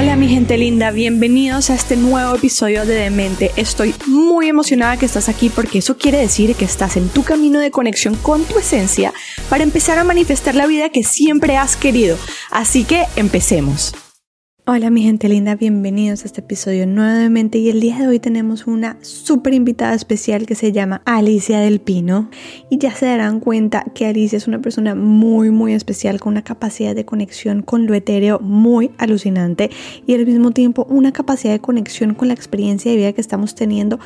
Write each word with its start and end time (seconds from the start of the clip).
Hola 0.00 0.14
mi 0.14 0.28
gente 0.28 0.56
linda, 0.56 0.92
bienvenidos 0.92 1.70
a 1.70 1.74
este 1.74 1.96
nuevo 1.96 2.36
episodio 2.36 2.86
de 2.86 2.94
Demente. 2.94 3.50
Estoy 3.56 3.92
muy 4.06 4.46
emocionada 4.46 4.96
que 4.96 5.06
estás 5.06 5.28
aquí 5.28 5.48
porque 5.48 5.78
eso 5.78 5.96
quiere 5.96 6.18
decir 6.18 6.54
que 6.54 6.64
estás 6.64 6.96
en 6.96 7.08
tu 7.08 7.24
camino 7.24 7.58
de 7.58 7.72
conexión 7.72 8.14
con 8.14 8.44
tu 8.44 8.60
esencia 8.60 9.12
para 9.50 9.64
empezar 9.64 9.98
a 9.98 10.04
manifestar 10.04 10.54
la 10.54 10.68
vida 10.68 10.90
que 10.90 11.02
siempre 11.02 11.56
has 11.56 11.76
querido. 11.76 12.16
Así 12.52 12.84
que 12.84 13.06
empecemos. 13.16 13.92
Hola 14.70 14.90
mi 14.90 15.02
gente 15.02 15.30
linda, 15.30 15.54
bienvenidos 15.54 16.24
a 16.24 16.26
este 16.26 16.42
episodio 16.42 16.86
nuevamente 16.86 17.56
y 17.56 17.70
el 17.70 17.80
día 17.80 18.00
de 18.00 18.06
hoy 18.06 18.18
tenemos 18.18 18.66
una 18.66 18.98
súper 19.00 19.54
invitada 19.54 19.94
especial 19.94 20.44
que 20.44 20.54
se 20.54 20.72
llama 20.72 21.00
Alicia 21.06 21.58
del 21.58 21.80
Pino 21.80 22.28
y 22.68 22.76
ya 22.76 22.94
se 22.94 23.06
darán 23.06 23.40
cuenta 23.40 23.86
que 23.94 24.04
Alicia 24.04 24.36
es 24.36 24.46
una 24.46 24.60
persona 24.60 24.94
muy 24.94 25.50
muy 25.50 25.72
especial 25.72 26.20
con 26.20 26.34
una 26.34 26.44
capacidad 26.44 26.94
de 26.94 27.06
conexión 27.06 27.62
con 27.62 27.86
lo 27.86 27.94
etéreo 27.94 28.40
muy 28.40 28.90
alucinante 28.98 29.70
y 30.06 30.12
al 30.12 30.26
mismo 30.26 30.50
tiempo 30.50 30.86
una 30.90 31.12
capacidad 31.12 31.54
de 31.54 31.60
conexión 31.60 32.12
con 32.12 32.28
la 32.28 32.34
experiencia 32.34 32.90
de 32.90 32.98
vida 32.98 33.14
que 33.14 33.22
estamos 33.22 33.54
teniendo 33.54 33.98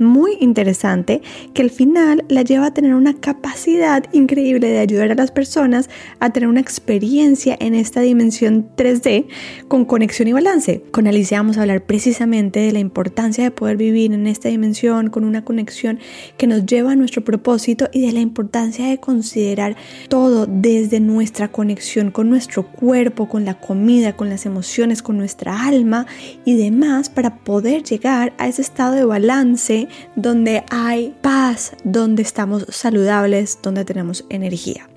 muy 0.00 0.36
interesante 0.40 1.22
que 1.54 1.62
al 1.62 1.70
final 1.70 2.24
la 2.28 2.42
lleva 2.42 2.66
a 2.66 2.74
tener 2.74 2.94
una 2.94 3.14
capacidad 3.14 4.04
increíble 4.12 4.68
de 4.68 4.78
ayudar 4.78 5.12
a 5.12 5.14
las 5.14 5.30
personas 5.30 5.90
a 6.18 6.30
tener 6.30 6.48
una 6.48 6.60
experiencia 6.60 7.56
en 7.60 7.74
esta 7.74 8.00
dimensión 8.00 8.68
3D 8.76 9.26
con 9.68 9.84
conexión 9.84 10.28
y 10.28 10.32
balance. 10.32 10.82
Con 10.90 11.06
Alicia 11.06 11.38
vamos 11.38 11.58
a 11.58 11.62
hablar 11.62 11.84
precisamente 11.84 12.60
de 12.60 12.72
la 12.72 12.78
importancia 12.78 13.44
de 13.44 13.50
poder 13.50 13.76
vivir 13.76 14.12
en 14.12 14.26
esta 14.26 14.48
dimensión 14.48 15.10
con 15.10 15.24
una 15.24 15.44
conexión 15.44 16.00
que 16.38 16.46
nos 16.46 16.64
lleva 16.64 16.92
a 16.92 16.96
nuestro 16.96 17.22
propósito 17.22 17.88
y 17.92 18.00
de 18.06 18.12
la 18.12 18.20
importancia 18.20 18.86
de 18.86 18.98
considerar 18.98 19.76
todo 20.08 20.46
desde 20.46 21.00
nuestra 21.00 21.48
conexión 21.48 22.10
con 22.10 22.30
nuestro 22.30 22.66
cuerpo, 22.66 23.28
con 23.28 23.44
la 23.44 23.60
comida, 23.60 24.16
con 24.16 24.30
las 24.30 24.46
emociones, 24.46 25.02
con 25.02 25.18
nuestra 25.18 25.66
alma 25.66 26.06
y 26.44 26.56
demás 26.56 27.10
para 27.10 27.36
poder 27.36 27.82
llegar 27.82 28.32
a 28.38 28.48
ese 28.48 28.62
estado 28.62 28.94
de 28.94 29.04
balance 29.04 29.88
donde 30.16 30.64
hay 30.70 31.16
paz, 31.22 31.76
donde 31.84 32.22
estamos 32.22 32.66
saludables, 32.68 33.58
donde 33.62 33.84
tenemos 33.84 34.24
energía. 34.28 34.88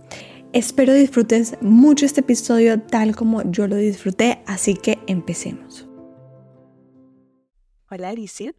Espero 0.54 0.94
disfrutes 0.94 1.58
mucho 1.62 2.06
este 2.06 2.22
episodio 2.22 2.80
tal 2.80 3.16
como 3.16 3.42
yo 3.50 3.68
lo 3.68 3.76
disfruté, 3.76 4.44
así 4.46 4.76
que 4.76 5.00
empecemos. 5.08 5.88
Hola 7.90 8.10
Alicia. 8.10 8.54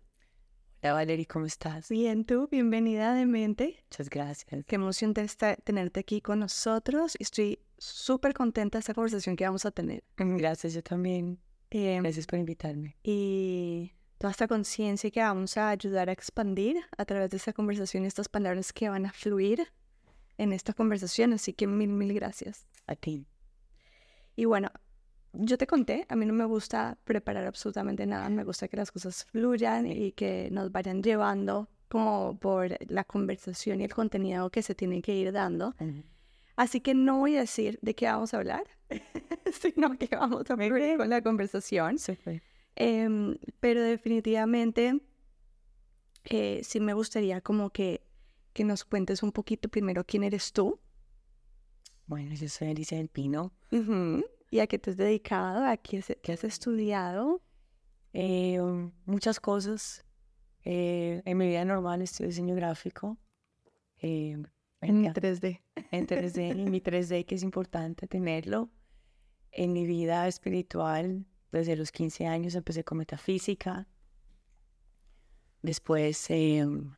Hola 0.83 0.93
Valerie, 0.93 1.25
¿cómo 1.25 1.47
estás? 1.47 1.89
Bien, 1.89 2.27
tú, 2.27 2.47
bienvenida 2.51 3.15
de 3.15 3.25
mente. 3.25 3.81
Muchas 3.91 4.11
gracias. 4.11 4.65
Qué 4.67 4.75
emoción 4.75 5.15
de 5.15 5.27
tenerte 5.65 6.01
aquí 6.01 6.21
con 6.21 6.41
nosotros. 6.41 7.17
Estoy 7.19 7.59
súper 7.79 8.35
contenta 8.35 8.77
de 8.77 8.81
esta 8.81 8.93
conversación 8.93 9.35
que 9.35 9.45
vamos 9.45 9.65
a 9.65 9.71
tener. 9.71 10.05
Gracias, 10.19 10.75
yo 10.75 10.83
también. 10.83 11.39
Em, 11.71 12.03
gracias 12.03 12.27
por 12.27 12.39
invitarme. 12.39 12.97
Y 13.03 13.94
toda 14.19 14.31
esta 14.31 14.49
conciencia 14.49 15.11
que 15.11 15.21
vamos 15.21 15.57
a 15.57 15.71
ayudar 15.71 16.09
a 16.09 16.13
expandir 16.13 16.81
a 16.97 17.05
través 17.05 17.31
de 17.31 17.37
esta 17.37 17.53
conversación, 17.53 18.05
estas 18.05 18.29
palabras 18.29 18.73
que 18.73 18.89
van 18.89 19.07
a 19.07 19.13
fluir 19.13 19.69
en 20.39 20.53
esta 20.53 20.73
conversación. 20.73 21.33
Así 21.33 21.53
que 21.53 21.67
mil, 21.67 21.89
mil 21.89 22.15
gracias. 22.15 22.67
A 22.87 22.97
ti. 22.97 23.27
Y 24.37 24.45
bueno, 24.45 24.71
yo 25.33 25.59
te 25.59 25.67
conté, 25.67 26.07
a 26.09 26.17
mí 26.17 26.27
no 26.27 26.33
me 26.33 26.45
gusta 26.45 26.99
preparar 27.05 27.47
absolutamente 27.47 28.07
nada, 28.07 28.29
me 28.29 28.45
gusta 28.45 28.69
que 28.69 28.77
las 28.77 28.93
cosas 28.93 29.25
fluyan 29.25 29.87
y 29.87 30.13
que 30.13 30.49
nos 30.51 30.71
vayan 30.71 31.03
llevando 31.03 31.69
como 31.89 32.39
por 32.39 32.77
la 32.91 33.05
conversación 33.05 33.81
y 33.81 33.85
el 33.85 33.95
contenido 33.95 34.51
que 34.51 34.63
se 34.63 34.75
tiene 34.75 35.01
que 35.03 35.15
ir 35.15 35.33
dando. 35.33 35.75
Así 36.57 36.81
que 36.81 36.95
no 36.95 37.19
voy 37.19 37.37
a 37.37 37.41
decir 37.41 37.79
de 37.83 37.95
qué 37.95 38.07
vamos 38.07 38.35
a 38.35 38.39
hablar, 38.39 38.65
sino 39.53 39.97
que 39.99 40.09
vamos 40.15 40.51
a 40.51 40.57
fluir 40.57 40.97
con 40.99 41.09
la 41.09 41.23
conversación. 41.23 41.99
Sí, 41.99 42.17
Em, 42.77 43.39
pero 43.61 43.83
definitivamente 43.83 45.01
eh, 46.25 46.61
sí 46.65 46.81
me 46.81 46.95
gustaría 46.95 47.41
como 47.41 47.71
que, 47.71 48.03
que 48.53 48.65
nos 48.65 48.85
cuentes 48.85 49.23
un 49.23 49.33
poquito 49.33 49.69
primero 49.69 50.05
quién 50.05 50.25
eres 50.25 50.53
tú. 50.53 50.81
Bueno, 52.07 52.35
yo 52.35 52.49
soy 52.49 52.69
Alicia 52.69 52.99
del 52.99 53.09
Pino. 53.09 53.53
¿Y 54.51 54.61
a 54.61 54.67
qué 54.67 54.79
te 54.79 54.91
has 54.91 54.97
dedicado? 54.97 55.65
¿A 55.65 55.77
qué, 55.77 55.99
has 56.33 56.45
estudiado? 56.45 57.43
Eh, 58.13 58.59
muchas 59.05 59.41
cosas. 59.41 60.05
Eh, 60.65 61.23
en 61.25 61.39
mi 61.39 61.47
vida 61.47 61.65
normal 61.65 62.03
estudio 62.03 62.29
diseño 62.29 62.55
gráfico. 62.55 63.19
en 63.99 64.47
3D. 64.81 65.63
En 65.91 66.07
3D, 66.07 66.51
en 66.51 66.71
mi 66.71 66.81
3D, 66.81 67.25
que 67.25 67.35
es 67.35 67.43
importante 67.43 68.07
tenerlo. 68.07 68.71
En 69.51 69.73
mi 69.73 69.87
vida 69.87 70.27
espiritual 70.29 71.27
desde 71.59 71.77
los 71.77 71.93
15 71.93 72.27
años 72.27 72.55
empecé 72.55 72.85
con 72.85 72.99
metafísica. 72.99 73.87
Después, 75.63 76.27
em, 76.31 76.95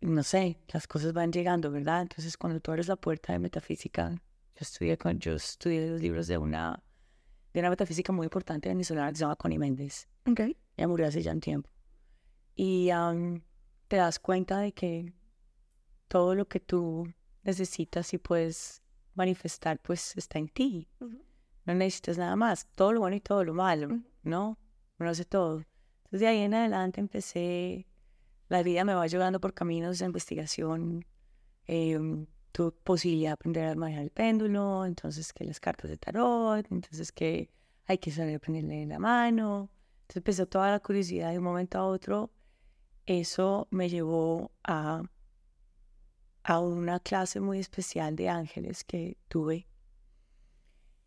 no 0.00 0.22
sé, 0.22 0.58
las 0.72 0.86
cosas 0.86 1.12
van 1.12 1.32
llegando, 1.32 1.70
¿verdad? 1.70 2.02
Entonces, 2.02 2.36
cuando 2.36 2.60
tú 2.60 2.70
abres 2.70 2.88
la 2.88 2.96
puerta 2.96 3.32
de 3.32 3.38
metafísica, 3.38 4.10
yo 4.10 4.60
estudié, 4.60 4.96
con, 4.96 5.18
yo 5.18 5.34
estudié 5.34 5.90
los 5.90 6.00
libros 6.00 6.26
de 6.26 6.38
una, 6.38 6.82
de 7.52 7.60
una 7.60 7.70
metafísica 7.70 8.12
muy 8.12 8.24
importante 8.26 8.68
venezolana 8.68 9.10
que 9.10 9.16
se 9.16 9.20
llama 9.22 9.36
Connie 9.36 9.58
Méndez. 9.58 10.08
Okay. 10.26 10.56
Ella 10.76 10.88
murió 10.88 11.06
hace 11.06 11.22
ya 11.22 11.32
un 11.32 11.40
tiempo. 11.40 11.68
Y 12.56 12.88
te 13.88 13.96
das 13.96 14.18
cuenta 14.18 14.60
de 14.60 14.72
que 14.72 15.12
todo 16.08 16.34
lo 16.34 16.46
que 16.46 16.60
tú 16.60 17.12
necesitas 17.42 18.14
y 18.14 18.18
puedes 18.18 18.82
manifestar, 19.14 19.80
pues 19.80 20.16
está 20.16 20.38
en 20.38 20.48
ti 20.48 20.88
no 21.66 21.74
necesitas 21.74 22.18
nada 22.18 22.36
más, 22.36 22.66
todo 22.74 22.92
lo 22.92 23.00
bueno 23.00 23.16
y 23.16 23.20
todo 23.20 23.44
lo 23.44 23.54
malo, 23.54 24.00
¿no? 24.22 24.58
Uno 24.98 25.10
hace 25.10 25.24
todo. 25.24 25.64
Entonces 26.04 26.20
de 26.20 26.26
ahí 26.28 26.38
en 26.38 26.54
adelante 26.54 27.00
empecé, 27.00 27.86
la 28.48 28.62
vida 28.62 28.84
me 28.84 28.94
va 28.94 29.06
llevando 29.06 29.40
por 29.40 29.54
caminos 29.54 29.98
de 29.98 30.06
investigación, 30.06 31.04
eh, 31.66 31.98
tuve 32.52 32.70
posibilidad 32.70 33.30
de 33.30 33.34
aprender 33.34 33.64
a 33.66 33.74
manejar 33.74 34.04
el 34.04 34.10
péndulo, 34.10 34.84
entonces 34.86 35.32
que 35.32 35.44
las 35.44 35.58
cartas 35.58 35.90
de 35.90 35.96
tarot, 35.96 36.66
entonces 36.70 37.10
que 37.10 37.50
hay 37.86 37.98
que 37.98 38.10
saber 38.10 38.36
aprenderle 38.36 38.86
la 38.86 38.98
mano. 38.98 39.70
Entonces 40.02 40.16
empezó 40.16 40.46
toda 40.46 40.70
la 40.70 40.80
curiosidad 40.80 41.30
de 41.32 41.38
un 41.38 41.44
momento 41.44 41.78
a 41.78 41.86
otro. 41.86 42.30
Eso 43.06 43.66
me 43.70 43.88
llevó 43.88 44.52
a, 44.62 45.02
a 46.44 46.60
una 46.60 47.00
clase 47.00 47.40
muy 47.40 47.58
especial 47.58 48.14
de 48.16 48.28
ángeles 48.28 48.84
que 48.84 49.16
tuve 49.28 49.66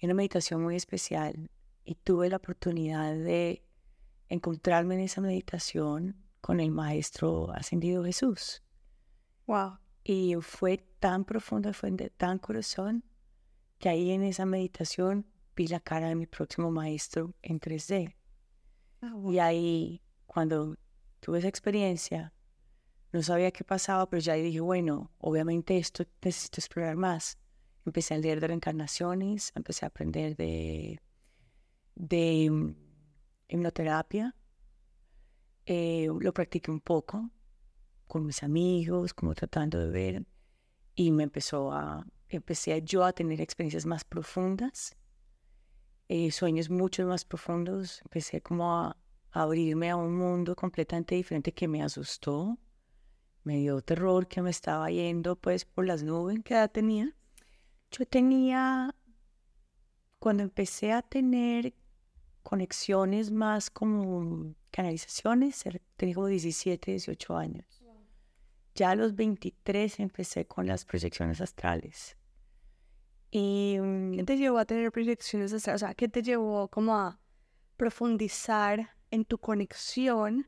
una 0.06 0.14
meditación 0.14 0.62
muy 0.62 0.76
especial 0.76 1.50
y 1.84 1.96
tuve 1.96 2.30
la 2.30 2.38
oportunidad 2.38 3.14
de 3.16 3.64
encontrarme 4.30 4.96
en 4.96 5.02
esa 5.02 5.22
meditación 5.22 6.16
con 6.42 6.60
el 6.60 6.72
Maestro 6.72 7.52
Ascendido 7.52 8.04
Jesús. 8.04 8.62
Wow. 9.48 9.80
Y 10.04 10.36
fue 10.42 10.78
tan 11.00 11.26
profundo, 11.26 11.74
fue 11.74 11.92
de 11.92 12.10
tan 12.10 12.38
corazón, 12.38 13.04
que 13.80 13.90
ahí 13.90 14.12
en 14.12 14.24
esa 14.24 14.46
meditación 14.46 15.26
vi 15.56 15.68
la 15.68 15.80
cara 15.80 16.10
de 16.10 16.16
mi 16.16 16.28
próximo 16.28 16.72
maestro 16.72 17.34
en 17.42 17.60
3D. 17.60 18.16
Ah, 19.02 19.14
y 19.30 19.40
ahí, 19.40 20.02
cuando 20.26 20.78
tuve 21.20 21.40
esa 21.40 21.48
experiencia, 21.48 22.34
no 23.12 23.22
sabía 23.24 23.52
qué 23.52 23.64
pasaba, 23.64 24.10
pero 24.10 24.22
ya 24.22 24.34
dije, 24.34 24.60
bueno, 24.60 25.12
obviamente 25.18 25.78
esto 25.78 26.06
necesito 26.22 26.62
explorar 26.62 26.96
más 26.96 27.38
empecé 27.88 28.14
a 28.14 28.18
leer 28.18 28.40
de 28.40 28.48
reencarnaciones, 28.48 29.52
empecé 29.56 29.86
a 29.86 29.90
aprender 29.90 30.36
de, 30.36 31.00
de 31.96 32.50
mm, 32.50 32.76
hipnoterapia. 33.50 34.36
Eh, 35.66 36.08
lo 36.20 36.34
practiqué 36.34 36.72
un 36.72 36.82
poco 36.82 37.30
con 38.08 38.26
mis 38.26 38.44
amigos, 38.44 39.14
como 39.14 39.34
tratando 39.34 39.80
de 39.80 39.90
ver, 39.90 40.26
y 40.96 41.12
me 41.12 41.24
empezó 41.24 41.72
a, 41.72 42.06
empecé 42.30 42.82
yo 42.84 43.04
a 43.04 43.14
tener 43.14 43.42
experiencias 43.42 43.86
más 43.86 44.06
profundas, 44.06 44.96
eh, 46.08 46.32
sueños 46.32 46.70
mucho 46.70 47.06
más 47.06 47.26
profundos, 47.26 48.02
empecé 48.04 48.42
como 48.42 48.74
a, 48.74 48.98
a 49.32 49.42
abrirme 49.42 49.90
a 49.90 49.98
un 49.98 50.16
mundo 50.16 50.56
completamente 50.56 51.16
diferente 51.16 51.54
que 51.54 51.68
me 51.68 51.84
asustó, 51.84 52.58
me 53.44 53.58
dio 53.58 53.82
terror 53.82 54.28
que 54.28 54.42
me 54.42 54.50
estaba 54.50 54.90
yendo 54.90 55.36
pues 55.36 55.66
por 55.66 55.86
las 55.86 56.04
nubes. 56.04 56.40
¿Qué 56.44 56.54
edad 56.54 56.72
tenía? 56.72 57.16
Yo 57.92 58.06
tenía, 58.06 58.94
cuando 60.20 60.44
empecé 60.44 60.92
a 60.92 61.02
tener 61.02 61.74
conexiones 62.44 63.32
más 63.32 63.70
como 63.70 64.54
canalizaciones, 64.72 65.64
tenía 65.96 66.16
como 66.16 66.28
17, 66.28 66.92
18 66.92 67.38
años. 67.38 67.66
Ya 68.76 68.92
a 68.92 68.96
los 68.96 69.16
23 69.16 70.00
empecé 70.00 70.46
con 70.46 70.68
las 70.68 70.86
proyecciones 70.86 71.42
astrales. 71.42 72.16
¿Y 73.32 73.78
mm, 73.80 74.18
qué 74.18 74.24
te 74.24 74.38
llevó 74.38 74.60
a 74.60 74.66
tener 74.66 74.92
proyecciones 74.92 75.52
astrales? 75.52 75.82
O 75.82 75.86
sea, 75.86 75.96
¿qué 75.96 76.08
te 76.08 76.22
llevó 76.22 76.68
como 76.68 76.96
a 76.96 77.20
profundizar 77.76 78.96
en 79.12 79.26
tu 79.26 79.38
conexión 79.38 80.48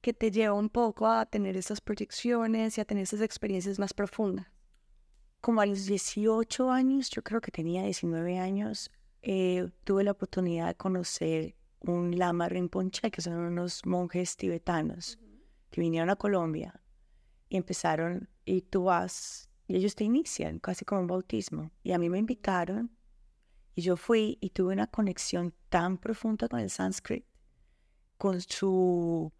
que 0.00 0.12
te 0.12 0.30
llevó 0.30 0.58
un 0.58 0.70
poco 0.70 1.06
a 1.06 1.26
tener 1.26 1.56
esas 1.56 1.80
proyecciones 1.80 2.78
y 2.78 2.80
a 2.80 2.84
tener 2.84 3.02
esas 3.02 3.20
experiencias 3.20 3.78
más 3.78 3.92
profundas? 3.92 4.46
Como 5.40 5.60
a 5.60 5.66
los 5.66 5.86
18 5.86 6.70
años, 6.70 7.10
yo 7.10 7.22
creo 7.22 7.40
que 7.40 7.50
tenía 7.50 7.82
19 7.84 8.38
años, 8.38 8.90
eh, 9.22 9.68
tuve 9.84 10.04
la 10.04 10.12
oportunidad 10.12 10.68
de 10.68 10.74
conocer 10.74 11.54
un 11.80 12.18
lama 12.18 12.48
Rinpoche, 12.48 13.10
que 13.10 13.20
son 13.20 13.34
unos 13.34 13.84
monjes 13.86 14.36
tibetanos 14.36 15.18
que 15.70 15.80
vinieron 15.80 16.10
a 16.10 16.16
Colombia 16.16 16.80
y 17.48 17.56
empezaron, 17.56 18.28
y 18.44 18.62
tú 18.62 18.84
vas, 18.84 19.48
y 19.66 19.76
ellos 19.76 19.94
te 19.94 20.04
inician 20.04 20.58
casi 20.58 20.84
como 20.84 21.02
un 21.02 21.06
bautismo. 21.06 21.70
Y 21.82 21.92
a 21.92 21.98
mí 21.98 22.08
me 22.08 22.18
invitaron 22.18 22.90
y 23.74 23.82
yo 23.82 23.96
fui 23.96 24.38
y 24.40 24.50
tuve 24.50 24.72
una 24.72 24.88
conexión 24.88 25.54
tan 25.68 25.98
profunda 25.98 26.48
con 26.48 26.60
el 26.60 26.70
sánscrito, 26.70 27.28
con 28.16 28.40
su, 28.40 29.32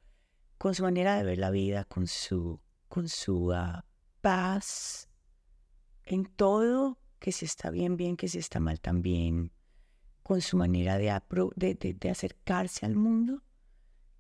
con 0.59 0.75
su 0.75 0.83
manera 0.83 1.17
de 1.17 1.25
ver 1.25 1.39
la 1.39 1.51
vida, 1.51 1.85
con 1.85 2.07
su, 2.07 2.61
con 2.89 3.09
su 3.09 3.53
ah, 3.53 3.85
paz, 4.21 5.08
en 6.09 6.25
todo, 6.25 6.99
que 7.19 7.33
si 7.33 7.45
está 7.45 7.71
bien, 7.71 7.97
bien, 7.97 8.17
que 8.17 8.29
si 8.29 8.39
está 8.39 8.61
mal, 8.61 8.81
también, 8.81 9.53
con 10.23 10.41
su 10.41 10.57
manera 10.57 10.99
de, 10.99 11.21
de, 11.57 11.95
de 11.95 12.11
acercarse 12.11 12.87
al 12.87 12.97
mundo, 12.97 13.43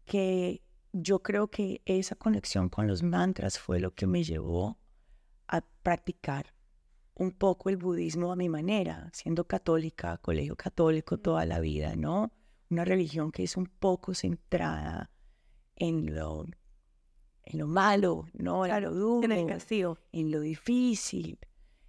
que 0.05 0.62
yo 0.93 1.23
creo 1.23 1.49
que 1.49 1.82
esa 1.87 2.14
conexión 2.14 2.69
con 2.69 2.87
los 2.87 3.02
mantras 3.02 3.58
fue 3.58 3.81
lo 3.81 3.94
que 3.94 4.06
me 4.06 4.23
llevó 4.23 4.79
a 5.46 5.62
practicar 5.82 6.55
un 7.14 7.32
poco 7.32 7.69
el 7.69 7.76
budismo 7.76 8.32
a 8.32 8.37
mi 8.37 8.49
manera, 8.49 9.11
siendo 9.12 9.46
católica, 9.46 10.19
colegio 10.19 10.56
católico 10.56 11.19
toda 11.19 11.44
la 11.46 11.58
vida, 11.58 11.96
¿no? 11.96 12.32
Una 12.70 12.84
religión 12.84 13.32
que 13.32 13.44
es 13.44 13.56
un 13.56 13.67
poco 13.67 14.14
centrada 14.14 15.11
en 15.75 16.14
lo, 16.14 16.44
en 17.44 17.58
lo 17.58 17.67
malo, 17.67 18.26
¿no? 18.34 18.67
en 18.67 18.82
lo 18.82 18.93
duro, 18.93 19.25
en 19.25 19.32
el 19.32 19.46
castigo. 19.46 19.99
en 20.12 20.31
lo 20.31 20.41
difícil. 20.41 21.38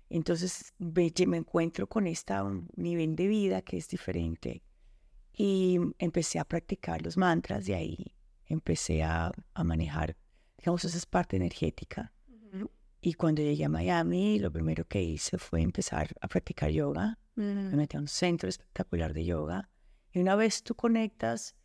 Entonces 0.09 0.73
me, 0.79 1.11
me 1.27 1.37
encuentro 1.37 1.87
con 1.87 2.07
este 2.07 2.33
nivel 2.75 3.15
de 3.15 3.27
vida 3.27 3.61
que 3.61 3.77
es 3.77 3.87
diferente 3.87 4.63
y 5.33 5.79
empecé 5.99 6.39
a 6.39 6.45
practicar 6.45 7.01
los 7.01 7.15
mantras 7.15 7.65
de 7.65 7.75
ahí 7.75 8.15
empecé 8.49 9.03
a, 9.03 9.31
manejar, 9.63 10.17
digamos, 10.57 10.83
esa 10.83 10.99
parte 11.09 11.37
energética. 11.37 12.11
Y 13.01 13.13
cuando 13.13 13.41
llegué 13.41 13.63
a 13.63 13.69
Miami, 13.69 14.39
lo 14.39 14.51
primero 14.51 14.85
que 14.85 15.01
hice 15.01 15.37
fue 15.37 15.61
empezar 15.61 16.13
a 16.19 16.27
practicar 16.27 16.69
yoga. 16.69 17.17
Me 17.35 17.75
metí 17.77 17.95
a 17.95 18.01
un 18.01 18.09
centro 18.09 18.49
espectacular 18.49 19.13
de 19.13 19.23
yoga. 19.23 19.69
Y 20.11 20.19
una 20.19 20.35
vez 20.35 20.63
tú 20.63 20.75
conectas 20.75 21.55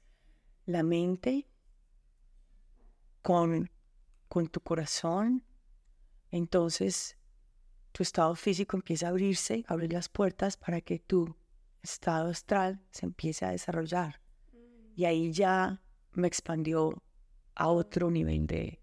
la 0.67 0.85
mente 0.85 1.49
con, 3.23 3.69
con 4.29 4.47
tu 4.47 4.61
corazón, 4.61 5.43
entonces 6.31 7.17
tu 7.95 8.03
estado 8.03 8.35
físico 8.35 8.77
empieza 8.77 9.07
a 9.07 9.11
abrirse, 9.11 9.65
abrir 9.69 9.93
las 9.93 10.09
puertas 10.09 10.57
para 10.57 10.81
que 10.81 10.99
tu 10.99 11.37
estado 11.81 12.29
astral 12.29 12.81
se 12.91 13.07
empiece 13.07 13.45
a 13.47 13.53
desarrollar. 13.53 14.21
Y 14.97 15.05
ahí 15.05 15.31
ya 15.31 15.81
me 16.11 16.27
expandió 16.27 17.01
a 17.55 17.69
otro 17.69 18.11
nivel 18.11 18.49
de 18.49 18.81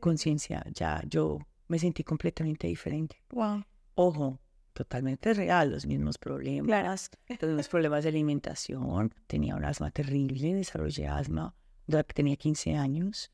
conciencia. 0.00 0.64
Ya 0.72 1.00
yo 1.08 1.38
me 1.68 1.78
sentí 1.78 2.02
completamente 2.02 2.66
diferente. 2.66 3.22
Wow. 3.30 3.64
Ojo, 3.94 4.40
totalmente 4.72 5.32
real, 5.32 5.70
los 5.70 5.86
mismos 5.86 6.18
problemas, 6.18 7.12
los 7.28 7.48
mismos 7.48 7.68
problemas 7.68 8.02
de 8.02 8.08
alimentación. 8.08 9.14
Tenía 9.28 9.54
un 9.54 9.64
asma 9.64 9.92
terrible, 9.92 10.54
desarrollé 10.54 11.06
asma 11.06 11.54
desde 11.86 12.04
que 12.04 12.14
tenía 12.14 12.36
15 12.36 12.74
años. 12.74 13.30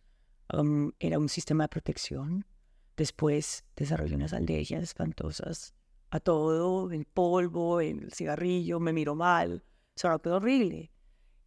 Um, 0.53 0.93
era 0.99 1.19
un 1.19 1.31
sistema 1.31 1.65
de 1.65 1.69
protección. 1.69 2.45
Después 3.01 3.65
desarrollé 3.77 4.15
unas 4.15 4.35
alergias 4.35 4.83
espantosas 4.83 5.75
a 6.11 6.21
todo, 6.21 6.91
el 6.93 7.07
polvo, 7.07 7.81
el 7.81 8.13
cigarrillo, 8.13 8.79
me 8.79 8.93
miró 8.93 9.15
mal. 9.15 9.65
O 9.97 9.99
sea, 9.99 10.19
fue 10.19 10.33
horrible. 10.33 10.93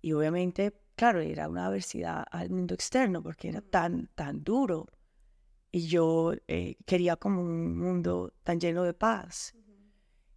Y 0.01 0.13
obviamente 0.13 0.73
claro, 0.95 1.19
era 1.19 1.47
una 1.47 1.67
adversidad 1.67 2.25
al 2.31 2.50
mundo 2.50 2.73
externo 2.73 3.21
porque 3.21 3.50
era 3.50 3.61
tan, 3.61 4.09
tan 4.15 4.44
duro. 4.44 4.88
Y 5.71 5.85
yo 5.85 6.33
eh, 6.47 6.77
quería 6.88 7.17
como 7.17 7.44
un 7.44 7.77
mundo 7.77 8.33
tan 8.41 8.59
lleno 8.59 8.81
de 8.81 8.95
paz. 8.95 9.53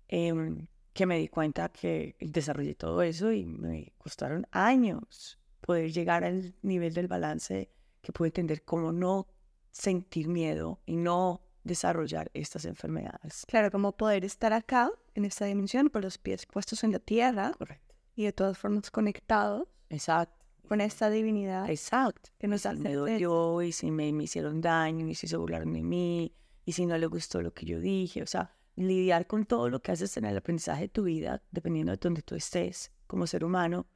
Em, 0.09 0.67
que 0.93 1.07
me 1.07 1.17
di 1.17 1.29
cuenta 1.29 1.71
que 1.71 2.17
desarrollé 2.21 2.75
todo 2.75 3.01
eso 3.01 3.33
y 3.33 3.47
me 3.47 3.95
costaron 3.97 4.47
años 4.51 5.39
poder 5.63 5.91
llegar 5.93 6.25
al 6.25 6.55
nivel 6.61 6.93
del 6.93 7.09
balance 7.09 7.71
que 8.03 8.13
pude 8.13 8.29
entender 8.29 8.65
cómo 8.65 8.93
no 8.93 9.29
sentir 9.77 10.29
miedo 10.29 10.81
y 10.87 10.97
no 10.97 11.43
desarrollar 11.65 12.31
estas 12.35 12.65
enfermedades. 12.65 13.45
Claro, 13.47 13.71
como 13.71 13.97
poder 13.97 14.25
estar 14.25 14.53
acá, 14.53 14.91
en 15.15 15.25
esta 15.25 15.47
dimensión, 15.47 15.89
con 15.89 16.03
los 16.03 16.19
pies 16.19 16.47
puestos 16.47 16.85
en 16.85 16.93
la 16.93 16.99
tierra. 16.99 17.53
Correcto. 17.59 17.95
Y 18.15 18.25
de 18.25 18.33
todas 18.33 18.57
formas 18.57 18.91
conectados. 18.91 19.69
Exacto 19.89 20.47
con 20.67 20.81
esta 20.81 21.11
divinidad. 21.11 21.71
Exacto. 21.71 22.31
Que 22.39 22.49
nos 22.49 22.67
hace. 22.67 22.81
Me 22.81 22.95
dolió 22.95 23.63
y 23.63 23.73
si 23.73 23.91
me, 23.91 24.09
hicieron 24.09 24.61
daño 24.61 25.07
y 25.09 25.15
si 25.15 25.27
se 25.27 25.37
burlaron 25.37 25.73
de 25.73 25.83
mí 25.83 26.35
y 26.65 26.73
si 26.73 26.87
no 26.87 26.99
le 26.99 27.07
gustó 27.07 27.41
lo 27.41 27.55
que 27.55 27.67
yo 27.67 27.81
dije. 27.81 28.23
O 28.23 28.27
sea, 28.27 28.55
lidiar 28.77 29.27
con 29.27 29.47
todo 29.47 29.69
lo 29.69 29.81
que 29.81 29.93
haces 29.93 30.17
en 30.17 30.25
el 30.25 30.37
aprendizaje 30.37 30.83
de 30.83 30.89
tu 30.89 31.05
vida, 31.05 31.43
dependiendo 31.51 31.93
de 31.93 31.99
donde 31.99 32.23
tú 32.23 32.35
estés 32.35 32.93
como 33.07 33.27
ser 33.27 33.45
humano, 33.45 33.87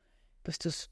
pues 0.43 0.59
tus, 0.59 0.91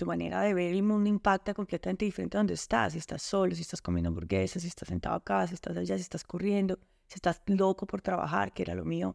tu 0.00 0.06
manera 0.06 0.40
de 0.40 0.54
ver 0.54 0.72
el 0.72 0.82
mundo 0.82 1.08
impacta 1.10 1.52
completamente 1.52 2.06
diferente 2.06 2.36
a 2.36 2.40
donde 2.40 2.54
estás. 2.54 2.94
Si 2.94 2.98
estás 2.98 3.22
solo, 3.22 3.54
si 3.54 3.60
estás 3.60 3.82
comiendo 3.82 4.08
hamburguesas, 4.08 4.62
si 4.62 4.68
estás 4.68 4.88
sentado 4.88 5.14
acá, 5.14 5.46
si 5.46 5.54
estás 5.54 5.76
allá, 5.76 5.96
si 5.96 6.02
estás 6.02 6.24
corriendo, 6.24 6.78
si 7.06 7.16
estás 7.16 7.42
loco 7.46 7.86
por 7.86 8.00
trabajar, 8.00 8.52
que 8.52 8.62
era 8.62 8.74
lo 8.74 8.84
mío. 8.84 9.14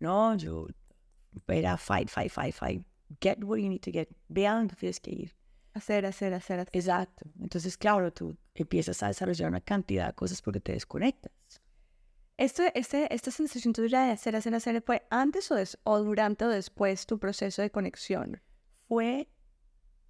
No, 0.00 0.34
yo 0.36 0.66
era 1.48 1.76
fight, 1.76 2.08
fight, 2.08 2.30
fight, 2.30 2.54
fight 2.54 2.86
get 3.20 3.44
where 3.44 3.58
you 3.58 3.68
need 3.68 3.82
to 3.82 3.90
get, 3.90 4.08
ve 4.28 4.46
a 4.46 4.54
donde 4.54 4.74
tienes 4.76 5.00
que 5.00 5.10
ir. 5.10 5.32
Hacer, 5.74 6.06
hacer, 6.06 6.32
hacer, 6.32 6.60
hacer. 6.60 6.70
Exacto. 6.72 7.26
Entonces, 7.40 7.76
claro, 7.76 8.12
tú 8.12 8.36
empiezas 8.54 9.02
a 9.02 9.08
desarrollar 9.08 9.48
una 9.48 9.60
cantidad 9.60 10.06
de 10.06 10.14
cosas 10.14 10.40
porque 10.40 10.60
te 10.60 10.72
desconectas. 10.72 11.32
Este, 12.36 12.76
este, 12.78 13.12
esta 13.12 13.30
sensación 13.30 13.72
tuya 13.72 14.04
de 14.04 14.12
hacer, 14.12 14.36
hacer, 14.36 14.54
hacer, 14.54 14.82
¿fue 14.82 15.06
antes 15.10 15.50
o, 15.50 15.56
o 15.84 15.98
durante 16.02 16.44
o 16.44 16.48
después 16.48 17.06
tu 17.06 17.18
proceso 17.18 17.62
de 17.62 17.70
conexión? 17.70 18.40
Fue, 18.88 19.28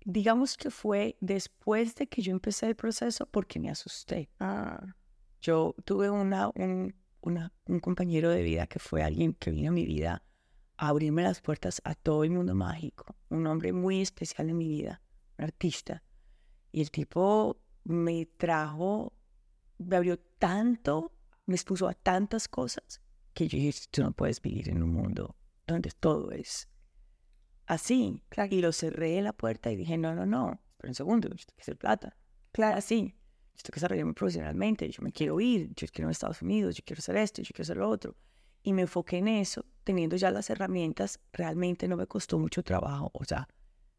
digamos 0.05 0.57
que 0.57 0.71
fue 0.71 1.17
después 1.21 1.95
de 1.95 2.07
que 2.07 2.23
yo 2.23 2.33
empecé 2.33 2.67
el 2.67 2.77
proceso 2.77 3.27
porque 3.27 3.59
me 3.59 3.71
asusté. 3.71 4.31
Ah. 4.39 4.83
Yo 5.41 5.75
tuve 5.85 6.11
una, 6.11 6.51
un, 6.55 6.95
una, 7.21 7.53
un 7.67 7.81
compañero 7.81 8.31
de 8.31 8.43
vida 8.43 8.67
que 8.67 8.79
fue 8.79 9.03
alguien 9.03 9.35
que 9.35 9.51
vino 9.51 9.71
a 9.71 9.73
mi 9.73 9.85
vida 9.85 10.23
abrirme 10.77 11.23
las 11.23 11.41
puertas 11.41 11.81
a 11.85 11.95
todo 11.95 12.25
el 12.25 12.31
mundo 12.31 12.55
mágico. 12.55 13.17
Un 13.29 13.47
hombre 13.47 13.73
muy 13.73 14.01
especial 14.01 14.51
en 14.51 14.59
mi 14.59 14.69
vida, 14.69 15.03
un 15.39 15.45
artista. 15.45 16.03
Y 16.73 16.81
el 16.81 16.91
tipo 16.91 17.59
me 17.85 18.27
trajo, 18.27 19.13
me 19.79 19.97
abrió 19.97 20.19
tanto, 20.39 21.13
me 21.47 21.55
expuso 21.55 21.89
a 21.89 21.95
tantas 21.95 22.49
cosas 22.49 23.01
que 23.33 23.49
yo 23.49 23.59
dije, 23.59 23.87
tú 23.91 24.03
no 24.03 24.13
puedes 24.13 24.41
vivir 24.41 24.69
en 24.69 24.83
un 24.83 24.93
mundo 24.93 25.37
donde 25.67 25.91
todo 25.91 26.31
es 26.31 26.69
así. 27.67 28.23
Y 28.51 28.61
lo 28.61 28.73
cerré 28.73 29.21
la 29.23 29.33
puerta 29.33 29.71
y 29.71 29.77
dije, 29.77 29.97
no, 29.99 30.15
no, 30.15 30.27
no, 30.27 30.61
espera 30.73 30.91
un 30.91 30.95
segundo, 30.95 31.29
yo 31.29 31.37
tengo 31.37 31.57
que 31.57 31.63
hacer 31.63 31.77
plata. 31.77 32.17
Claro. 32.53 32.77
Así. 32.77 33.15
Yo 33.57 33.63
tengo 33.63 33.75
que 33.75 33.81
desarrollarme 33.81 34.15
profesionalmente, 34.15 34.91
yo 34.91 35.03
me 35.03 35.13
quiero 35.13 35.41
ir, 35.41 35.69
yo 35.77 35.87
quiero 35.87 36.09
ir 36.09 36.09
a 36.09 36.11
Estados 36.11 36.43
Unidos, 36.43 36.75
yo 36.75 36.83
quiero 36.85 36.99
hacer 36.99 37.17
esto, 37.17 37.41
yo 37.41 37.51
quiero 37.55 37.63
hacer 37.63 37.77
lo 37.77 37.89
otro 37.89 38.17
y 38.65 38.73
me 38.73 38.83
enfoqué 38.83 39.19
en 39.19 39.29
eso, 39.29 39.65
teniendo 39.85 40.17
ya 40.17 40.31
las 40.31 40.51
herramientas, 40.51 41.21
realmente 41.33 41.87
no 41.87 41.97
me 41.97 42.07
costó 42.07 42.39
mucho 42.39 42.63
trabajo. 42.63 43.11
O 43.13 43.25
sea, 43.25 43.47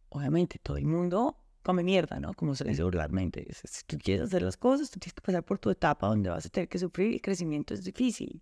obviamente 0.10 0.60
todo 0.62 0.78
el 0.78 0.88
mundo 0.88 1.38
come 1.62 1.84
mierda, 1.84 2.20
¿no? 2.20 2.34
Como 2.34 2.56
se 2.56 2.64
dice 2.64 2.84
vulgarmente. 2.84 3.48
Si 3.54 3.86
tú 3.86 3.98
quieres 3.98 4.26
hacer 4.26 4.42
las 4.42 4.58
cosas, 4.58 4.90
tú 4.90 5.00
tienes 5.00 5.14
que 5.14 5.22
pasar 5.22 5.44
por 5.44 5.60
tu 5.60 5.70
etapa 5.70 6.08
donde 6.08 6.30
vas 6.30 6.48
a 6.48 6.50
tener 6.50 6.68
que 6.68 6.80
sufrir 6.80 7.12
y 7.12 7.16
el 7.16 7.22
crecimiento 7.22 7.76
es 7.76 7.84
difícil. 7.84 8.42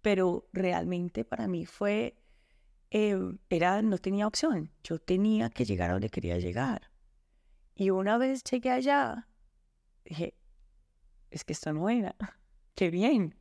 Pero 0.00 0.48
realmente 0.54 1.24
para 1.24 1.46
mí 1.46 1.66
fue, 1.66 2.16
eh, 2.90 3.18
era, 3.50 3.82
no 3.82 3.98
tenía 3.98 4.26
opción. 4.26 4.70
Yo 4.82 4.98
tenía 4.98 5.50
que 5.50 5.64
llegar 5.64 5.90
a 5.90 5.94
donde 5.94 6.10
quería 6.10 6.38
llegar. 6.38 6.90
Y 7.74 7.90
una 7.90 8.16
vez 8.16 8.42
llegué 8.44 8.70
allá, 8.70 9.28
dije, 10.04 10.34
es 11.30 11.44
que 11.44 11.52
esto 11.52 11.72
no 11.72 11.90
era. 11.90 12.14
Qué 12.74 12.90
bien. 12.90 13.34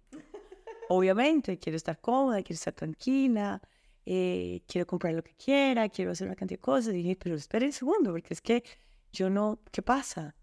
Obviamente, 0.90 1.58
quiero 1.58 1.78
estar 1.78 2.00
cómoda, 2.00 2.44
quiero 2.44 2.56
estar 2.56 2.74
tranquila, 2.74 3.62
eh, 4.06 4.62
quiero 4.68 4.86
comprar 4.86 5.14
lo 5.14 5.24
que 5.24 5.34
quiera, 5.34 5.90
quiero 5.90 6.12
hacer 6.12 6.28
una 6.28 6.36
cantidad 6.36 6.60
de 6.60 6.62
cosas. 6.62 6.94
Y 6.94 6.98
dije, 6.98 7.16
pero 7.16 7.36
espera 7.36 7.66
un 7.66 7.72
segundo, 7.72 8.12
porque 8.12 8.34
es 8.34 8.42
que 8.42 8.64
yo 9.12 9.30
no, 9.30 9.60
¿qué 9.72 9.82
pasa? 9.82 10.36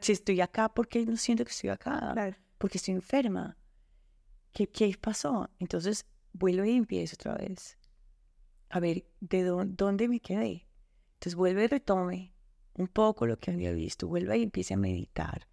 Si 0.00 0.12
estoy 0.12 0.40
acá, 0.40 0.68
¿por 0.68 0.88
qué 0.88 1.04
no 1.06 1.16
siento 1.16 1.44
que 1.44 1.50
estoy 1.50 1.70
acá? 1.70 2.14
Porque 2.58 2.78
estoy 2.78 2.94
enferma. 2.94 3.56
¿Qué, 4.52 4.68
¿Qué 4.68 4.96
pasó? 5.00 5.48
Entonces 5.58 6.06
vuelvo 6.32 6.64
y 6.64 6.72
empiezo 6.72 7.14
otra 7.14 7.34
vez. 7.36 7.78
A 8.68 8.80
ver, 8.80 9.04
¿de 9.20 9.42
dónde, 9.44 10.08
me 10.08 10.20
quedé? 10.20 10.66
Entonces 11.14 11.34
vuelve 11.34 11.64
y 11.64 11.66
retome 11.68 12.32
un 12.74 12.88
poco 12.88 13.26
lo 13.26 13.38
que 13.38 13.50
había 13.50 13.72
visto, 13.72 14.06
vuelve 14.06 14.36
y 14.38 14.42
empiece 14.42 14.74
a 14.74 14.76
meditar, 14.76 15.46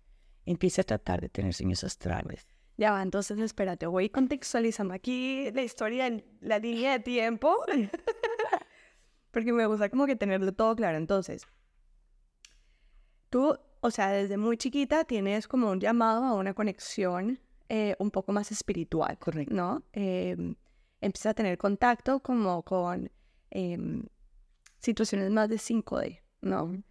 empiece 0.46 0.82
a 0.82 0.84
tratar 0.84 1.22
de 1.22 1.30
tener 1.30 1.54
sueños 1.54 1.84
astrales 1.84 2.46
Ya 2.76 2.92
va, 2.92 3.02
entonces 3.02 3.40
espérate, 3.40 3.86
voy 3.86 4.10
contextualizando 4.10 4.94
aquí 4.94 5.50
la 5.52 5.64
historia, 5.64 6.12
la 6.42 6.60
línea 6.60 6.94
de 6.94 7.00
tiempo, 7.00 7.56
porque 9.32 9.54
me 9.54 9.66
gusta 9.68 9.90
como 9.90 10.06
que 10.06 10.16
tenerlo 10.16 10.52
todo 10.54 10.76
claro. 10.76 10.98
Entonces, 10.98 11.48
tú, 13.30 13.58
o 13.80 13.92
sea, 13.92 14.12
desde 14.12 14.38
muy 14.38 14.58
chiquita 14.58 15.06
tienes 15.06 15.48
como 15.48 15.72
un 15.72 15.80
llamado 15.80 16.26
a 16.26 16.34
una 16.34 16.54
conexión 16.54 17.40
eh, 17.70 17.96
un 18.00 18.12
poco 18.12 18.34
más 18.34 18.52
espiritual, 18.52 19.18
Correcto. 19.18 19.54
¿no? 19.54 19.84
Eh, 19.94 20.56
empiezas 21.04 21.32
a 21.32 21.34
tener 21.34 21.58
contacto 21.58 22.22
como 22.22 22.64
con 22.64 23.12
em, 23.52 24.04
situaciones 24.80 25.30
más 25.32 25.50
de 25.50 25.58
5D, 25.58 26.22
¿no? 26.42 26.84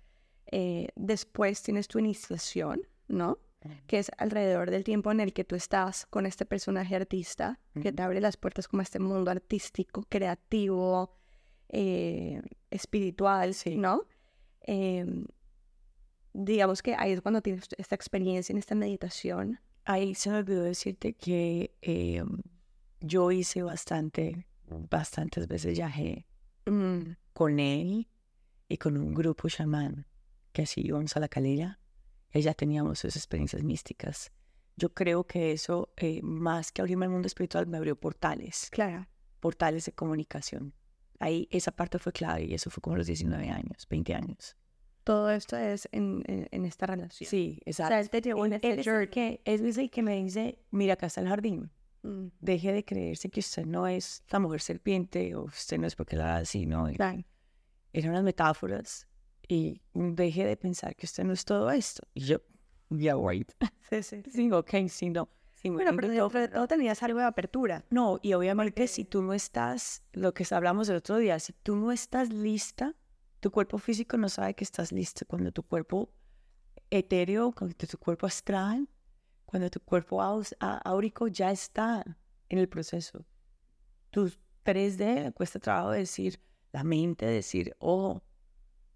Eh, 0.46 0.88
después 0.96 1.62
tienes 1.62 1.88
tu 1.88 1.98
iniciación, 1.98 2.82
¿no? 3.08 3.38
Que 3.86 4.00
es 4.00 4.10
alrededor 4.18 4.70
del 4.70 4.82
tiempo 4.82 5.12
en 5.12 5.20
el 5.20 5.32
que 5.32 5.44
tú 5.44 5.54
estás 5.54 6.04
con 6.06 6.26
este 6.26 6.44
personaje 6.44 6.96
artista, 6.96 7.60
que 7.80 7.92
te 7.92 8.02
abre 8.02 8.20
las 8.20 8.36
puertas 8.36 8.66
como 8.66 8.80
a 8.80 8.82
este 8.82 8.98
mundo 8.98 9.30
artístico, 9.30 10.04
creativo, 10.08 11.14
eh, 11.68 12.42
espiritual, 12.70 13.54
Sí. 13.54 13.76
¿no? 13.76 14.04
Em, 14.62 15.26
digamos 16.32 16.82
que 16.82 16.96
ahí 16.98 17.12
es 17.12 17.20
cuando 17.20 17.40
tienes 17.40 17.68
esta 17.78 17.94
experiencia 17.94 18.52
en 18.52 18.58
esta 18.58 18.74
meditación. 18.74 19.60
Ahí 19.84 20.14
se 20.16 20.30
me 20.30 20.38
olvidó 20.38 20.64
decirte 20.64 21.12
que 21.14 21.76
eh, 21.82 22.24
yo 23.02 23.30
hice 23.30 23.62
bastante, 23.62 24.46
bastantes 24.90 25.48
veces 25.48 25.74
viaje 25.76 26.26
Mm, 26.66 27.16
con 27.32 27.58
él 27.58 28.08
y 28.68 28.76
con 28.78 28.96
un 28.96 29.12
grupo 29.14 29.48
chamán 29.48 30.06
que 30.52 30.62
así 30.62 30.80
íbamos 30.84 31.16
a 31.16 31.20
la 31.20 31.28
calera. 31.28 31.80
Ya 32.32 32.54
teníamos 32.54 33.00
esas 33.04 33.16
experiencias 33.16 33.62
místicas. 33.62 34.32
Yo 34.76 34.94
creo 34.94 35.24
que 35.26 35.52
eso, 35.52 35.92
eh, 35.96 36.20
más 36.22 36.72
que 36.72 36.80
abrirme 36.80 37.04
al 37.04 37.10
mundo 37.10 37.26
espiritual, 37.26 37.66
me 37.66 37.76
abrió 37.76 37.94
portales, 37.98 38.68
claro. 38.70 39.06
portales 39.40 39.84
de 39.86 39.92
comunicación. 39.92 40.72
Ahí 41.18 41.46
esa 41.50 41.72
parte 41.72 41.98
fue 41.98 42.12
clave 42.12 42.44
y 42.44 42.54
eso 42.54 42.70
fue 42.70 42.80
como 42.80 42.94
a 42.94 42.98
los 42.98 43.06
19 43.08 43.50
años, 43.50 43.86
20 43.90 44.14
años. 44.14 44.56
Todo 45.04 45.30
esto 45.30 45.56
es 45.56 45.88
en, 45.92 46.22
en- 46.26 46.48
en 46.50 46.64
esta 46.64 46.86
relación. 46.86 47.28
Sí, 47.28 47.58
O 47.66 47.70
exacto. 47.70 47.88
sea, 47.90 48.00
él 48.00 48.08
te 48.08 48.20
llevó 48.22 48.46
en 48.46 48.52
este 48.54 48.82
que, 49.10 49.42
es 49.44 49.60
que 49.90 50.02
me 50.02 50.22
dice, 50.22 50.58
mira, 50.70 50.94
acá 50.94 51.06
está 51.06 51.20
el 51.20 51.28
jardín. 51.28 51.70
Mm, 52.02 52.26
Deje 52.40 52.72
de 52.72 52.84
creerse 52.84 53.28
que 53.30 53.40
usted 53.40 53.64
no 53.64 53.86
es 53.86 54.22
la 54.30 54.38
mujer 54.38 54.60
serpiente 54.60 55.34
o 55.34 55.44
usted 55.44 55.78
no 55.78 55.86
es 55.86 55.94
porque 55.94 56.16
la 56.16 56.36
así, 56.36 56.66
¿no? 56.66 56.86
Claro. 56.94 57.22
Eran 57.92 58.10
unas 58.10 58.24
metáforas 58.24 59.06
y 59.46 59.80
deje 59.94 60.44
de 60.44 60.56
pensar 60.56 60.96
que 60.96 61.06
usted 61.06 61.24
no 61.24 61.32
es 61.32 61.44
todo 61.44 61.70
esto. 61.70 62.06
Y 62.14 62.20
yo, 62.24 62.38
yeah, 62.90 63.16
wait. 63.16 63.52
Sí, 63.90 64.02
sí. 64.02 64.22
Sí, 64.30 64.50
ok, 64.50 64.70
sí, 64.88 65.10
no. 65.10 65.28
Sí, 65.54 65.68
Bueno, 65.68 65.92
pero 65.94 66.08
dentro 66.08 66.40
de 66.40 66.48
todo 66.48 66.66
tenías 66.66 67.02
algo 67.02 67.18
de 67.18 67.26
apertura. 67.26 67.84
No, 67.90 68.18
y 68.22 68.32
obviamente 68.32 68.88
si 68.88 69.04
tú 69.04 69.22
no 69.22 69.34
estás, 69.34 70.02
lo 70.12 70.32
que 70.32 70.46
hablamos 70.50 70.88
el 70.88 70.96
otro 70.96 71.18
día, 71.18 71.38
si 71.38 71.52
tú 71.52 71.76
no 71.76 71.92
estás 71.92 72.30
lista, 72.32 72.96
tu 73.40 73.50
cuerpo 73.50 73.76
físico 73.78 74.16
no 74.16 74.28
sabe 74.28 74.54
que 74.54 74.64
estás 74.64 74.92
lista. 74.92 75.24
Cuando 75.26 75.52
tu 75.52 75.62
cuerpo 75.62 76.10
etéreo, 76.90 77.52
cuando 77.52 77.76
tu 77.76 77.98
cuerpo 77.98 78.26
astral, 78.26 78.88
cuando 79.52 79.68
tu 79.68 79.80
cuerpo 79.80 80.22
áurico 80.22 81.28
ya 81.28 81.50
está 81.50 82.02
en 82.48 82.58
el 82.58 82.70
proceso. 82.70 83.26
Tu 84.10 84.32
3D 84.64 85.24
le 85.24 85.32
cuesta 85.32 85.58
trabajo 85.58 85.90
decir, 85.90 86.40
la 86.72 86.84
mente 86.84 87.26
decir, 87.26 87.76
oh, 87.78 88.22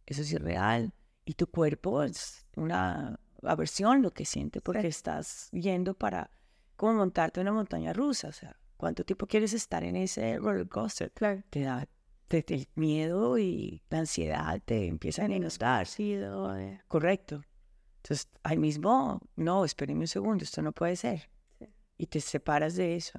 eso 0.06 0.22
es 0.22 0.32
real. 0.40 0.94
Y 1.26 1.34
tu 1.34 1.46
cuerpo 1.46 2.02
es 2.02 2.46
una 2.56 3.20
aversión 3.42 4.00
lo 4.00 4.12
que 4.14 4.24
siente 4.24 4.62
porque 4.62 4.86
estás 4.86 5.50
yendo 5.52 5.92
para 5.92 6.30
como 6.74 6.94
montarte 6.94 7.40
en 7.42 7.48
una 7.48 7.56
montaña 7.56 7.92
rusa. 7.92 8.28
O 8.28 8.32
sea, 8.32 8.56
¿cuánto 8.78 9.04
tiempo 9.04 9.26
quieres 9.26 9.52
estar 9.52 9.84
en 9.84 9.96
ese 9.96 10.38
roller 10.38 10.70
coaster? 10.70 11.12
Claro. 11.12 11.42
Te 11.50 11.60
da 11.60 11.86
te- 12.28 12.42
te- 12.42 12.54
el 12.54 12.68
miedo 12.76 13.36
y 13.36 13.82
la 13.90 13.98
ansiedad 13.98 14.58
te 14.64 14.86
empiezan 14.86 15.32
a 15.32 15.36
inundar. 15.36 15.86
Sí, 15.86 16.14
de- 16.14 16.80
Correcto. 16.88 17.42
Entonces, 18.06 18.28
ahí 18.44 18.56
mismo, 18.56 19.20
no, 19.34 19.64
espéreme 19.64 20.02
un 20.02 20.06
segundo, 20.06 20.44
esto 20.44 20.62
no 20.62 20.70
puede 20.70 20.94
ser. 20.94 21.28
Sí. 21.58 21.66
Y 21.98 22.06
te 22.06 22.20
separas 22.20 22.76
de 22.76 22.94
eso. 22.94 23.18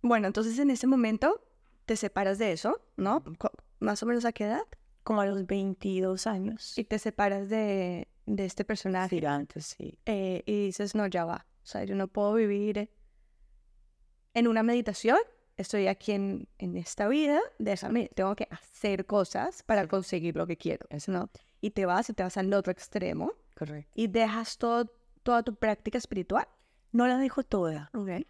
Bueno, 0.00 0.26
entonces 0.26 0.58
en 0.58 0.70
ese 0.70 0.86
momento 0.86 1.46
te 1.84 1.96
separas 1.96 2.38
de 2.38 2.52
eso, 2.52 2.80
¿no? 2.96 3.22
Más 3.78 4.02
o 4.02 4.06
menos 4.06 4.24
a 4.24 4.32
qué 4.32 4.44
edad. 4.44 4.62
Como 5.02 5.20
a 5.20 5.26
los 5.26 5.44
22 5.46 6.26
años. 6.26 6.78
Y 6.78 6.84
te 6.84 6.98
separas 6.98 7.50
de, 7.50 8.08
de 8.24 8.46
este 8.46 8.64
personaje. 8.64 9.18
Sí, 9.20 9.26
antes, 9.26 9.66
sí. 9.66 9.98
eh, 10.06 10.42
y 10.46 10.66
dices, 10.66 10.94
no, 10.94 11.06
ya 11.06 11.26
va. 11.26 11.46
O 11.62 11.66
sea, 11.66 11.84
yo 11.84 11.94
no 11.94 12.08
puedo 12.08 12.32
vivir 12.32 12.90
en 14.32 14.48
una 14.48 14.62
meditación. 14.62 15.18
Estoy 15.58 15.88
aquí 15.88 16.12
en, 16.12 16.48
en 16.56 16.78
esta 16.78 17.06
vida. 17.06 17.38
Déjame, 17.58 18.08
tengo 18.14 18.34
que 18.34 18.48
hacer 18.50 19.04
cosas 19.04 19.62
para 19.62 19.86
conseguir 19.88 20.36
lo 20.36 20.46
que 20.46 20.56
quiero. 20.56 20.86
¿no? 21.08 21.28
Y 21.64 21.70
te 21.70 21.86
vas 21.86 22.10
y 22.10 22.12
te 22.12 22.22
vas 22.22 22.36
al 22.36 22.52
otro 22.52 22.70
extremo 22.70 23.32
Correcto. 23.54 23.90
y 23.94 24.08
dejas 24.08 24.58
todo, 24.58 24.92
toda 25.22 25.42
tu 25.42 25.54
práctica 25.54 25.96
espiritual. 25.96 26.46
No 26.92 27.06
la 27.06 27.16
dejo 27.16 27.42
toda. 27.42 27.90
Okay. 27.94 28.26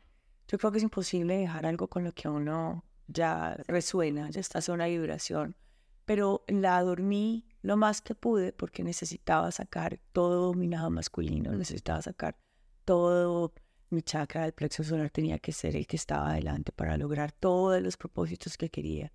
Yo 0.46 0.56
creo 0.56 0.70
que 0.70 0.78
es 0.78 0.84
imposible 0.84 1.36
dejar 1.36 1.66
algo 1.66 1.88
con 1.88 2.04
lo 2.04 2.12
que 2.12 2.28
uno 2.28 2.84
ya 3.08 3.56
resuena, 3.66 4.30
ya 4.30 4.40
está 4.40 4.60
en 4.64 4.74
una 4.74 4.86
vibración. 4.86 5.56
Pero 6.04 6.44
la 6.46 6.80
dormí 6.84 7.48
lo 7.60 7.76
más 7.76 8.00
que 8.02 8.14
pude 8.14 8.52
porque 8.52 8.84
necesitaba 8.84 9.50
sacar 9.50 9.98
todo 10.12 10.54
mi 10.54 10.68
lado 10.68 10.90
masculino, 10.90 11.50
necesitaba 11.56 12.02
sacar 12.02 12.36
todo 12.84 13.52
mi 13.90 14.02
chakra 14.02 14.42
del 14.42 14.52
plexo 14.52 14.84
solar, 14.84 15.10
tenía 15.10 15.40
que 15.40 15.50
ser 15.50 15.74
el 15.74 15.88
que 15.88 15.96
estaba 15.96 16.30
adelante 16.30 16.70
para 16.70 16.96
lograr 16.96 17.32
todos 17.32 17.82
los 17.82 17.96
propósitos 17.96 18.56
que 18.56 18.70
quería. 18.70 19.12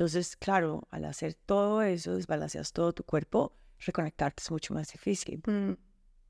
Entonces, 0.00 0.34
claro, 0.34 0.88
al 0.88 1.04
hacer 1.04 1.34
todo 1.34 1.82
eso, 1.82 2.14
desbalanceas 2.14 2.72
todo 2.72 2.94
tu 2.94 3.04
cuerpo, 3.04 3.52
reconectarte 3.80 4.42
es 4.42 4.50
mucho 4.50 4.72
más 4.72 4.90
difícil. 4.90 5.42
Mm, 5.46 5.72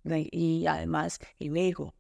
Like, 0.03 0.29
Y 0.37 0.67
además 0.67 1.21
el 1.39 1.57
ego 1.57 1.95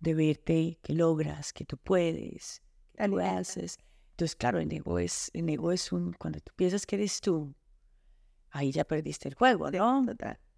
de 0.00 0.12
verte 0.12 0.78
que 0.82 0.92
logras, 0.92 1.54
que 1.54 1.64
tú 1.64 1.78
puedes, 1.78 2.60
que 2.94 3.08
tú 3.08 3.18
haces. 3.20 3.78
Entonces, 4.10 4.36
claro, 4.36 4.58
el 4.58 4.70
ego 4.70 4.98
es, 4.98 5.30
el 5.32 5.48
ego 5.48 5.72
es 5.72 5.92
un, 5.92 6.12
cuando 6.12 6.40
tú 6.40 6.52
piensas 6.54 6.84
que 6.84 6.96
eres 6.96 7.22
tú, 7.22 7.54
ahí 8.50 8.70
ya 8.70 8.84
perdiste 8.84 9.30
el 9.30 9.34
juego, 9.34 9.70
¿no? 9.70 10.04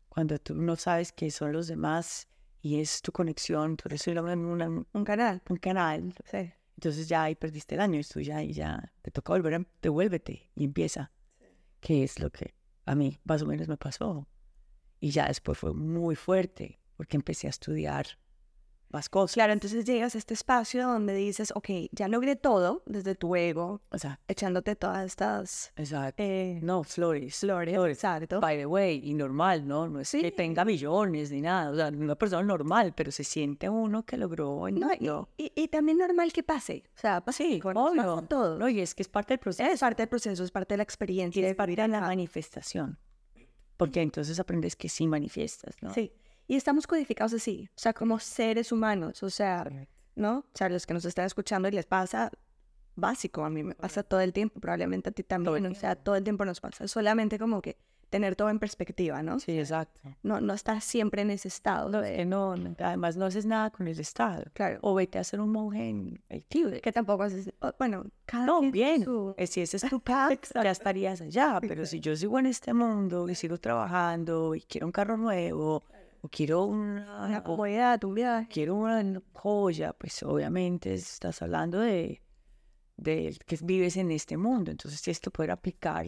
Cuando 0.08 0.36
tú 0.40 0.56
no 0.56 0.74
sabes 0.74 1.12
que 1.12 1.30
son 1.30 1.52
los 1.52 1.68
demás 1.68 2.26
y 2.60 2.80
es 2.80 3.02
tu 3.02 3.12
conexión, 3.12 3.76
tú 3.76 3.84
eres 3.86 4.04
en 4.08 4.18
una- 4.18 4.66
Un 4.68 5.04
canal. 5.04 5.42
un 5.48 5.58
canal, 5.58 6.12
Sí. 6.28 6.52
Entonces 6.80 7.08
ya 7.08 7.24
ahí 7.24 7.34
perdiste 7.34 7.74
el 7.74 7.82
año, 7.82 8.00
tú 8.10 8.20
ya, 8.20 8.42
y 8.42 8.54
ya 8.54 8.90
te 9.02 9.10
toca 9.10 9.34
volver, 9.34 9.54
a, 9.54 9.66
devuélvete 9.82 10.50
y 10.54 10.64
empieza. 10.64 11.12
Que 11.78 12.02
es 12.02 12.18
lo 12.18 12.30
que 12.30 12.54
a 12.86 12.94
mí 12.94 13.18
más 13.24 13.42
o 13.42 13.46
menos 13.46 13.68
me 13.68 13.76
pasó. 13.76 14.26
Y 14.98 15.10
ya 15.10 15.28
después 15.28 15.58
fue 15.58 15.74
muy 15.74 16.16
fuerte, 16.16 16.80
porque 16.96 17.18
empecé 17.18 17.48
a 17.48 17.50
estudiar 17.50 18.06
más 18.90 19.08
cosas. 19.08 19.34
Claro, 19.34 19.52
entonces 19.52 19.84
llegas 19.84 20.14
a 20.14 20.18
este 20.18 20.34
espacio 20.34 20.86
donde 20.86 21.14
dices, 21.14 21.52
ok, 21.54 21.68
ya 21.92 22.08
logré 22.08 22.36
todo 22.36 22.82
desde 22.86 23.14
tu 23.14 23.36
ego, 23.36 23.80
O 23.90 23.98
sea, 23.98 24.18
echándote 24.28 24.74
todas 24.76 25.06
estas 25.06 25.72
exacto. 25.76 26.22
eh, 26.22 26.58
No, 26.62 26.82
flores. 26.84 27.38
flores. 27.38 27.76
Exacto. 27.76 28.40
By 28.40 28.56
the 28.58 28.66
way, 28.66 29.00
y 29.04 29.14
normal, 29.14 29.66
¿no? 29.66 29.88
No 29.88 30.00
es 30.00 30.08
Sí. 30.08 30.20
que 30.20 30.32
tenga 30.32 30.64
millones 30.64 31.30
ni 31.30 31.40
nada. 31.40 31.70
O 31.70 31.76
sea, 31.76 31.88
una 31.88 32.14
persona 32.16 32.42
normal, 32.42 32.92
pero 32.96 33.10
se 33.12 33.22
siente 33.24 33.68
uno 33.68 34.04
que 34.04 34.16
logró 34.16 34.66
en 34.68 34.80
No, 34.80 34.90
y, 35.36 35.44
y- 35.44 35.52
y 35.54 35.68
también 35.68 35.98
normal 35.98 36.32
que 36.32 36.42
pase. 36.42 36.82
O 36.96 36.98
sea, 37.00 37.20
pasa 37.20 37.38
Sí, 37.44 37.60
con 37.60 37.76
obvio. 37.76 38.22
todo. 38.28 38.58
No, 38.58 38.68
y 38.68 38.80
es 38.80 38.94
que 38.94 39.02
es 39.02 39.08
parte 39.08 39.34
del 39.34 39.38
proceso. 39.38 39.70
Es 39.70 39.80
parte 39.80 40.02
del 40.02 40.08
proceso, 40.08 40.42
es 40.44 40.50
parte 40.50 40.74
de 40.74 40.78
la 40.78 40.82
experiencia. 40.82 41.40
Y 41.42 41.44
es 41.44 41.54
parte 41.54 41.76
de 41.76 41.88
la 41.88 42.00
manifestación. 42.00 42.98
Porque 43.76 44.02
entonces 44.02 44.38
aprendes 44.38 44.76
que 44.76 44.88
sí 44.88 45.06
manifiestas, 45.06 45.74
¿no? 45.80 45.94
Sí. 45.94 46.12
Y 46.50 46.56
estamos 46.56 46.88
codificados 46.88 47.32
así, 47.32 47.68
o 47.76 47.78
sea, 47.80 47.92
como 47.94 48.18
seres 48.18 48.72
humanos, 48.72 49.22
o 49.22 49.30
sea, 49.30 49.70
¿no? 50.16 50.38
O 50.38 50.44
sea, 50.52 50.68
los 50.68 50.84
que 50.84 50.92
nos 50.94 51.04
están 51.04 51.24
escuchando 51.26 51.68
y 51.68 51.70
les 51.70 51.86
pasa 51.86 52.32
básico, 52.96 53.44
a 53.44 53.50
mí 53.50 53.62
me 53.62 53.76
pasa 53.76 54.02
todo 54.02 54.18
el 54.20 54.32
tiempo, 54.32 54.58
probablemente 54.58 55.10
a 55.10 55.12
ti 55.12 55.22
también, 55.22 55.64
o 55.66 55.74
sea, 55.76 55.94
todo 55.94 56.16
el 56.16 56.24
tiempo 56.24 56.44
nos 56.44 56.60
pasa, 56.60 56.88
solamente 56.88 57.38
como 57.38 57.62
que 57.62 57.76
tener 58.10 58.34
todo 58.34 58.50
en 58.50 58.58
perspectiva, 58.58 59.22
¿no? 59.22 59.38
Sí, 59.38 59.56
exacto. 59.56 60.00
No, 60.24 60.40
no 60.40 60.52
estar 60.52 60.80
siempre 60.80 61.22
en 61.22 61.30
ese 61.30 61.46
estado. 61.46 61.88
No, 61.88 62.00
de- 62.00 62.24
no, 62.24 62.56
no, 62.56 62.74
además 62.80 63.16
no 63.16 63.26
haces 63.26 63.46
nada 63.46 63.70
con 63.70 63.86
el 63.86 64.00
Estado. 64.00 64.42
Claro. 64.52 64.80
O 64.82 64.96
vete 64.96 65.20
a 65.20 65.22
ser 65.22 65.40
un 65.40 65.52
monje 65.52 65.88
en 65.88 66.20
el 66.28 66.42
Tíbet. 66.44 66.82
que 66.82 66.90
tampoco 66.90 67.22
haces, 67.22 67.52
bueno, 67.78 68.06
cada 68.26 68.46
No, 68.46 68.60
bien. 68.72 69.04
su- 69.04 69.32
eh, 69.38 69.46
Si 69.46 69.60
ese 69.60 69.76
es 69.76 69.84
tu 69.88 70.00
path, 70.02 70.40
ya 70.56 70.72
estarías 70.72 71.20
allá. 71.20 71.60
Pero 71.60 71.86
si 71.86 72.00
yo 72.00 72.16
sigo 72.16 72.40
en 72.40 72.46
este 72.46 72.74
mundo 72.74 73.28
y 73.28 73.36
sigo 73.36 73.58
trabajando 73.58 74.56
y 74.56 74.62
quiero 74.62 74.88
un 74.88 74.92
carro 74.92 75.16
nuevo 75.16 75.84
o 76.22 76.28
quiero 76.28 76.64
una, 76.64 77.26
una 77.26 77.42
comodidad, 77.42 78.02
un 78.04 78.14
viaje. 78.14 78.48
quiero 78.50 78.74
una 78.76 79.22
joya, 79.32 79.92
pues 79.94 80.22
obviamente 80.22 80.92
estás 80.94 81.40
hablando 81.42 81.80
de, 81.80 82.22
de 82.96 83.36
que 83.46 83.58
vives 83.62 83.96
en 83.96 84.10
este 84.10 84.36
mundo. 84.36 84.70
Entonces 84.70 85.00
tienes 85.02 85.20
que 85.20 85.30
poder 85.30 85.50
aplicar, 85.50 86.06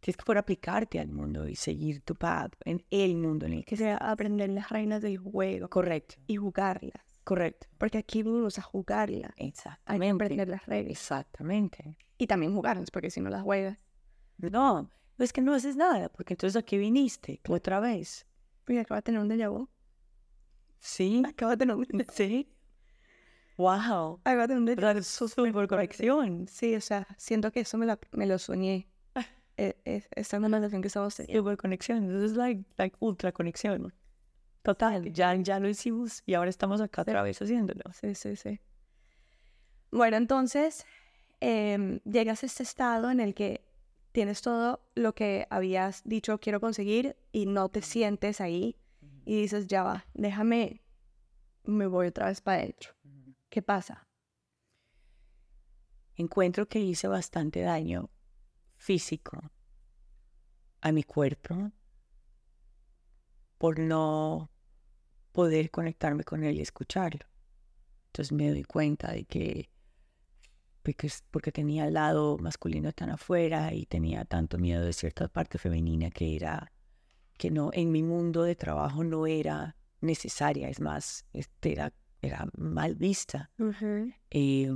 Tienes 0.00 0.18
que 0.18 0.24
poder 0.24 0.38
aplicarte 0.38 1.00
al 1.00 1.08
mundo 1.08 1.48
y 1.48 1.56
seguir 1.56 2.02
tu 2.02 2.14
path 2.14 2.52
en 2.64 2.84
el 2.90 3.16
mundo 3.16 3.46
en 3.46 3.54
el 3.54 3.64
que 3.64 3.76
sea 3.76 3.96
aprender 3.96 4.50
las 4.50 4.68
reinas 4.68 5.02
del 5.02 5.18
juego 5.18 5.68
Correcto, 5.68 6.16
y 6.28 6.36
jugarlas. 6.36 7.02
correcto. 7.24 7.66
Porque 7.78 7.98
aquí 7.98 8.22
venimos 8.22 8.58
a 8.58 8.62
jugarlas. 8.62 9.30
Hay 9.36 9.36
que 9.36 9.46
Exactamente. 9.48 10.24
aprender 10.24 10.48
las 10.48 10.66
reglas. 10.66 10.90
Exactamente. 10.92 11.96
Y 12.18 12.26
también 12.26 12.54
jugarlas, 12.54 12.90
porque 12.90 13.10
si 13.10 13.20
no 13.20 13.30
las 13.30 13.42
juegas. 13.42 13.78
No, 14.38 14.90
es 15.18 15.32
que 15.32 15.40
no 15.40 15.54
haces 15.54 15.76
nada, 15.76 16.08
porque 16.10 16.34
entonces 16.34 16.56
aquí 16.56 16.76
viniste 16.78 17.40
otra 17.48 17.80
vez. 17.80 18.25
Mira, 18.66 18.82
acaba 18.82 18.98
de 19.00 19.02
tener 19.02 19.20
un 19.20 19.28
déjà 19.28 19.48
vu. 19.50 19.68
Sí, 20.80 21.22
Acaba 21.26 21.52
de 21.52 21.58
tener 21.58 21.74
un 21.76 21.84
déjà 21.84 22.04
vu. 22.06 22.12
sí. 22.12 22.48
Wow. 23.58 24.20
Acaba 24.24 24.42
de 24.46 24.48
tener 24.54 24.58
un 24.58 24.66
déjà 24.66 24.92
vu. 24.92 24.98
Es 25.00 25.06
súper 25.06 25.66
conexión. 25.68 26.46
Sí, 26.48 26.74
o 26.74 26.80
sea, 26.80 27.06
siento 27.16 27.50
que 27.52 27.60
eso 27.60 27.78
me, 27.78 27.86
la- 27.86 27.98
me 28.12 28.26
lo 28.26 28.38
soñé. 28.38 28.88
Eh, 29.58 29.74
eh, 29.86 30.02
esta 30.10 30.36
es 30.36 30.42
una 30.42 30.58
relación 30.58 30.82
que 30.82 30.88
estamos 30.88 31.14
teniendo. 31.16 31.40
Súper 31.42 31.56
conexión. 31.56 32.04
Entonces 32.04 32.32
es 32.32 32.36
like, 32.36 32.62
like 32.76 32.94
ultra 33.00 33.32
conexión. 33.32 33.94
Total, 34.62 35.10
ya, 35.14 35.34
ya 35.36 35.58
lo 35.60 35.66
hicimos 35.68 36.22
y 36.26 36.34
ahora 36.34 36.50
estamos 36.50 36.82
acá 36.82 37.00
otra 37.02 37.22
vez 37.22 37.40
haciéndolo. 37.40 37.84
Sí, 37.94 38.14
sí, 38.14 38.36
sí. 38.36 38.60
Bueno, 39.90 40.18
entonces 40.18 40.84
em, 41.40 42.00
llegas 42.04 42.42
a 42.42 42.46
este 42.46 42.64
estado 42.64 43.10
en 43.10 43.20
el 43.20 43.34
que 43.34 43.65
tienes 44.16 44.40
todo 44.40 44.80
lo 44.94 45.14
que 45.14 45.46
habías 45.50 46.02
dicho 46.06 46.40
quiero 46.40 46.58
conseguir 46.58 47.18
y 47.32 47.44
no 47.44 47.68
te 47.68 47.82
sientes 47.82 48.40
ahí 48.40 48.78
y 49.26 49.42
dices, 49.42 49.66
ya 49.66 49.82
va, 49.82 50.06
déjame, 50.14 50.80
me 51.64 51.86
voy 51.86 52.06
otra 52.06 52.28
vez 52.28 52.40
para 52.40 52.62
adentro. 52.62 52.94
¿Qué 53.50 53.60
pasa? 53.60 54.08
Encuentro 56.14 56.66
que 56.66 56.78
hice 56.78 57.08
bastante 57.08 57.60
daño 57.60 58.08
físico 58.78 59.38
a 60.80 60.92
mi 60.92 61.02
cuerpo 61.02 61.72
por 63.58 63.78
no 63.78 64.50
poder 65.32 65.70
conectarme 65.70 66.24
con 66.24 66.42
él 66.42 66.56
y 66.56 66.62
escucharlo. 66.62 67.26
Entonces 68.06 68.32
me 68.32 68.48
doy 68.48 68.64
cuenta 68.64 69.12
de 69.12 69.26
que 69.26 69.68
porque, 70.86 71.10
porque 71.32 71.50
tenía 71.50 71.88
el 71.88 71.94
lado 71.94 72.38
masculino 72.38 72.92
tan 72.92 73.10
afuera 73.10 73.74
y 73.74 73.86
tenía 73.86 74.24
tanto 74.24 74.56
miedo 74.56 74.84
de 74.84 74.92
cierta 74.92 75.26
parte 75.26 75.58
femenina 75.58 76.10
que 76.10 76.36
era 76.36 76.72
que 77.36 77.50
no 77.50 77.70
en 77.72 77.90
mi 77.90 78.04
mundo 78.04 78.44
de 78.44 78.54
trabajo 78.54 79.02
no 79.02 79.26
era 79.26 79.74
necesaria, 80.00 80.68
es 80.68 80.80
más, 80.80 81.26
este, 81.32 81.72
era, 81.72 81.92
era 82.22 82.46
mal 82.56 82.94
vista 82.94 83.50
eh, 84.30 84.72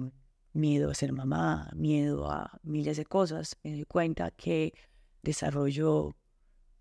miedo 0.52 0.90
a 0.90 0.94
ser 0.94 1.12
mamá, 1.12 1.70
miedo 1.76 2.28
a 2.28 2.58
miles 2.64 2.96
de 2.96 3.04
cosas. 3.04 3.56
Me 3.62 3.70
doy 3.70 3.84
cuenta 3.84 4.32
que 4.32 4.74
desarrollo 5.22 6.16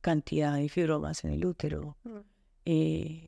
cantidad 0.02 0.56
de 0.56 0.70
fibromas 0.70 1.24
en 1.24 1.34
el 1.34 1.46
útero. 1.46 1.98
Eh, 2.66 3.28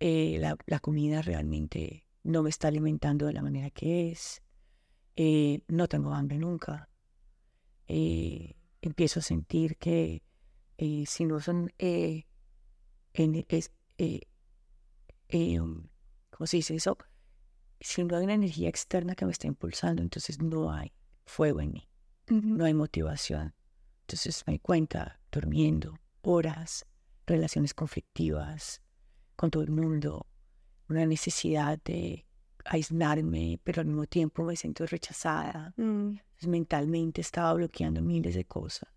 eh, 0.00 0.38
la, 0.40 0.56
la 0.66 0.80
comida 0.80 1.22
realmente 1.22 2.08
no 2.24 2.42
me 2.42 2.50
está 2.50 2.66
alimentando 2.66 3.26
de 3.26 3.32
la 3.32 3.42
manera 3.42 3.70
que 3.70 4.10
es. 4.10 4.42
Eh, 5.16 5.62
no 5.68 5.88
tengo 5.88 6.12
hambre 6.14 6.38
nunca. 6.38 6.88
Eh, 7.88 8.56
empiezo 8.82 9.20
a 9.20 9.22
sentir 9.22 9.76
que 9.76 10.22
eh, 10.78 11.04
si 11.06 11.24
no 11.24 11.40
son 11.40 11.72
eh, 11.78 12.26
en- 13.14 13.44
es, 13.48 13.72
eh, 13.98 14.20
um, 15.60 15.86
¿cómo 16.30 16.46
se 16.46 16.58
dice 16.58 16.74
eso? 16.76 16.96
si 17.80 18.04
no 18.04 18.16
hay 18.16 18.24
una 18.24 18.34
energía 18.34 18.68
externa 18.68 19.14
que 19.14 19.24
me 19.24 19.32
está 19.32 19.46
impulsando, 19.46 20.02
entonces 20.02 20.40
no 20.42 20.70
hay 20.70 20.92
fuego 21.24 21.60
en 21.62 21.72
mí, 21.72 21.88
no 22.28 22.66
hay 22.66 22.74
motivación. 22.74 23.54
Entonces 24.02 24.44
me 24.46 24.58
cuenta, 24.60 25.18
durmiendo, 25.32 25.98
horas, 26.20 26.84
relaciones 27.26 27.72
conflictivas 27.72 28.82
con 29.34 29.50
todo 29.50 29.62
el 29.62 29.70
mundo, 29.70 30.26
una 30.90 31.06
necesidad 31.06 31.78
de 31.82 32.26
aislarme, 32.64 33.60
pero 33.62 33.80
al 33.80 33.86
mismo 33.86 34.06
tiempo 34.06 34.44
me 34.44 34.56
siento 34.56 34.86
rechazada. 34.86 35.72
Mm, 35.76 36.10
Entonces, 36.10 36.48
mentalmente 36.48 37.20
estaba 37.20 37.54
bloqueando 37.54 38.02
miles 38.02 38.34
de 38.34 38.44
cosas. 38.44 38.88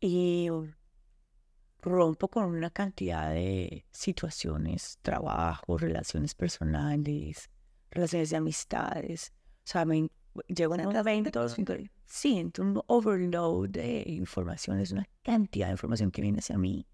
Y 0.00 0.48
rompo 1.80 2.28
con 2.28 2.44
una 2.44 2.70
cantidad 2.70 3.30
de 3.30 3.84
situaciones, 3.90 4.98
trabajo, 5.02 5.78
relaciones 5.78 6.34
personales, 6.34 7.50
relaciones 7.90 8.30
de 8.30 8.36
amistades. 8.36 9.32
O 9.58 9.70
sea, 9.70 9.84
me 9.84 10.10
llego 10.48 10.74
en 10.74 10.86
un 10.86 10.96
evento, 10.96 11.48
siento 12.04 12.62
un 12.62 12.82
overload 12.86 13.70
de 13.70 14.04
información, 14.06 14.78
es 14.80 14.92
una 14.92 15.08
cantidad 15.22 15.66
de 15.66 15.72
información 15.72 16.10
que 16.10 16.22
viene 16.22 16.38
hacia 16.38 16.58
mí, 16.58 16.86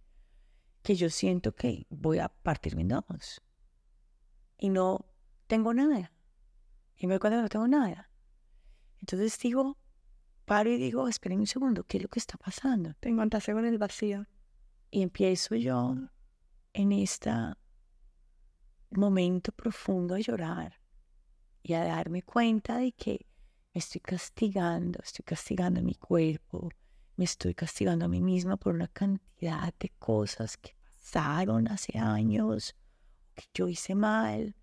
que 0.83 0.95
yo 0.95 1.09
siento 1.11 1.55
que 1.55 1.87
voy 1.91 2.19
a 2.19 2.29
partirme 2.29 2.83
en 2.83 2.89
dos. 2.89 3.41
Y 4.59 4.71
no 4.71 5.05
tengo 5.47 5.75
nada. 5.75 6.13
Y 6.97 7.07
me 7.07 7.15
doy 7.15 7.21
cuenta 7.21 7.39
que 7.39 7.43
no 7.43 7.49
tengo 7.49 7.69
nada. 7.69 8.11
Entonces 9.01 9.39
digo, 9.39 9.79
paro 10.45 10.71
y 10.71 10.79
digo, 10.79 11.09
esperen 11.09 11.41
un 11.41 11.47
segundo, 11.47 11.85
¿qué 11.85 11.99
es 11.99 12.03
lo 12.03 12.09
que 12.09 12.19
está 12.19 12.37
pasando? 12.39 12.95
Te 13.01 13.09
encontraste 13.09 13.53
con 13.53 13.65
el 13.65 13.79
vacío. 13.79 14.27
Y 14.91 15.03
empiezo 15.03 15.57
yo 15.57 15.97
en 16.73 16.93
este 16.93 17.31
momento 18.91 19.53
profundo 19.53 20.15
a 20.15 20.21
llorar 20.21 20.81
y 21.63 21.73
a 21.75 21.85
darme 21.85 22.23
cuenta 22.23 22.79
de 22.79 22.93
que 22.93 23.27
me 23.73 23.81
estoy 23.81 24.01
castigando, 24.01 25.01
estoy 25.03 25.25
castigando 25.25 25.83
mi 25.83 25.95
cuerpo, 25.95 26.71
me 27.17 27.25
estoy 27.25 27.55
castigando 27.55 28.05
a 28.05 28.09
mí 28.09 28.21
misma 28.21 28.57
por 28.57 28.75
una 28.75 28.89
cantidad 28.89 29.75
de 29.79 29.89
cosas 29.99 30.57
que 30.57 30.77
pasaron 30.83 31.69
hace 31.69 31.99
años, 31.99 32.77
que 33.35 33.45
yo 33.53 33.69
hice 33.69 33.95
mal, 33.95 34.55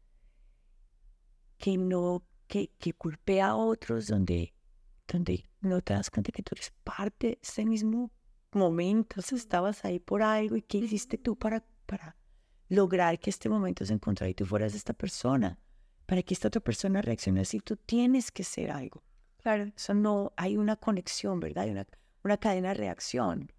que 1.61 1.77
no, 1.77 2.23
que, 2.47 2.71
que 2.79 2.91
culpé 2.93 3.39
a 3.39 3.55
otros, 3.55 4.07
donde, 4.07 4.53
donde 5.07 5.45
no 5.61 5.79
te 5.81 5.93
das 5.93 6.09
cuenta 6.09 6.31
que 6.31 6.41
tú 6.41 6.55
eres 6.55 6.73
parte 6.83 7.27
de 7.27 7.39
ese 7.41 7.63
mismo 7.65 8.11
momento, 8.51 9.19
o 9.19 9.21
sea, 9.21 9.37
estabas 9.37 9.85
ahí 9.85 9.99
por 9.99 10.23
algo 10.23 10.55
y 10.57 10.63
qué 10.63 10.79
hiciste 10.79 11.19
tú 11.19 11.37
para, 11.37 11.63
para 11.85 12.17
lograr 12.67 13.19
que 13.19 13.29
este 13.29 13.47
momento 13.47 13.85
se 13.85 13.93
encontrara 13.93 14.29
y 14.29 14.33
tú 14.33 14.45
fueras 14.45 14.73
esta 14.73 14.93
persona, 14.93 15.59
para 16.07 16.23
que 16.23 16.33
esta 16.33 16.47
otra 16.47 16.61
persona 16.61 17.01
reaccione 17.01 17.41
así, 17.41 17.59
tú 17.59 17.77
tienes 17.77 18.31
que 18.31 18.43
ser 18.43 18.71
algo. 18.71 19.03
Claro. 19.37 19.71
Eso 19.75 19.93
no, 19.93 20.33
hay 20.37 20.57
una 20.57 20.75
conexión, 20.77 21.39
¿verdad? 21.39 21.65
Hay 21.65 21.71
una, 21.71 21.87
una 22.23 22.37
cadena 22.37 22.69
de 22.69 22.73
reacción. 22.73 23.51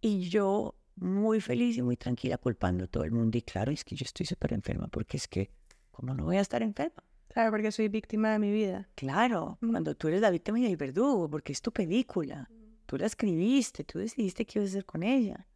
Y 0.00 0.28
yo 0.28 0.74
muy 0.96 1.40
feliz 1.40 1.76
y 1.78 1.82
muy 1.82 1.96
tranquila 1.96 2.36
culpando 2.36 2.84
a 2.84 2.88
todo 2.88 3.04
el 3.04 3.12
mundo. 3.12 3.38
Y 3.38 3.42
claro, 3.42 3.70
es 3.70 3.84
que 3.84 3.94
yo 3.94 4.04
estoy 4.04 4.26
súper 4.26 4.52
enferma 4.52 4.88
porque 4.88 5.16
es 5.16 5.28
que, 5.28 5.50
¿cómo 5.92 6.14
no 6.14 6.24
voy 6.24 6.36
a 6.36 6.40
estar 6.40 6.62
enferma? 6.62 7.02
Claro, 7.32 7.50
porque 7.50 7.72
soy 7.72 7.88
víctima 7.88 8.30
de 8.32 8.38
mi 8.38 8.52
vida. 8.52 8.88
Claro, 8.94 9.56
Mm. 9.60 9.70
cuando 9.70 9.94
tú 9.94 10.08
eres 10.08 10.20
la 10.20 10.30
víctima 10.30 10.58
y 10.60 10.66
el 10.66 10.76
verdugo, 10.76 11.30
porque 11.30 11.52
es 11.52 11.62
tu 11.62 11.72
película. 11.72 12.50
Tú 12.86 12.98
la 12.98 13.06
escribiste, 13.06 13.84
tú 13.84 13.98
decidiste 14.00 14.44
qué 14.44 14.58
ibas 14.58 14.70
a 14.70 14.72
hacer 14.72 14.84
con 14.84 15.02
ella. 15.02 15.46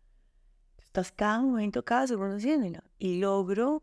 Estás 0.79 1.12
cada 1.12 1.43
momento, 1.43 1.85
cada 1.85 2.07
segundo 2.07 2.37
haciéndolo. 2.37 2.83
Y 2.99 3.19
logro 3.19 3.83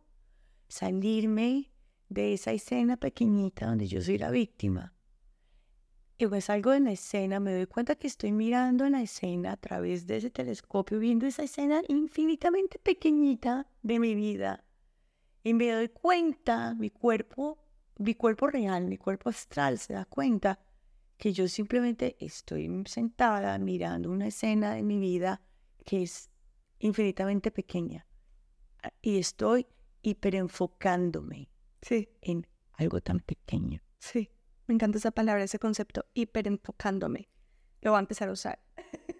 salirme 0.67 1.71
de 2.09 2.33
esa 2.33 2.51
escena 2.51 2.97
pequeñita 2.97 3.67
donde 3.67 3.87
yo 3.87 4.01
soy 4.01 4.17
la 4.17 4.31
víctima. 4.31 4.93
Y 6.17 6.25
pues 6.25 6.45
salgo 6.45 6.71
de 6.71 6.79
la 6.79 6.91
escena, 6.91 7.39
me 7.39 7.53
doy 7.53 7.67
cuenta 7.67 7.95
que 7.95 8.07
estoy 8.07 8.31
mirando 8.31 8.85
en 8.85 8.93
la 8.93 9.01
escena 9.03 9.51
a 9.51 9.57
través 9.57 10.07
de 10.07 10.17
ese 10.17 10.29
telescopio, 10.31 10.97
viendo 10.97 11.27
esa 11.27 11.43
escena 11.43 11.81
infinitamente 11.87 12.79
pequeñita 12.79 13.67
de 13.83 13.99
mi 13.99 14.15
vida. 14.15 14.63
Y 15.43 15.53
me 15.53 15.69
doy 15.71 15.89
cuenta, 15.89 16.73
mi 16.75 16.89
cuerpo, 16.89 17.59
mi 17.97 18.15
cuerpo 18.15 18.47
real, 18.47 18.87
mi 18.87 18.97
cuerpo 18.97 19.29
astral 19.29 19.77
se 19.79 19.93
da 19.93 20.05
cuenta 20.05 20.59
que 21.17 21.31
yo 21.33 21.47
simplemente 21.47 22.15
estoy 22.19 22.69
sentada 22.85 23.57
mirando 23.59 24.09
una 24.11 24.27
escena 24.27 24.73
de 24.73 24.83
mi 24.83 24.99
vida 24.99 25.41
que 25.85 26.03
es 26.03 26.29
infinitamente 26.79 27.51
pequeña. 27.51 28.05
Ah, 28.81 28.91
Y 29.01 29.19
estoy 29.19 29.67
hiperenfocándome 30.01 31.49
Sí, 31.81 32.09
en 32.21 32.47
algo 32.73 32.99
tan 33.01 33.19
pequeño. 33.19 33.81
sí. 33.99 34.29
Me 34.65 34.73
encanta 34.75 34.97
esa 34.97 35.11
palabra, 35.11 35.43
ese 35.43 35.59
concepto, 35.59 36.05
hiperenfocándome. 36.13 37.27
Lo 37.81 37.91
voy 37.91 37.97
a 37.97 37.99
empezar 37.99 38.29
a 38.29 38.31
usar. 38.31 38.63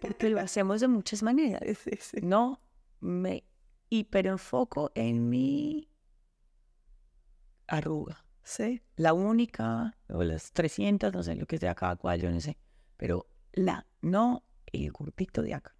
Porque 0.00 0.30
lo 0.30 0.40
hacemos 0.40 0.80
de 0.80 0.88
muchas 0.88 1.22
maneras. 1.22 1.60
Sí, 1.84 1.90
sí. 2.00 2.16
No 2.22 2.62
me 3.00 3.44
hiperenfoco 3.90 4.90
en 4.94 5.28
mi 5.28 5.90
arruga. 7.66 8.24
Sí. 8.44 8.82
La 8.96 9.14
única, 9.14 9.96
o 10.08 10.22
las 10.22 10.52
300, 10.52 11.12
no 11.12 11.22
sé 11.22 11.34
lo 11.34 11.46
que 11.46 11.58
sea 11.58 11.74
cada 11.74 11.96
cual, 11.96 12.20
yo 12.20 12.30
no 12.30 12.40
sé. 12.40 12.58
Pero 12.96 13.26
la, 13.52 13.86
no 14.02 14.44
el 14.66 14.92
grupito 14.92 15.42
de 15.42 15.54
acá. 15.54 15.74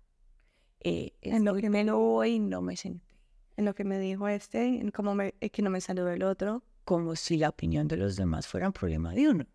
Eh, 0.81 1.13
En 1.21 1.45
lo 1.45 1.55
que 1.55 1.71
me 1.71 1.85
pero 1.85 1.99
hoy 2.01 2.39
no 2.39 2.63
me 2.63 2.77
senté. 2.77 3.15
En 3.57 3.65
lo 3.65 3.75
que 3.75 3.85
me 3.85 3.99
dijo 3.99 4.29
este, 4.29 4.65
en 4.65 4.91
cómo 4.91 5.15
me, 5.15 5.35
es 5.41 5.51
que 5.51 5.63
no 5.63 5.71
me 5.71 5.81
saludó 5.81 6.11
el 6.11 6.23
otro. 6.23 6.65
Como 6.85 7.15
si 7.17 7.37
la 7.37 7.51
opinión 7.51 7.87
de 7.87 7.97
los 7.97 8.17
demás 8.17 8.47
fuera 8.49 8.67
un 8.67 8.73
problema 8.73 9.15
de 9.15 9.29
uno. 9.29 9.47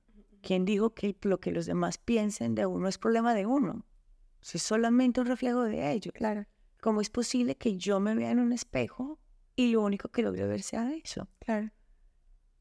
¿Quién 0.41 0.65
dijo 0.65 0.93
que 0.93 1.17
lo 1.23 1.39
que 1.39 1.51
los 1.51 1.65
demás 1.65 1.97
piensen 1.97 2.55
de 2.55 2.65
uno 2.65 2.87
es 2.87 2.97
problema 2.97 3.33
de 3.33 3.45
uno? 3.45 3.85
Soy 4.41 4.59
solamente 4.59 5.19
un 5.19 5.27
reflejo 5.27 5.63
de 5.63 5.91
ellos. 5.91 6.13
Claro. 6.13 6.45
¿Cómo 6.81 7.01
es 7.01 7.09
posible 7.09 7.55
que 7.55 7.75
yo 7.75 7.99
me 7.99 8.15
vea 8.15 8.31
en 8.31 8.39
un 8.39 8.53
espejo 8.53 9.19
y 9.55 9.71
lo 9.71 9.81
único 9.81 10.09
que 10.09 10.21
logro 10.21 10.47
ver 10.47 10.61
sea 10.61 10.93
eso? 10.93 11.27
Claro. 11.39 11.69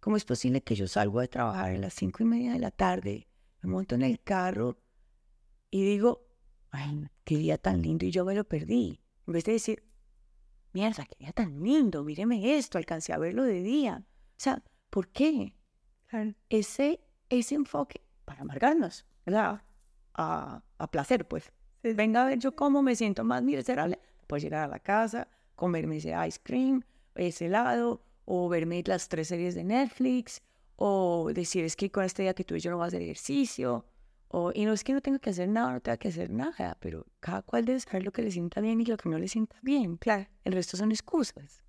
¿Cómo 0.08 0.16
es 0.16 0.24
posible 0.24 0.62
que 0.62 0.74
yo 0.74 0.88
salgo 0.88 1.20
de 1.20 1.28
trabajar 1.28 1.70
a 1.70 1.76
las 1.76 1.92
cinco 1.92 2.22
y 2.22 2.24
media 2.24 2.54
de 2.54 2.58
la 2.58 2.70
tarde, 2.70 3.28
me 3.60 3.68
monto 3.68 3.94
en 3.94 4.00
el 4.00 4.22
carro 4.22 4.78
y 5.70 5.84
digo, 5.84 6.26
ay, 6.70 7.10
qué 7.24 7.36
día 7.36 7.58
tan 7.58 7.82
lindo 7.82 8.06
y 8.06 8.10
yo 8.10 8.24
me 8.24 8.34
lo 8.34 8.44
perdí? 8.44 9.02
En 9.26 9.34
vez 9.34 9.44
de 9.44 9.52
decir, 9.52 9.84
mierda, 10.72 11.04
qué 11.04 11.16
día 11.18 11.32
tan 11.32 11.62
lindo, 11.62 12.04
míreme 12.04 12.56
esto, 12.56 12.78
alcancé 12.78 13.12
a 13.12 13.18
verlo 13.18 13.42
de 13.42 13.60
día. 13.60 14.02
O 14.06 14.34
sea, 14.38 14.64
¿por 14.88 15.08
qué? 15.08 15.54
Ese, 16.48 17.00
ese 17.28 17.56
enfoque 17.56 18.00
para 18.24 18.40
amargarnos, 18.40 19.04
¿verdad? 19.26 19.62
A, 20.14 20.62
a 20.78 20.90
placer, 20.90 21.28
pues. 21.28 21.52
Venga 21.82 22.22
a 22.22 22.28
ver 22.28 22.38
yo 22.38 22.56
cómo 22.56 22.80
me 22.80 22.96
siento 22.96 23.24
más 23.24 23.42
miserable. 23.42 24.00
Pues 24.26 24.42
llegar 24.42 24.64
a 24.64 24.68
la 24.68 24.78
casa, 24.78 25.28
comerme 25.54 25.98
ese 25.98 26.14
ice 26.26 26.40
cream, 26.42 26.82
ese 27.14 27.44
helado, 27.44 28.07
o 28.30 28.46
verme 28.46 28.82
las 28.84 29.08
tres 29.08 29.28
series 29.28 29.54
de 29.54 29.64
Netflix, 29.64 30.42
o 30.76 31.30
decir 31.32 31.64
es 31.64 31.76
que 31.76 31.90
con 31.90 32.04
este 32.04 32.22
día 32.22 32.34
que 32.34 32.44
tuve 32.44 32.60
yo 32.60 32.70
no 32.70 32.76
voy 32.76 32.84
a 32.84 32.88
hacer 32.88 33.00
ejercicio, 33.00 33.86
o, 34.28 34.52
y 34.54 34.66
no 34.66 34.74
es 34.74 34.84
que 34.84 34.92
no 34.92 35.00
tenga 35.00 35.18
que 35.18 35.30
hacer 35.30 35.48
nada, 35.48 35.72
no 35.72 35.80
tenga 35.80 35.96
que 35.96 36.08
hacer 36.08 36.28
nada, 36.28 36.76
pero 36.78 37.06
cada 37.20 37.40
cual 37.40 37.64
debe 37.64 37.80
saber 37.80 38.04
lo 38.04 38.12
que 38.12 38.20
le 38.20 38.30
sienta 38.30 38.60
bien 38.60 38.82
y 38.82 38.84
lo 38.84 38.98
que 38.98 39.08
no 39.08 39.18
le 39.18 39.28
sienta 39.28 39.56
bien. 39.62 39.96
Claro. 39.96 40.26
El 40.44 40.52
resto 40.52 40.76
son 40.76 40.92
excusas. 40.92 41.64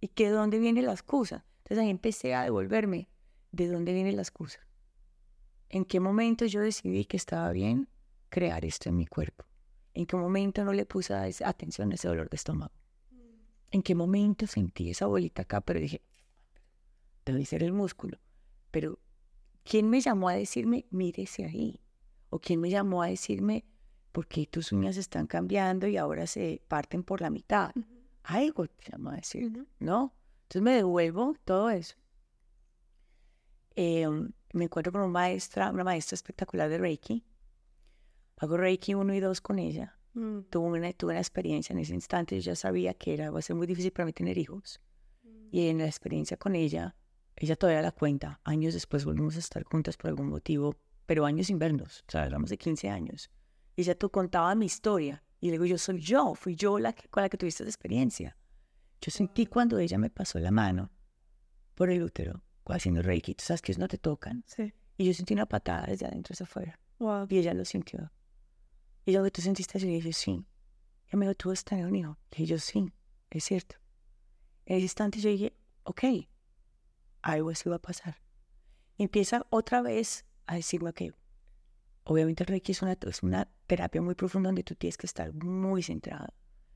¿Y 0.00 0.08
que 0.08 0.24
de 0.24 0.30
dónde 0.32 0.58
viene 0.58 0.82
la 0.82 0.90
excusa? 0.90 1.44
Entonces 1.58 1.78
ahí 1.78 1.90
empecé 1.90 2.34
a 2.34 2.42
devolverme 2.42 3.08
de 3.52 3.68
dónde 3.68 3.92
viene 3.92 4.10
la 4.10 4.22
excusa. 4.22 4.58
¿En 5.68 5.84
qué 5.84 6.00
momento 6.00 6.44
yo 6.44 6.60
decidí 6.60 7.04
que 7.04 7.16
estaba 7.16 7.52
bien 7.52 7.88
crear 8.30 8.64
esto 8.64 8.88
en 8.88 8.96
mi 8.96 9.06
cuerpo? 9.06 9.44
¿En 9.92 10.06
qué 10.06 10.16
momento 10.16 10.64
no 10.64 10.72
le 10.72 10.86
puse 10.86 11.14
atención 11.14 11.92
a 11.92 11.94
ese 11.94 12.08
dolor 12.08 12.28
de 12.28 12.36
estómago? 12.36 12.74
¿En 13.74 13.82
qué 13.82 13.96
momento 13.96 14.46
sentí 14.46 14.90
esa 14.90 15.06
bolita 15.06 15.42
acá? 15.42 15.60
Pero 15.60 15.80
dije, 15.80 16.00
debe 17.26 17.44
ser 17.44 17.64
el 17.64 17.72
músculo. 17.72 18.20
Pero, 18.70 19.00
¿quién 19.64 19.90
me 19.90 20.00
llamó 20.00 20.28
a 20.28 20.34
decirme, 20.34 20.86
mírese 20.90 21.44
ahí? 21.44 21.80
¿O 22.30 22.38
quién 22.38 22.60
me 22.60 22.70
llamó 22.70 23.02
a 23.02 23.08
decirme, 23.08 23.64
por 24.12 24.28
qué 24.28 24.46
tus 24.46 24.70
uñas 24.70 24.96
están 24.96 25.26
cambiando 25.26 25.88
y 25.88 25.96
ahora 25.96 26.28
se 26.28 26.62
parten 26.68 27.02
por 27.02 27.20
la 27.20 27.30
mitad? 27.30 27.72
Algo 28.22 28.68
te 28.68 28.92
llamó 28.92 29.10
a 29.10 29.16
decir. 29.16 29.66
¿no? 29.80 30.14
Entonces 30.42 30.62
me 30.62 30.76
devuelvo 30.76 31.34
todo 31.44 31.68
eso. 31.68 31.96
Eh, 33.74 34.06
me 34.52 34.64
encuentro 34.66 34.92
con 34.92 35.00
una 35.00 35.10
maestra, 35.10 35.72
una 35.72 35.82
maestra 35.82 36.14
espectacular 36.14 36.68
de 36.68 36.78
Reiki. 36.78 37.24
Hago 38.36 38.56
Reiki 38.56 38.94
1 38.94 39.14
y 39.14 39.18
2 39.18 39.40
con 39.40 39.58
ella. 39.58 39.98
Mm. 40.14 40.40
Tuve 40.50 40.78
una, 40.78 40.92
tuve 40.92 41.12
una 41.12 41.20
experiencia 41.20 41.72
en 41.72 41.80
ese 41.80 41.94
instante. 41.94 42.40
Yo 42.40 42.52
ya 42.52 42.56
sabía 42.56 42.94
que 42.94 43.14
era, 43.14 43.30
va 43.30 43.40
a 43.40 43.42
ser 43.42 43.56
muy 43.56 43.66
difícil 43.66 43.92
para 43.92 44.06
mí 44.06 44.12
tener 44.12 44.38
hijos. 44.38 44.80
Y 45.50 45.68
en 45.68 45.78
la 45.78 45.86
experiencia 45.86 46.36
con 46.36 46.56
ella, 46.56 46.96
ella 47.36 47.56
todavía 47.56 47.82
la 47.82 47.92
cuenta. 47.92 48.40
Años 48.44 48.74
después 48.74 49.04
volvimos 49.04 49.36
a 49.36 49.40
estar 49.40 49.62
juntas 49.64 49.96
por 49.96 50.08
algún 50.08 50.28
motivo, 50.28 50.76
pero 51.06 51.26
años 51.26 51.48
sin 51.48 51.58
vernos. 51.58 52.04
O 52.08 52.10
sea, 52.10 52.24
hablamos 52.24 52.50
de 52.50 52.58
15 52.58 52.88
años. 52.88 53.30
Y 53.76 53.82
ella 53.82 53.96
tú 53.96 54.10
contaba 54.10 54.54
mi 54.54 54.66
historia. 54.66 55.22
Y 55.40 55.46
le 55.46 55.52
digo, 55.52 55.66
yo 55.66 55.78
soy 55.78 56.00
yo, 56.00 56.34
fui 56.34 56.56
yo 56.56 56.78
la 56.78 56.92
que, 56.92 57.08
con 57.08 57.22
la 57.22 57.28
que 57.28 57.36
tuviste 57.36 57.62
esa 57.62 57.70
experiencia. 57.70 58.36
Yo 59.00 59.10
sentí 59.10 59.46
cuando 59.46 59.78
ella 59.78 59.98
me 59.98 60.10
pasó 60.10 60.38
la 60.38 60.50
mano 60.50 60.90
por 61.74 61.90
el 61.90 62.02
útero, 62.02 62.42
haciendo 62.66 63.02
reiki. 63.02 63.34
Tú 63.34 63.44
sabes 63.44 63.60
que 63.60 63.72
ellos 63.72 63.80
no 63.80 63.88
te 63.88 63.98
tocan. 63.98 64.44
Sí. 64.46 64.72
Y 64.96 65.04
yo 65.04 65.12
sentí 65.12 65.34
una 65.34 65.46
patada 65.46 65.86
desde 65.86 66.06
adentro 66.06 66.32
hacia 66.32 66.44
afuera. 66.44 66.80
Wow. 66.98 67.26
Y 67.28 67.38
ella 67.38 67.52
lo 67.52 67.64
sintió. 67.64 68.10
Y 69.04 69.12
yo, 69.12 69.30
¿tú 69.30 69.42
sentiste 69.42 69.78
eso? 69.78 69.86
Y 69.86 69.94
dije, 69.94 70.12
sí. 70.12 70.44
Y 71.12 71.16
me 71.16 71.26
dijo, 71.26 71.34
¿tú 71.34 71.50
a 71.50 71.54
tener 71.54 71.86
un 71.86 71.94
hijo? 71.94 72.18
Y 72.36 72.46
yo, 72.46 72.58
sí, 72.58 72.92
es 73.30 73.44
cierto. 73.44 73.76
En 74.66 74.76
ese 74.76 74.84
instante 74.84 75.20
yo 75.20 75.30
dije, 75.30 75.54
ok, 75.84 76.04
algo 77.22 77.50
así 77.50 77.68
va 77.68 77.76
a 77.76 77.82
pasar. 77.82 78.20
Empieza 78.96 79.46
otra 79.50 79.82
vez 79.82 80.24
a 80.46 80.56
decirme, 80.56 80.90
ok, 80.90 81.02
obviamente 82.04 82.44
el 82.44 82.48
Reiki 82.48 82.72
es 82.72 82.82
una, 82.82 82.92
es 82.92 83.22
una 83.22 83.50
terapia 83.66 84.00
muy 84.00 84.14
profunda 84.14 84.48
donde 84.48 84.62
tú 84.62 84.74
tienes 84.74 84.96
que 84.96 85.06
estar 85.06 85.32
muy 85.34 85.82
centrado. 85.82 86.32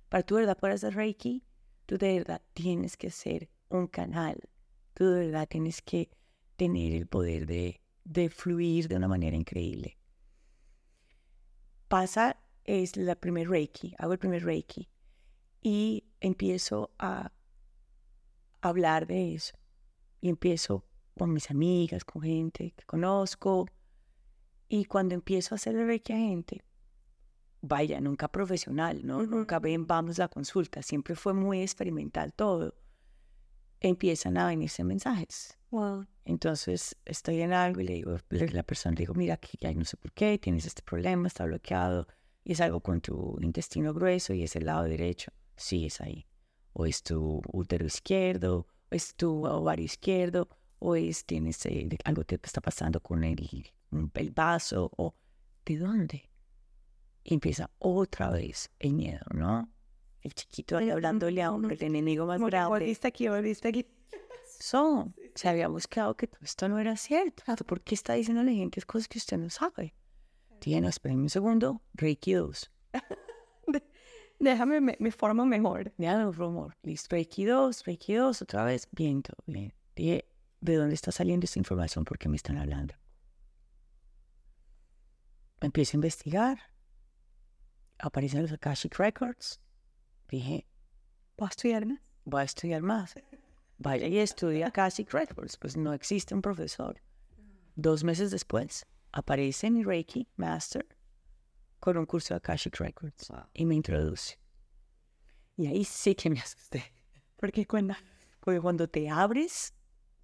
Para 0.08 0.22
de 0.22 0.34
verdad 0.34 0.58
poder 0.58 0.74
hacer 0.74 0.94
Reiki, 0.94 1.44
tú 1.86 1.98
de 1.98 2.18
verdad 2.18 2.42
tienes 2.52 2.96
que 2.96 3.10
ser 3.10 3.50
un 3.68 3.86
canal. 3.86 4.38
Tú 4.94 5.06
de 5.10 5.26
verdad 5.26 5.48
tienes 5.48 5.82
que 5.82 6.10
tener 6.56 6.92
el 6.92 7.06
poder 7.06 7.46
de, 7.46 7.80
de 8.04 8.30
fluir 8.30 8.88
de 8.88 8.96
una 8.96 9.08
manera 9.08 9.36
increíble. 9.36 9.97
Pasa, 11.88 12.36
es 12.64 12.98
la 12.98 13.14
primer 13.14 13.48
Reiki, 13.48 13.94
hago 13.96 14.12
el 14.12 14.18
primer 14.18 14.44
Reiki 14.44 14.88
y 15.62 16.04
empiezo 16.20 16.90
a 16.98 17.32
hablar 18.60 19.06
de 19.06 19.34
eso. 19.34 19.56
Y 20.20 20.28
empiezo 20.28 20.84
con 21.16 21.32
mis 21.32 21.50
amigas, 21.50 22.04
con 22.04 22.22
gente 22.22 22.72
que 22.76 22.84
conozco. 22.84 23.66
Y 24.68 24.84
cuando 24.84 25.14
empiezo 25.14 25.54
a 25.54 25.56
hacer 25.56 25.76
el 25.76 25.86
Reiki 25.86 26.12
a 26.12 26.16
gente, 26.16 26.62
vaya, 27.62 28.00
nunca 28.00 28.28
profesional, 28.28 29.06
¿no? 29.06 29.22
Nunca 29.24 29.58
ven, 29.58 29.86
vamos 29.86 30.18
la 30.18 30.28
consulta, 30.28 30.82
siempre 30.82 31.14
fue 31.16 31.32
muy 31.32 31.62
experimental 31.62 32.34
todo. 32.34 32.74
Empiezan 33.80 34.36
a 34.36 34.46
venirse 34.46 34.84
mensajes. 34.84 35.58
Wow. 35.70 36.06
Entonces 36.24 36.96
estoy 37.04 37.40
en 37.42 37.52
algo 37.52 37.80
y 37.80 37.84
le 37.84 37.94
digo, 37.94 38.16
la 38.30 38.62
persona 38.62 38.94
le 38.94 39.00
digo, 39.00 39.14
mira, 39.14 39.34
aquí 39.34 39.56
ya 39.60 39.72
no 39.72 39.84
sé 39.84 39.96
por 39.96 40.12
qué, 40.12 40.38
tienes 40.38 40.66
este 40.66 40.82
problema, 40.82 41.28
está 41.28 41.44
bloqueado, 41.44 42.06
y 42.44 42.52
es 42.52 42.60
algo 42.60 42.80
con 42.80 43.00
tu 43.00 43.38
intestino 43.40 43.92
grueso 43.92 44.32
y 44.32 44.42
es 44.42 44.56
el 44.56 44.66
lado 44.66 44.84
derecho. 44.84 45.32
Sí, 45.56 45.86
es 45.86 46.00
ahí. 46.00 46.26
O 46.72 46.86
es 46.86 47.02
tu 47.02 47.42
útero 47.52 47.86
izquierdo, 47.86 48.66
o 48.90 48.94
es 48.94 49.14
tu 49.14 49.46
ovario 49.46 49.84
izquierdo, 49.84 50.48
o 50.78 50.96
es 50.96 51.24
tienes 51.24 51.64
eh, 51.66 51.88
algo 52.04 52.24
te 52.24 52.38
está 52.42 52.60
pasando 52.60 53.00
con 53.00 53.24
el, 53.24 53.70
el 54.14 54.30
vaso, 54.30 54.90
o 54.96 55.14
¿de 55.64 55.76
dónde? 55.76 56.30
Y 57.24 57.34
empieza 57.34 57.70
otra 57.78 58.30
vez 58.30 58.70
el 58.78 58.94
miedo, 58.94 59.26
¿no? 59.34 59.70
El 60.22 60.34
chiquito 60.34 60.76
ahí 60.76 60.90
hablándole 60.90 61.42
a 61.42 61.50
un 61.50 61.66
ujú. 61.66 61.74
el 61.74 61.82
enemigo 61.82 62.26
más 62.26 62.40
grande. 62.40 62.68
Volviste 62.68 63.08
aquí, 63.08 63.28
volviste 63.28 63.68
aquí. 63.68 63.86
So, 64.60 65.12
se 65.34 65.48
había 65.48 65.68
buscado 65.68 66.16
que 66.16 66.26
todo 66.26 66.40
esto 66.42 66.68
no 66.68 66.78
era 66.78 66.96
cierto. 66.96 67.44
¿Por 67.64 67.80
qué 67.80 67.94
está 67.94 68.14
diciéndole 68.14 68.52
gente 68.54 68.82
cosas 68.82 69.06
que 69.08 69.18
usted 69.18 69.38
no 69.38 69.50
sabe? 69.50 69.94
Dije, 70.60 70.80
no, 70.80 70.88
espérenme 70.88 71.22
un 71.24 71.30
segundo, 71.30 71.82
Reiki 71.94 72.32
2. 72.32 72.70
Déjame, 74.40 74.80
me, 74.80 74.96
me 74.98 75.10
formo 75.12 75.46
mejor. 75.46 75.92
Déjame 75.96 76.26
un 76.26 76.32
rumor. 76.32 76.76
Listo, 76.82 77.14
Reiki 77.14 77.44
2, 77.44 77.84
Reiki 77.84 78.14
2, 78.14 78.42
otra 78.42 78.64
vez. 78.64 78.88
Bien, 78.92 79.22
todo 79.22 79.36
bien. 79.46 79.72
Dije, 79.94 80.28
¿de 80.60 80.74
dónde 80.76 80.94
está 80.94 81.12
saliendo 81.12 81.44
esta 81.44 81.58
información? 81.58 82.04
¿Por 82.04 82.18
qué 82.18 82.28
me 82.28 82.36
están 82.36 82.58
hablando? 82.58 82.94
Empiezo 85.60 85.96
a 85.96 85.98
investigar. 85.98 86.58
Aparecen 87.98 88.42
los 88.42 88.52
Akashic 88.52 88.96
Records. 88.96 89.60
Dije, 90.28 90.66
¿Puedo 91.36 91.50
estudiar 91.50 91.86
más? 91.86 92.00
voy 92.24 92.42
a 92.42 92.44
estudiar 92.44 92.82
más. 92.82 93.14
Vaya 93.78 94.06
y 94.06 94.18
estudia 94.18 94.66
Akashic 94.68 95.12
Records. 95.12 95.56
Pues 95.56 95.76
no 95.76 95.92
existe 95.92 96.34
un 96.34 96.42
profesor. 96.42 97.00
Dos 97.76 98.04
meses 98.04 98.30
después, 98.30 98.84
aparece 99.12 99.70
mi 99.70 99.84
Reiki 99.84 100.28
Master 100.36 100.86
con 101.80 101.96
un 101.96 102.06
curso 102.06 102.34
de 102.34 102.38
Akashic 102.38 102.76
Records 102.78 103.32
y 103.54 103.64
me 103.64 103.76
introduce. 103.76 104.38
Y 105.56 105.66
ahí 105.66 105.84
sí 105.84 106.14
que 106.14 106.28
me 106.28 106.40
asusté. 106.40 106.84
Porque 107.36 107.66
cuenta. 107.66 107.98
Porque 108.40 108.60
cuando 108.60 108.88
te 108.88 109.08
abres, 109.08 109.74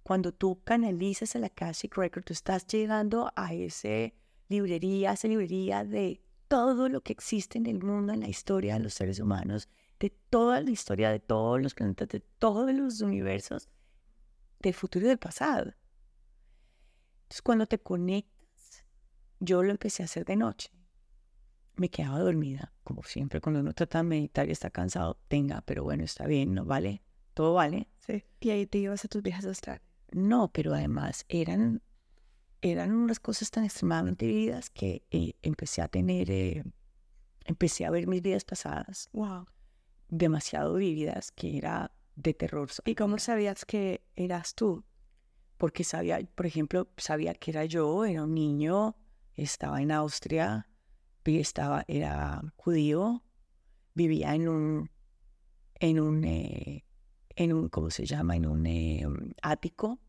cuando 0.03 0.33
tú 0.33 0.61
canalizas 0.63 1.33
el 1.35 1.45
Akashic 1.45 1.95
Record, 1.95 2.25
tú 2.25 2.33
estás 2.33 2.67
llegando 2.67 3.31
a 3.35 3.53
esa 3.53 4.11
librería, 4.49 5.11
a 5.11 5.13
esa 5.13 5.27
librería 5.27 5.83
de 5.83 6.21
todo 6.47 6.89
lo 6.89 7.01
que 7.01 7.13
existe 7.13 7.57
en 7.57 7.65
el 7.67 7.81
mundo, 7.81 8.13
en 8.13 8.19
la 8.19 8.27
historia 8.27 8.75
de 8.75 8.81
los 8.81 8.93
seres 8.93 9.19
humanos, 9.19 9.69
de 9.99 10.09
toda 10.29 10.61
la 10.61 10.71
historia 10.71 11.09
de 11.09 11.19
todos 11.19 11.61
los 11.61 11.73
planetas, 11.73 12.09
de 12.09 12.19
todos 12.19 12.73
los 12.73 13.01
universos, 13.01 13.69
del 14.59 14.73
futuro 14.73 15.05
y 15.05 15.09
del 15.09 15.17
pasado. 15.17 15.73
Entonces, 17.23 17.41
cuando 17.41 17.65
te 17.65 17.79
conectas, 17.79 18.85
yo 19.39 19.63
lo 19.63 19.71
empecé 19.71 20.03
a 20.03 20.05
hacer 20.05 20.25
de 20.25 20.35
noche. 20.35 20.69
Me 21.75 21.89
quedaba 21.89 22.19
dormida, 22.19 22.73
como 22.83 23.03
siempre, 23.03 23.41
cuando 23.41 23.59
uno 23.59 23.73
trata 23.73 23.99
de 23.99 24.03
meditar 24.03 24.47
y 24.47 24.51
está 24.51 24.69
cansado, 24.69 25.19
tenga, 25.27 25.61
pero 25.61 25.83
bueno, 25.83 26.03
está 26.03 26.25
bien, 26.25 26.53
¿no? 26.53 26.65
¿Vale? 26.65 27.03
Todo 27.33 27.53
vale. 27.53 27.89
Sí. 27.99 28.23
Y 28.39 28.49
ahí 28.51 28.65
te 28.65 28.77
ibas 28.77 29.03
a 29.03 29.07
tus 29.07 29.21
viajes 29.21 29.45
astrales. 29.45 29.81
No, 30.11 30.51
pero 30.53 30.73
además 30.73 31.25
eran, 31.27 31.81
eran 32.61 32.93
unas 32.93 33.19
cosas 33.19 33.51
tan 33.51 33.65
extremadamente 33.65 34.25
vividas 34.25 34.69
que 34.69 35.03
eh, 35.11 35.33
empecé 35.41 35.81
a 35.81 35.89
tener, 35.89 36.31
eh, 36.31 36.63
empecé 37.43 37.85
a 37.85 37.89
ver 37.89 38.07
mis 38.07 38.21
vidas 38.21 38.45
pasadas 38.45 39.09
Wow. 39.11 39.47
Demasiado 40.09 40.75
vividas 40.75 41.31
que 41.31 41.57
era 41.57 41.91
de 42.15 42.33
terror. 42.33 42.69
¿Y 42.85 42.95
cómo 42.95 43.17
sabías 43.19 43.65
que 43.65 44.03
eras 44.15 44.55
tú? 44.55 44.83
Porque 45.57 45.83
sabía, 45.83 46.19
por 46.35 46.45
ejemplo, 46.45 46.87
sabía 46.97 47.33
que 47.33 47.51
era 47.51 47.65
yo, 47.65 48.05
era 48.05 48.23
un 48.23 48.33
niño, 48.33 48.95
estaba 49.35 49.81
en 49.81 49.91
Austria, 49.91 50.67
estaba, 51.23 51.83
era 51.87 52.41
judío, 52.55 53.23
vivía 53.93 54.35
en 54.35 54.47
un, 54.47 54.91
en 55.79 55.99
un, 55.99 56.23
eh, 56.23 56.85
en 57.35 57.53
un, 57.53 57.69
¿cómo 57.69 57.89
se 57.89 58.05
llama? 58.05 58.35
En 58.35 58.45
un 58.45 58.65
eh, 58.65 59.05
ático, 59.41 59.99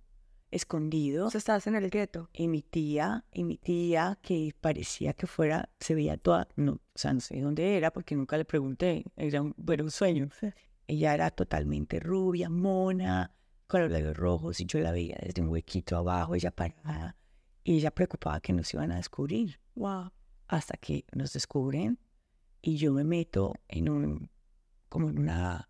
escondido. 0.56 1.28
Estabas 1.32 1.66
en 1.66 1.76
el 1.76 1.90
gueto. 1.90 2.28
Y 2.32 2.48
mi 2.48 2.62
tía, 2.62 3.24
y 3.32 3.44
mi 3.44 3.56
tía, 3.56 4.18
que 4.22 4.54
parecía 4.60 5.12
que 5.12 5.26
fuera, 5.26 5.70
se 5.78 5.94
veía 5.94 6.16
toda, 6.16 6.48
no, 6.56 6.72
o 6.72 6.80
sea, 6.94 7.12
no 7.12 7.20
sé 7.20 7.40
dónde 7.40 7.76
era 7.76 7.92
porque 7.92 8.16
nunca 8.16 8.36
le 8.36 8.44
pregunté, 8.44 9.04
era 9.16 9.42
un, 9.42 9.54
era 9.68 9.84
un 9.84 9.90
sueño. 9.90 10.28
Ella 10.88 11.14
era 11.14 11.30
totalmente 11.30 11.98
rubia, 12.00 12.48
mona, 12.48 13.32
con 13.66 13.80
los 13.82 13.90
labios 13.90 14.16
rojos, 14.16 14.60
y 14.60 14.66
yo 14.66 14.78
la 14.78 14.92
veía 14.92 15.18
desde 15.20 15.42
un 15.42 15.48
huequito 15.48 15.96
abajo, 15.96 16.34
ella 16.36 16.52
parada, 16.52 17.16
y 17.64 17.76
ella 17.78 17.90
preocupada 17.90 18.40
que 18.40 18.52
nos 18.52 18.72
iban 18.72 18.92
a 18.92 18.96
descubrir, 18.96 19.58
Wow. 19.74 20.12
hasta 20.46 20.76
que 20.76 21.04
nos 21.12 21.32
descubren, 21.32 21.98
y 22.62 22.76
yo 22.76 22.92
me 22.92 23.02
meto 23.02 23.54
en 23.66 23.88
un, 23.88 24.30
como 24.88 25.10
en 25.10 25.18
una, 25.18 25.68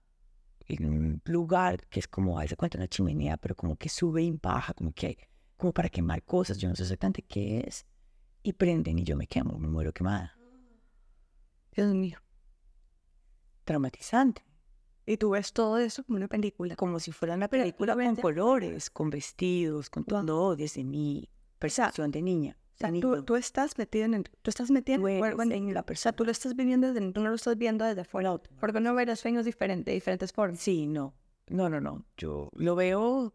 en 0.69 0.87
un 0.87 1.23
lugar 1.25 1.87
que 1.89 2.01
es 2.01 2.09
como, 2.09 2.39
hace 2.39 2.57
cuenta 2.57 2.79
una 2.79 2.89
chimenea, 2.89 3.37
pero 3.37 3.55
como 3.55 3.77
que 3.77 3.89
sube 3.89 4.23
y 4.23 4.31
baja, 4.33 4.75
como 4.75 4.93
que, 4.93 5.19
como 5.57 5.73
para 5.73 5.89
quemar 5.89 6.23
cosas, 6.23 6.59
yo 6.59 6.69
no 6.69 6.75
sé 6.75 6.83
exactamente 6.83 7.23
qué 7.23 7.61
es, 7.67 7.87
y 8.43 8.53
prenden 8.53 8.99
y 8.99 9.05
yo 9.05 9.17
me 9.17 9.27
quemo, 9.27 9.59
me 9.59 9.69
muero 9.69 9.93
quemada. 9.93 10.37
Dios 11.73 11.95
mío. 11.95 12.19
Traumatizante. 13.65 14.43
Y 15.05 15.17
tú 15.19 15.31
ves 15.31 15.53
todo 15.53 15.79
eso 15.79 16.03
como 16.05 16.17
una 16.17 16.29
película. 16.29 16.75
como 16.75 16.99
si 16.99 17.13
fuera 17.13 17.35
una 17.35 17.49
película 17.49 17.95
con 17.95 18.17
colores, 18.17 18.91
con 18.91 19.11
vestidos, 19.11 19.89
con 19.89 20.05
todo 20.05 20.57
desde 20.57 20.83
mi 20.83 21.29
percepción 21.59 22.11
de 22.11 22.23
niña. 22.23 22.59
Sea, 22.77 22.93
tú, 23.01 23.23
tú 23.23 23.37
estás 23.37 23.79
metido 23.79 24.05
en 24.05 24.15
el, 24.15 24.25
tú 24.25 24.51
estás 24.51 24.71
metido 24.71 25.07
en 25.09 25.75
la 25.75 25.85
sea, 25.95 26.13
tú 26.13 26.25
lo 26.27 26.31
estás 26.31 26.55
viviendo 26.55 26.93
desde, 26.93 27.11
tú 27.13 27.23
no 27.23 27.31
lo 27.31 27.35
estás 27.35 27.57
viendo 27.57 27.85
desde 27.87 28.03
afuera. 28.03 28.29
No, 28.29 28.43
Porque 28.61 28.81
no 28.81 28.95
verás 28.95 29.19
sueños 29.21 29.47
diferentes, 29.47 29.95
diferentes 29.95 30.33
formas. 30.33 30.61
Sí, 30.61 30.87
no, 30.87 31.15
no, 31.49 31.71
no, 31.71 31.81
no. 31.81 32.05
Yo 32.19 32.51
lo 32.55 32.75
veo, 32.77 33.33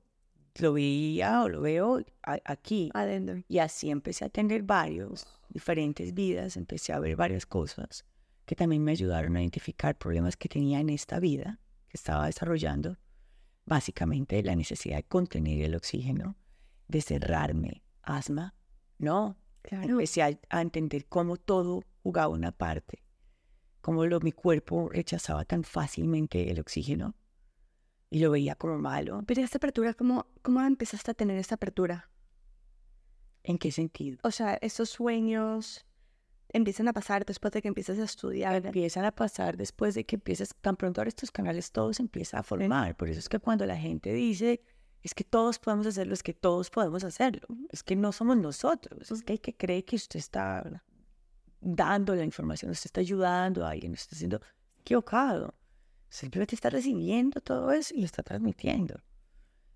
lo 0.59 0.73
veía 0.73 1.41
o 1.41 1.49
lo 1.49 1.59
veo 1.61 2.05
a- 2.21 2.39
aquí. 2.45 2.91
Adentro. 2.93 3.41
Y 3.47 3.57
así 3.57 3.89
empecé 3.89 4.25
a 4.25 4.29
tener 4.29 4.61
varios, 4.61 5.25
diferentes 5.49 6.13
vidas, 6.13 6.55
empecé 6.55 6.93
a 6.93 6.99
ver 6.99 7.15
varias 7.15 7.45
cosas 7.47 8.05
que 8.45 8.55
también 8.55 8.83
me 8.83 8.91
ayudaron 8.91 9.37
a 9.37 9.41
identificar 9.41 9.97
problemas 9.97 10.35
que 10.37 10.49
tenía 10.49 10.79
en 10.81 10.89
esta 10.89 11.19
vida, 11.19 11.59
que 11.87 11.97
estaba 11.97 12.27
desarrollando. 12.27 12.97
Básicamente 13.65 14.41
la 14.43 14.55
necesidad 14.55 14.97
de 14.97 15.03
contener 15.03 15.61
el 15.63 15.75
oxígeno, 15.75 16.35
de 16.87 17.01
cerrarme, 17.01 17.83
asma, 18.03 18.53
¿no? 19.01 19.37
Claro. 19.61 19.89
Empecé 19.89 20.23
a, 20.23 20.39
a 20.49 20.61
entender 20.61 21.05
cómo 21.05 21.37
todo 21.37 21.83
jugaba 22.03 22.29
una 22.29 22.51
parte, 22.51 23.03
cómo 23.81 24.05
lo, 24.05 24.19
mi 24.19 24.31
cuerpo 24.31 24.89
rechazaba 24.89 25.45
tan 25.45 25.63
fácilmente 25.63 26.49
el 26.49 26.59
oxígeno 26.59 27.15
y 28.09 28.19
lo 28.19 28.31
veía 28.31 28.55
como 28.55 28.77
malo. 28.77 29.23
Pero 29.25 29.41
esta 29.41 29.57
apertura, 29.57 29.93
¿cómo, 29.93 30.27
¿cómo 30.41 30.61
empezaste 30.61 31.11
a 31.11 31.13
tener 31.13 31.37
esta 31.37 31.55
apertura? 31.55 32.09
¿En 33.43 33.57
qué 33.57 33.71
sentido? 33.71 34.19
O 34.23 34.31
sea, 34.31 34.57
estos 34.61 34.89
sueños 34.89 35.85
empiezan 36.49 36.87
a 36.89 36.93
pasar 36.93 37.25
después 37.25 37.53
de 37.53 37.61
que 37.61 37.69
empiezas 37.69 37.97
a 37.99 38.03
estudiar. 38.03 38.65
empiezan 38.65 39.05
a 39.05 39.11
pasar 39.11 39.57
después 39.57 39.95
de 39.95 40.03
que 40.03 40.17
empiezas, 40.17 40.53
tan 40.59 40.75
pronto 40.75 41.01
ahora 41.01 41.09
estos 41.09 41.31
canales 41.31 41.71
todo 41.71 41.93
se 41.93 42.03
empieza 42.03 42.39
a 42.39 42.43
formar. 42.43 42.95
Por 42.97 43.09
eso 43.09 43.19
es 43.19 43.29
que 43.29 43.39
cuando 43.39 43.65
la 43.65 43.77
gente 43.77 44.13
dice, 44.13 44.61
es 45.03 45.13
que 45.13 45.23
todos 45.23 45.59
podemos 45.59 45.87
hacerlo, 45.87 46.13
es 46.13 46.23
que 46.23 46.33
todos 46.33 46.69
podemos 46.69 47.03
hacerlo. 47.03 47.47
Es 47.69 47.83
que 47.83 47.95
no 47.95 48.11
somos 48.11 48.37
nosotros, 48.37 49.09
es 49.11 49.23
que 49.23 49.33
hay 49.33 49.39
que 49.39 49.55
creer 49.55 49.85
que 49.85 49.95
usted 49.95 50.19
está 50.19 50.83
dando 51.59 52.15
la 52.15 52.23
información, 52.23 52.71
usted 52.71 52.87
está 52.87 53.01
ayudando 53.01 53.65
a 53.65 53.71
alguien, 53.71 53.93
usted 53.93 54.05
está 54.05 54.15
siendo 54.15 54.41
equivocado. 54.79 55.55
Simplemente 56.09 56.55
está 56.55 56.69
recibiendo 56.69 57.39
todo 57.41 57.71
eso 57.71 57.93
y 57.95 57.99
lo 57.99 58.05
está 58.05 58.21
transmitiendo. 58.21 59.01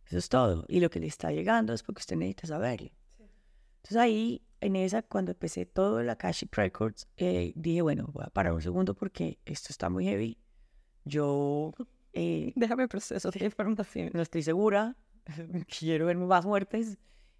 Eso 0.05 0.17
es 0.17 0.29
todo. 0.29 0.65
Y 0.67 0.79
lo 0.79 0.89
que 0.89 0.99
le 0.99 1.07
está 1.07 1.31
llegando 1.31 1.73
es 1.73 1.81
porque 1.81 1.99
usted 1.99 2.17
necesita 2.17 2.47
saberlo. 2.47 2.91
Entonces 3.77 3.97
ahí, 3.97 4.45
en 4.61 4.75
esa, 4.75 5.01
cuando 5.01 5.31
empecé 5.31 5.65
todo 5.65 6.03
la 6.03 6.13
Akashic 6.13 6.55
Records, 6.55 7.07
eh, 7.17 7.53
dije, 7.55 7.81
bueno, 7.81 8.09
voy 8.11 8.25
a 8.25 8.29
parar 8.29 8.53
un 8.53 8.61
segundo 8.61 8.95
porque 8.95 9.39
esto 9.45 9.67
está 9.69 9.89
muy 9.89 10.05
heavy. 10.05 10.37
Yo 11.05 11.73
eh, 12.15 12.53
Déjame 12.55 12.87
proceso 12.87 13.29
de 13.29 13.45
información. 13.45 14.09
no 14.13 14.21
estoy 14.21 14.41
segura, 14.41 14.95
quiero 15.79 16.05
verme 16.07 16.25
más 16.25 16.43
fuertes. 16.43 16.97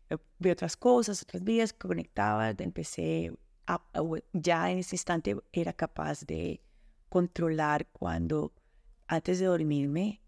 Eh, 0.10 0.18
Vi 0.40 0.50
otras 0.52 0.78
cosas, 0.78 1.22
otras 1.24 1.44
vías 1.44 1.74
que 1.74 1.88
conectaba, 1.88 2.50
empecé 2.50 3.32
a, 3.68 3.76
a- 3.94 4.04
ya 4.34 4.72
en 4.72 4.80
ese 4.80 4.96
instante 4.96 5.36
era 5.52 5.74
capaz 5.74 6.26
de 6.26 6.62
controlar 7.10 7.88
cuando 7.92 8.54
antes 9.08 9.40
de 9.40 9.46
dormirme 9.46 10.22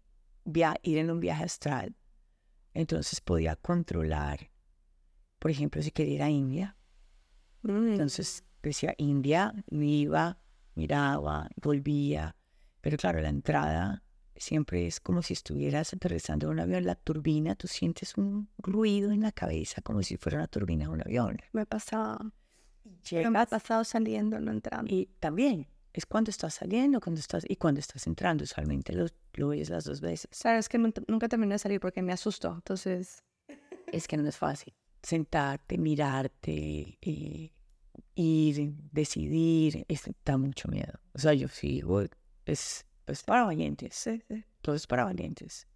via- 0.44 0.76
ir 0.82 0.98
en 0.98 1.10
un 1.10 1.20
viaje 1.20 1.44
astral. 1.44 1.94
Entonces 2.74 3.20
podía 3.20 3.56
controlar, 3.56 4.50
por 5.38 5.50
ejemplo, 5.50 5.82
si 5.82 5.90
quería 5.90 6.14
ir 6.14 6.22
a 6.22 6.30
India, 6.30 6.76
entonces 7.92 8.44
decía 8.62 8.94
India, 8.98 9.52
iba, 9.70 10.38
miraba, 10.74 11.48
volvía. 11.56 12.36
Pero 12.80 12.96
claro, 12.96 13.20
la 13.20 13.28
entrada 13.28 14.02
siempre 14.38 14.86
es 14.86 15.00
como 15.00 15.22
si 15.22 15.34
estuvieras 15.34 15.92
aterrizando 15.92 16.46
en 16.46 16.52
un 16.54 16.60
avión. 16.60 16.84
La 16.84 16.94
turbina, 16.94 17.54
tú 17.54 17.66
sientes 17.68 18.16
un 18.16 18.48
ruido 18.58 19.10
en 19.12 19.20
la 19.22 19.32
cabeza 19.32 19.82
como 19.82 20.02
si 20.02 20.16
fuera 20.16 20.38
una 20.38 20.46
turbina 20.48 20.84
de 20.86 20.90
un 20.90 21.00
avión. 21.02 21.38
me 21.52 21.62
ha 21.62 21.66
pasado. 21.66 22.18
Pero 23.10 23.30
me 23.30 23.38
ha 23.38 23.42
Llegas 23.44 23.48
pasado 23.48 23.84
saliendo, 23.84 24.40
no 24.40 24.50
entrando. 24.52 24.92
y 24.92 25.06
también 25.20 25.66
es 25.92 26.06
cuando 26.06 26.30
estás 26.30 26.54
saliendo 26.54 27.00
cuando 27.00 27.20
estás, 27.20 27.44
y 27.48 27.56
cuando 27.56 27.80
estás 27.80 28.06
entrando. 28.06 28.44
Usualmente 28.44 28.92
lo, 28.92 29.06
lo 29.34 29.48
ves 29.48 29.68
las 29.70 29.84
dos 29.84 30.00
veces. 30.00 30.28
Sabes 30.32 30.68
que 30.68 30.78
nunca, 30.78 31.02
nunca 31.08 31.28
terminé 31.28 31.54
de 31.54 31.58
salir 31.58 31.80
porque 31.80 32.02
me 32.02 32.12
asustó. 32.12 32.54
Entonces, 32.54 33.22
Es 33.92 34.06
que 34.06 34.16
no 34.16 34.28
es 34.28 34.36
fácil. 34.36 34.74
Sentarte, 35.02 35.78
mirarte, 35.78 36.98
eh, 37.00 37.52
ir, 38.14 38.74
decidir, 38.92 39.84
es, 39.88 40.02
da 40.24 40.36
mucho 40.36 40.68
miedo. 40.68 40.92
O 41.14 41.18
sea, 41.18 41.32
yo 41.34 41.48
sí, 41.48 41.82
voy- 41.82 42.10
es, 42.44 42.84
es 43.12 43.22
para 43.22 43.44
valientes. 43.44 43.94
sí, 43.94 44.22
sí. 44.28 44.44
todo 44.60 44.74
es 44.74 44.86
para 44.86 45.04
valientes. 45.04 45.66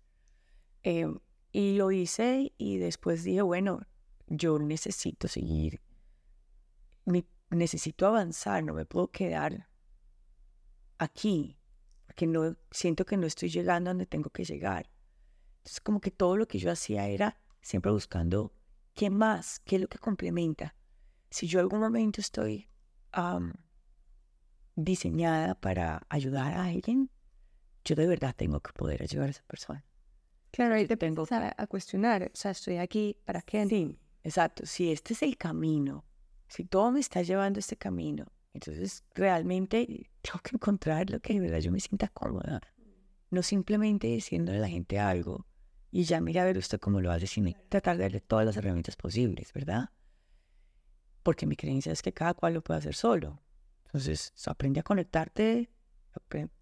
Eh, 0.82 1.06
y 1.52 1.76
lo 1.76 1.90
hice 1.92 2.52
y 2.56 2.78
después 2.78 3.24
dije, 3.24 3.42
bueno, 3.42 3.82
yo 4.26 4.58
necesito 4.58 5.28
seguir, 5.28 5.80
necesito 7.50 8.06
avanzar, 8.06 8.64
no 8.64 8.72
me 8.72 8.86
puedo 8.86 9.10
quedar 9.10 9.68
aquí, 10.98 11.58
porque 12.06 12.26
no 12.26 12.56
siento 12.70 13.04
que 13.04 13.18
no 13.18 13.26
estoy 13.26 13.50
llegando 13.50 13.90
a 13.90 13.92
donde 13.92 14.06
tengo 14.06 14.30
que 14.30 14.44
llegar. 14.44 14.90
Entonces, 15.58 15.80
como 15.80 16.00
que 16.00 16.10
todo 16.10 16.36
lo 16.36 16.48
que 16.48 16.58
yo 16.58 16.70
hacía 16.70 17.06
era 17.06 17.38
siempre 17.60 17.92
buscando 17.92 18.52
qué 18.94 19.10
más, 19.10 19.60
qué 19.60 19.76
es 19.76 19.82
lo 19.82 19.88
que 19.88 19.98
complementa. 19.98 20.74
Si 21.30 21.46
yo 21.46 21.60
algún 21.60 21.80
momento 21.80 22.20
estoy 22.20 22.68
diseñada 24.74 25.54
para 25.54 26.06
ayudar 26.08 26.54
a 26.54 26.64
alguien, 26.64 27.10
yo 27.84 27.94
de 27.94 28.06
verdad 28.06 28.34
tengo 28.36 28.60
que 28.60 28.72
poder 28.72 29.02
ayudar 29.02 29.28
a 29.28 29.30
esa 29.30 29.44
persona. 29.44 29.84
Claro, 30.50 30.78
y 30.78 30.86
te 30.86 30.96
tengo 30.96 31.26
a, 31.30 31.54
a 31.56 31.66
cuestionar. 31.66 32.30
O 32.32 32.36
sea, 32.36 32.50
estoy 32.50 32.76
aquí, 32.76 33.16
¿para 33.24 33.42
qué? 33.42 33.66
Sí, 33.66 33.98
exacto. 34.22 34.66
Si 34.66 34.92
este 34.92 35.14
es 35.14 35.22
el 35.22 35.36
camino, 35.36 36.04
si 36.48 36.64
todo 36.64 36.92
me 36.92 37.00
está 37.00 37.22
llevando 37.22 37.58
a 37.58 37.60
este 37.60 37.76
camino, 37.76 38.26
entonces 38.52 39.04
realmente 39.14 39.86
tengo 40.22 40.38
que 40.42 40.56
encontrar 40.56 41.10
lo 41.10 41.20
que 41.20 41.34
de 41.34 41.40
verdad 41.40 41.58
yo 41.58 41.72
me 41.72 41.80
sienta 41.80 42.08
cómoda. 42.08 42.60
No 43.30 43.42
simplemente 43.42 44.08
diciéndole 44.08 44.58
a 44.58 44.62
la 44.62 44.68
gente 44.68 44.98
algo 44.98 45.46
y 45.90 46.04
ya 46.04 46.20
mira 46.20 46.42
a 46.42 46.44
ver 46.44 46.58
usted 46.58 46.80
cómo 46.80 47.00
lo 47.00 47.10
hace, 47.10 47.26
sino 47.26 47.50
tratar 47.68 47.96
de 47.96 48.04
darle 48.04 48.20
todas 48.20 48.44
las 48.44 48.56
herramientas 48.56 48.96
posibles, 48.96 49.52
¿verdad? 49.52 49.90
Porque 51.22 51.46
mi 51.46 51.56
creencia 51.56 51.92
es 51.92 52.02
que 52.02 52.12
cada 52.12 52.34
cual 52.34 52.54
lo 52.54 52.62
puede 52.62 52.78
hacer 52.78 52.94
solo. 52.94 53.42
Entonces, 53.86 54.32
aprende 54.46 54.80
a 54.80 54.82
conectarte, 54.82 55.70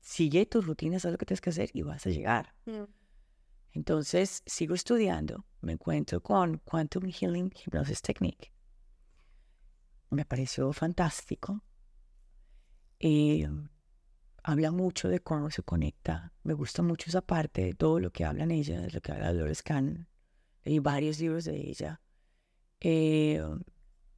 sigue 0.01 0.47
tus 0.47 0.67
rutinas, 0.67 1.05
haz 1.05 1.13
lo 1.13 1.19
que 1.19 1.27
tienes 1.27 1.41
que 1.41 1.51
hacer 1.51 1.71
y 1.73 1.83
vas 1.83 2.07
a 2.07 2.11
llegar. 2.11 2.55
Entonces 3.73 4.43
sigo 4.47 4.75
estudiando, 4.75 5.47
me 5.61 5.73
encuentro 5.73 6.23
con 6.23 6.59
Quantum 6.59 7.11
Healing 7.11 7.53
Hypnosis 7.55 8.03
Technique. 8.03 8.53
Me 10.11 10.25
pareció 10.25 10.73
fantástico. 10.73 11.63
Y 12.99 13.47
habla 14.43 14.73
mucho 14.73 15.09
de 15.09 15.21
cómo 15.21 15.51
se 15.51 15.63
conecta. 15.63 16.33
Me 16.43 16.55
gusta 16.55 16.83
mucho 16.83 17.09
esa 17.09 17.23
parte 17.23 17.65
de 17.65 17.75
todo 17.75 18.01
lo 18.01 18.11
que 18.11 18.25
hablan 18.25 18.51
ella, 18.51 18.81
de 18.81 18.91
lo 18.91 19.01
que 19.01 19.13
habla 19.13 19.33
Dolores 19.33 19.63
Cannon. 19.63 20.09
Leí 20.65 20.79
varios 20.81 21.21
libros 21.21 21.45
de 21.45 21.57
ella. 21.57 22.01
Eh, 22.81 23.43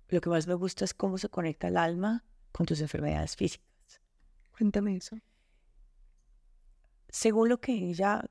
lo 0.09 0.21
que 0.21 0.31
más 0.31 0.47
me 0.47 0.55
gusta 0.55 0.85
es 0.85 0.95
cómo 0.95 1.18
se 1.18 1.29
conecta 1.29 1.68
el 1.68 1.77
alma 1.77 2.25
con 2.53 2.66
tus 2.66 2.81
enfermedades 2.81 3.37
físicas. 3.37 3.71
Cuéntame 4.57 4.97
eso. 4.97 5.17
según 7.09 7.49
lo 7.51 7.61
que 7.61 7.73
ella 7.73 8.25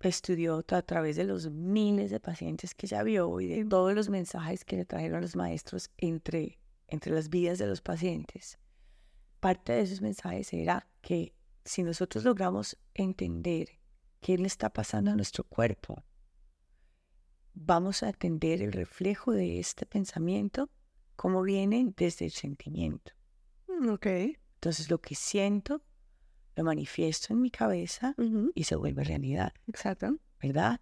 estudió 0.00 0.62
a 0.68 0.82
través 0.82 1.16
de 1.16 1.24
los 1.24 1.50
miles 1.50 2.10
de 2.10 2.20
pacientes 2.20 2.74
que 2.74 2.86
ella 2.86 3.02
vio 3.02 3.40
y 3.40 3.46
de 3.46 3.64
todos 3.64 3.94
los 3.94 4.10
mensajes 4.10 4.64
que 4.64 4.76
le 4.76 4.84
trajeron 4.84 5.22
los 5.22 5.34
maestros 5.36 5.90
entre, 5.96 6.58
entre 6.88 7.12
las 7.14 7.30
vidas 7.30 7.58
de 7.58 7.66
los 7.66 7.80
pacientes, 7.80 8.58
parte 9.40 9.72
de 9.72 9.80
esos 9.82 10.02
mensajes 10.02 10.52
era 10.52 10.88
que 11.00 11.34
si 11.64 11.82
nosotros 11.82 12.24
logramos 12.24 12.76
entender 12.92 13.78
qué 14.20 14.36
le 14.36 14.46
está 14.46 14.70
pasando 14.70 15.10
a 15.12 15.16
nuestro 15.16 15.44
cuerpo, 15.44 16.02
vamos 17.54 18.02
a 18.02 18.08
entender 18.10 18.60
el 18.62 18.72
reflejo 18.72 19.32
de 19.32 19.58
este 19.58 19.86
pensamiento 19.86 20.70
como 21.16 21.42
viene 21.42 21.92
desde 21.96 22.26
el 22.26 22.32
sentimiento. 22.32 23.12
Mm, 23.68 23.88
Ok. 23.90 24.06
Entonces 24.64 24.88
lo 24.90 24.98
que 24.98 25.14
siento 25.14 25.82
lo 26.56 26.64
manifiesto 26.64 27.34
en 27.34 27.42
mi 27.42 27.50
cabeza 27.50 28.14
y 28.54 28.64
se 28.64 28.76
vuelve 28.76 29.04
realidad, 29.04 29.52
Exacto. 29.66 30.18
¿verdad? 30.40 30.80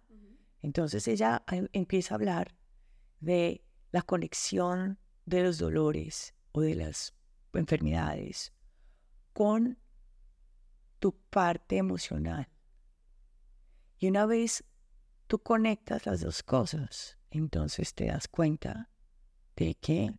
Entonces 0.61 1.05
ella 1.09 1.43
empieza 1.73 2.13
a 2.13 2.15
hablar 2.15 2.55
de 3.19 3.61
la 3.91 4.01
conexión 4.01 4.99
de 5.25 5.43
los 5.43 5.57
dolores 5.57 6.33
o 6.53 6.61
de 6.61 6.75
las 6.75 7.13
enfermedades 7.51 8.53
con 9.33 9.77
tu 10.99 11.11
parte 11.29 11.75
emocional. 11.75 12.47
Y 13.97 14.07
una 14.07 14.25
vez 14.25 14.63
tú 15.27 15.39
conectas 15.39 16.05
las 16.05 16.21
dos 16.21 16.41
cosas, 16.41 17.17
entonces 17.31 17.93
te 17.93 18.05
das 18.05 18.29
cuenta 18.29 18.89
de 19.57 19.75
que 19.75 20.13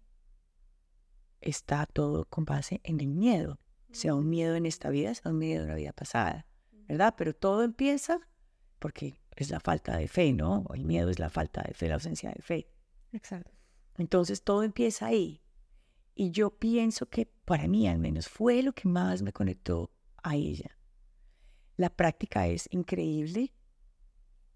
está 1.45 1.87
todo 1.87 2.25
con 2.27 2.45
base 2.45 2.81
en 2.85 3.01
el 3.01 3.09
miedo, 3.09 3.59
sea 3.93 4.15
un 4.15 4.29
miedo 4.29 4.57
en 4.57 4.67
esta 4.67 4.91
vida, 4.91 5.15
sea 5.15 5.31
un 5.31 5.39
miedo 5.39 5.63
en 5.63 5.69
la 5.69 5.75
vida 5.77 5.93
pasada, 5.93 6.47
¿verdad? 6.89 7.15
Pero 7.17 7.35
todo 7.35 7.63
empieza 7.63 8.21
porque 8.79 9.21
es 9.37 9.51
la 9.51 9.61
falta 9.61 9.97
de 9.97 10.09
fe, 10.09 10.33
¿no? 10.33 10.67
El 10.75 10.85
miedo 10.85 11.11
es 11.11 11.19
la 11.19 11.31
falta 11.31 11.63
de 11.63 11.75
fe, 11.75 11.89
la 11.89 11.95
ausencia 11.95 12.31
de 12.31 12.43
fe. 12.43 12.69
Exacto. 13.13 13.53
Entonces 13.97 14.43
todo 14.43 14.63
empieza 14.63 15.07
ahí. 15.07 15.41
Y 16.15 16.31
yo 16.31 16.51
pienso 16.51 17.07
que 17.07 17.27
para 17.27 17.67
mí 17.69 17.89
al 17.89 17.99
menos 17.99 18.29
fue 18.29 18.63
lo 18.63 18.73
que 18.73 18.89
más 18.89 19.23
me 19.23 19.33
conectó 19.33 19.91
a 20.23 20.37
ella. 20.37 20.79
La 21.77 21.91
práctica 21.91 22.47
es 22.47 22.69
increíble. 22.71 23.53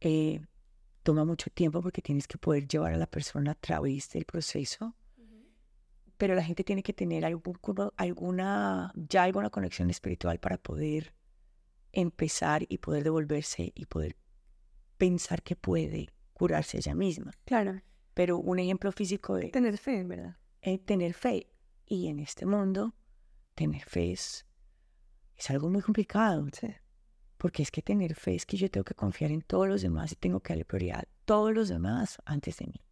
eh, 0.01 0.40
toma 1.03 1.24
mucho 1.24 1.51
tiempo 1.51 1.81
porque 1.81 2.03
tienes 2.03 2.29
que 2.29 2.37
poder 2.38 2.68
llevar 2.68 2.92
a 2.92 2.98
la 2.98 3.07
persona 3.07 3.53
a 3.53 3.55
través 3.55 4.11
del 4.11 4.24
proceso. 4.27 4.94
Pero 6.19 6.35
la 6.35 6.45
gente 6.45 6.65
tiene 6.65 6.83
que 6.83 6.93
tener 6.93 7.25
algún, 7.25 7.59
alguna, 7.97 8.93
ya 8.95 9.23
alguna 9.23 9.51
conexión 9.51 9.89
espiritual 9.89 10.39
para 10.39 10.59
poder 10.59 11.15
empezar 11.93 12.67
y 12.69 12.79
poder 12.79 13.05
devolverse 13.05 13.73
y 13.75 13.87
poder 13.87 14.17
pensar 14.99 15.43
que 15.43 15.57
puede 15.57 16.09
curarse 16.33 16.79
ella 16.79 16.95
misma. 16.95 17.33
Claro. 17.45 17.81
Pero 18.15 18.39
un 18.39 18.59
ejemplo 18.59 18.91
físico 18.93 19.37
de 19.37 19.49
Tener 19.51 19.79
fe, 19.79 20.05
¿verdad? 20.05 20.37
eh, 20.63 20.79
tener 20.79 21.15
fe. 21.15 21.47
Y 21.87 22.09
en 22.09 22.19
este 22.19 22.45
mundo, 22.45 22.95
tener 23.55 23.83
fe 23.85 24.13
es, 24.13 24.45
es 25.37 25.51
algo 25.51 25.71
muy 25.71 25.81
complicado. 25.83 26.47
Sí. 26.53 26.69
Porque 27.39 27.63
es 27.63 27.71
que 27.71 27.81
tener 27.81 28.15
fe 28.17 28.35
es 28.35 28.45
que 28.45 28.57
yo 28.57 28.69
tengo 28.71 28.85
que 28.85 28.95
confiar 28.95 29.31
en 29.31 29.43
todos 29.43 29.69
los 29.69 29.83
demás 29.83 30.13
y 30.13 30.17
tengo 30.17 30.41
que 30.41 30.53
darle 30.53 30.65
prioridad 30.65 31.01
a 31.01 31.09
todos 31.25 31.55
los 31.55 31.69
demás 31.69 32.19
antes 32.25 32.57
de 32.59 32.67
mí. 32.67 32.85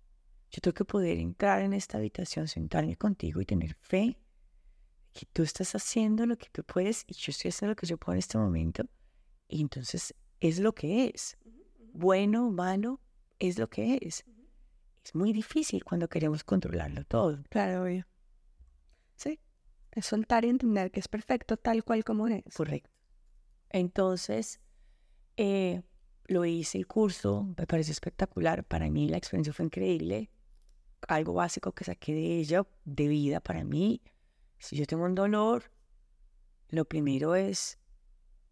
Yo 0.56 0.62
tengo 0.62 0.74
que 0.74 0.86
poder 0.86 1.18
entrar 1.18 1.60
en 1.60 1.74
esta 1.74 1.98
habitación, 1.98 2.48
sentarme 2.48 2.96
contigo 2.96 3.42
y 3.42 3.44
tener 3.44 3.74
fe 3.74 4.18
que 5.12 5.26
tú 5.26 5.42
estás 5.42 5.74
haciendo 5.74 6.24
lo 6.24 6.38
que 6.38 6.48
tú 6.50 6.64
puedes 6.64 7.04
y 7.06 7.12
yo 7.12 7.30
estoy 7.30 7.50
haciendo 7.50 7.72
lo 7.72 7.76
que 7.76 7.86
yo 7.86 7.98
puedo 7.98 8.14
en 8.14 8.20
este 8.20 8.38
momento. 8.38 8.84
Y 9.48 9.60
entonces 9.60 10.14
es 10.40 10.58
lo 10.58 10.74
que 10.74 11.12
es. 11.14 11.36
Bueno, 11.92 12.50
malo, 12.50 13.02
es 13.38 13.58
lo 13.58 13.68
que 13.68 13.98
es. 14.00 14.24
Es 15.04 15.14
muy 15.14 15.34
difícil 15.34 15.84
cuando 15.84 16.08
queremos 16.08 16.42
controlarlo 16.42 17.04
todo. 17.04 17.42
Claro, 17.50 17.82
obvio. 17.82 18.06
Sí. 19.14 19.38
Es 19.92 20.06
soltar 20.06 20.46
y 20.46 20.48
entender 20.48 20.90
que 20.90 21.00
es 21.00 21.08
perfecto 21.08 21.58
tal 21.58 21.84
cual 21.84 22.02
como 22.02 22.28
es. 22.28 22.44
Correcto. 22.56 22.88
Entonces, 23.68 24.58
eh, 25.36 25.82
lo 26.28 26.46
hice 26.46 26.78
el 26.78 26.86
curso, 26.86 27.44
me 27.58 27.66
pareció 27.66 27.92
espectacular. 27.92 28.64
Para 28.64 28.88
mí 28.88 29.06
la 29.06 29.18
experiencia 29.18 29.52
fue 29.52 29.66
increíble. 29.66 30.30
Algo 31.08 31.34
básico 31.34 31.72
que 31.72 31.84
saqué 31.84 32.14
de 32.14 32.38
ella, 32.38 32.66
de 32.84 33.08
vida 33.08 33.40
para 33.40 33.64
mí. 33.64 34.02
Si 34.58 34.76
yo 34.76 34.86
tengo 34.86 35.04
un 35.04 35.14
dolor, 35.14 35.70
lo 36.68 36.84
primero 36.84 37.34
es, 37.34 37.78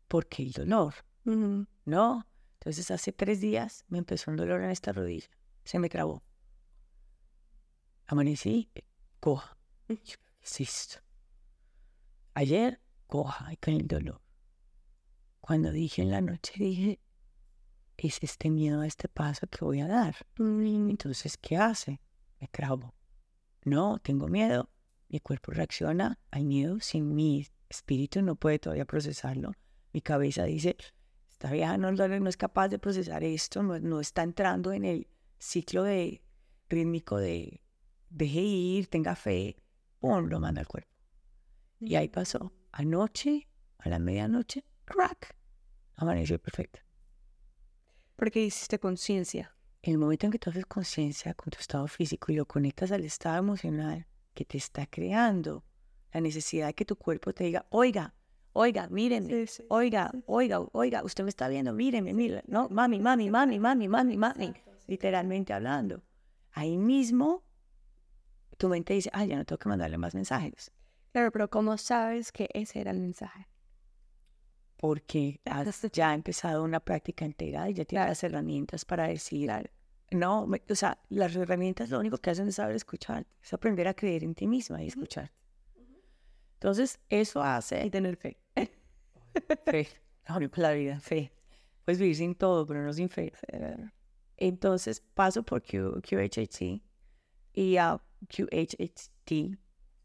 ¿por 0.09 0.27
qué 0.27 0.43
el 0.43 0.53
dolor? 0.53 0.95
¿No? 1.25 2.27
Entonces, 2.55 2.91
hace 2.91 3.13
tres 3.13 3.41
días 3.41 3.85
me 3.89 3.99
empezó 3.99 4.31
un 4.31 4.37
dolor 4.37 4.63
en 4.63 4.71
esta 4.71 4.93
rodilla. 4.93 5.29
Se 5.65 5.79
me 5.79 5.89
trabó. 5.89 6.23
Amanecí, 8.07 8.71
coja. 9.21 9.57
Yo, 9.89 9.97
¿Qué 9.97 10.17
es 10.43 10.61
esto? 10.61 10.99
Ayer, 12.35 12.81
coja 13.07 13.53
y 13.53 13.57
con 13.57 13.75
el 13.75 13.87
dolor. 13.87 14.21
Cuando 15.41 15.73
dije 15.73 16.03
en 16.03 16.11
la 16.11 16.21
noche, 16.21 16.55
dije, 16.57 17.01
es 17.97 18.23
este 18.23 18.51
miedo 18.51 18.81
a 18.81 18.87
este 18.87 19.09
paso 19.09 19.47
que 19.47 19.65
voy 19.65 19.81
a 19.81 19.87
dar. 19.87 20.17
Entonces, 20.39 21.37
¿qué 21.37 21.57
hace? 21.57 22.01
Me 22.41 22.49
cravo. 22.49 22.95
No, 23.65 23.99
tengo 23.99 24.29
miedo. 24.29 24.71
Mi 25.09 25.21
cuerpo 25.21 25.53
reacciona 25.53 26.19
al 26.31 26.45
miedo 26.45 26.81
sin 26.81 27.15
mi 27.15 27.47
espíritu 27.69 28.23
no 28.23 28.37
puede 28.37 28.59
todavía 28.59 28.85
procesarlo. 28.85 29.53
Mi 29.93 30.01
cabeza 30.01 30.45
dice, 30.45 30.77
esta 31.31 31.51
vieja 31.51 31.77
no, 31.79 31.89
es 32.29 32.37
capaz 32.37 32.69
de 32.69 32.79
procesar 32.79 33.25
esto, 33.25 33.63
no, 33.63 33.79
no 33.79 34.01
está 34.01 34.23
entrando 34.23 34.73
en 34.73 34.85
el 34.85 35.09
ciclo 35.39 35.83
de 35.83 36.23
rítmico 36.69 37.19
de 37.19 37.61
deje 38.11 38.41
ir, 38.41 38.87
tenga 38.89 39.15
fe, 39.15 39.57
pum, 39.99 40.27
lo 40.29 40.41
manda 40.41 40.61
al 40.61 40.69
cuerpo. 40.69 40.91
Y 41.81 41.97
ahí 41.97 42.09
pasó. 42.09 42.53
Anoche, 42.73 43.49
a 43.79 43.89
la 43.89 43.99
medianoche, 43.99 44.65
crack, 44.85 45.37
amaneció 45.97 46.41
perfecto. 46.41 46.81
Porque 48.17 48.43
hiciste 48.45 48.79
conciencia. 48.79 49.54
En 49.87 49.93
el 49.93 49.99
momento 49.99 50.25
en 50.25 50.33
que 50.33 50.39
tú 50.39 50.49
haces 50.49 50.65
conciencia 50.65 51.35
con 51.35 51.51
tu 51.51 51.59
estado 51.59 51.87
físico 51.89 52.33
y 52.33 52.37
lo 52.37 52.47
conectas 52.47 52.91
al 52.91 53.05
estado 53.05 53.37
emocional 53.37 54.07
que 54.33 54.47
te 54.47 54.57
está 54.57 54.87
creando 54.87 55.63
la 56.11 56.23
necesidad 56.23 56.69
de 56.69 56.75
que 56.75 56.87
tu 56.87 56.97
cuerpo 56.97 57.35
te 57.35 57.45
diga, 57.45 57.67
oiga, 57.69 58.15
oiga, 58.55 58.89
mírenme, 58.89 59.47
Sí, 59.47 59.47
sí, 59.47 59.67
oiga, 59.69 60.11
oiga, 60.25 60.61
oiga, 60.73 61.05
usted 61.05 61.23
me 61.23 61.29
está 61.29 61.49
viendo, 61.49 61.75
míreme, 61.75 62.15
mire, 62.15 62.43
no, 62.47 62.71
mami, 62.71 62.99
mami, 62.99 63.29
mami, 63.29 63.59
mami, 63.59 63.87
mami, 63.87 64.17
mami, 64.17 64.55
literalmente 64.87 65.53
hablando. 65.53 66.03
Ahí 66.53 66.79
mismo 66.79 67.43
tu 68.57 68.71
mente 68.71 68.95
dice, 68.95 69.11
ah, 69.13 69.27
ya 69.27 69.37
no 69.37 69.45
tengo 69.45 69.59
que 69.59 69.69
mandarle 69.69 69.99
más 69.99 70.15
mensajes, 70.15 70.73
Claro, 71.13 71.31
pero 71.31 71.51
¿cómo 71.51 71.77
sabes 71.77 72.33
que 72.33 72.49
ese 72.55 72.81
era 72.81 72.91
el 72.91 73.01
mensaje? 73.01 73.47
Porque 74.85 75.41
has 75.47 75.81
ya 75.93 76.13
empezado 76.13 76.63
una 76.63 76.79
práctica 76.79 77.25
entera 77.25 77.71
y 77.71 77.73
ya 77.73 77.87
tienes 77.87 78.07
las 78.07 78.23
herramientas 78.23 78.85
para 78.85 79.07
decir, 79.09 79.51
no, 80.11 80.47
me- 80.47 80.61
o 80.69 80.75
sea, 80.75 80.99
las 81.09 81.35
herramientas 81.35 81.89
lo 81.89 81.99
único 81.99 82.19
que 82.19 82.29
hacen 82.29 82.49
es 82.49 82.57
saber 82.57 82.77
escuchar, 82.77 83.27
es 83.43 83.51
aprender 83.55 83.89
a 83.89 83.95
creer 83.95 84.25
en 84.25 84.35
ti 84.35 84.47
misma 84.47 84.83
y 84.83 84.89
escuchar. 84.89 85.33
Entonces, 86.57 87.01
eso 87.09 87.43
hace 87.43 87.83
Y 87.87 87.89
tener 87.89 88.17
fe. 88.19 88.37
fe, 89.65 89.89
la 90.29 90.37
única 90.37 90.61
la 90.61 90.73
vida, 90.73 91.01
fe. 91.01 91.33
Puedes 91.87 91.99
vivir 91.99 92.17
sin 92.17 92.35
todo, 92.35 92.67
pero 92.67 92.83
no 92.85 92.93
sin 92.93 93.09
fe. 93.09 93.33
Entonces, 94.37 95.01
paso 95.15 95.43
por 95.45 95.63
Q, 95.63 96.03
QHHT 96.03 96.83
y 97.55 97.79
a 97.79 97.99
QHHT, 98.29 99.57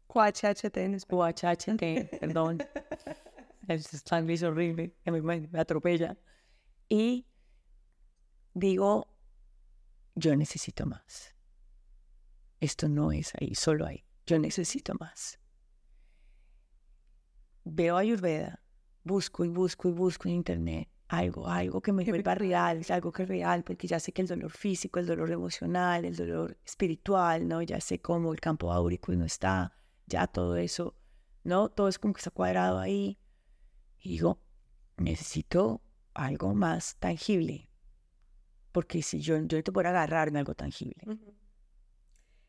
QHHT 0.06 0.76
en 0.78 0.94
español. 0.94 1.34
QHHT, 1.34 2.18
perdón. 2.18 2.62
El 3.70 4.30
es 4.30 4.42
horrible, 4.42 4.96
que 5.04 5.12
me, 5.12 5.22
me 5.22 5.60
atropella. 5.60 6.18
Y 6.88 7.24
digo, 8.52 9.06
yo 10.16 10.34
necesito 10.34 10.86
más. 10.86 11.36
Esto 12.58 12.88
no 12.88 13.12
es 13.12 13.32
ahí, 13.40 13.54
solo 13.54 13.86
ahí. 13.86 14.04
Yo 14.26 14.40
necesito 14.40 14.94
más. 14.98 15.38
Veo 17.62 17.96
Ayurveda, 17.96 18.60
busco 19.04 19.44
y 19.44 19.48
busco 19.48 19.88
y 19.88 19.92
busco 19.92 20.26
en 20.26 20.34
internet 20.34 20.88
algo, 21.06 21.46
algo 21.46 21.80
que 21.80 21.92
me 21.92 22.04
vuelva 22.04 22.34
real, 22.34 22.84
algo 22.88 23.12
que 23.12 23.22
es 23.22 23.28
real, 23.28 23.62
porque 23.62 23.86
ya 23.86 24.00
sé 24.00 24.10
que 24.10 24.22
el 24.22 24.28
dolor 24.28 24.50
físico, 24.50 24.98
el 24.98 25.06
dolor 25.06 25.30
emocional, 25.30 26.04
el 26.04 26.16
dolor 26.16 26.58
espiritual, 26.64 27.46
¿no? 27.46 27.62
Ya 27.62 27.80
sé 27.80 28.00
cómo 28.00 28.32
el 28.32 28.40
campo 28.40 28.72
áurico 28.72 29.12
no 29.12 29.24
está, 29.24 29.72
ya 30.06 30.26
todo 30.26 30.56
eso, 30.56 30.96
¿no? 31.44 31.68
Todo 31.68 31.86
es 31.86 32.00
como 32.00 32.14
que 32.14 32.18
está 32.18 32.32
cuadrado 32.32 32.80
ahí. 32.80 33.16
Y 34.00 34.10
digo, 34.10 34.40
necesito 34.96 35.82
algo 36.14 36.54
más 36.54 36.96
tangible, 36.96 37.70
porque 38.72 39.02
si 39.02 39.20
yo, 39.20 39.34
yo 39.36 39.42
necesito 39.42 39.72
poder 39.72 39.88
agarrarme 39.88 40.38
a 40.38 40.40
algo 40.40 40.54
tangible. 40.54 40.96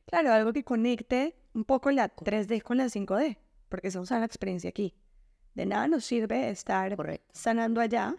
Claro, 0.05 0.33
algo 0.33 0.53
que 0.53 0.63
conecte 0.63 1.35
un 1.53 1.65
poco 1.65 1.91
la 1.91 2.13
3D 2.13 2.61
con 2.61 2.77
la 2.77 2.85
5D, 2.85 3.37
porque 3.69 3.87
estamos 3.87 4.11
en 4.11 4.19
la 4.19 4.25
experiencia 4.25 4.69
aquí. 4.69 4.95
De 5.53 5.65
nada 5.65 5.87
nos 5.87 6.05
sirve 6.05 6.49
estar 6.49 6.95
Correcto. 6.95 7.27
sanando 7.33 7.81
allá 7.81 8.15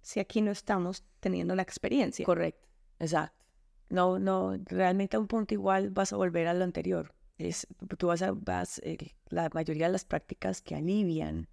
si 0.00 0.18
aquí 0.18 0.40
no 0.40 0.50
estamos 0.50 1.04
teniendo 1.20 1.54
la 1.54 1.62
experiencia. 1.62 2.24
Correcto, 2.24 2.68
exacto. 2.98 3.44
No, 3.88 4.18
no, 4.18 4.56
realmente 4.64 5.16
a 5.16 5.20
un 5.20 5.28
punto 5.28 5.54
igual 5.54 5.90
vas 5.90 6.12
a 6.12 6.16
volver 6.16 6.48
a 6.48 6.54
lo 6.54 6.64
anterior. 6.64 7.14
Es, 7.38 7.66
tú 7.98 8.08
vas 8.08 8.22
a, 8.22 8.32
vas, 8.32 8.80
eh, 8.84 9.14
la 9.28 9.48
mayoría 9.52 9.86
de 9.86 9.92
las 9.92 10.04
prácticas 10.04 10.62
que 10.62 10.74
alivian, 10.74 11.48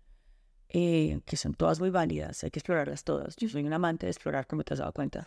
eh, 0.69 1.19
que 1.25 1.35
son 1.35 1.55
todas 1.55 1.79
muy 1.79 1.89
válidas, 1.89 2.43
hay 2.43 2.51
que 2.51 2.59
explorarlas 2.59 3.03
todas. 3.03 3.35
Yo 3.35 3.49
soy 3.49 3.63
un 3.63 3.73
amante 3.73 4.05
de 4.05 4.11
explorar, 4.11 4.45
como 4.47 4.63
te 4.63 4.73
has 4.73 4.79
dado 4.79 4.93
cuenta. 4.93 5.25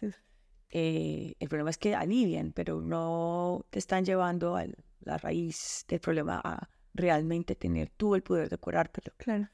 Eh, 0.70 1.34
el 1.38 1.48
problema 1.48 1.70
es 1.70 1.78
que 1.78 1.94
alivian, 1.94 2.52
pero 2.52 2.80
no 2.80 3.66
te 3.70 3.78
están 3.78 4.04
llevando 4.04 4.56
a 4.56 4.66
la 5.00 5.18
raíz 5.18 5.84
del 5.88 6.00
problema 6.00 6.40
a 6.42 6.68
realmente 6.94 7.56
tener 7.56 7.90
tú 7.90 8.14
el 8.14 8.22
poder 8.22 8.48
de 8.48 8.58
curártelo. 8.58 9.14
Claro. 9.18 9.48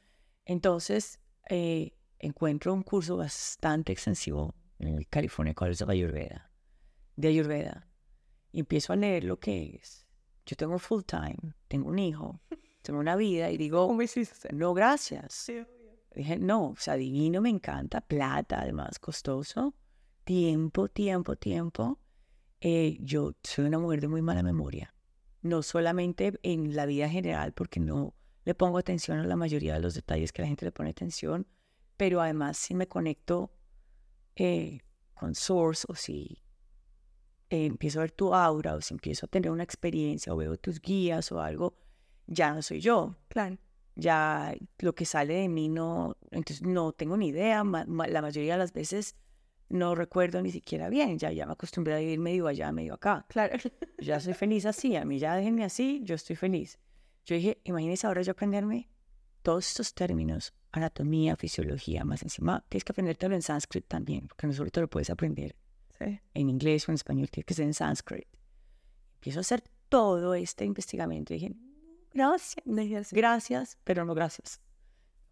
Entonces, 0.45 1.21
eh, 1.49 1.93
encuentro 2.19 2.75
un 2.75 2.83
curso 2.83 3.17
bastante 3.17 3.93
extensivo 3.93 4.55
en 4.79 4.89
el 4.89 5.09
California 5.09 5.55
College 5.55 5.85
of 5.85 5.91
Ayurveda, 5.91 6.51
de 7.17 7.29
Ayurveda, 7.29 7.89
y 8.53 8.61
empiezo 8.61 8.93
a 8.93 8.97
leer 8.97 9.25
lo 9.25 9.41
que 9.41 9.77
es. 9.81 10.07
Yo 10.47 10.57
tengo 10.57 10.79
full 10.79 11.03
time, 11.03 11.55
tengo 11.67 11.89
un 11.89 11.99
hijo, 11.99 12.41
tengo 12.83 13.01
una 13.01 13.17
vida, 13.17 13.51
y 13.51 13.57
digo, 13.57 13.97
no, 14.53 14.75
gracias. 14.75 15.35
Sí, 15.35 15.65
Dije, 16.15 16.39
no, 16.39 16.71
o 16.71 16.77
sea, 16.77 16.95
divino, 16.95 17.41
me 17.41 17.51
encanta, 17.51 18.01
plata, 18.01 18.61
además 18.61 18.99
costoso, 18.99 19.75
tiempo, 20.25 20.89
tiempo, 20.89 21.37
tiempo. 21.37 22.01
Eh, 22.61 22.99
yo 23.01 23.35
soy 23.43 23.67
una 23.67 23.79
mujer 23.79 24.01
de 24.01 24.09
muy 24.09 24.23
mala 24.23 24.43
memoria, 24.43 24.95
no 25.43 25.63
solamente 25.63 26.39
en 26.43 26.75
la 26.75 26.87
vida 26.87 27.09
general, 27.09 27.53
porque 27.53 27.79
no 27.79 28.15
le 28.45 28.55
pongo 28.55 28.79
atención 28.79 29.19
a 29.19 29.25
la 29.25 29.37
mayoría 29.37 29.75
de 29.75 29.81
los 29.81 29.95
detalles 29.95 30.33
que 30.33 30.43
la 30.43 30.49
gente 30.49 30.65
le 30.65 30.73
pone 30.73 30.91
atención, 30.91 31.47
pero 31.97 32.21
además 32.21 32.57
si 32.57 32.75
me 32.75 32.89
conecto 32.89 33.53
eh, 34.35 34.81
con 35.15 35.35
Source 35.35 35.85
o 35.89 35.95
si 35.95 36.43
eh, 37.51 37.67
empiezo 37.67 38.01
a 38.01 38.03
ver 38.03 38.13
tu 38.13 38.35
aura 38.35 38.75
o 38.75 38.81
si 38.81 38.95
empiezo 38.95 39.27
a 39.27 39.29
tener 39.29 39.51
una 39.51 39.65
experiencia 39.65 40.33
o 40.33 40.37
veo 40.37 40.57
tus 40.57 40.81
guías 40.81 41.31
o 41.31 41.41
algo, 41.41 41.77
ya 42.27 42.53
no 42.55 42.63
soy 42.63 42.81
yo 42.81 43.17
Claro. 43.29 43.59
Ya 43.99 44.55
lo 44.79 44.95
que 44.95 45.05
sale 45.05 45.35
de 45.35 45.49
mí 45.49 45.69
no, 45.69 46.17
entonces 46.31 46.63
no 46.63 46.93
tengo 46.93 47.17
ni 47.17 47.29
idea, 47.29 47.65
ma- 47.65 47.85
ma- 47.87 48.07
la 48.07 48.23
mayoría 48.23 48.53
de 48.55 48.59
las 48.61 48.73
veces 48.73 49.17
no 49.69 49.95
recuerdo 49.95 50.41
ni 50.41 50.51
siquiera 50.53 50.89
bien, 50.89 51.19
ya, 51.19 51.31
ya 51.33 51.45
me 51.45 51.53
acostumbré 51.53 51.95
a 51.95 51.99
vivir 51.99 52.19
medio 52.21 52.47
allá, 52.47 52.73
medio 52.73 52.95
acá. 52.95 53.27
Claro. 53.29 53.59
Ya 53.99 54.21
soy 54.21 54.33
feliz 54.35 54.65
así, 54.65 54.95
a 54.97 55.05
mí 55.05 55.19
ya 55.19 55.35
déjenme 55.37 55.65
así, 55.65 56.01
yo 56.05 56.15
estoy 56.15 56.37
feliz. 56.37 56.79
Yo 57.27 57.35
dije, 57.35 57.61
imagínense 57.65 58.07
ahora 58.07 58.23
yo 58.23 58.31
aprenderme 58.33 58.89
todos 59.43 59.67
estos 59.69 59.93
términos, 59.93 60.55
anatomía, 60.73 61.37
fisiología, 61.37 62.05
más 62.05 62.23
encima 62.23 62.65
tienes 62.69 62.85
que 62.85 62.93
aprendértelo 62.93 63.35
en 63.35 63.43
sánscrito 63.43 63.89
también, 63.89 64.29
porque 64.29 64.47
no 64.47 64.53
solo 64.53 64.71
te 64.71 64.81
lo 64.81 64.89
puedes 64.89 65.11
aprender 65.11 65.57
Sí. 65.99 66.21
en 66.35 66.49
inglés 66.49 66.89
o 66.89 66.93
en 66.93 66.95
español, 66.95 67.29
tiene 67.29 67.45
que 67.45 67.55
ser 67.55 67.65
en 67.67 67.75
sánscrito. 67.75 68.29
Empiezo 69.17 69.41
a 69.41 69.43
hacer 69.43 69.65
todo 69.89 70.35
este 70.35 70.65
investigamiento 70.65 71.35
y 71.35 71.39
dije, 71.41 71.55
gracias, 72.13 73.13
gracias, 73.13 73.79
pero 73.85 74.05
no 74.05 74.15
gracias. 74.15 74.61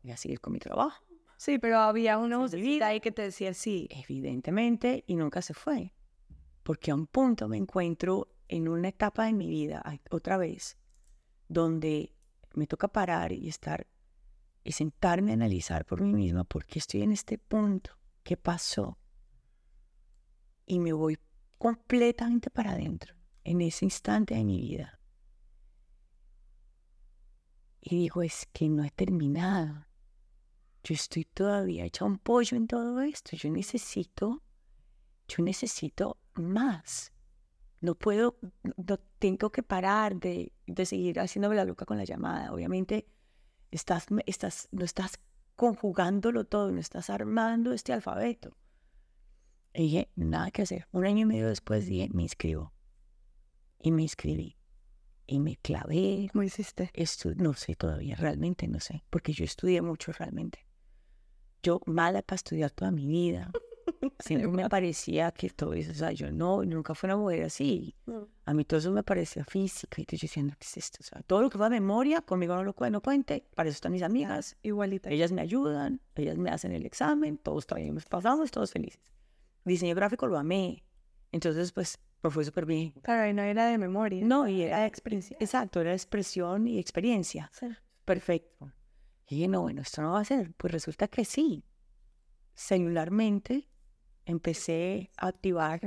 Voy 0.03 0.12
a 0.12 0.16
seguir 0.16 0.41
con 0.41 0.53
mi 0.53 0.59
trabajo, 0.59 1.07
Sí, 1.37 1.59
pero 1.59 1.79
había 1.79 2.16
una 2.16 2.39
vocecita 2.39 2.89
ahí 2.89 3.01
que 3.01 3.12
te 3.12 3.22
decía 3.22 3.53
sí. 3.53 3.89
evidentemente, 3.91 5.05
y 5.07 5.16
nunca 5.16 5.43
se 5.43 5.55
fue. 5.55 5.93
Porque 6.62 6.91
a 6.91 6.95
un 6.95 7.07
punto 7.07 7.49
me 7.49 7.59
encuentro 7.59 8.29
en 8.49 8.68
una 8.68 8.89
etapa 8.89 9.27
de 9.27 9.33
mi 9.33 9.49
vida, 9.49 9.83
otra 10.11 10.39
vez, 10.39 10.79
donde 11.49 12.14
me 12.55 12.66
toca 12.66 12.89
parar 12.89 13.33
y 13.33 13.49
estar 13.49 13.87
y 14.64 14.72
sentarme 14.72 15.31
a 15.31 15.35
analizar 15.35 15.85
por 15.85 16.01
mí 16.01 16.12
misma 16.12 16.43
por 16.43 16.64
qué 16.66 16.81
estoy 16.81 17.03
en 17.03 17.12
este 17.12 17.39
punto, 17.39 17.97
qué 18.24 18.37
pasó. 18.37 18.99
Y 20.64 20.81
me 20.81 20.93
voy 20.93 21.18
completamente 21.59 22.51
para 22.51 22.72
adentro, 22.72 23.14
en 23.45 23.61
ese 23.61 23.85
instante 23.85 24.35
de 24.35 24.45
mi 24.45 24.61
vida. 24.61 24.99
Y 27.81 27.97
digo, 27.97 28.22
es 28.22 28.47
que 28.53 28.68
no 28.68 28.85
he 28.85 28.91
terminado. 28.91 29.87
Yo 30.83 30.95
estoy 30.95 31.24
todavía 31.24 31.85
hecha 31.85 32.05
un 32.05 32.18
pollo 32.18 32.57
en 32.57 32.66
todo 32.66 33.01
esto. 33.01 33.37
Yo 33.37 33.51
necesito, 33.51 34.43
yo 35.29 35.43
necesito 35.45 36.18
más. 36.35 37.12
No 37.81 37.95
puedo, 37.95 38.39
no- 38.77 38.99
tengo 39.18 39.51
que 39.51 39.62
parar 39.62 40.16
de, 40.16 40.53
de 40.66 40.87
seguir 40.87 41.18
haciéndome 41.20 41.57
la 41.57 41.64
loca 41.64 41.87
con 41.87 41.97
la 41.99 42.05
llamada. 42.05 42.53
Obviamente, 42.53 43.09
estás, 43.70 44.07
estás, 44.27 44.68
no 44.72 44.85
estás 44.85 45.18
conjugándolo 45.57 46.45
todo, 46.45 46.70
no 46.70 46.81
estás 46.81 47.09
armando 47.11 47.72
este 47.72 47.93
alfabeto. 47.93 48.57
Y 49.74 49.83
dije, 49.83 50.11
nada 50.16 50.51
que 50.51 50.62
hacer. 50.62 50.87
Un 50.93 51.05
año 51.07 51.20
y 51.22 51.24
medio 51.27 51.49
después 51.49 51.87
dije, 51.87 52.09
me 52.12 52.22
inscribo. 52.22 52.72
Y 53.79 53.91
me 53.93 54.03
inscribí. 54.03 54.55
Y 55.27 55.41
me 55.41 55.57
clavé. 55.57 56.29
¿Cómo 56.33 56.43
hiciste? 56.45 56.91
Estu- 56.95 57.35
no 57.37 57.55
sé 57.55 57.74
todavía, 57.74 58.16
realmente 58.16 58.68
no 58.68 58.79
sé, 58.81 59.03
porque 59.11 59.33
yo 59.33 59.45
estudié 59.45 59.83
mucho 59.83 60.12
realmente. 60.12 60.64
Yo 61.62 61.81
mala 61.87 62.22
para 62.22 62.37
estudiar 62.37 62.70
toda 62.70 62.91
mi 62.93 63.07
vida. 63.07 63.51
Siempre 64.20 64.49
me 64.49 64.68
parecía 64.68 65.31
que 65.33 65.51
todo 65.51 65.72
eso, 65.74 65.91
o 65.91 65.95
sea, 65.95 66.12
yo 66.12 66.31
no, 66.31 66.64
nunca 66.64 66.95
fui 66.95 67.09
una 67.09 67.16
mujer 67.16 67.45
así. 67.45 67.95
A 68.45 68.55
mí 68.55 68.64
todo 68.64 68.79
eso 68.79 68.93
me 68.93 69.03
parecía 69.03 69.45
física 69.45 69.97
y 69.99 70.03
estoy 70.03 70.18
diciendo, 70.20 70.55
¿qué 70.59 70.64
es 70.66 70.77
esto? 70.77 70.99
O 71.01 71.05
sea, 71.05 71.20
todo 71.22 71.43
lo 71.43 71.51
que 71.51 71.59
va 71.59 71.66
a 71.66 71.70
memoria, 71.70 72.20
conmigo 72.22 72.55
no 72.55 72.62
lo 72.62 72.74
cuen- 72.74 72.93
no 72.93 73.01
cuente, 73.03 73.45
para 73.55 73.68
eso 73.68 73.74
están 73.77 73.93
mis 73.93 74.03
amigas. 74.03 74.57
Igualita. 74.62 75.11
Ellas 75.11 75.33
me 75.33 75.41
ayudan, 75.41 76.01
ellas 76.14 76.37
me 76.39 76.51
hacen 76.51 76.72
el 76.72 76.87
examen, 76.87 77.37
todos 77.39 77.66
también 77.66 77.99
pasamos, 78.09 78.51
todos 78.53 78.70
felices. 78.72 79.01
Diseño 79.64 79.95
gráfico 79.97 80.29
lo 80.29 80.39
amé, 80.39 80.85
entonces 81.33 81.72
pues 81.72 81.99
me 82.22 82.30
fue 82.30 82.44
súper 82.44 82.66
bien. 82.66 82.92
Claro, 83.02 83.28
y 83.28 83.32
no 83.34 83.42
era 83.42 83.66
de 83.66 83.78
memoria. 83.78 84.24
No, 84.24 84.48
y 84.48 84.62
era 84.62 84.86
experiencia. 84.86 85.36
Exacto, 85.40 85.80
era 85.80 85.92
expresión 85.92 86.66
y 86.66 86.78
experiencia. 86.78 87.50
Sí. 87.52 87.68
Perfecto. 88.04 88.72
Y 89.28 89.36
dije, 89.36 89.48
no, 89.48 89.62
bueno, 89.62 89.82
esto 89.82 90.02
no 90.02 90.12
va 90.12 90.20
a 90.20 90.24
ser. 90.24 90.52
Pues 90.54 90.72
resulta 90.72 91.08
que 91.08 91.24
sí. 91.24 91.64
Celularmente 92.54 93.68
empecé 94.24 95.10
a 95.16 95.28
activar, 95.28 95.80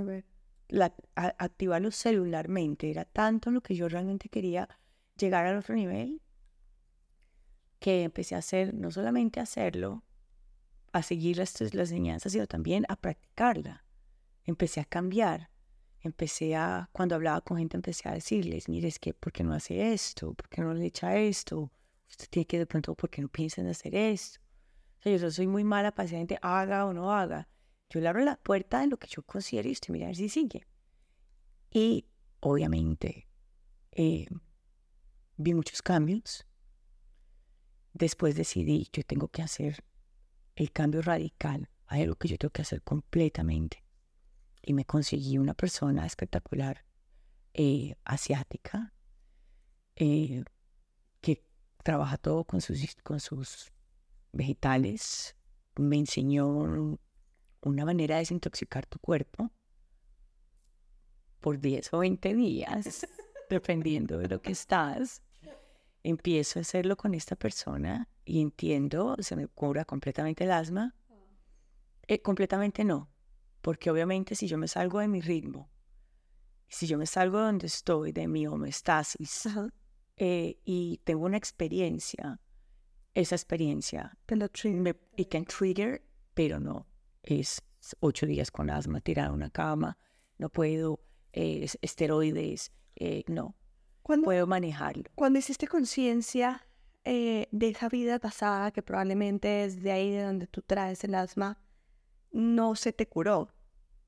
la, 0.68 0.94
a- 1.16 1.36
activarlo 1.40 1.92
celularmente. 1.92 2.90
Era 2.92 3.06
tanto 3.06 3.52
lo 3.52 3.62
que 3.62 3.76
yo 3.76 3.90
realmente 3.90 4.30
quería 4.30 4.70
llegar 5.18 5.46
al 5.46 5.58
otro 5.58 5.76
nivel 5.76 6.22
que 7.80 8.04
empecé 8.04 8.36
a 8.36 8.40
hacer, 8.40 8.74
no 8.74 8.92
solamente 8.92 9.40
a 9.40 9.44
hacerlo, 9.44 10.04
a 10.92 11.02
seguir 11.04 11.38
las, 11.38 11.60
las 11.62 11.92
enseñanzas, 11.92 12.32
sino 12.34 12.48
también 12.48 12.86
a 12.90 12.96
practicarla. 12.98 13.86
Empecé 14.46 14.82
a 14.82 14.86
cambiar. 14.86 15.50
Empecé 16.02 16.56
a, 16.56 16.90
cuando 16.92 17.16
hablaba 17.16 17.42
con 17.42 17.58
gente, 17.58 17.76
empecé 17.76 18.08
a 18.08 18.14
decirles, 18.14 18.70
mire, 18.70 18.88
es 18.88 19.00
que, 19.00 19.14
¿por 19.14 19.34
qué 19.34 19.44
no 19.44 19.54
hace 19.54 19.94
esto? 19.94 20.34
¿Por 20.34 20.48
qué 20.50 20.62
no 20.62 20.74
le 20.74 20.86
echa 20.86 21.18
esto? 21.18 21.72
Usted 22.10 22.28
tiene 22.30 22.46
que 22.48 22.58
de 22.58 22.66
pronto, 22.66 22.96
¿por 22.96 23.10
qué 23.10 23.22
no 23.22 23.28
piensa 23.28 23.62
en 23.62 23.68
hacer 23.68 23.94
esto? 23.96 24.40
O 25.00 25.02
sea, 25.02 25.16
yo 25.16 25.32
soy 25.32 25.48
muy 25.48 25.64
mala 25.64 25.94
para 25.94 26.10
haga 26.42 26.86
o 26.86 26.94
no 26.94 27.12
haga. 27.12 27.48
Yo 27.90 28.00
le 28.00 28.08
abro 28.08 28.24
la 28.24 28.36
puerta 28.38 28.82
de 28.82 28.88
lo 28.88 28.98
que 28.98 29.08
yo 29.08 29.24
considero 29.24 29.70
y 29.70 29.72
usted 29.72 29.92
mira 29.92 30.06
a 30.06 30.10
ver 30.10 30.16
si 30.16 30.30
sigue. 30.30 30.66
Y 31.72 32.06
obviamente 32.40 33.28
eh, 33.92 34.28
vi 35.38 35.54
muchos 35.54 35.82
cambios. 35.82 36.46
Después 37.94 38.36
decidí, 38.36 38.88
yo 38.94 39.04
tengo 39.04 39.28
que 39.28 39.42
hacer 39.42 39.84
el 40.56 40.72
cambio 40.72 41.02
radical. 41.02 41.70
Hay 41.88 42.04
algo 42.04 42.16
que 42.16 42.28
yo 42.28 42.38
tengo 42.38 42.52
que 42.52 42.62
hacer 42.62 42.82
completamente. 42.84 43.84
Y 44.62 44.74
me 44.74 44.86
conseguí 44.86 45.38
una 45.38 45.54
persona 45.54 46.06
espectacular, 46.06 46.86
eh, 47.54 47.96
asiática, 48.04 48.94
eh, 49.96 50.44
que 51.22 51.44
trabaja 51.84 52.18
todo 52.18 52.44
con 52.44 52.62
sus, 52.62 52.96
con 53.04 53.20
sus 53.20 53.72
vegetales. 54.32 55.36
Me 55.76 55.98
enseñó 55.98 56.48
una 57.62 57.86
manera 57.86 58.16
de 58.16 58.20
desintoxicar 58.20 58.86
tu 58.86 59.00
cuerpo 59.00 59.52
por 61.40 61.60
10 61.60 61.94
o 61.94 62.00
20 62.00 62.36
días, 62.36 63.08
dependiendo 63.50 64.18
de 64.18 64.28
lo 64.28 64.42
que 64.42 64.52
estás. 64.52 65.22
Empiezo 66.04 66.60
a 66.60 66.62
hacerlo 66.62 66.96
con 66.96 67.14
esta 67.14 67.36
persona 67.36 68.08
y 68.24 68.42
entiendo, 68.42 69.18
se 69.20 69.36
me 69.36 69.48
cura 69.48 69.86
completamente 69.86 70.44
el 70.44 70.52
asma. 70.52 70.96
Eh, 72.08 72.22
completamente 72.22 72.84
no, 72.84 73.10
porque 73.62 73.90
obviamente 73.90 74.36
si 74.36 74.48
yo 74.48 74.58
me 74.58 74.68
salgo 74.68 75.00
de 75.00 75.08
mi 75.08 75.22
ritmo, 75.22 75.70
si 76.68 76.88
yo 76.88 76.98
me 76.98 77.06
salgo 77.06 77.40
de 77.40 77.44
donde 77.46 77.68
estoy, 77.68 78.12
de 78.12 78.28
mi 78.28 78.46
homeostasis, 78.48 79.48
eh, 80.18 80.60
y 80.66 81.00
tengo 81.04 81.26
una 81.26 81.38
experiencia, 81.38 82.40
esa 83.14 83.36
experiencia 83.36 84.18
me, 84.64 84.96
it 85.18 85.30
can 85.30 85.46
trigger, 85.46 86.04
pero 86.34 86.60
no. 86.60 86.86
Es 87.24 87.62
ocho 88.00 88.26
días 88.26 88.52
con 88.52 88.70
asma, 88.70 89.02
tirada 89.02 89.30
en 89.30 89.34
una 89.36 89.50
cama, 89.50 89.98
no 90.38 90.50
puedo, 90.50 91.00
eh, 91.34 91.64
es- 91.64 91.78
esteroides, 91.82 92.72
eh, 92.96 93.24
no, 93.28 93.56
¿Cuándo, 94.04 94.26
puedo 94.26 94.48
manejarlo. 94.48 95.04
cuando 95.16 95.40
hiciste 95.40 95.68
conciencia 95.68 96.66
eh, 97.06 97.48
de 97.52 97.70
esa 97.70 97.90
vida 97.90 98.20
pasada, 98.20 98.72
que 98.72 98.84
probablemente 98.84 99.64
es 99.64 99.82
de 99.82 99.92
ahí 99.92 100.12
de 100.12 100.24
donde 100.24 100.48
tú 100.48 100.62
traes 100.62 101.04
el 101.04 101.16
asma, 101.16 101.58
no 102.32 102.76
se 102.76 102.94
te 102.94 103.08
curó. 103.08 103.50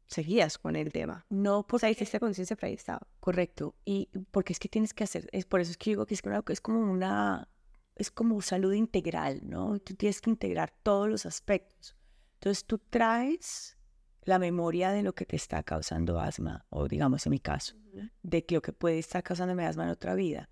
seguías 0.07 0.57
con 0.57 0.75
el 0.75 0.91
tema. 0.91 1.25
No, 1.29 1.65
O 1.69 1.79
sea, 1.79 1.89
hiciste 1.89 2.19
conciencia, 2.19 2.57
pero 2.57 2.67
ahí 2.67 2.73
estaba. 2.73 3.07
Correcto. 3.21 3.75
Y 3.85 4.09
porque 4.31 4.51
es 4.51 4.59
que 4.59 4.67
tienes 4.67 4.93
que 4.93 5.05
hacer, 5.05 5.29
es 5.31 5.45
por 5.45 5.61
eso 5.61 5.71
es 5.71 5.77
que 5.77 5.91
digo 5.91 6.05
que 6.05 6.13
es, 6.13 6.61
como 6.61 6.79
una, 6.79 7.47
es 7.95 8.11
como 8.11 8.41
salud 8.41 8.73
integral, 8.73 9.39
¿no? 9.43 9.79
Tú 9.79 9.95
tienes 9.95 10.19
que 10.19 10.29
integrar 10.29 10.73
todos 10.83 11.07
los 11.07 11.25
aspectos. 11.25 11.95
Entonces 12.33 12.65
tú 12.65 12.77
traes 12.77 13.77
la 14.23 14.37
memoria 14.37 14.91
de 14.91 15.03
lo 15.03 15.13
que 15.13 15.25
te 15.25 15.35
está 15.35 15.63
causando 15.63 16.19
asma, 16.19 16.65
o 16.69 16.87
digamos 16.87 17.25
en 17.25 17.31
mi 17.31 17.39
caso, 17.39 17.75
de 18.21 18.45
que 18.45 18.55
lo 18.55 18.61
que 18.61 18.73
puede 18.73 18.99
estar 18.99 19.23
causándome 19.23 19.65
asma 19.65 19.83
en 19.83 19.89
otra 19.89 20.13
vida, 20.15 20.49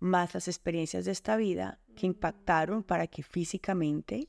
más 0.00 0.34
las 0.34 0.48
experiencias 0.48 1.04
de 1.04 1.12
esta 1.12 1.36
vida 1.36 1.80
que 1.96 2.06
impactaron 2.06 2.82
para 2.82 3.06
que 3.06 3.22
físicamente 3.22 4.28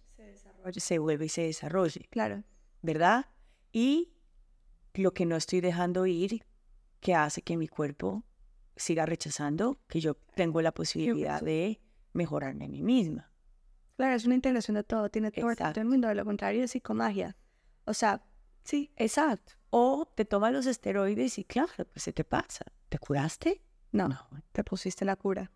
Se 0.72 0.80
se 0.80 1.00
vuelva 1.00 1.26
y 1.26 1.30
se 1.30 1.44
desarrolle. 1.44 2.08
Claro. 2.10 2.44
¿Verdad? 2.82 3.28
Y 3.72 4.14
lo 4.94 5.14
que 5.14 5.26
no 5.26 5.36
estoy 5.36 5.62
dejando 5.62 6.06
ir, 6.06 6.44
que 7.00 7.16
hace 7.16 7.42
que 7.42 7.58
mi 7.58 7.68
cuerpo 7.68 8.24
siga 8.76 9.06
rechazando, 9.06 9.80
que 9.88 10.00
yo 10.00 10.16
tengo 10.36 10.62
la 10.62 10.72
posibilidad 10.74 11.42
de 11.42 11.80
mejorarme 12.14 12.66
a 12.66 12.70
mí 12.70 12.82
misma. 12.82 13.32
Claro, 13.98 14.16
es 14.16 14.26
una 14.26 14.36
integración 14.36 14.76
de 14.76 14.84
todo, 14.84 15.10
tiene 15.10 15.32
todo, 15.32 15.54
todo 15.56 15.74
el 15.82 15.86
mundo, 15.86 16.08
de 16.08 16.16
lo 16.16 16.24
contrario 16.26 16.64
es 16.64 16.72
psicomagia. 16.72 17.36
O 17.86 17.94
sea, 17.94 18.24
sí, 18.64 18.92
Exacto. 18.96 19.54
O 19.72 20.08
te 20.16 20.26
tomas 20.26 20.52
los 20.52 20.66
esteroides 20.66 21.38
y 21.38 21.44
claro, 21.44 21.86
pues 21.92 22.02
se 22.04 22.12
te 22.14 22.24
pasa. 22.24 22.66
¿Te 22.90 22.98
curaste? 22.98 23.62
no, 23.92 24.08
No. 24.08 24.28
te 24.52 24.64
pusiste 24.64 25.06
la 25.06 25.16
cura. 25.16 25.52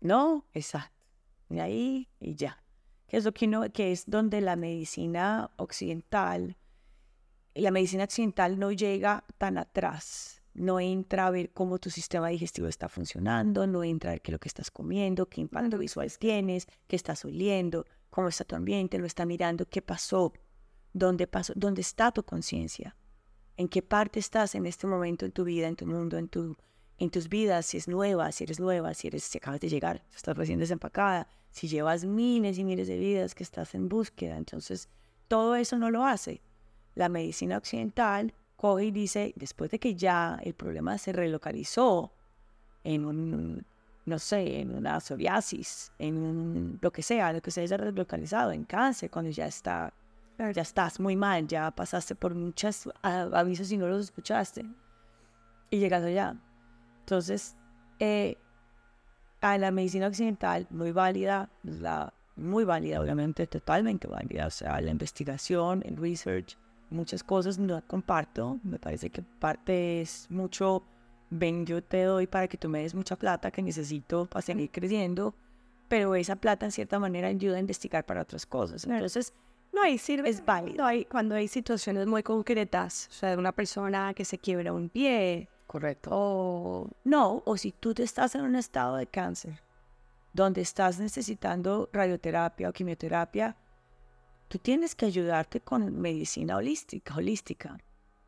No, 0.00 0.46
exacto. 0.54 1.06
Y 1.50 1.60
ahí 1.60 2.08
y 2.18 2.34
ya. 2.34 2.62
Que 3.12 3.18
es 3.18 3.26
lo 3.26 3.34
que 3.34 3.44
uno, 3.44 3.70
que 3.70 3.92
es 3.92 4.08
donde 4.08 4.40
la 4.40 4.56
medicina 4.56 5.50
occidental, 5.58 6.56
la 7.54 7.70
medicina 7.70 8.04
occidental 8.04 8.58
no 8.58 8.72
llega 8.72 9.26
tan 9.36 9.58
atrás. 9.58 10.40
No 10.54 10.80
entra 10.80 11.26
a 11.26 11.30
ver 11.30 11.52
cómo 11.52 11.78
tu 11.78 11.90
sistema 11.90 12.28
digestivo 12.28 12.68
está 12.68 12.88
funcionando, 12.88 13.66
no 13.66 13.84
entra 13.84 14.12
a 14.12 14.14
ver 14.14 14.22
qué 14.22 14.30
es 14.30 14.32
lo 14.32 14.38
que 14.38 14.48
estás 14.48 14.70
comiendo, 14.70 15.28
qué 15.28 15.42
impacto 15.42 15.76
visual 15.76 16.10
tienes, 16.18 16.66
qué 16.86 16.96
estás 16.96 17.22
oliendo, 17.26 17.84
cómo 18.08 18.28
está 18.28 18.44
tu 18.44 18.56
ambiente, 18.56 18.98
no 18.98 19.04
está 19.04 19.26
mirando 19.26 19.68
qué 19.68 19.82
pasó, 19.82 20.32
dónde 20.94 21.26
pasó, 21.26 21.52
dónde 21.54 21.82
está 21.82 22.12
tu 22.12 22.22
conciencia, 22.22 22.96
en 23.58 23.68
qué 23.68 23.82
parte 23.82 24.20
estás 24.20 24.54
en 24.54 24.64
este 24.64 24.86
momento 24.86 25.26
en 25.26 25.32
tu 25.32 25.44
vida, 25.44 25.68
en 25.68 25.76
tu 25.76 25.86
mundo, 25.86 26.16
en 26.16 26.28
tu 26.30 26.56
en 26.98 27.10
tus 27.10 27.28
vidas, 27.28 27.66
si 27.66 27.76
es 27.76 27.88
nueva, 27.88 28.30
si 28.32 28.44
eres 28.44 28.60
nueva, 28.60 28.94
si 28.94 29.08
eres 29.08 29.24
si 29.24 29.38
acabas 29.38 29.60
de 29.60 29.68
llegar, 29.68 30.02
si 30.10 30.16
estás 30.16 30.36
recién 30.36 30.58
desempacada, 30.58 31.28
si 31.50 31.68
llevas 31.68 32.04
miles 32.04 32.58
y 32.58 32.64
miles 32.64 32.88
de 32.88 32.98
vidas 32.98 33.34
que 33.34 33.42
estás 33.42 33.74
en 33.74 33.88
búsqueda, 33.88 34.36
entonces 34.36 34.88
todo 35.28 35.54
eso 35.54 35.76
no 35.78 35.90
lo 35.90 36.04
hace. 36.04 36.42
La 36.94 37.08
medicina 37.08 37.56
occidental 37.56 38.34
coge 38.56 38.86
y 38.86 38.90
dice, 38.90 39.32
después 39.36 39.70
de 39.70 39.78
que 39.78 39.94
ya 39.94 40.38
el 40.42 40.54
problema 40.54 40.96
se 40.98 41.12
relocalizó 41.12 42.12
en 42.84 43.04
un, 43.04 43.66
no 44.04 44.18
sé, 44.18 44.60
en 44.60 44.74
una 44.74 45.00
psoriasis, 45.00 45.92
en 45.98 46.16
un, 46.16 46.78
lo 46.80 46.92
que 46.92 47.02
sea, 47.02 47.32
lo 47.32 47.40
que 47.40 47.50
se 47.50 47.62
haya 47.62 47.76
relocalizado, 47.76 48.52
en 48.52 48.64
cáncer, 48.64 49.10
cuando 49.10 49.30
ya 49.30 49.46
está, 49.46 49.92
ya 50.38 50.62
estás 50.62 51.00
muy 51.00 51.16
mal, 51.16 51.46
ya 51.46 51.70
pasaste 51.70 52.14
por 52.14 52.34
muchos 52.34 52.88
avisos 53.02 53.70
y 53.72 53.76
no 53.76 53.86
los 53.88 54.04
escuchaste, 54.04 54.64
y 55.70 55.78
llegas 55.78 56.02
allá. 56.02 56.36
Entonces, 57.12 57.54
eh, 57.98 58.38
a 59.42 59.58
la 59.58 59.70
medicina 59.70 60.06
occidental, 60.06 60.66
muy 60.70 60.92
válida, 60.92 61.50
la, 61.62 62.14
muy 62.36 62.64
válida, 62.64 63.02
obviamente, 63.02 63.46
totalmente 63.46 64.08
válida. 64.08 64.46
O 64.46 64.50
sea, 64.50 64.80
la 64.80 64.90
investigación, 64.90 65.82
el 65.84 65.98
research, 65.98 66.56
muchas 66.88 67.22
cosas 67.22 67.58
no 67.58 67.74
la 67.74 67.82
comparto. 67.82 68.58
Me 68.64 68.78
parece 68.78 69.10
que 69.10 69.20
parte 69.20 70.00
es 70.00 70.26
mucho, 70.30 70.84
ven, 71.28 71.66
yo 71.66 71.84
te 71.84 72.04
doy 72.04 72.26
para 72.26 72.48
que 72.48 72.56
tú 72.56 72.70
me 72.70 72.80
des 72.80 72.94
mucha 72.94 73.16
plata 73.16 73.50
que 73.50 73.60
necesito 73.60 74.24
para 74.24 74.40
seguir 74.40 74.70
creciendo, 74.70 75.34
pero 75.88 76.14
esa 76.14 76.36
plata 76.36 76.64
en 76.64 76.72
cierta 76.72 76.98
manera 76.98 77.28
ayuda 77.28 77.58
a 77.58 77.60
investigar 77.60 78.06
para 78.06 78.22
otras 78.22 78.46
cosas. 78.46 78.86
Entonces, 78.86 79.34
No, 79.70 79.82
hay 79.82 79.98
sirve. 79.98 80.30
Es 80.30 80.42
válido. 80.42 80.78
No, 80.78 80.86
hay, 80.86 81.04
cuando 81.04 81.34
hay 81.34 81.46
situaciones 81.46 82.06
muy 82.06 82.22
concretas, 82.22 83.08
o 83.10 83.12
sea, 83.12 83.30
de 83.32 83.36
una 83.36 83.52
persona 83.52 84.14
que 84.14 84.24
se 84.24 84.38
quiebra 84.38 84.72
un 84.72 84.88
pie 84.88 85.50
correcto. 85.72 86.10
o 86.12 86.88
No, 87.04 87.42
o 87.44 87.56
si 87.56 87.72
tú 87.72 87.94
te 87.94 88.02
estás 88.02 88.34
en 88.34 88.42
un 88.42 88.56
estado 88.56 88.96
de 88.96 89.06
cáncer, 89.06 89.60
donde 90.32 90.60
estás 90.60 90.98
necesitando 90.98 91.88
radioterapia 91.92 92.68
o 92.68 92.72
quimioterapia, 92.72 93.56
tú 94.48 94.58
tienes 94.58 94.94
que 94.94 95.06
ayudarte 95.06 95.60
con 95.60 95.80
medicina 96.00 96.56
holística, 96.56 97.14
holística. 97.16 97.78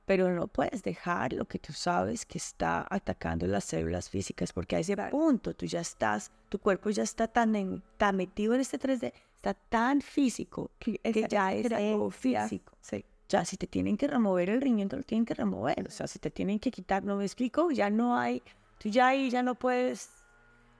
Pero 0.07 0.29
no 0.31 0.49
puedes 0.49 0.83
dejar 0.83 1.33
lo 1.33 1.47
que 1.47 1.59
tú 1.59 1.73
sabes 1.73 2.27
que 2.27 2.37
está 2.37 2.87
atacando 2.91 3.47
las 3.47 3.65
células 3.65 4.11
físicas, 4.11 4.53
porque 4.53 4.77
a 4.77 4.81
ese 4.81 4.97
punto 5.11 5.55
tú 5.55 5.65
ya 5.65 5.81
estás, 5.81 6.31
tu 6.51 6.59
cuerpo 6.59 6.91
ya 6.91 7.03
está 7.03 7.27
tan, 7.27 7.57
en- 7.57 7.83
tan 7.97 8.17
metido 8.17 8.55
en 8.55 8.61
este 8.61 8.79
3D, 8.79 9.13
está 9.37 9.55
tan 9.55 10.03
físico, 10.03 10.71
que, 10.79 10.99
que 10.99 11.27
ya 11.29 11.55
es 11.55 11.73
algo 11.73 12.11
físico. 12.11 12.73
Sí. 12.83 13.03
Ya, 13.35 13.45
si 13.45 13.57
te 13.57 13.67
tienen 13.67 13.97
que 13.97 14.07
remover 14.07 14.49
el 14.49 14.61
riñón, 14.61 14.89
te 14.89 14.97
lo 14.97 15.03
tienen 15.03 15.25
que 15.25 15.35
remover. 15.35 15.89
O 15.89 15.91
sea, 15.91 16.07
si 16.07 16.21
te 16.21 16.31
tienen 16.31 16.61
que 16.61 16.71
quitar, 16.71 17.03
¿no 17.03 17.17
me 17.17 17.25
explico? 17.25 17.73
Ya 17.73 17.91
no 17.91 18.17
hay, 18.17 18.41
tú 18.79 18.89
ya 18.89 19.09
ahí 19.09 19.29
ya 19.29 19.43
no 19.43 19.57
puedes 19.57 20.09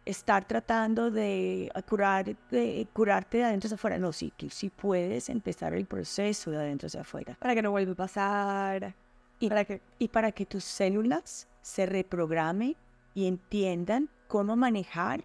estar 0.05 0.47
tratando 0.47 1.11
de 1.11 1.69
curar, 1.89 2.37
de 2.53 2.87
curarte 2.93 3.39
de 3.39 3.45
adentro 3.47 3.67
hacia 3.67 3.75
afuera. 3.75 3.99
No, 3.99 4.13
sí, 4.13 4.33
tú 4.37 4.49
sí 4.51 4.71
puedes 4.71 5.31
empezar 5.31 5.75
el 5.75 5.87
proceso 5.87 6.53
de 6.53 6.59
adentro 6.59 6.87
hacia 6.87 7.01
afuera. 7.01 7.37
Para 7.41 7.57
que 7.57 7.63
no 7.63 7.73
vuelva 7.73 7.91
a 7.91 7.97
pasar. 7.97 8.95
Y 9.41 9.49
para 9.49 9.65
que 9.65 9.83
y 9.99 10.07
para 10.07 10.31
que 10.31 10.47
tus 10.47 10.63
células 10.63 11.49
se 11.61 11.87
reprogramen 11.87 12.77
y 13.15 13.27
entiendan 13.27 14.09
cómo 14.29 14.55
manejar 14.55 15.25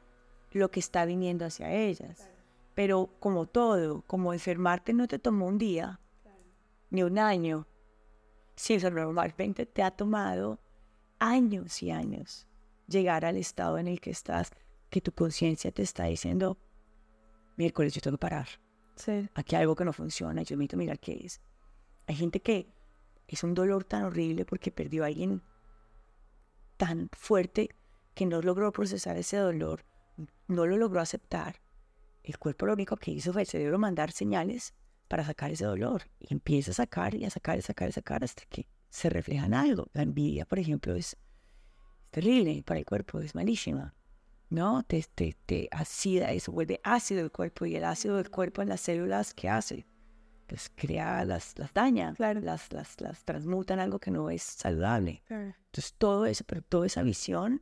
lo 0.51 0.71
que 0.71 0.80
está 0.80 1.05
viniendo 1.05 1.45
hacia 1.45 1.71
ellas. 1.71 2.27
Pero 2.73 3.07
como 3.19 3.45
todo, 3.45 4.01
como 4.07 4.34
enfermarte 4.34 4.93
no 4.93 5.07
te 5.07 5.19
tomó 5.19 5.45
un 5.45 5.59
día, 5.59 5.99
ni 6.89 7.03
un 7.03 7.19
año, 7.19 7.67
si 8.55 8.73
eso 8.73 8.89
normalmente 8.89 9.65
te 9.65 9.83
ha 9.83 9.91
tomado 9.91 10.59
años 11.19 11.81
y 11.83 11.91
años 11.91 12.47
llegar 12.87 13.25
al 13.25 13.37
estado 13.37 13.77
en 13.77 13.87
el 13.87 14.01
que 14.01 14.09
estás, 14.09 14.51
que 14.89 15.01
tu 15.01 15.11
conciencia 15.11 15.71
te 15.71 15.83
está 15.83 16.05
diciendo, 16.05 16.57
miércoles 17.57 17.93
yo 17.93 18.01
tengo 18.01 18.17
que 18.17 18.21
parar, 18.21 18.47
Sí. 18.95 19.29
aquí 19.33 19.55
hay 19.55 19.61
algo 19.61 19.75
que 19.75 19.85
no 19.85 19.93
funciona, 19.93 20.41
yo 20.43 20.55
necesito 20.57 20.77
mirar 20.77 20.99
qué 20.99 21.21
es. 21.23 21.41
Hay 22.07 22.15
gente 22.15 22.41
que 22.41 22.67
es 23.27 23.43
un 23.43 23.53
dolor 23.53 23.83
tan 23.83 24.03
horrible 24.03 24.45
porque 24.45 24.71
perdió 24.71 25.03
a 25.03 25.07
alguien 25.07 25.41
tan 26.77 27.09
fuerte 27.13 27.69
que 28.15 28.25
no 28.25 28.41
logró 28.41 28.71
procesar 28.71 29.15
ese 29.17 29.37
dolor, 29.37 29.85
no 30.47 30.65
lo 30.65 30.77
logró 30.77 30.99
aceptar. 30.99 31.61
El 32.23 32.37
cuerpo 32.39 32.65
lo 32.65 32.73
único 32.73 32.97
que 32.97 33.11
hizo 33.11 33.31
fue 33.31 33.43
el 33.43 33.47
cerebro 33.47 33.77
mandar 33.77 34.11
señales 34.11 34.73
para 35.10 35.26
sacar 35.26 35.51
ese 35.51 35.66
dolor 35.66 36.03
y 36.20 36.34
empieza 36.34 36.72
a 36.72 36.76
sacar 36.76 37.14
y 37.16 37.26
a 37.26 37.30
sacar 37.30 37.57
y 37.57 37.60
a 37.60 37.64
sacar 37.64 37.89
y 37.89 37.91
a 37.91 37.93
sacar 37.93 38.24
hasta 38.24 38.43
que 38.45 38.68
se 38.89 39.10
refleja 39.10 39.45
en 39.47 39.53
algo. 39.53 39.88
La 39.93 40.03
envidia, 40.03 40.45
por 40.45 40.60
ejemplo, 40.60 40.95
es 40.95 41.18
terrible 42.12 42.64
para 42.66 42.80
el 42.80 42.86
cuerpo, 42.86 43.20
es 43.20 43.36
malísima. 43.36 43.93
¿no? 44.49 44.82
Te, 44.84 45.05
te, 45.14 45.36
te 45.45 45.68
acida, 45.72 46.32
eso 46.32 46.51
vuelve 46.51 46.80
ácido 46.84 47.22
el 47.22 47.32
cuerpo 47.32 47.66
y 47.68 47.76
el 47.76 47.84
ácido 47.84 48.16
del 48.18 48.32
cuerpo 48.32 48.64
en 48.64 48.70
las 48.70 48.82
células, 48.82 49.34
¿qué 49.36 49.47
hace? 49.47 49.86
Pues 50.47 50.72
crea, 50.76 51.24
las, 51.26 51.57
las 51.60 51.72
daña, 51.72 52.16
Claro. 52.16 52.39
las, 52.39 52.74
las, 52.74 52.99
las 52.99 53.24
transmuta 53.24 53.76
en 53.76 53.80
algo 53.82 53.99
que 53.99 54.10
no 54.10 54.32
es 54.32 54.41
saludable. 54.41 55.22
Claro. 55.28 55.53
Entonces 55.66 55.93
todo 55.99 56.26
eso, 56.26 56.43
pero 56.47 56.64
toda 56.64 56.88
esa 56.88 57.03
visión, 57.03 57.62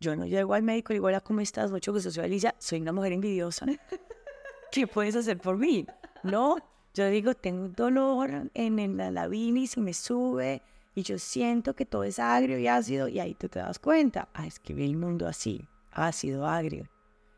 yo 0.00 0.16
no 0.16 0.26
llego 0.26 0.54
al 0.54 0.64
médico 0.64 0.92
y 0.92 0.96
digo, 0.96 1.06
hola, 1.06 1.20
¿cómo 1.20 1.40
estás? 1.40 1.70
Mucho 1.70 1.92
gusto, 1.92 2.10
soy 2.10 2.24
Alicia, 2.24 2.54
soy 2.58 2.80
una 2.80 2.92
mujer 2.92 3.12
envidiosa. 3.12 3.66
¿Qué 4.72 4.88
puedes 4.88 5.14
hacer 5.14 5.38
por 5.38 5.56
mí? 5.56 5.86
No, 6.22 6.56
yo 6.94 7.08
digo, 7.08 7.34
tengo 7.34 7.64
un 7.64 7.72
dolor 7.74 8.50
en, 8.54 8.78
en 8.78 8.96
la 8.96 9.28
y 9.32 9.52
me 9.76 9.94
sube 9.94 10.62
y 10.94 11.02
yo 11.02 11.18
siento 11.18 11.74
que 11.74 11.86
todo 11.86 12.02
es 12.02 12.18
agrio 12.18 12.58
y 12.58 12.66
ácido 12.66 13.06
y 13.06 13.20
ahí 13.20 13.34
tú 13.34 13.48
te 13.48 13.60
das 13.60 13.78
cuenta, 13.78 14.28
ah, 14.34 14.46
es 14.46 14.58
que 14.58 14.74
ve 14.74 14.84
el 14.84 14.96
mundo 14.96 15.28
así, 15.28 15.64
ácido, 15.92 16.46
agrio. 16.46 16.88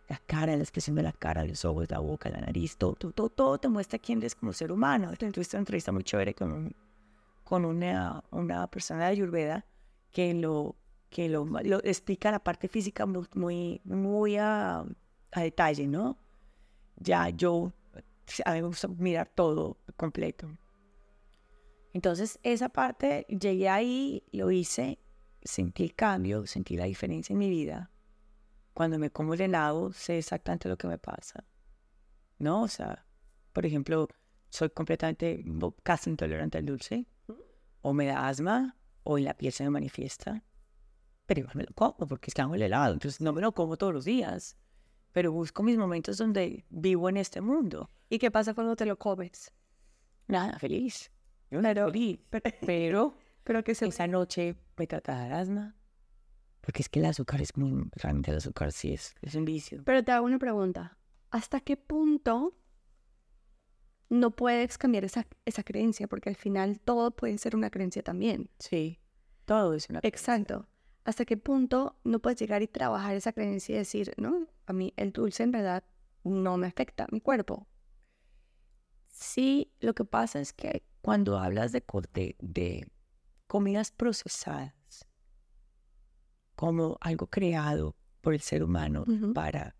La 0.09 0.19
cara, 0.27 0.57
la 0.57 0.63
expresión 0.63 0.97
de 0.97 1.03
la 1.03 1.13
cara, 1.13 1.45
los 1.45 1.65
ojos, 1.65 1.89
la 1.91 1.99
boca, 1.99 2.31
la 2.31 2.41
nariz, 2.41 2.77
todo, 2.77 2.95
todo, 2.95 3.29
todo, 3.29 3.59
te 3.59 3.69
muestra 3.69 3.99
quién 3.99 4.19
eres 4.19 4.35
como 4.35 4.53
ser 4.53 4.73
humano. 4.73 5.13
Tuviste 5.17 5.57
una 5.57 5.61
entrevista 5.61 5.93
muy 5.93 6.03
chévere 6.03 6.35
con, 6.35 6.75
con 7.45 7.65
una, 7.65 8.25
una 8.31 8.67
persona 8.67 9.05
de 9.05 9.11
Ayurveda 9.11 9.67
que 10.11 10.35
lo, 10.35 10.75
que 11.11 11.29
lo, 11.29 11.47
explica 11.85 12.33
la 12.33 12.39
parte 12.39 12.67
física 12.67 13.07
muy, 13.07 13.27
muy, 13.35 13.81
muy 13.85 14.37
a 14.39 14.85
detalle, 15.37 15.87
¿no? 15.87 16.17
Ya 16.97 17.29
yo, 17.29 17.73
a 18.45 18.53
mí 18.53 18.63
me 18.63 18.69
gusta 18.69 18.89
mirar 18.89 19.31
todo 19.35 19.79
completo. 19.97 20.49
Entonces, 21.93 22.39
esa 22.43 22.69
parte, 22.69 23.27
llegué 23.29 23.69
ahí, 23.69 24.23
lo 24.33 24.51
hice, 24.51 25.01
sentí 25.43 25.85
el 25.85 25.95
cambio, 25.95 26.47
sentí 26.47 26.77
la 26.77 26.85
diferencia 26.85 27.33
en 27.33 27.39
mi 27.39 27.51
vida. 27.51 27.91
Cuando 28.75 28.99
me 28.99 29.11
como 29.11 29.35
el 29.35 29.41
helado, 29.41 29.93
sé 29.93 30.19
exactamente 30.19 30.69
lo 30.69 30.79
que 30.79 30.87
me 30.87 30.99
pasa. 30.99 31.45
¿No? 32.39 32.63
O 32.63 32.69
sea, 32.69 33.05
por 33.53 33.67
ejemplo, 33.67 34.09
soy 34.49 34.71
completamente 34.71 35.45
casi 35.83 36.11
intolerante 36.11 36.59
al 36.59 36.67
dulce. 36.67 37.07
o 37.83 37.93
me 37.93 38.07
da 38.07 38.29
asma 38.29 38.77
o 39.03 39.19
en 39.19 39.25
la 39.25 39.35
piel 39.35 39.53
se 39.53 39.65
me 39.65 39.71
manifiesta, 39.71 40.45
pero 41.27 41.41
igual 41.41 41.57
me 41.57 41.65
lo 41.65 41.73
como 41.73 42.07
porque 42.07 42.31
está 42.31 42.43
el 42.43 42.63
helado, 42.63 42.93
entonces 42.93 43.21
no 43.21 43.33
me 43.33 43.41
lo 43.41 43.53
como 43.53 43.77
todos 43.77 43.95
los 43.95 44.05
días, 44.05 44.57
pero 45.13 45.33
busco 45.33 45.63
mis 45.63 45.77
momentos 45.77 46.19
donde 46.19 46.65
vivo 46.71 47.09
en 47.09 47.17
este 47.17 47.41
mundo. 47.41 47.91
¿Y 48.09 48.19
qué 48.19 48.31
pasa 48.31 48.55
cuando 48.55 48.77
te 48.77 48.87
lo 48.87 48.99
comes? 48.99 49.53
Nada, 50.27 50.59
feliz. 50.59 51.11
Yo 51.51 51.61
no 51.61 51.73
feliz, 51.75 52.21
pero, 52.67 53.15
pero 53.43 53.65
que 53.65 53.73
esa 53.73 54.07
noche 54.07 54.57
me 54.77 54.87
trata 54.87 55.25
de 55.25 55.33
asma, 55.33 55.75
porque 56.61 56.83
es 56.83 56.89
que 56.89 57.01
el 57.01 57.07
azúcar 57.07 57.41
es 57.41 57.57
muy, 57.57 57.89
realmente 57.97 58.31
el 58.31 58.37
azúcar 58.37 58.73
sí 58.73 58.93
es, 58.93 59.15
es 59.23 59.35
un 59.35 59.45
vicio. 59.45 59.83
Pero 59.85 60.05
te 60.05 60.13
hago 60.13 60.27
una 60.27 60.39
pregunta, 60.39 60.99
¿hasta 61.31 61.61
qué 61.61 61.77
punto 61.77 62.55
no 64.09 64.31
puedes 64.33 64.77
cambiar 64.77 65.05
esa, 65.05 65.27
esa 65.45 65.63
creencia? 65.63 66.07
Porque 66.07 66.29
al 66.29 66.37
final 66.37 66.81
todo 66.81 67.13
puede 67.13 67.39
ser 67.39 67.57
una 67.57 67.71
creencia 67.71 68.03
también. 68.03 68.51
Sí, 68.59 69.01
todo 69.47 69.75
es 69.75 69.89
una 69.89 70.01
creencia. 70.01 70.35
Exacto. 70.35 70.69
¿Hasta 71.11 71.25
qué 71.25 71.37
punto 71.37 71.97
no 72.05 72.21
puedes 72.21 72.39
llegar 72.39 72.63
y 72.63 72.69
trabajar 72.69 73.17
esa 73.17 73.33
creencia 73.33 73.75
y 73.75 73.79
decir, 73.79 74.15
no, 74.17 74.47
a 74.67 74.73
mí 74.73 74.95
el 74.97 75.11
dulce 75.11 75.43
en 75.43 75.51
verdad 75.51 75.83
no 76.23 76.57
me 76.57 76.69
afecta 76.69 77.03
a 77.03 77.09
mi 77.11 77.21
cuerpo? 77.21 77.67
Sí, 79.09 79.73
lo 79.81 79.93
que 79.93 80.05
pasa 80.05 80.39
es 80.39 80.53
que 80.53 80.85
cuando 81.03 81.37
hablas 81.37 81.73
de, 81.73 81.83
de, 82.13 82.37
de 82.39 82.89
comidas 83.49 83.91
procesadas, 83.91 85.05
como 86.55 86.97
algo 87.01 87.27
creado 87.27 87.97
por 88.21 88.33
el 88.33 88.41
ser 88.41 88.63
humano 88.63 89.05
para, 89.35 89.75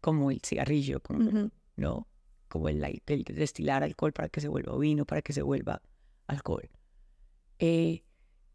como 0.00 0.30
el 0.30 0.40
cigarrillo, 0.46 1.00
como, 1.00 1.50
¿no? 1.74 2.06
Como 2.46 2.68
el, 2.68 3.02
destilar 3.04 3.82
alcohol 3.82 4.12
para 4.12 4.28
que 4.28 4.40
se 4.40 4.46
vuelva 4.46 4.78
vino, 4.78 5.04
para 5.04 5.22
que 5.22 5.32
se 5.32 5.42
vuelva 5.42 5.82
alcohol. 6.28 6.70
Eh, 7.58 8.04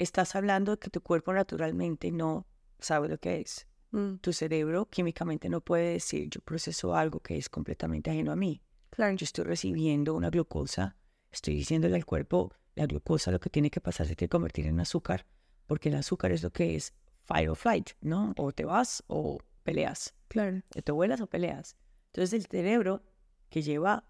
estás 0.01 0.35
hablando 0.35 0.71
de 0.71 0.79
que 0.79 0.89
tu 0.89 1.01
cuerpo 1.01 1.33
naturalmente 1.33 2.11
no 2.11 2.47
sabe 2.79 3.09
lo 3.09 3.17
que 3.19 3.41
es. 3.41 3.67
Mm. 3.91 4.15
Tu 4.15 4.33
cerebro 4.33 4.87
químicamente 4.87 5.49
no 5.49 5.61
puede 5.61 5.93
decir, 5.93 6.29
yo 6.29 6.41
proceso 6.41 6.95
algo 6.95 7.19
que 7.19 7.37
es 7.37 7.49
completamente 7.49 8.09
ajeno 8.09 8.31
a 8.31 8.35
mí. 8.35 8.61
Claro. 8.89 9.15
Yo 9.15 9.23
estoy 9.23 9.45
recibiendo 9.45 10.13
una 10.13 10.29
glucosa, 10.29 10.95
estoy 11.31 11.55
diciéndole 11.55 11.95
al 11.95 12.05
cuerpo, 12.05 12.53
la 12.75 12.85
glucosa 12.85 13.31
lo 13.31 13.39
que 13.39 13.49
tiene 13.49 13.69
que 13.69 13.81
pasar 13.81 14.07
es 14.07 14.15
que 14.15 14.29
convertir 14.29 14.65
en 14.67 14.79
azúcar 14.79 15.25
porque 15.67 15.89
el 15.89 15.95
azúcar 15.95 16.31
es 16.31 16.43
lo 16.43 16.51
que 16.51 16.75
es 16.75 16.93
fight 17.23 17.47
or 17.47 17.55
flight, 17.55 17.91
¿no? 18.01 18.33
O 18.37 18.51
te 18.51 18.65
vas 18.65 19.03
o 19.07 19.39
peleas. 19.63 20.13
Claro. 20.27 20.61
O 20.75 20.81
te 20.81 20.91
vuelas 20.91 21.21
o 21.21 21.27
peleas. 21.27 21.77
Entonces 22.07 22.33
el 22.33 22.45
cerebro 22.45 23.03
que 23.49 23.61
lleva 23.61 24.03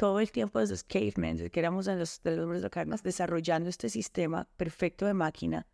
todo 0.00 0.18
el 0.18 0.32
tiempo 0.32 0.58
desde 0.60 0.72
los 0.72 0.82
cavemen, 0.82 1.36
desde 1.36 1.50
que 1.50 1.60
éramos 1.60 1.86
en 1.86 1.98
los, 1.98 2.22
de 2.22 2.34
los 2.34 2.44
hombres 2.44 2.62
de 2.62 2.70
carne, 2.70 2.96
desarrollando 3.04 3.68
este 3.68 3.90
sistema 3.90 4.48
perfecto 4.56 5.04
de 5.04 5.12
máquina, 5.12 5.66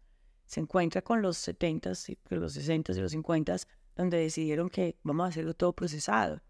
se 0.47 0.59
encuentra 0.59 1.01
con 1.01 1.22
los 1.22 1.37
70s, 1.47 2.18
los 2.31 2.57
60s 2.57 2.97
y 2.97 3.01
los 3.01 3.14
50s, 3.14 3.68
donde 3.95 4.18
decidieron 4.18 4.68
que 4.68 4.99
vamos 5.05 5.27
a 5.27 5.29
hacerlo 5.29 5.55
todo 5.55 5.72
procesado. 5.74 6.43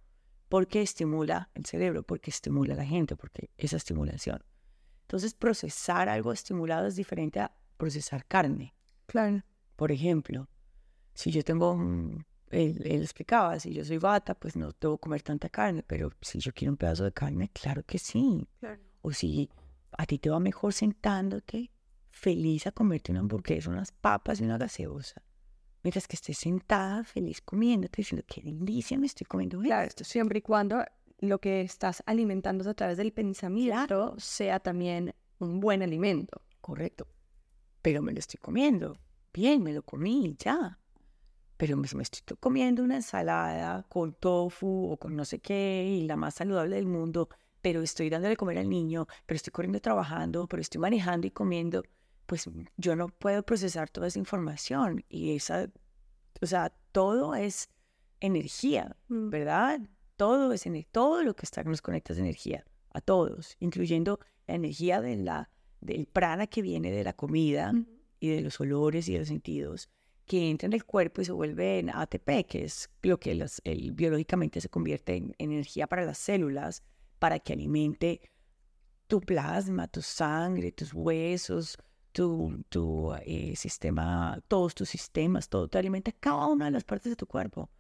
Porque 0.49 0.81
estimula 0.81 1.51
el 1.53 1.67
cerebro, 1.67 2.03
porque 2.03 2.31
estimula 2.31 2.73
a 2.73 2.79
la 2.79 2.87
gente, 2.87 3.15
porque 3.15 3.51
esa 3.59 3.77
estimulación. 3.77 4.43
Entonces, 5.03 5.35
procesar 5.35 6.09
algo 6.09 6.33
estimulado 6.33 6.87
es 6.87 6.97
diferente 6.97 7.41
a 7.41 7.55
procesar 7.77 8.25
carne. 8.25 8.75
Claro. 9.05 9.43
Por 9.77 9.93
ejemplo, 9.93 10.49
si 11.13 11.31
yo 11.31 11.45
tengo, 11.45 11.79
él, 12.51 12.81
explicaba, 13.03 13.59
si 13.59 13.73
yo 13.73 13.85
soy 13.85 13.99
bata, 13.99 14.35
pues 14.35 14.57
no 14.57 14.73
debo 14.81 14.99
comer 14.99 15.23
tanta 15.23 15.49
carne, 15.49 15.83
pero 15.83 16.11
si 16.21 16.39
yo 16.39 16.53
quiero 16.53 16.73
un 16.73 16.77
pedazo 16.77 17.05
de 17.05 17.13
carne, 17.13 17.51
claro 17.53 17.83
que 17.85 17.99
sí. 17.99 18.47
O 19.03 19.13
si 19.13 19.51
a 19.93 20.07
ti 20.07 20.19
te 20.19 20.31
va 20.31 20.41
mejor 20.41 20.73
sentándote, 20.73 21.71
feliz 22.11 22.67
a 22.67 22.73
comerte 22.73 23.13
una 23.13 23.21
hamburguesa, 23.21 23.71
unas 23.71 23.93
papas 23.93 24.41
y 24.41 24.45
una 24.45 24.59
gaseosa. 24.59 25.23
Mientras 25.83 26.09
que 26.09 26.17
estés 26.17 26.39
sentada, 26.39 27.05
feliz 27.05 27.41
comiéndote, 27.41 27.99
diciendo, 27.99 28.25
qué 28.27 28.43
delicia 28.43 28.99
me 28.99 29.07
estoy 29.07 29.27
comiendo 29.27 29.61
Claro, 29.61 29.87
esto 29.87 30.03
siempre 30.03 30.41
y 30.41 30.43
cuando 30.43 30.85
lo 31.21 31.39
que 31.41 31.61
estás 31.61 32.03
alimentando 32.07 32.69
a 32.69 32.75
través 32.75 32.97
del 32.97 33.13
pensamiento 33.13 34.15
sea 34.19 34.59
también 34.61 35.15
un 35.39 35.61
buen 35.61 35.83
alimento. 35.83 36.43
Correcto 36.61 37.07
pero 37.87 38.03
me 38.03 38.11
lo 38.11 38.19
estoy 38.19 38.41
comiendo. 38.43 38.99
Bien, 39.33 39.63
me 39.63 39.73
lo 39.73 39.81
comí, 39.85 40.35
ya. 40.41 40.77
Pero 41.57 41.77
me, 41.77 41.87
estoy 41.87 42.37
comiendo 42.39 42.83
una 42.83 42.97
ensalada 42.97 43.85
con 43.89 44.13
tofu 44.15 44.93
o 44.93 44.97
con 44.97 45.17
no 45.17 45.25
sé 45.25 45.39
qué 45.39 45.85
y 45.89 46.07
la 46.07 46.17
más 46.17 46.35
saludable 46.35 46.77
del 46.77 46.87
mundo, 46.87 47.29
pero 47.63 47.83
estoy 47.83 48.11
dándole 48.11 48.31
de 48.31 48.37
comer 48.37 48.59
al 48.59 48.69
niño, 48.69 49.07
pero 49.25 49.37
estoy 49.37 49.53
corriendo 49.53 49.81
trabajando, 49.81 50.47
pero 50.47 50.61
estoy 50.61 50.81
manejando 50.81 51.27
y 51.27 51.31
comiendo, 51.31 51.83
pues 52.27 52.49
yo 52.77 52.95
no 52.95 53.09
puedo 53.09 53.43
procesar 53.43 53.89
toda 53.89 54.09
esa 54.09 54.19
información 54.19 55.05
y 55.09 55.35
esa, 55.35 55.71
o 56.41 56.47
sea, 56.47 56.73
todo 56.93 57.35
es 57.35 57.71
energía, 58.21 58.97
mm. 59.09 59.31
¿verdad? 59.31 59.81
Todo 60.17 60.53
es 60.53 60.65
todo 60.93 61.23
lo 61.23 61.35
que 61.35 61.45
está 61.45 61.63
nos 61.65 61.83
conecta 61.83 62.13
es 62.13 62.19
energía, 62.19 62.65
a 62.93 63.01
todos, 63.01 63.57
incluyendo 63.61 64.21
la 64.47 64.55
energía 64.55 65.01
de 65.01 65.17
la 65.17 65.51
del 65.81 66.07
prana 66.07 66.47
que 66.47 66.63
viene 66.63 66.91
de 66.91 67.05
la 67.05 67.13
comida 67.13 67.73
y 68.19 68.29
de 68.29 68.41
los 68.41 68.61
olores 68.61 69.09
y 69.09 69.13
de 69.13 69.21
los 69.21 69.29
sentidos, 69.29 69.91
que 70.27 70.51
entra 70.51 70.67
en 70.67 70.73
el 70.73 70.85
cuerpo 70.85 71.23
y 71.23 71.25
se 71.25 71.33
vuelve 71.33 71.79
en 71.79 71.91
ATP, 71.91 72.47
que 72.47 72.65
es 72.65 72.91
lo 73.03 73.19
que 73.19 73.47
biológicamente 73.93 74.61
se 74.61 74.69
convierte 74.69 75.17
en, 75.17 75.35
energía 75.39 75.87
para 75.87 76.05
las 76.05 76.19
células, 76.19 76.83
para 77.19 77.39
que 77.39 77.53
alimente 77.53 78.21
tu 79.07 79.21
plasma, 79.21 79.89
tu 79.89 80.03
sangre, 80.03 80.73
tus 80.73 80.93
huesos, 80.93 81.79
tu, 82.13 82.65
tu 82.69 83.15
eh, 83.25 83.55
sistema, 83.57 84.43
todos 84.49 84.75
tus 84.75 84.89
sistemas, 84.89 85.49
todo 85.49 85.69
te 85.69 85.79
alimenta 85.79 86.13
cada 86.13 86.47
una 86.47 86.67
de 86.67 86.73
las 86.73 86.85
partes 86.85 87.11
de 87.11 87.17
tu 87.17 87.27
cuerpo, 87.27 87.71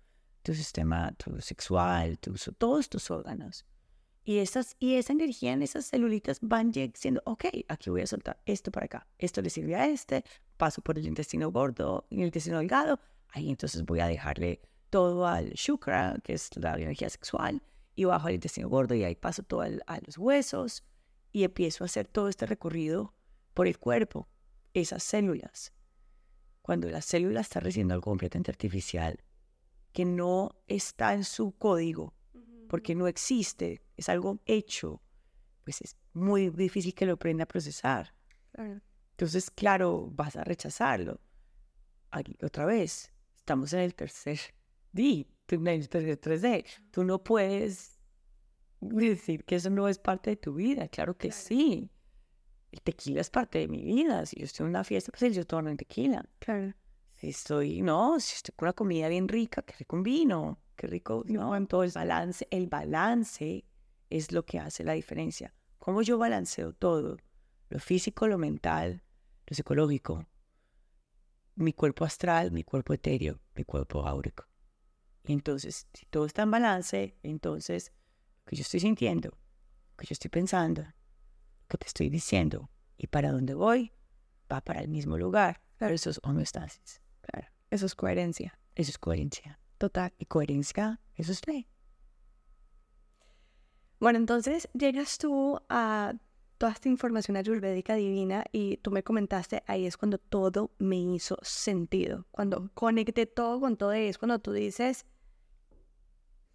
tu 0.42 0.54
sistema 0.54 1.12
tu 1.12 1.40
sexual, 1.40 2.18
todos 2.58 2.88
tus 2.88 3.10
órganos. 3.10 3.66
Y, 4.28 4.38
esas, 4.38 4.74
y 4.80 4.96
esa 4.96 5.12
energía 5.12 5.52
en 5.52 5.62
esas 5.62 5.86
celulitas 5.86 6.40
van 6.42 6.72
diciendo, 6.72 7.22
ok, 7.26 7.44
aquí 7.68 7.90
voy 7.90 8.00
a 8.00 8.08
soltar 8.08 8.40
esto 8.44 8.72
para 8.72 8.86
acá, 8.86 9.06
esto 9.18 9.40
le 9.40 9.50
sirve 9.50 9.76
a 9.76 9.86
este, 9.86 10.24
paso 10.56 10.82
por 10.82 10.98
el 10.98 11.06
intestino 11.06 11.52
gordo 11.52 12.08
y 12.10 12.16
el 12.16 12.26
intestino 12.26 12.58
delgado, 12.58 12.98
ahí 13.28 13.48
entonces 13.50 13.84
voy 13.84 14.00
a 14.00 14.08
dejarle 14.08 14.60
todo 14.90 15.28
al 15.28 15.50
shukra, 15.50 16.18
que 16.24 16.32
es 16.32 16.50
la 16.56 16.74
energía 16.74 17.08
sexual, 17.08 17.62
y 17.94 18.02
bajo 18.02 18.26
al 18.26 18.34
intestino 18.34 18.68
gordo 18.68 18.96
y 18.96 19.04
ahí 19.04 19.14
paso 19.14 19.44
todo 19.44 19.60
a 19.60 20.00
los 20.04 20.18
huesos 20.18 20.82
y 21.30 21.44
empiezo 21.44 21.84
a 21.84 21.86
hacer 21.86 22.08
todo 22.08 22.28
este 22.28 22.46
recorrido 22.46 23.14
por 23.54 23.68
el 23.68 23.78
cuerpo, 23.78 24.28
esas 24.74 25.04
células. 25.04 25.72
Cuando 26.62 26.90
la 26.90 27.00
célula 27.00 27.42
está 27.42 27.60
recibiendo 27.60 27.94
algo 27.94 28.10
completamente 28.10 28.50
artificial, 28.50 29.22
que 29.92 30.04
no 30.04 30.50
está 30.66 31.14
en 31.14 31.22
su 31.22 31.52
código, 31.56 32.12
porque 32.68 32.96
no 32.96 33.06
existe, 33.06 33.85
es 33.96 34.08
algo 34.08 34.40
hecho, 34.46 35.02
pues 35.64 35.80
es 35.80 35.96
muy 36.12 36.50
difícil 36.50 36.94
que 36.94 37.06
lo 37.06 37.14
aprenda 37.14 37.44
a 37.44 37.48
procesar. 37.48 38.14
Entonces, 39.10 39.50
claro, 39.50 40.08
vas 40.12 40.36
a 40.36 40.44
rechazarlo. 40.44 41.20
Aquí, 42.10 42.36
otra 42.42 42.66
vez, 42.66 43.12
estamos 43.36 43.72
en 43.72 43.80
el 43.80 43.94
tercer 43.94 44.38
D, 44.92 45.26
en 45.48 45.66
el 45.66 45.88
tercer 45.88 46.20
3D. 46.20 46.64
Tú 46.90 47.04
no 47.04 47.22
puedes 47.22 47.98
decir 48.80 49.44
que 49.44 49.56
eso 49.56 49.70
no 49.70 49.88
es 49.88 49.98
parte 49.98 50.30
de 50.30 50.36
tu 50.36 50.54
vida. 50.54 50.88
Claro 50.88 51.16
que 51.16 51.32
sí. 51.32 51.90
El 52.70 52.82
tequila 52.82 53.20
es 53.20 53.30
parte 53.30 53.58
de 53.58 53.68
mi 53.68 53.82
vida. 53.82 54.26
Si 54.26 54.38
yo 54.38 54.44
estoy 54.44 54.64
en 54.64 54.70
una 54.70 54.84
fiesta, 54.84 55.12
pues 55.16 55.34
yo 55.34 55.46
tomo 55.46 55.68
en 55.68 55.76
tequila. 55.76 56.24
Claro. 56.38 56.74
Si 57.14 57.28
estoy, 57.28 57.80
no, 57.80 58.20
si 58.20 58.34
estoy 58.34 58.54
con 58.54 58.66
una 58.66 58.72
comida 58.74 59.08
bien 59.08 59.28
rica, 59.28 59.62
que 59.62 59.74
rico 59.78 59.96
un 59.96 60.02
vino. 60.02 60.60
Qué 60.76 60.86
rico, 60.86 61.24
¿no? 61.26 61.66
Todo 61.66 61.84
el 61.84 61.90
balance, 61.90 62.46
el 62.50 62.66
balance 62.66 63.64
es 64.10 64.32
lo 64.32 64.44
que 64.44 64.58
hace 64.58 64.84
la 64.84 64.92
diferencia. 64.92 65.54
¿Cómo 65.78 66.02
yo 66.02 66.18
balanceo 66.18 66.72
todo? 66.72 67.18
Lo 67.68 67.78
físico, 67.78 68.26
lo 68.26 68.38
mental, 68.38 69.02
lo 69.46 69.54
psicológico, 69.54 70.26
mi 71.56 71.72
cuerpo 71.72 72.04
astral, 72.04 72.52
mi 72.52 72.62
cuerpo 72.62 72.92
etéreo, 72.92 73.40
mi 73.54 73.64
cuerpo 73.64 74.06
áurico. 74.06 74.44
Y 75.24 75.32
entonces, 75.32 75.88
si 75.92 76.06
todo 76.06 76.26
está 76.26 76.42
en 76.42 76.50
balance, 76.50 77.18
entonces 77.22 77.92
lo 78.44 78.50
que 78.50 78.56
yo 78.56 78.62
estoy 78.62 78.80
sintiendo, 78.80 79.30
lo 79.30 79.96
que 79.96 80.06
yo 80.06 80.12
estoy 80.12 80.30
pensando, 80.30 80.82
lo 80.82 81.66
que 81.68 81.78
te 81.78 81.86
estoy 81.86 82.08
diciendo 82.08 82.70
y 82.96 83.08
para 83.08 83.32
dónde 83.32 83.54
voy, 83.54 83.92
va 84.50 84.60
para 84.60 84.80
el 84.80 84.88
mismo 84.88 85.18
lugar. 85.18 85.62
Claro, 85.78 85.94
eso 85.94 86.10
es 86.10 86.20
homeostasis. 86.22 87.00
Claro, 87.22 87.48
eso 87.70 87.86
es 87.86 87.94
coherencia. 87.94 88.58
Eso 88.74 88.90
es 88.90 88.98
coherencia. 88.98 89.58
Total. 89.78 90.12
Y 90.18 90.26
coherencia, 90.26 91.00
eso 91.14 91.32
es 91.32 91.46
ley. 91.46 91.68
Bueno, 93.98 94.18
entonces 94.18 94.68
llegas 94.74 95.16
tú 95.18 95.60
a 95.68 96.14
toda 96.58 96.72
esta 96.72 96.88
información 96.88 97.36
ayurvédica 97.36 97.94
divina 97.94 98.44
y 98.52 98.78
tú 98.78 98.90
me 98.90 99.02
comentaste, 99.02 99.62
ahí 99.66 99.86
es 99.86 99.96
cuando 99.96 100.18
todo 100.18 100.70
me 100.78 100.96
hizo 100.96 101.38
sentido, 101.42 102.26
cuando 102.30 102.70
conecté 102.74 103.26
todo 103.26 103.60
con 103.60 103.76
todo, 103.76 103.92
es 103.92 104.18
cuando 104.18 104.38
tú 104.38 104.52
dices, 104.52 105.06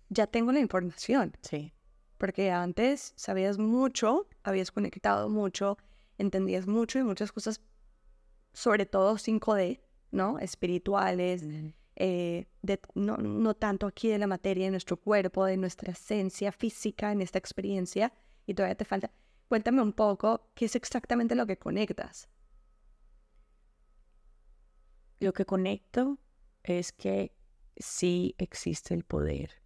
ya 0.09 0.27
tengo 0.27 0.51
la 0.51 0.59
información. 0.59 1.35
Sí. 1.41 1.73
Porque 2.17 2.51
antes 2.51 3.13
sabías 3.15 3.57
mucho, 3.57 4.27
habías 4.43 4.71
conectado 4.71 5.29
mucho, 5.29 5.77
entendías 6.17 6.67
mucho 6.67 6.99
y 6.99 7.03
muchas 7.03 7.31
cosas, 7.31 7.61
sobre 8.53 8.85
todo 8.85 9.17
5D, 9.17 9.81
¿no? 10.11 10.37
Espirituales, 10.37 11.43
eh, 11.95 12.47
de, 12.61 12.79
no, 12.95 13.17
no 13.17 13.53
tanto 13.53 13.87
aquí 13.87 14.07
de 14.07 14.17
la 14.17 14.27
materia, 14.27 14.65
de 14.65 14.71
nuestro 14.71 14.97
cuerpo, 14.97 15.45
de 15.45 15.57
nuestra 15.57 15.91
esencia 15.91 16.51
física 16.51 17.11
en 17.11 17.21
esta 17.21 17.37
experiencia, 17.37 18.13
y 18.45 18.53
todavía 18.53 18.75
te 18.75 18.85
falta. 18.85 19.11
Cuéntame 19.47 19.81
un 19.81 19.93
poco 19.93 20.49
qué 20.55 20.65
es 20.65 20.75
exactamente 20.75 21.35
lo 21.35 21.45
que 21.45 21.57
conectas. 21.57 22.29
Lo 25.19 25.33
que 25.33 25.45
conecto 25.45 26.17
es 26.63 26.91
que 26.91 27.35
sí 27.77 28.35
existe 28.37 28.93
el 28.93 29.03
poder 29.03 29.61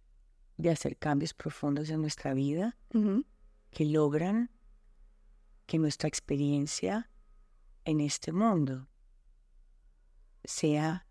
de 0.56 0.70
hacer 0.70 0.96
cambios 0.96 1.34
profundos 1.34 1.90
en 1.90 2.00
nuestra 2.00 2.34
vida 2.34 2.76
que 3.70 3.84
logran 3.84 4.50
que 5.66 5.78
nuestra 5.78 6.08
experiencia 6.08 7.10
en 7.84 8.00
este 8.00 8.32
mundo 8.32 8.88
sea 10.44 11.05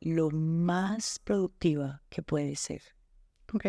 lo 0.00 0.30
más 0.30 1.18
productiva 1.18 2.02
que 2.08 2.22
puede 2.22 2.56
ser. 2.56 2.82
Ok. 3.52 3.66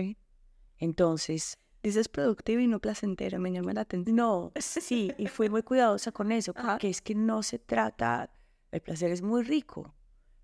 Entonces... 0.78 1.58
Dices 1.84 2.08
productiva 2.10 2.62
y 2.62 2.68
no 2.68 2.80
placentera, 2.80 3.40
me 3.40 3.52
llama 3.52 3.74
la 3.74 3.82
atención. 3.82 4.16
No, 4.16 4.52
sí, 4.56 5.12
y 5.18 5.26
fui 5.26 5.50
muy 5.50 5.64
cuidadosa 5.64 6.12
con 6.12 6.32
eso, 6.32 6.54
porque 6.54 6.90
es 6.90 7.02
que 7.02 7.16
no 7.16 7.42
se 7.42 7.58
trata, 7.58 8.32
el 8.72 8.82
placer 8.82 9.10
es 9.10 9.24
muy 9.24 9.42
rico, 9.42 9.92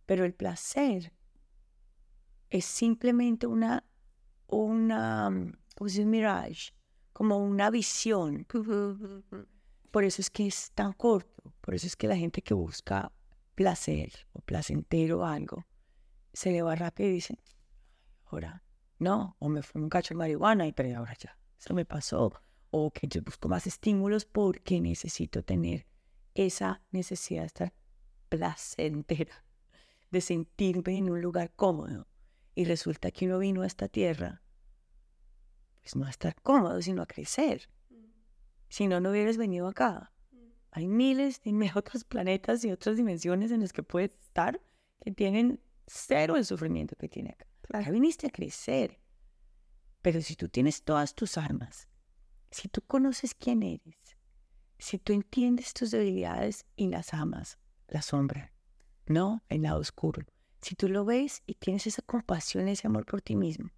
pero 0.07 0.25
el 0.25 0.33
placer 0.33 1.13
es 2.49 2.65
simplemente 2.65 3.45
una, 3.45 3.83
una, 4.47 5.29
¿cómo 5.75 5.89
se 5.89 6.05
mirage? 6.05 6.73
Como 7.13 7.37
una 7.37 7.69
visión. 7.69 8.47
Por 9.91 10.03
eso 10.03 10.23
es 10.23 10.31
que 10.31 10.47
es 10.47 10.71
tan 10.71 10.93
corto, 10.93 11.53
por 11.61 11.73
eso 11.73 11.87
es 11.87 11.95
que 11.95 12.07
la 12.07 12.17
gente 12.17 12.41
que 12.41 12.53
busca 12.53 13.11
placer 13.55 14.11
o 14.33 14.41
placentero 14.41 15.19
o 15.19 15.25
algo, 15.25 15.65
se 16.37 16.51
le 16.51 16.61
va 16.61 16.75
rápido 16.75 17.09
y 17.09 17.13
dice, 17.13 17.39
ahora 18.25 18.63
no, 18.99 19.35
o 19.39 19.49
me 19.49 19.63
fue 19.63 19.81
un 19.81 19.89
cacho 19.89 20.13
de 20.13 20.19
marihuana 20.19 20.67
y 20.67 20.71
pero 20.71 20.95
ahora 20.95 21.15
ya, 21.17 21.35
eso 21.57 21.73
me 21.73 21.83
pasó, 21.83 22.31
o 22.69 22.91
que 22.91 23.07
yo 23.07 23.23
busco 23.23 23.49
más 23.49 23.65
estímulos 23.65 24.25
porque 24.25 24.79
necesito 24.79 25.43
tener 25.43 25.87
esa 26.35 26.83
necesidad 26.91 27.41
de 27.41 27.47
estar 27.47 27.73
placentera, 28.29 29.43
de 30.11 30.21
sentirme 30.21 30.97
en 30.97 31.09
un 31.09 31.21
lugar 31.21 31.51
cómodo. 31.55 32.07
Y 32.53 32.65
resulta 32.65 33.09
que 33.09 33.25
uno 33.25 33.39
vino 33.39 33.63
a 33.63 33.67
esta 33.67 33.87
tierra, 33.87 34.43
pues 35.81 35.95
no 35.95 36.05
a 36.05 36.11
estar 36.11 36.35
cómodo, 36.43 36.79
sino 36.83 37.01
a 37.01 37.07
crecer. 37.07 37.67
Si 38.69 38.85
no, 38.85 38.99
no 38.99 39.09
hubieras 39.09 39.37
venido 39.37 39.67
acá. 39.67 40.13
Hay 40.69 40.87
miles 40.87 41.41
de 41.41 41.51
otros 41.75 42.03
planetas 42.03 42.63
y 42.63 42.71
otras 42.71 42.95
dimensiones 42.95 43.51
en 43.51 43.61
las 43.61 43.73
que 43.73 43.81
puedes 43.81 44.11
estar 44.21 44.61
que 44.99 45.11
tienen 45.11 45.59
cero 45.87 46.35
el 46.35 46.45
sufrimiento 46.45 46.95
que 46.95 47.09
tiene 47.09 47.31
acá. 47.31 47.47
Acá 47.73 47.91
viniste 47.91 48.27
a 48.27 48.29
crecer. 48.29 48.99
Pero 50.01 50.21
si 50.21 50.35
tú 50.35 50.47
tienes 50.47 50.83
todas 50.83 51.15
tus 51.15 51.37
armas, 51.37 51.87
si 52.51 52.67
tú 52.67 52.81
conoces 52.81 53.33
quién 53.33 53.63
eres, 53.63 54.17
si 54.77 54.99
tú 54.99 55.13
entiendes 55.13 55.73
tus 55.73 55.91
debilidades 55.91 56.65
y 56.75 56.87
las 56.87 57.13
amas, 57.13 57.57
la 57.87 58.01
sombra, 58.01 58.53
no 59.07 59.43
el 59.49 59.63
lado 59.63 59.79
oscuro, 59.79 60.23
si 60.61 60.75
tú 60.75 60.87
lo 60.87 61.03
ves 61.03 61.41
y 61.45 61.55
tienes 61.55 61.87
esa 61.87 62.01
compasión, 62.03 62.67
ese 62.67 62.87
amor 62.87 63.05
por 63.05 63.21
ti 63.21 63.35
mismo, 63.35 63.69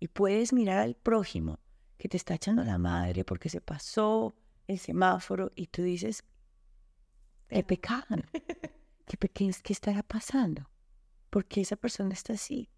y 0.00 0.08
puedes 0.08 0.52
mirar 0.52 0.78
al 0.78 0.94
prójimo 0.94 1.58
que 1.96 2.08
te 2.08 2.16
está 2.16 2.34
echando 2.34 2.62
la 2.62 2.78
madre 2.78 3.24
porque 3.24 3.48
se 3.48 3.60
pasó 3.60 4.36
el 4.68 4.78
semáforo 4.78 5.50
y 5.56 5.66
tú 5.66 5.82
dices, 5.82 6.24
qué 7.48 7.64
pecado, 7.64 8.16
qué, 9.16 9.52
qué 9.62 9.72
estará 9.72 10.02
pasando, 10.02 10.68
porque 11.30 11.60
esa 11.60 11.76
persona 11.76 12.12
está 12.12 12.34
así. 12.34 12.70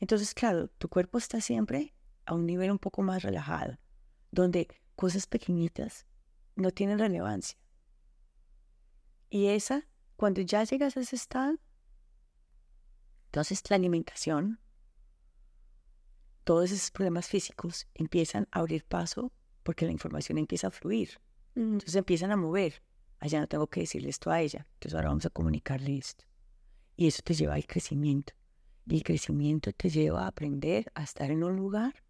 Entonces, 0.00 0.34
claro, 0.34 0.68
tu 0.68 0.88
cuerpo 0.88 1.18
está 1.18 1.40
siempre 1.40 1.94
a 2.26 2.34
un 2.34 2.46
nivel 2.46 2.70
un 2.70 2.78
poco 2.78 3.02
más 3.02 3.22
relajado, 3.22 3.78
donde 4.30 4.68
cosas 4.96 5.26
pequeñitas 5.26 6.06
no 6.56 6.70
tienen 6.70 6.98
relevancia. 6.98 7.58
Y 9.30 9.46
esa, 9.46 9.86
cuando 10.16 10.40
ya 10.40 10.64
llegas 10.64 10.96
a 10.96 11.00
ese 11.00 11.16
estado, 11.16 11.58
entonces 13.26 13.68
la 13.68 13.76
alimentación, 13.76 14.60
todos 16.44 16.70
esos 16.70 16.90
problemas 16.90 17.26
físicos 17.26 17.88
empiezan 17.94 18.46
a 18.52 18.60
abrir 18.60 18.84
paso 18.84 19.32
porque 19.64 19.86
la 19.86 19.92
información 19.92 20.38
empieza 20.38 20.68
a 20.68 20.70
fluir. 20.70 21.20
Entonces 21.56 21.96
empiezan 21.96 22.30
a 22.30 22.36
mover. 22.36 22.82
Allá 23.24 23.40
no 23.40 23.46
tengo 23.46 23.66
que 23.68 23.80
decirle 23.80 24.10
esto 24.10 24.30
a 24.30 24.42
ella. 24.42 24.66
Entonces 24.74 24.94
ahora 24.94 25.08
vamos 25.08 25.24
a 25.24 25.30
comunicarle 25.30 25.96
esto. 25.96 26.26
Y 26.94 27.06
eso 27.06 27.22
te 27.24 27.32
lleva 27.32 27.54
al 27.54 27.66
crecimiento. 27.66 28.34
Y 28.86 28.96
el 28.96 29.02
crecimiento 29.02 29.72
te 29.72 29.88
lleva 29.88 30.24
a 30.24 30.26
aprender 30.26 30.92
a 30.94 31.04
estar 31.04 31.30
en 31.30 31.42
un 31.42 31.56
lugar 31.56 32.04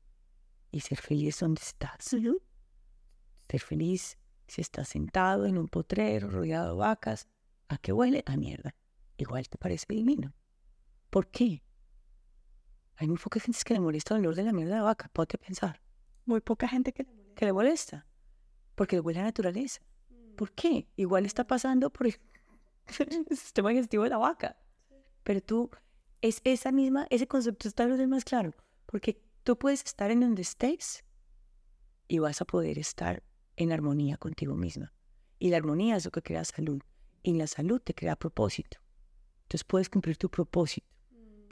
y 0.73 0.81
ser 0.81 0.99
feliz 0.99 1.39
donde 1.39 1.63
estás. 1.63 2.05
Ser 2.05 3.61
feliz 3.61 4.19
si 4.49 4.61
estás 4.61 4.89
sentado 4.89 5.47
en 5.47 5.57
un 5.57 5.69
potrero 5.69 6.29
rodeado 6.29 6.71
de 6.71 6.79
vacas. 6.81 7.29
¿A 7.69 7.79
qué 7.79 7.93
huele? 7.93 8.25
A 8.27 8.37
mierda. 8.37 8.75
Igual 9.17 9.49
te 9.49 9.57
parece 9.57 9.87
divino. 9.89 10.35
¿Por 11.11 11.29
qué? 11.29 11.63
Hay 12.97 13.07
muy 13.07 13.19
poca 13.19 13.39
gente 13.39 13.61
que 13.65 13.75
le 13.75 13.79
molesta 13.79 14.17
el 14.17 14.23
olor 14.23 14.35
de 14.35 14.43
la 14.43 14.53
mierda 14.53 14.75
de 14.75 14.83
vaca. 14.83 15.09
Ponte 15.13 15.39
pensar. 15.39 15.81
Muy 16.25 16.41
poca 16.41 16.67
gente 16.67 16.93
que 16.93 17.05
le 17.05 17.13
molesta. 17.13 17.35
Que 17.37 17.45
le 17.45 17.53
molesta. 17.53 18.07
Porque 18.75 18.97
le 18.97 19.01
huele 19.01 19.21
a 19.21 19.23
naturaleza. 19.23 19.81
Mm. 20.35 20.37
¿Por 20.37 20.53
qué? 20.53 20.89
Igual 20.97 21.27
está 21.27 21.47
pasando 21.47 21.91
por 21.91 22.07
el, 22.07 22.17
sistema 23.37 23.71
digestivo 23.71 24.05
de 24.05 24.11
la 24.11 24.19
vaca. 24.19 24.59
Pero 25.23 25.41
tú, 25.41 25.71
es 26.21 26.41
esa 26.45 26.73
misma, 26.73 27.07
ese 27.11 27.27
concepto 27.27 27.69
está 27.69 27.87
lo 27.87 28.09
más 28.09 28.25
claro. 28.25 28.53
Porque 28.87 29.23
tú 29.43 29.59
puedes 29.59 29.83
estar 29.85 30.11
en 30.11 30.21
donde 30.21 30.43
estés 30.43 31.05
y 32.09 32.19
vas 32.19 32.41
a 32.41 32.45
poder 32.45 32.79
estar 32.79 33.23
en 33.57 33.73
armonía 33.73 34.17
contigo 34.17 34.55
misma. 34.55 34.93
Y 35.39 35.51
la 35.51 35.57
armonía 35.57 35.97
es 35.97 36.05
lo 36.05 36.11
que 36.11 36.23
crea 36.23 36.45
salud. 36.45 36.83
Y 37.23 37.35
la 37.35 37.47
salud 37.47 37.81
te 37.81 37.95
crea 37.95 38.17
propósito. 38.17 38.79
Entonces 39.45 39.65
puedes 39.65 39.89
cumplir 39.89 40.17
tu 40.19 40.31
propósito 40.31 40.95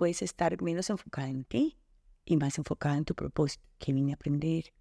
puedes 0.03 0.23
estar 0.23 0.61
menos 0.61 0.91
enfocada 0.91 1.29
en 1.29 1.45
ti 1.45 1.79
y 2.25 2.37
más 2.37 2.59
enfocada 2.59 2.97
en 2.97 3.05
tu 3.05 3.15
propósito. 3.15 3.65
¿Qué 3.79 3.93
vine 3.93 4.11
a 4.11 4.15
aprender? 4.17 4.73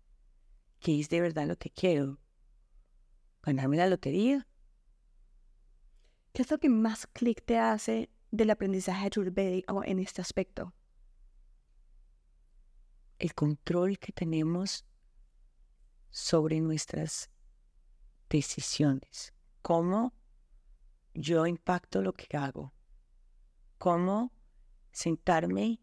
¿Qué 0.79 0.99
es 0.99 1.09
de 1.09 1.21
verdad 1.21 1.47
lo 1.47 1.57
que 1.57 1.69
quiero? 1.69 2.19
¿Ganarme 3.43 3.77
la 3.77 3.87
lotería? 3.87 4.47
¿Qué 6.31 6.43
es 6.43 6.51
lo 6.51 6.59
que 6.59 6.69
más 6.69 7.07
clic 7.07 7.43
te 7.43 7.57
hace 7.57 8.09
del 8.29 8.51
aprendizaje 8.51 9.07
ayurvédico 9.07 9.83
en 9.83 9.99
este 9.99 10.21
aspecto? 10.21 10.73
El 13.17 13.33
control 13.33 13.97
que 13.97 14.11
tenemos 14.11 14.85
sobre 16.11 16.59
nuestras 16.61 17.31
decisiones. 18.29 19.33
Cómo 19.63 20.13
yo 21.13 21.47
impacto 21.47 22.01
lo 22.01 22.13
que 22.13 22.37
hago. 22.37 22.73
Cómo 23.79 24.31
sentarme 24.91 25.81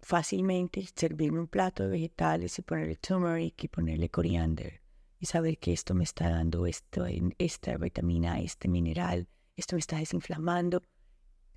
fácilmente, 0.00 0.84
servirme 0.94 1.40
un 1.40 1.48
plato 1.48 1.84
de 1.84 1.90
vegetales 1.90 2.58
y 2.58 2.62
ponerle 2.62 2.96
turmeric 2.96 3.64
y 3.64 3.68
ponerle 3.68 4.08
coriander 4.08 4.85
y 5.18 5.26
saber 5.26 5.58
que 5.58 5.72
esto 5.72 5.94
me 5.94 6.04
está 6.04 6.28
dando 6.28 6.66
esto, 6.66 7.06
esta 7.38 7.76
vitamina, 7.76 8.40
este 8.40 8.68
mineral, 8.68 9.28
esto 9.56 9.76
me 9.76 9.80
está 9.80 9.98
desinflamando, 9.98 10.82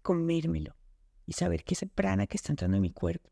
comérmelo 0.01 0.75
y 1.25 1.33
saber 1.33 1.63
que 1.63 1.73
ese 1.73 1.87
prana 1.87 2.27
que 2.27 2.37
está 2.37 2.51
entrando 2.51 2.77
en 2.77 2.81
mi 2.81 2.91
cuerpo 2.91 3.29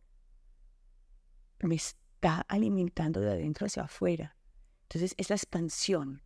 me 1.61 1.75
está 1.75 2.41
alimentando 2.47 3.19
de 3.21 3.31
adentro 3.31 3.65
hacia 3.65 3.83
afuera. 3.83 4.35
Entonces 4.83 5.15
es 5.17 5.29
la 5.29 5.35
expansión. 5.35 6.21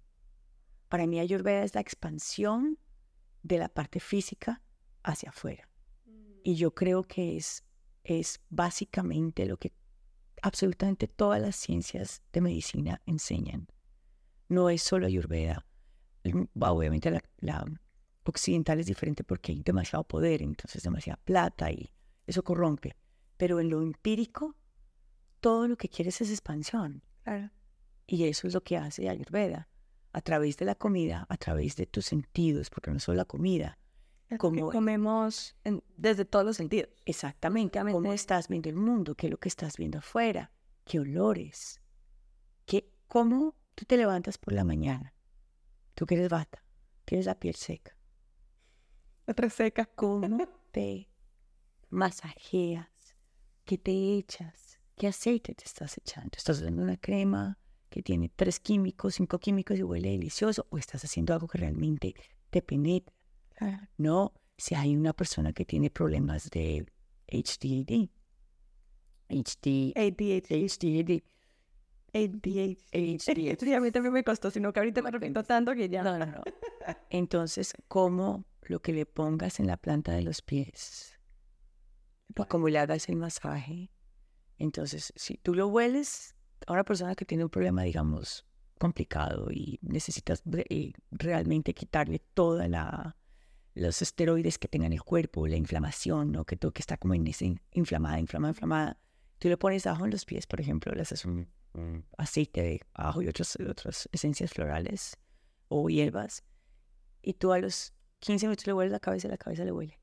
Para 0.89 1.07
mí 1.07 1.19
Ayurveda 1.19 1.63
es 1.63 1.73
la 1.73 1.81
expansión 1.81 2.77
de 3.43 3.57
la 3.57 3.69
parte 3.69 3.99
física 3.99 4.61
hacia 5.03 5.29
afuera. 5.29 5.69
Y 6.43 6.55
yo 6.55 6.73
creo 6.73 7.03
que 7.03 7.37
es, 7.37 7.63
es 8.03 8.41
básicamente 8.49 9.45
lo 9.45 9.57
que 9.57 9.73
absolutamente 10.41 11.07
todas 11.07 11.41
las 11.41 11.55
ciencias 11.55 12.21
de 12.33 12.41
medicina 12.41 13.01
enseñan. 13.05 13.67
No 14.51 14.69
es 14.69 14.81
solo 14.81 15.05
Ayurveda. 15.07 15.65
Obviamente 16.59 17.09
la, 17.09 17.23
la 17.39 17.65
occidental 18.25 18.81
es 18.81 18.85
diferente 18.85 19.23
porque 19.23 19.53
hay 19.53 19.63
demasiado 19.63 20.03
poder, 20.03 20.41
entonces 20.41 20.83
demasiada 20.83 21.15
plata 21.23 21.71
y 21.71 21.89
eso 22.27 22.43
corrompe. 22.43 22.97
Pero 23.37 23.61
en 23.61 23.69
lo 23.69 23.81
empírico, 23.81 24.57
todo 25.39 25.69
lo 25.69 25.77
que 25.77 25.87
quieres 25.87 26.19
es 26.19 26.29
expansión. 26.29 27.01
Y 28.05 28.25
eso 28.25 28.45
es 28.45 28.53
lo 28.53 28.61
que 28.61 28.75
hace 28.75 29.07
Ayurveda. 29.07 29.69
A 30.11 30.19
través 30.19 30.57
de 30.57 30.65
la 30.65 30.75
comida, 30.75 31.25
a 31.29 31.37
través 31.37 31.77
de 31.77 31.85
tus 31.85 32.07
sentidos, 32.07 32.69
porque 32.69 32.91
no 32.91 32.97
es 32.97 33.03
solo 33.03 33.15
la 33.15 33.25
comida, 33.25 33.79
como 34.37 34.69
comemos 34.69 35.55
desde 35.95 36.25
todos 36.25 36.43
los 36.43 36.57
sentidos. 36.57 36.89
Exactamente. 37.05 37.79
¿Cómo 37.79 38.11
estás 38.11 38.49
viendo 38.49 38.67
el 38.67 38.75
mundo? 38.75 39.15
¿Qué 39.15 39.27
es 39.27 39.31
lo 39.31 39.39
que 39.39 39.47
estás 39.47 39.77
viendo 39.77 39.99
afuera? 39.99 40.51
¿Qué 40.83 40.99
olores? 40.99 41.79
¿Qué, 42.65 42.91
¿Cómo 43.07 43.55
tú 43.81 43.85
te 43.85 43.97
levantas 43.97 44.37
por 44.37 44.53
la 44.53 44.63
mañana, 44.63 45.11
tú 45.95 46.05
que 46.05 46.13
eres 46.13 46.29
bata, 46.29 46.63
tienes 47.03 47.25
la 47.25 47.39
piel 47.39 47.55
seca, 47.55 47.97
otra 49.25 49.49
seca, 49.49 49.87
¿cómo 49.87 50.47
te 50.69 51.09
masajeas? 51.89 52.85
¿Qué 53.65 53.79
te 53.79 54.17
echas? 54.17 54.79
¿Qué 54.95 55.07
aceite 55.07 55.55
te 55.55 55.63
estás 55.63 55.97
echando? 55.97 56.29
¿Estás 56.37 56.59
usando 56.59 56.83
una 56.83 56.97
crema 56.97 57.57
que 57.89 58.03
tiene 58.03 58.29
tres 58.29 58.59
químicos, 58.59 59.15
cinco 59.15 59.39
químicos 59.39 59.79
y 59.79 59.81
huele 59.81 60.11
delicioso? 60.11 60.67
¿O 60.69 60.77
estás 60.77 61.03
haciendo 61.03 61.33
algo 61.33 61.47
que 61.47 61.57
realmente 61.57 62.13
te 62.51 62.61
penetra? 62.61 63.15
No, 63.97 64.31
si 64.59 64.75
hay 64.75 64.95
una 64.95 65.13
persona 65.13 65.53
que 65.53 65.65
tiene 65.65 65.89
problemas 65.89 66.51
de 66.51 66.85
HDD, 67.27 68.11
HD, 69.27 69.93
ADHD, 69.95 70.67
HDD, 70.67 71.23
ADHD. 72.13 73.73
A 73.75 73.79
mí 73.79 73.91
también 73.91 74.13
me 74.13 74.23
costó, 74.23 74.51
sino 74.51 74.73
que 74.73 74.79
ahorita 74.79 75.01
me 75.01 75.11
repito 75.11 75.43
tanto 75.43 75.73
que 75.73 75.89
ya. 75.89 76.03
No, 76.03 76.17
no, 76.17 76.25
no. 76.25 76.41
Entonces, 77.09 77.73
como 77.87 78.45
lo 78.63 78.81
que 78.81 78.93
le 78.93 79.05
pongas 79.05 79.59
en 79.59 79.67
la 79.67 79.77
planta 79.77 80.11
de 80.11 80.21
los 80.21 80.41
pies, 80.41 81.17
como 82.47 82.69
le 82.69 82.79
hagas 82.79 83.09
el 83.09 83.15
masaje. 83.15 83.91
Entonces, 84.57 85.11
si 85.15 85.37
tú 85.37 85.55
lo 85.55 85.67
hueles 85.67 86.35
a 86.67 86.73
una 86.73 86.83
persona 86.83 87.15
que 87.15 87.25
tiene 87.25 87.43
un 87.43 87.49
problema, 87.49 87.83
digamos, 87.83 88.45
complicado 88.79 89.51
y 89.51 89.79
necesitas 89.81 90.43
eh, 90.69 90.93
realmente 91.11 91.73
quitarle 91.73 92.19
toda 92.33 92.67
la 92.67 93.15
los 93.73 94.01
esteroides 94.01 94.57
que 94.57 94.67
tenga 94.67 94.85
en 94.85 94.93
el 94.93 95.01
cuerpo, 95.01 95.47
la 95.47 95.55
inflamación, 95.55 96.31
¿no? 96.31 96.45
que 96.45 96.57
todo 96.57 96.73
que 96.73 96.81
está 96.81 96.97
como 96.97 97.13
en 97.13 97.25
ese 97.27 97.55
inflamada, 97.71 98.19
inflamada, 98.19 98.51
inflamada. 98.51 98.97
Tú 99.39 99.47
le 99.47 99.57
pones 99.57 99.87
ajo 99.87 100.03
en 100.03 100.11
los 100.11 100.25
pies, 100.25 100.45
por 100.45 100.59
ejemplo, 100.59 100.93
le 100.93 101.01
haces 101.01 101.23
un, 101.23 101.47
aceite 102.17 102.61
de 102.61 102.81
ajo 102.93 103.21
y 103.21 103.27
otras 103.27 104.09
esencias 104.11 104.51
florales 104.51 105.17
o 105.67 105.89
hierbas, 105.89 106.43
y 107.21 107.33
tú 107.33 107.53
a 107.53 107.59
los 107.59 107.93
15 108.19 108.47
minutos 108.47 108.67
le 108.67 108.73
hueles 108.73 108.91
la 108.91 108.99
cabeza 108.99 109.27
y 109.27 109.31
la 109.31 109.37
cabeza 109.37 109.63
le 109.63 109.71
huele. 109.71 109.99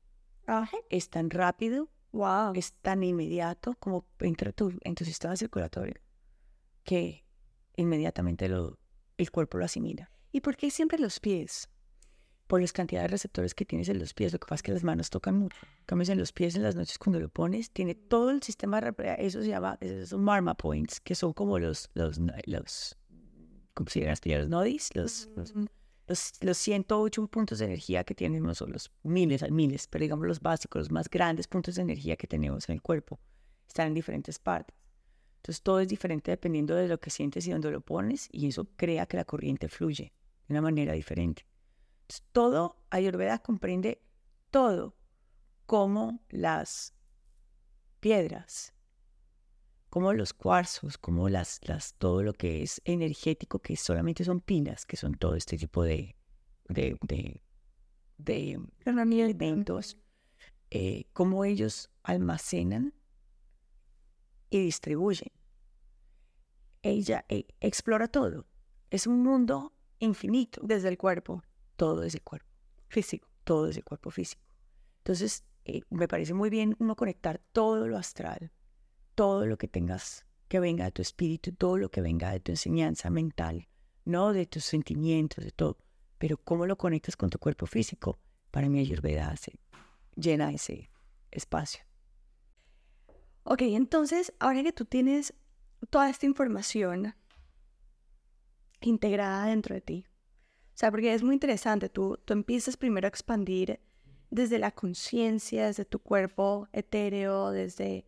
Es 0.89 1.09
tan 1.09 1.29
rápido, 1.29 1.89
wow. 2.11 2.53
es 2.55 2.73
tan 2.81 3.03
inmediato 3.03 3.75
como 3.79 4.05
entra 4.19 4.51
tu, 4.51 4.73
en 4.81 4.95
tu 4.95 5.05
sistema 5.05 5.35
circulatorio 5.35 5.95
que 6.83 7.23
inmediatamente 7.75 8.49
lo, 8.49 8.79
el 9.17 9.29
cuerpo 9.29 9.59
lo 9.59 9.65
asimila. 9.65 10.09
¿Y 10.31 10.41
por 10.41 10.57
qué 10.57 10.71
siempre 10.71 10.97
los 10.97 11.19
pies? 11.19 11.69
Por 12.49 12.61
las 12.61 12.73
cantidades 12.73 13.03
de 13.03 13.11
receptores 13.11 13.53
que 13.53 13.63
tienes 13.63 13.89
en 13.89 13.99
los 13.99 14.15
pies. 14.15 14.33
Lo 14.33 14.39
que 14.39 14.47
pasa 14.47 14.55
es 14.55 14.63
que 14.63 14.71
las 14.71 14.83
manos 14.83 15.11
tocan 15.11 15.37
mucho. 15.37 15.55
Cambias 15.85 16.09
en 16.09 16.17
los 16.17 16.31
pies 16.31 16.55
en 16.55 16.63
las 16.63 16.75
noches 16.75 16.97
cuando 16.97 17.19
lo 17.19 17.29
pones, 17.29 17.69
tiene 17.69 17.93
todo 17.93 18.31
el 18.31 18.41
sistema, 18.41 18.79
eso 19.19 19.43
se 19.43 19.49
llama, 19.49 19.77
esos 19.81 20.09
son 20.09 20.23
marma 20.23 20.55
points, 20.55 20.99
que 20.99 21.13
son 21.13 21.31
como 21.33 21.59
los, 21.59 21.91
los, 21.93 22.19
los, 22.47 22.97
¿cómo 23.75 23.89
se 23.91 23.99
llaman 23.99 24.17
los 24.23 24.49
nodis? 24.49 24.89
Los, 24.95 25.29
los, 25.35 25.53
los, 26.07 26.33
los, 26.41 26.57
108 26.57 27.27
puntos 27.27 27.59
de 27.59 27.65
energía 27.65 28.03
que 28.03 28.15
tienen, 28.15 28.41
no 28.41 28.55
son 28.55 28.71
los 28.71 28.91
miles, 29.03 29.43
miles, 29.51 29.85
pero 29.85 30.01
digamos 30.01 30.25
los 30.25 30.39
básicos, 30.39 30.79
los 30.79 30.91
más 30.91 31.07
grandes 31.07 31.47
puntos 31.47 31.75
de 31.75 31.83
energía 31.83 32.15
que 32.15 32.25
tenemos 32.25 32.67
en 32.67 32.73
el 32.73 32.81
cuerpo, 32.81 33.19
están 33.67 33.89
en 33.89 33.93
diferentes 33.93 34.39
partes. 34.39 34.75
Entonces 35.35 35.61
todo 35.61 35.81
es 35.81 35.87
diferente 35.87 36.31
dependiendo 36.31 36.73
de 36.73 36.87
lo 36.87 36.99
que 36.99 37.11
sientes 37.11 37.45
y 37.45 37.51
dónde 37.51 37.69
lo 37.69 37.81
pones, 37.81 38.27
y 38.31 38.47
eso 38.47 38.65
crea 38.75 39.05
que 39.05 39.17
la 39.17 39.25
corriente 39.25 39.69
fluye 39.69 40.13
de 40.47 40.53
una 40.53 40.61
manera 40.63 40.93
diferente. 40.93 41.45
Todo, 42.31 42.77
Ayurveda 42.89 43.39
comprende 43.39 44.01
todo, 44.49 44.95
como 45.65 46.19
las 46.29 46.95
piedras, 47.99 48.73
como 49.89 50.13
los 50.13 50.33
cuarzos, 50.33 50.97
como 50.97 51.29
las, 51.29 51.59
las, 51.63 51.93
todo 51.95 52.23
lo 52.23 52.33
que 52.33 52.63
es 52.63 52.81
energético, 52.85 53.59
que 53.59 53.75
solamente 53.75 54.23
son 54.23 54.39
pilas, 54.39 54.85
que 54.85 54.97
son 54.97 55.13
todo 55.13 55.35
este 55.35 55.57
tipo 55.57 55.83
de, 55.83 56.15
de, 56.67 56.97
de, 57.01 57.41
de 58.17 58.59
elementos, 58.85 59.97
eh, 60.71 61.05
cómo 61.13 61.45
ellos 61.45 61.91
almacenan 62.03 62.93
y 64.49 64.59
distribuyen. 64.63 65.31
Ella 66.81 67.25
eh, 67.29 67.45
explora 67.59 68.07
todo. 68.07 68.47
Es 68.89 69.05
un 69.05 69.21
mundo 69.21 69.73
infinito. 69.99 70.61
Desde 70.63 70.89
el 70.89 70.97
cuerpo 70.97 71.43
todo 71.79 72.03
ese 72.03 72.19
cuerpo 72.19 72.49
físico, 72.89 73.29
todo 73.45 73.69
ese 73.69 73.83
cuerpo 73.83 74.11
físico. 74.11 74.41
Entonces, 74.97 75.45
eh, 75.63 75.83
me 75.89 76.09
parece 76.09 76.33
muy 76.33 76.49
bien 76.49 76.75
uno 76.77 76.97
conectar 76.97 77.39
todo 77.53 77.87
lo 77.87 77.97
astral, 77.97 78.51
todo 79.15 79.45
lo 79.45 79.57
que 79.57 79.69
tengas 79.69 80.25
que 80.49 80.59
venga 80.59 80.83
de 80.83 80.91
tu 80.91 81.01
espíritu, 81.01 81.53
todo 81.53 81.77
lo 81.77 81.89
que 81.89 82.01
venga 82.01 82.31
de 82.31 82.41
tu 82.41 82.51
enseñanza 82.51 83.09
mental, 83.09 83.69
no 84.03 84.33
de 84.33 84.45
tus 84.45 84.65
sentimientos, 84.65 85.41
de 85.41 85.51
todo, 85.51 85.77
pero 86.17 86.35
cómo 86.35 86.65
lo 86.65 86.77
conectas 86.77 87.15
con 87.15 87.29
tu 87.29 87.39
cuerpo 87.39 87.65
físico. 87.65 88.19
Para 88.51 88.67
mí 88.67 88.79
Ayurveda 88.79 89.29
hace, 89.29 89.57
llena 90.17 90.51
ese 90.51 90.91
espacio. 91.31 91.85
Ok, 93.43 93.61
entonces, 93.61 94.33
ahora 94.39 94.63
que 94.63 94.73
tú 94.73 94.83
tienes 94.83 95.33
toda 95.89 96.09
esta 96.09 96.25
información 96.25 97.15
integrada 98.81 99.45
dentro 99.45 99.75
de 99.75 99.81
ti, 99.81 100.08
sea, 100.79 100.91
porque 100.91 101.13
es 101.13 101.23
muy 101.23 101.33
interesante, 101.33 101.89
tú, 101.89 102.17
tú 102.23 102.31
empiezas 102.31 102.77
primero 102.77 103.05
a 103.05 103.09
expandir 103.09 103.81
desde 104.29 104.59
la 104.59 104.71
conciencia, 104.71 105.65
desde 105.65 105.83
tu 105.83 105.99
cuerpo 105.99 106.69
etéreo, 106.71 107.51
desde 107.51 108.05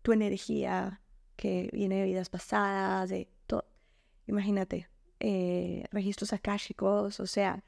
tu 0.00 0.12
energía 0.12 1.02
que 1.36 1.68
viene 1.70 1.96
de 1.96 2.04
vidas 2.04 2.30
pasadas, 2.30 3.10
de 3.10 3.28
todo. 3.46 3.66
Imagínate, 4.26 4.88
eh, 5.20 5.84
registros 5.92 6.32
akáshicos, 6.32 7.20
o 7.20 7.26
sea, 7.26 7.62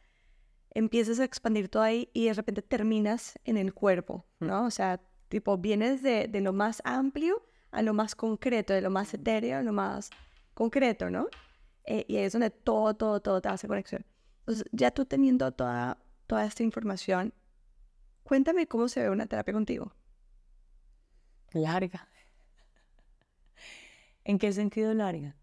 empiezas 0.70 1.20
a 1.20 1.24
expandir 1.24 1.68
todo 1.68 1.82
ahí 1.82 2.09
y 2.14 2.26
de 2.26 2.32
repente 2.32 2.62
terminas 2.62 3.38
en 3.45 3.59
el 3.59 3.74
cuerpo, 3.74 4.24
¿no? 4.38 4.64
O 4.64 4.70
sea, 4.70 5.03
tipo, 5.28 5.59
vienes 5.59 6.03
de, 6.03 6.28
de 6.28 6.41
lo 6.41 6.55
más 6.55 6.80
amplio 6.86 7.45
a 7.72 7.82
lo 7.82 7.93
más 7.93 8.14
concreto, 8.14 8.72
de 8.72 8.80
lo 8.80 8.88
más 8.88 9.12
etéreo 9.12 9.59
a 9.59 9.62
lo 9.62 9.74
más 9.74 10.09
concreto, 10.55 11.11
¿no? 11.11 11.28
Eh, 11.84 12.07
y 12.09 12.16
ahí 12.16 12.24
es 12.24 12.32
donde 12.32 12.51
todo, 12.51 12.95
todo, 12.95 13.20
todo 13.20 13.43
te 13.43 13.49
hace 13.51 13.68
conexión. 13.68 14.07
Ya 14.72 14.91
tú 14.91 15.05
teniendo 15.05 15.53
toda, 15.53 15.99
toda 16.26 16.45
esta 16.45 16.62
información, 16.62 17.32
cuéntame 18.22 18.66
cómo 18.66 18.88
se 18.88 19.03
ve 19.03 19.11
una 19.11 19.26
terapia 19.26 19.55
contigo. 19.55 19.93
Larga. 21.53 22.09
¿En 24.24 24.38
qué 24.38 24.53
sentido 24.53 24.95
larga? 24.95 25.36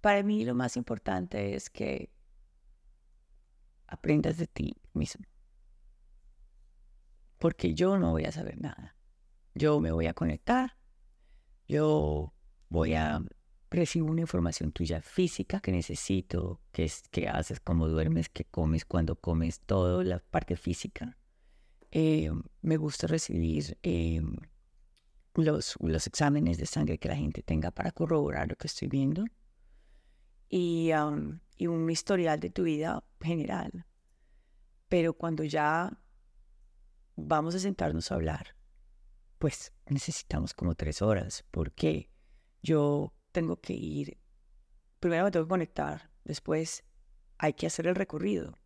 Para 0.00 0.22
mí 0.22 0.44
lo 0.44 0.54
más 0.54 0.76
importante 0.76 1.54
es 1.54 1.70
que 1.70 2.10
aprendas 3.86 4.36
de 4.36 4.46
ti 4.46 4.76
mismo. 4.92 5.24
Porque 7.38 7.74
yo 7.74 7.98
no 7.98 8.10
voy 8.10 8.24
a 8.24 8.32
saber 8.32 8.60
nada. 8.60 8.96
Yo 9.54 9.80
me 9.80 9.92
voy 9.92 10.06
a 10.06 10.14
conectar. 10.14 10.76
Yo 11.68 12.32
voy 12.68 12.94
a 12.94 13.22
recibo 13.72 14.10
una 14.10 14.20
información 14.20 14.72
tuya 14.72 15.00
física 15.00 15.60
que 15.60 15.72
necesito, 15.72 16.60
que, 16.72 16.84
es, 16.84 17.02
que 17.10 17.28
haces, 17.28 17.60
cómo 17.60 17.88
duermes, 17.88 18.28
qué 18.28 18.44
comes, 18.44 18.84
cuándo 18.84 19.16
comes, 19.16 19.60
todo, 19.60 20.02
la 20.02 20.18
parte 20.18 20.56
física. 20.56 21.16
Eh, 21.90 22.30
me 22.62 22.76
gusta 22.76 23.06
recibir 23.06 23.78
eh, 23.82 24.22
los, 25.34 25.76
los 25.80 26.06
exámenes 26.06 26.58
de 26.58 26.66
sangre 26.66 26.98
que 26.98 27.08
la 27.08 27.16
gente 27.16 27.42
tenga 27.42 27.70
para 27.70 27.90
corroborar 27.92 28.48
lo 28.48 28.56
que 28.56 28.66
estoy 28.66 28.88
viendo 28.88 29.24
y, 30.48 30.90
y 31.56 31.66
un 31.66 31.90
historial 31.90 32.38
de 32.38 32.50
tu 32.50 32.64
vida 32.64 33.02
general. 33.20 33.86
Pero 34.88 35.14
cuando 35.14 35.44
ya 35.44 35.98
vamos 37.16 37.54
a 37.54 37.58
sentarnos 37.58 38.12
a 38.12 38.16
hablar, 38.16 38.54
pues 39.38 39.72
necesitamos 39.86 40.52
como 40.52 40.74
tres 40.74 41.00
horas. 41.00 41.44
porque 41.50 42.10
Yo 42.62 43.14
tengo 43.32 43.60
que 43.60 43.72
ir, 43.72 44.18
primero 45.00 45.24
me 45.24 45.30
tengo 45.30 45.46
que 45.46 45.50
conectar, 45.50 46.10
después 46.24 46.84
hay 47.38 47.54
que 47.54 47.66
hacer 47.66 47.86
el 47.86 47.94
recorrido. 47.94 48.56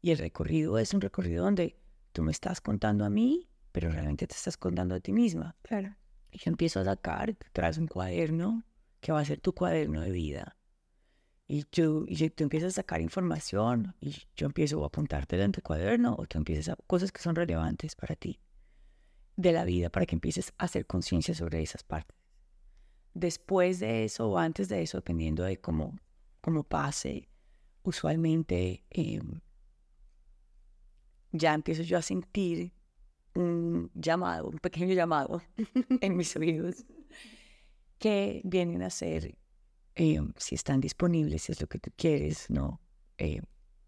Y 0.00 0.10
el 0.10 0.18
recorrido 0.18 0.78
es 0.78 0.94
un 0.94 1.00
recorrido 1.00 1.44
donde 1.44 1.78
tú 2.12 2.22
me 2.22 2.32
estás 2.32 2.60
contando 2.60 3.04
a 3.04 3.10
mí, 3.10 3.50
pero 3.70 3.90
realmente 3.90 4.26
te 4.26 4.34
estás 4.34 4.56
contando 4.56 4.94
a 4.94 5.00
ti 5.00 5.12
misma. 5.12 5.56
Claro. 5.62 5.94
Y 6.30 6.38
yo 6.38 6.50
empiezo 6.50 6.80
a 6.80 6.84
sacar, 6.84 7.36
traes 7.52 7.78
un 7.78 7.86
cuaderno 7.86 8.64
que 9.00 9.12
va 9.12 9.20
a 9.20 9.24
ser 9.24 9.40
tu 9.40 9.54
cuaderno 9.54 10.00
de 10.00 10.10
vida. 10.10 10.56
Y 11.46 11.64
tú, 11.64 12.06
y 12.08 12.30
tú 12.30 12.44
empiezas 12.44 12.68
a 12.68 12.76
sacar 12.76 13.00
información 13.02 13.94
y 14.00 14.16
yo 14.34 14.46
empiezo 14.46 14.82
a 14.82 14.86
apuntarte 14.86 15.40
en 15.40 15.52
tu 15.52 15.60
cuaderno 15.60 16.16
o 16.18 16.26
tú 16.26 16.38
empiezas 16.38 16.70
a 16.70 16.76
cosas 16.86 17.12
que 17.12 17.20
son 17.20 17.34
relevantes 17.34 17.94
para 17.94 18.16
ti 18.16 18.40
de 19.36 19.52
la 19.52 19.64
vida 19.64 19.90
para 19.90 20.06
que 20.06 20.14
empieces 20.14 20.54
a 20.56 20.64
hacer 20.64 20.86
conciencia 20.86 21.34
sobre 21.34 21.60
esas 21.60 21.82
partes 21.82 22.21
después 23.14 23.80
de 23.80 24.04
eso 24.04 24.30
o 24.30 24.38
antes 24.38 24.68
de 24.68 24.82
eso, 24.82 24.98
dependiendo 24.98 25.44
de 25.44 25.60
cómo, 25.60 25.98
cómo 26.40 26.64
pase, 26.64 27.28
usualmente 27.82 28.84
em, 28.90 29.40
ya 31.32 31.54
empiezo 31.54 31.82
yo 31.82 31.98
a 31.98 32.02
sentir 32.02 32.72
un 33.34 33.90
llamado, 33.94 34.48
un 34.48 34.58
pequeño 34.58 34.94
llamado 34.94 35.42
en 36.00 36.16
mis 36.16 36.36
oídos, 36.36 36.84
que 37.98 38.42
vienen 38.44 38.82
a 38.82 38.90
ser 38.90 39.36
eh, 39.94 40.20
si 40.36 40.54
están 40.54 40.80
disponibles, 40.80 41.42
si 41.42 41.52
es 41.52 41.60
lo 41.60 41.66
que 41.66 41.78
tú 41.78 41.90
quieres, 41.96 42.48
¿no? 42.50 42.80
Eh, 43.18 43.42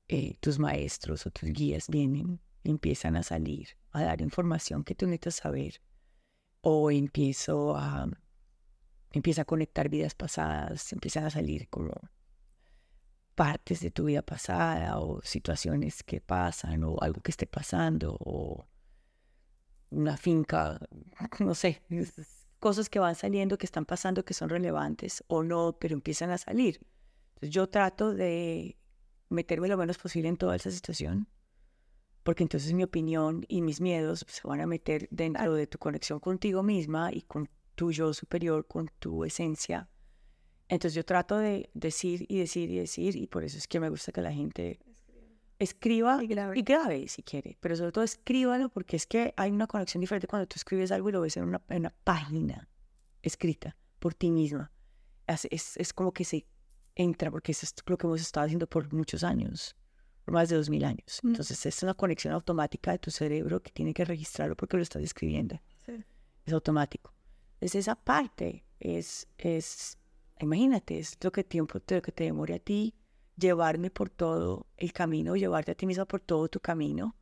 eh, 0.09 0.37
tus 0.41 0.59
maestros 0.59 1.27
o 1.27 1.31
tus 1.31 1.51
guías 1.51 1.89
vienen 1.89 2.41
empiezan 2.63 3.17
a 3.17 3.23
salir, 3.23 3.69
a 3.91 4.03
dar 4.03 4.21
información 4.21 4.85
que 4.85 4.95
tú 4.95 5.07
necesitas 5.07 5.37
saber. 5.37 5.81
O 6.61 6.91
empiezo 6.91 7.77
a, 7.77 8.09
empieza 9.19 9.43
a 9.43 9.45
conectar 9.45 9.89
vidas 9.89 10.15
pasadas, 10.15 10.93
empiezan 10.93 11.25
a 11.25 11.31
salir 11.31 11.69
como 11.69 11.93
partes 13.35 13.81
de 13.81 13.91
tu 13.91 14.05
vida 14.05 14.23
pasada 14.23 14.99
o 14.99 15.21
situaciones 15.23 16.03
que 16.03 16.21
pasan 16.21 16.85
o 16.85 16.97
algo 17.01 17.21
que 17.21 17.31
esté 17.31 17.47
pasando 17.47 18.17
o 18.21 18.67
una 19.91 20.17
finca, 20.17 20.81
no 21.41 21.55
sé, 21.55 21.83
cosas 22.59 22.89
que 22.89 22.99
van 22.99 23.15
saliendo, 23.15 23.59
que 23.59 23.67
están 23.67 23.85
pasando, 23.85 24.25
que 24.25 24.35
son 24.35 24.49
relevantes 24.49 25.23
o 25.29 25.43
no, 25.43 25.77
pero 25.79 25.95
empiezan 25.95 26.31
a 26.31 26.39
salir. 26.39 26.81
Entonces 27.35 27.51
yo 27.51 27.69
trato 27.69 28.15
de 28.15 28.77
meterme 29.29 29.69
lo 29.69 29.77
menos 29.77 29.99
posible 29.99 30.29
en 30.29 30.37
toda 30.37 30.57
esa 30.57 30.71
situación, 30.71 31.29
porque 32.23 32.43
entonces 32.43 32.73
mi 32.73 32.83
opinión 32.83 33.45
y 33.49 33.63
mis 33.63 33.81
miedos 33.81 34.25
se 34.29 34.47
van 34.47 34.61
a 34.61 34.67
meter 34.67 35.09
dentro 35.11 35.55
de 35.55 35.67
tu 35.67 35.79
conexión 35.79 36.21
contigo 36.21 36.63
misma 36.63 37.11
y 37.13 37.23
con 37.23 37.49
tu 37.75 37.93
yo 37.93 38.13
superior, 38.13 38.67
con 38.67 38.91
tu 38.99 39.25
esencia. 39.25 39.89
Entonces 40.69 40.95
yo 40.95 41.05
trato 41.05 41.39
de 41.39 41.71
decir 41.75 42.25
y 42.29 42.39
decir 42.39 42.71
y 42.71 42.79
decir, 42.79 43.17
y 43.17 43.27
por 43.27 43.45
eso 43.45 43.59
es 43.59 43.69
que 43.69 43.81
me 43.81 43.89
gusta 43.89 44.13
que 44.13 44.23
la 44.23 44.33
gente 44.33 44.81
escriba 45.59 46.23
y 46.23 46.27
grabe. 46.27 47.09
si 47.09 47.23
quiere, 47.23 47.57
pero 47.61 47.77
sobre 47.77 47.93
todo 47.93 48.05
escríbalo 48.05 48.69
porque 48.69 48.97
es 48.97 49.07
que 49.07 49.35
hay 49.37 49.51
una 49.51 49.67
conexión 49.67 50.01
diferente 50.01 50.27
cuando 50.27 50.47
tú 50.47 50.55
escribes 50.57 50.91
algo 50.91 51.09
y 51.09 51.13
lo 51.13 51.21
ves 51.21 51.37
en 51.37 51.45
una, 51.45 51.63
en 51.69 51.81
una 51.81 51.95
página 52.05 52.69
escrita 53.23 53.77
por 53.99 54.15
ti 54.15 54.31
misma. 54.31 54.71
Es, 55.27 55.47
es, 55.51 55.77
es, 55.77 55.93
como 55.93 56.13
que 56.13 56.25
se 56.25 56.47
entra, 56.95 57.31
porque 57.31 57.53
eso 57.53 57.65
es 57.65 57.75
lo 57.87 57.97
que 57.97 58.07
hemos 58.07 58.21
estado 58.21 58.45
haciendo 58.45 58.67
por 58.67 58.93
muchos 58.93 59.25
años, 59.25 59.75
por 60.25 60.35
más 60.35 60.49
de 60.49 60.57
dos 60.57 60.69
mil 60.69 60.85
años. 60.85 61.21
Mm. 61.23 61.29
Entonces 61.29 61.65
es 61.65 61.83
una 61.83 61.95
conexión 61.95 62.35
automática 62.35 62.93
de 62.93 62.99
tu 62.99 63.11
cerebro 63.11 63.63
que 63.63 63.71
tiene 63.71 63.95
que 63.95 64.05
registrarlo 64.05 64.57
porque 64.57 64.77
lo 64.77 64.83
estás 64.83 65.03
escribiendo. 65.03 65.61
Es 66.45 66.53
automático. 66.53 67.14
Entonces 67.55 67.77
esa 67.77 67.95
parte 67.95 68.65
es, 68.81 69.29
es 69.39 69.99
imagínate, 70.41 70.99
es 70.99 71.17
lo 71.23 71.33
que 71.33 71.45
tiempo 71.45 71.81
te, 71.81 72.03
que 72.03 72.13
te 72.13 72.25
demore 72.25 72.55
a 72.55 72.59
ti 72.59 72.95
llevarme 73.37 73.91
por 73.91 74.11
todo 74.11 74.67
el 74.77 74.93
camino, 74.93 75.37
llevarte 75.37 75.73
a 75.73 75.75
ti 75.75 75.87
misma 75.87 76.05
por 76.05 76.21
todo 76.21 76.49
tu 76.49 76.61
camino, 76.61 77.17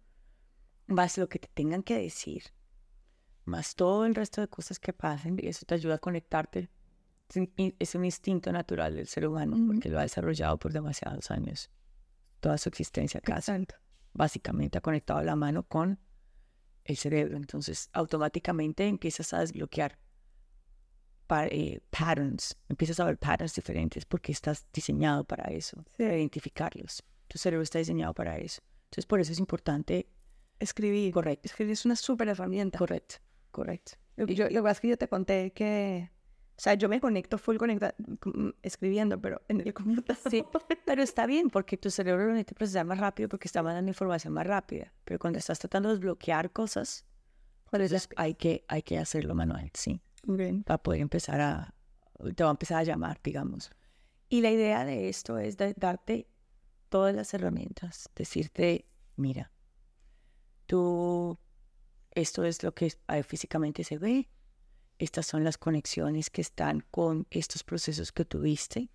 más 0.86 1.16
lo 1.16 1.28
que 1.28 1.38
te 1.38 1.48
tengan 1.48 1.82
que 1.82 1.98
decir, 1.98 2.42
más 3.44 3.74
todo 3.74 4.04
el 4.04 4.14
resto 4.14 4.40
de 4.40 4.48
cosas 4.48 4.78
que 4.78 4.92
pasen, 4.92 5.38
y 5.40 5.48
eso 5.48 5.64
te 5.66 5.74
ayuda 5.74 5.94
a 5.94 5.98
conectarte. 5.98 6.70
Es 7.78 7.94
un 7.94 8.04
instinto 8.04 8.52
natural 8.52 8.94
del 8.94 9.06
ser 9.06 9.26
humano, 9.26 9.56
porque 9.66 9.88
lo 9.88 9.98
ha 9.98 10.02
desarrollado 10.02 10.58
por 10.58 10.72
demasiados 10.72 11.30
años, 11.30 11.70
toda 12.40 12.58
su 12.58 12.68
existencia 12.68 13.18
acá. 13.18 13.40
Básicamente 14.12 14.76
ha 14.76 14.82
conectado 14.82 15.22
la 15.22 15.34
mano 15.34 15.62
con 15.62 15.98
el 16.84 16.96
cerebro, 16.98 17.38
entonces 17.38 17.88
automáticamente 17.94 18.86
empiezas 18.86 19.32
a 19.32 19.38
desbloquear 19.38 19.98
eh, 21.50 21.80
patterns, 21.90 22.56
empiezas 22.68 23.00
a 23.00 23.04
ver 23.04 23.18
patterns 23.18 23.54
diferentes 23.54 24.04
porque 24.04 24.32
estás 24.32 24.66
diseñado 24.72 25.24
para 25.24 25.44
eso, 25.52 25.84
identificarlos. 25.98 27.02
Tu 27.28 27.38
cerebro 27.38 27.62
está 27.62 27.78
diseñado 27.78 28.12
para 28.14 28.36
eso. 28.38 28.62
Entonces, 28.84 29.06
por 29.06 29.20
eso 29.20 29.32
es 29.32 29.38
importante 29.38 30.06
escribir. 30.58 31.12
Correcto. 31.12 31.42
Escribir 31.46 31.72
es 31.72 31.84
una 31.86 31.96
súper 31.96 32.28
herramienta. 32.28 32.78
Correcto, 32.78 33.16
correcto. 33.50 33.92
Yo, 34.16 34.44
lo 34.44 34.50
que 34.50 34.62
pasa 34.62 34.72
es 34.72 34.80
que 34.80 34.88
yo 34.88 34.98
te 34.98 35.08
conté 35.08 35.52
que, 35.52 36.10
o 36.56 36.60
sea, 36.60 36.74
yo 36.74 36.88
me 36.88 37.00
conecto 37.00 37.38
full 37.38 37.56
conecta, 37.56 37.94
escribiendo, 38.60 39.18
pero 39.18 39.40
en 39.48 39.62
el 39.62 39.72
computador. 39.72 40.30
Sí, 40.30 40.44
pero 40.84 41.02
está 41.02 41.26
bien 41.26 41.48
porque 41.48 41.78
tu 41.78 41.90
cerebro 41.90 42.26
lo 42.26 42.32
necesita 42.32 42.54
procesar 42.54 42.84
más 42.84 42.98
rápido 42.98 43.30
porque 43.30 43.48
está 43.48 43.62
mandando 43.62 43.88
información 43.88 44.34
más 44.34 44.46
rápida. 44.46 44.92
Pero 45.04 45.18
cuando 45.18 45.38
estás 45.38 45.58
tratando 45.58 45.88
de 45.88 45.94
desbloquear 45.94 46.50
cosas, 46.52 47.06
hay 48.16 48.34
que, 48.34 48.66
hay 48.68 48.82
que 48.82 48.98
hacerlo 48.98 49.34
manual, 49.34 49.70
sí 49.72 50.02
para 50.64 50.82
poder 50.82 51.00
empezar 51.00 51.40
a, 51.40 51.74
te 52.34 52.44
va 52.44 52.50
a 52.50 52.52
empezar 52.52 52.78
a 52.78 52.84
llamar, 52.84 53.20
digamos. 53.22 53.70
Y 54.28 54.40
la 54.40 54.50
idea 54.50 54.84
de 54.84 55.08
esto 55.08 55.38
es 55.38 55.56
darte 55.56 56.28
todas 56.88 57.14
las 57.14 57.34
herramientas, 57.34 58.08
decirte, 58.14 58.86
mira, 59.16 59.52
tú, 60.66 61.38
esto 62.12 62.44
es 62.44 62.62
lo 62.62 62.74
que 62.74 62.92
físicamente 63.26 63.84
se 63.84 63.98
ve, 63.98 64.28
estas 64.98 65.26
son 65.26 65.42
las 65.44 65.58
conexiones 65.58 66.30
que 66.30 66.40
están 66.40 66.84
con 66.90 67.26
estos 67.30 67.64
procesos 67.64 68.12
que 68.12 68.24
tuviste, 68.24 68.90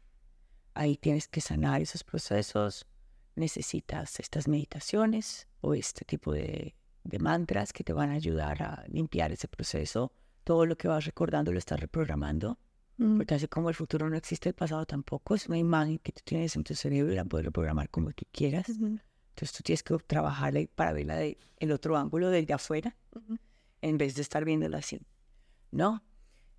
ahí 0.73 0.95
tienes 0.95 1.27
que 1.27 1.41
sanar 1.41 1.81
esos 1.81 2.03
procesos, 2.03 2.87
necesitas 3.35 4.19
estas 4.19 4.47
meditaciones 4.47 5.47
o 5.61 5.73
este 5.73 6.05
tipo 6.05 6.33
de, 6.33 6.75
de 7.03 7.19
mantras 7.19 7.73
que 7.73 7.83
te 7.83 7.93
van 7.93 8.11
a 8.11 8.13
ayudar 8.13 8.63
a 8.63 8.85
limpiar 8.87 9.31
ese 9.31 9.47
proceso 9.47 10.13
todo 10.47 10.65
lo 10.65 10.77
que 10.77 10.87
vas 10.87 11.03
recordando 11.03 11.51
lo 11.51 11.59
estás 11.59 11.77
reprogramando. 11.77 12.57
Porque 12.95 13.35
así 13.35 13.49
como 13.49 13.67
el 13.67 13.75
futuro 13.75 14.09
no 14.09 14.15
existe, 14.15 14.47
el 14.47 14.55
pasado 14.55 14.85
tampoco. 14.85 15.35
Es 15.35 15.47
una 15.47 15.57
imagen 15.57 15.99
que 15.99 16.13
tú 16.13 16.21
tienes 16.23 16.55
en 16.55 16.63
tu 16.63 16.73
cerebro 16.73 17.11
y 17.11 17.17
la 17.17 17.25
puedes 17.25 17.45
reprogramar 17.45 17.89
como 17.89 18.11
tú 18.13 18.23
quieras. 18.31 18.69
Entonces 18.69 19.51
tú 19.51 19.61
tienes 19.61 19.83
que 19.83 19.97
trabajarla 20.07 20.61
para 20.73 20.93
verla 20.93 21.17
del 21.17 21.37
el 21.57 21.71
otro 21.73 21.97
ángulo, 21.97 22.29
desde 22.29 22.53
afuera, 22.53 22.95
en 23.81 23.97
vez 23.97 24.15
de 24.15 24.21
estar 24.21 24.45
viéndola 24.45 24.77
así. 24.77 25.01
No, 25.71 26.01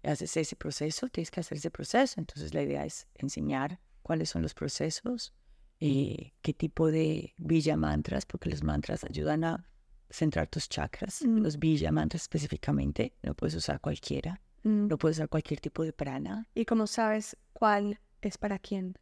haces 0.03 0.37
ese 0.37 0.55
proceso, 0.55 1.09
tienes 1.09 1.31
que 1.31 1.41
hacer 1.41 1.57
ese 1.57 1.71
proceso. 1.71 2.21
Entonces 2.21 2.53
la 2.53 2.63
idea 2.63 2.85
es 2.85 3.09
enseñar 3.15 3.81
cuáles 4.03 4.29
son 4.29 4.43
los 4.43 4.53
procesos, 4.53 5.33
y 5.81 6.13
eh, 6.13 6.35
qué 6.43 6.53
tipo 6.53 6.91
de 6.91 7.35
villa 7.39 7.77
mantras, 7.77 8.27
porque 8.27 8.51
los 8.51 8.63
mantras 8.63 9.03
ayudan 9.05 9.45
a 9.45 9.65
centrar 10.11 10.49
tus 10.49 10.69
chakras, 10.69 11.23
los 11.23 11.59
Villa 11.59 11.91
específicamente, 12.13 13.15
no 13.23 13.35
puedes 13.35 13.55
usar 13.55 13.81
cualquiera, 13.81 14.41
no 14.63 14.99
puedes 14.99 15.19
usar 15.19 15.29
cualquier 15.29 15.61
tipo 15.61 15.85
de 15.85 15.93
prana. 15.93 16.47
¿Y 16.55 16.65
cómo 16.65 16.87
sabes 16.87 17.37
cuál 17.53 18.01
es 18.21 18.39
para 18.39 18.59
quién? 18.59 18.97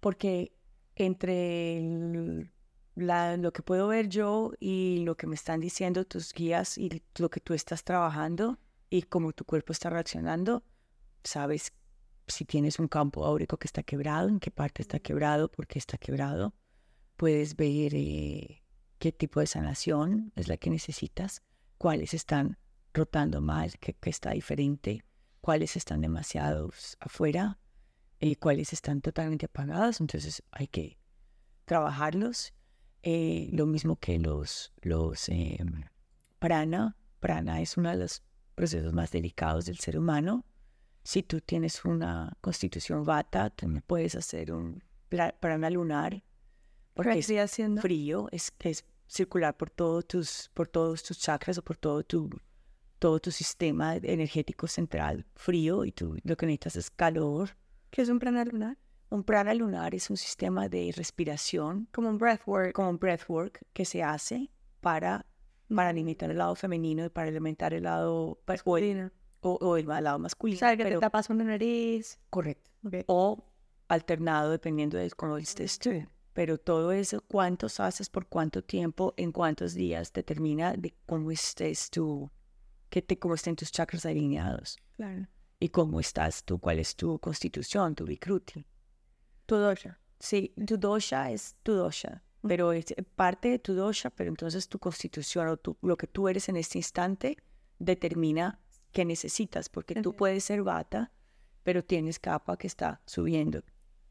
Porque 0.00 0.52
entre 0.94 1.82
lo 2.94 3.52
que 3.52 3.62
puedo 3.62 3.88
ver 3.88 4.08
yo 4.08 4.52
y 4.58 5.02
lo 5.04 5.16
que 5.16 5.26
me 5.26 5.34
están 5.34 5.60
diciendo 5.60 6.04
tus 6.04 6.32
guías 6.32 6.78
y 6.78 7.02
lo 7.18 7.30
que 7.30 7.40
tú 7.40 7.54
estás 7.54 7.84
trabajando 7.84 8.58
y 8.88 9.02
cómo 9.02 9.32
tu 9.32 9.44
cuerpo 9.44 9.72
está 9.72 9.90
reaccionando, 9.90 10.62
sabes 11.22 11.72
si 12.26 12.44
tienes 12.44 12.78
un 12.78 12.88
campo 12.88 13.24
áurico 13.24 13.58
que 13.58 13.66
está 13.66 13.82
quebrado, 13.82 14.28
en 14.28 14.40
qué 14.40 14.50
parte 14.50 14.82
está 14.82 14.98
quebrado, 14.98 15.50
por 15.50 15.66
qué 15.66 15.78
está 15.78 15.98
quebrado. 15.98 16.54
Puedes 17.16 17.56
ver 17.56 17.94
eh, 17.94 18.62
qué 18.98 19.12
tipo 19.12 19.40
de 19.40 19.46
sanación 19.46 20.32
es 20.36 20.48
la 20.48 20.56
que 20.56 20.70
necesitas, 20.70 21.42
cuáles 21.78 22.14
están 22.14 22.58
rotando 22.92 23.40
mal, 23.40 23.72
qué, 23.78 23.96
está 24.02 24.30
diferente, 24.30 25.04
cuáles 25.40 25.76
están 25.76 26.00
demasiado 26.00 26.70
afuera, 26.98 27.58
eh, 28.20 28.36
cuáles 28.36 28.72
están 28.72 29.00
totalmente 29.00 29.46
apagados. 29.46 30.00
Entonces 30.00 30.42
hay 30.50 30.68
que 30.68 30.98
trabajarlos. 31.64 32.52
Eh, 33.02 33.50
lo 33.52 33.66
mismo 33.66 33.96
que 33.96 34.18
los, 34.18 34.72
los 34.80 35.28
eh, 35.28 35.58
prana. 36.38 36.96
Prana 37.20 37.60
es 37.60 37.76
uno 37.76 37.90
de 37.90 37.96
los 37.96 38.22
procesos 38.54 38.92
más 38.92 39.10
delicados 39.10 39.66
del 39.66 39.78
ser 39.78 39.98
humano. 39.98 40.44
Si 41.04 41.22
tú 41.22 41.40
tienes 41.40 41.84
una 41.84 42.36
constitución 42.40 43.04
vata, 43.04 43.50
también 43.50 43.84
puedes 43.86 44.16
hacer 44.16 44.52
un 44.52 44.82
prana 45.08 45.70
lunar 45.70 46.24
porque 46.96 47.18
es 47.18 47.30
haciendo? 47.30 47.82
frío, 47.82 48.28
es, 48.32 48.52
es 48.60 48.84
circular 49.06 49.56
por, 49.56 49.68
todos 49.68 50.06
tus, 50.06 50.50
por 50.54 50.66
todos 50.66 51.02
tus 51.02 51.18
chakras 51.18 51.58
o 51.58 51.62
por 51.62 51.76
todo 51.76 52.02
tu, 52.02 52.30
todo 52.98 53.20
tu 53.20 53.30
sistema 53.30 53.96
energético 53.96 54.66
central 54.66 55.26
frío 55.34 55.84
y 55.84 55.92
tú 55.92 56.16
lo 56.24 56.36
que 56.36 56.46
necesitas 56.46 56.76
es 56.76 56.90
calor. 56.90 57.50
¿Qué 57.90 58.02
es 58.02 58.08
un 58.08 58.18
prana 58.18 58.44
lunar? 58.44 58.78
Un 59.10 59.22
prana 59.22 59.54
lunar 59.54 59.94
es 59.94 60.08
un 60.10 60.16
sistema 60.16 60.68
de 60.68 60.92
respiración. 60.96 61.86
Como 61.92 62.08
un 62.08 62.18
breathwork. 62.18 62.72
Como 62.72 62.90
un 62.90 62.98
breathwork 62.98 63.60
que 63.74 63.84
se 63.84 64.02
hace 64.02 64.50
para, 64.80 65.26
para 65.68 65.90
alimentar 65.90 66.30
el 66.30 66.38
lado 66.38 66.54
femenino 66.56 67.04
y 67.04 67.10
para 67.10 67.28
alimentar 67.28 67.74
el 67.74 67.84
lado 67.84 68.40
masculino. 68.46 69.12
O, 69.42 69.76
el, 69.76 69.86
lado 69.86 70.18
masculino. 70.18 70.58
¿Sabes 70.58 70.78
que 70.78 70.84
te 70.84 70.98
tapas 70.98 71.30
una 71.30 71.44
nariz? 71.44 72.18
Correcto. 72.30 72.70
O 73.06 73.44
alternado 73.86 74.50
dependiendo 74.50 74.96
de 74.96 75.08
cómo 75.10 75.36
estés 75.36 75.78
tú 75.78 76.04
pero 76.36 76.58
todo 76.58 76.92
eso, 76.92 77.22
cuántos 77.22 77.80
haces 77.80 78.10
por 78.10 78.26
cuánto 78.26 78.62
tiempo, 78.62 79.14
en 79.16 79.32
cuántos 79.32 79.72
días, 79.72 80.12
determina 80.12 80.74
de 80.74 80.94
cómo 81.06 81.30
estés 81.30 81.88
tú, 81.88 82.30
que 82.90 83.00
te, 83.00 83.18
cómo 83.18 83.32
estén 83.32 83.56
tus 83.56 83.72
chakras 83.72 84.04
alineados. 84.04 84.76
Claro. 84.96 85.26
Y 85.58 85.70
cómo 85.70 85.98
estás 85.98 86.44
tú, 86.44 86.58
cuál 86.58 86.78
es 86.78 86.94
tu 86.94 87.18
constitución, 87.20 87.94
tu 87.94 88.04
vikruti. 88.04 88.66
Tu 89.46 89.56
dosha. 89.56 89.98
Sí, 90.20 90.52
tu 90.66 90.76
dosha 90.76 91.30
es 91.30 91.56
tu 91.62 91.72
dosha, 91.72 92.22
pero 92.46 92.72
es 92.72 92.84
parte 93.14 93.48
de 93.48 93.58
tu 93.58 93.72
dosha, 93.72 94.10
pero 94.10 94.28
entonces 94.28 94.68
tu 94.68 94.78
constitución 94.78 95.48
o 95.48 95.56
tu, 95.56 95.78
lo 95.80 95.96
que 95.96 96.06
tú 96.06 96.28
eres 96.28 96.50
en 96.50 96.58
este 96.58 96.76
instante 96.76 97.38
determina 97.78 98.60
qué 98.92 99.06
necesitas, 99.06 99.70
porque 99.70 100.02
tú 100.02 100.14
puedes 100.14 100.44
ser 100.44 100.62
bata, 100.62 101.12
pero 101.62 101.82
tienes 101.82 102.18
capa 102.18 102.58
que 102.58 102.66
está 102.66 103.00
subiendo, 103.06 103.62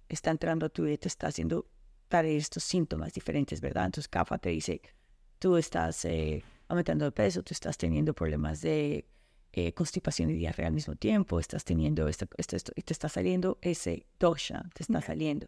está 0.10 0.32
entrando 0.32 0.66
a 0.66 0.70
tu 0.70 0.86
te 0.86 1.08
está 1.08 1.28
haciendo 1.28 1.68
estos 2.10 2.64
síntomas 2.64 3.14
diferentes, 3.14 3.60
¿verdad? 3.62 3.86
Entonces 3.86 4.08
capa 4.08 4.38
te 4.38 4.50
dice, 4.50 4.82
tú 5.40 5.58
estás 5.58 6.06
eh, 6.06 6.44
aumentando 6.68 7.06
de 7.06 7.12
peso, 7.12 7.44
tú 7.44 7.54
estás 7.54 7.78
teniendo 7.78 8.14
problemas 8.14 8.62
de 8.62 9.06
eh, 9.52 9.74
constipación 9.74 10.30
y 10.30 10.34
diarrea 10.34 10.68
al 10.68 10.74
mismo 10.74 10.96
tiempo, 10.96 11.40
estás 11.40 11.64
teniendo 11.64 12.08
esto, 12.08 12.28
esto, 12.38 12.56
esto, 12.56 12.72
y 12.76 12.82
te 12.82 12.94
está 12.94 13.10
saliendo 13.10 13.58
ese 13.62 14.06
dosha, 14.20 14.64
te 14.74 14.84
está 14.84 15.02
saliendo. 15.02 15.48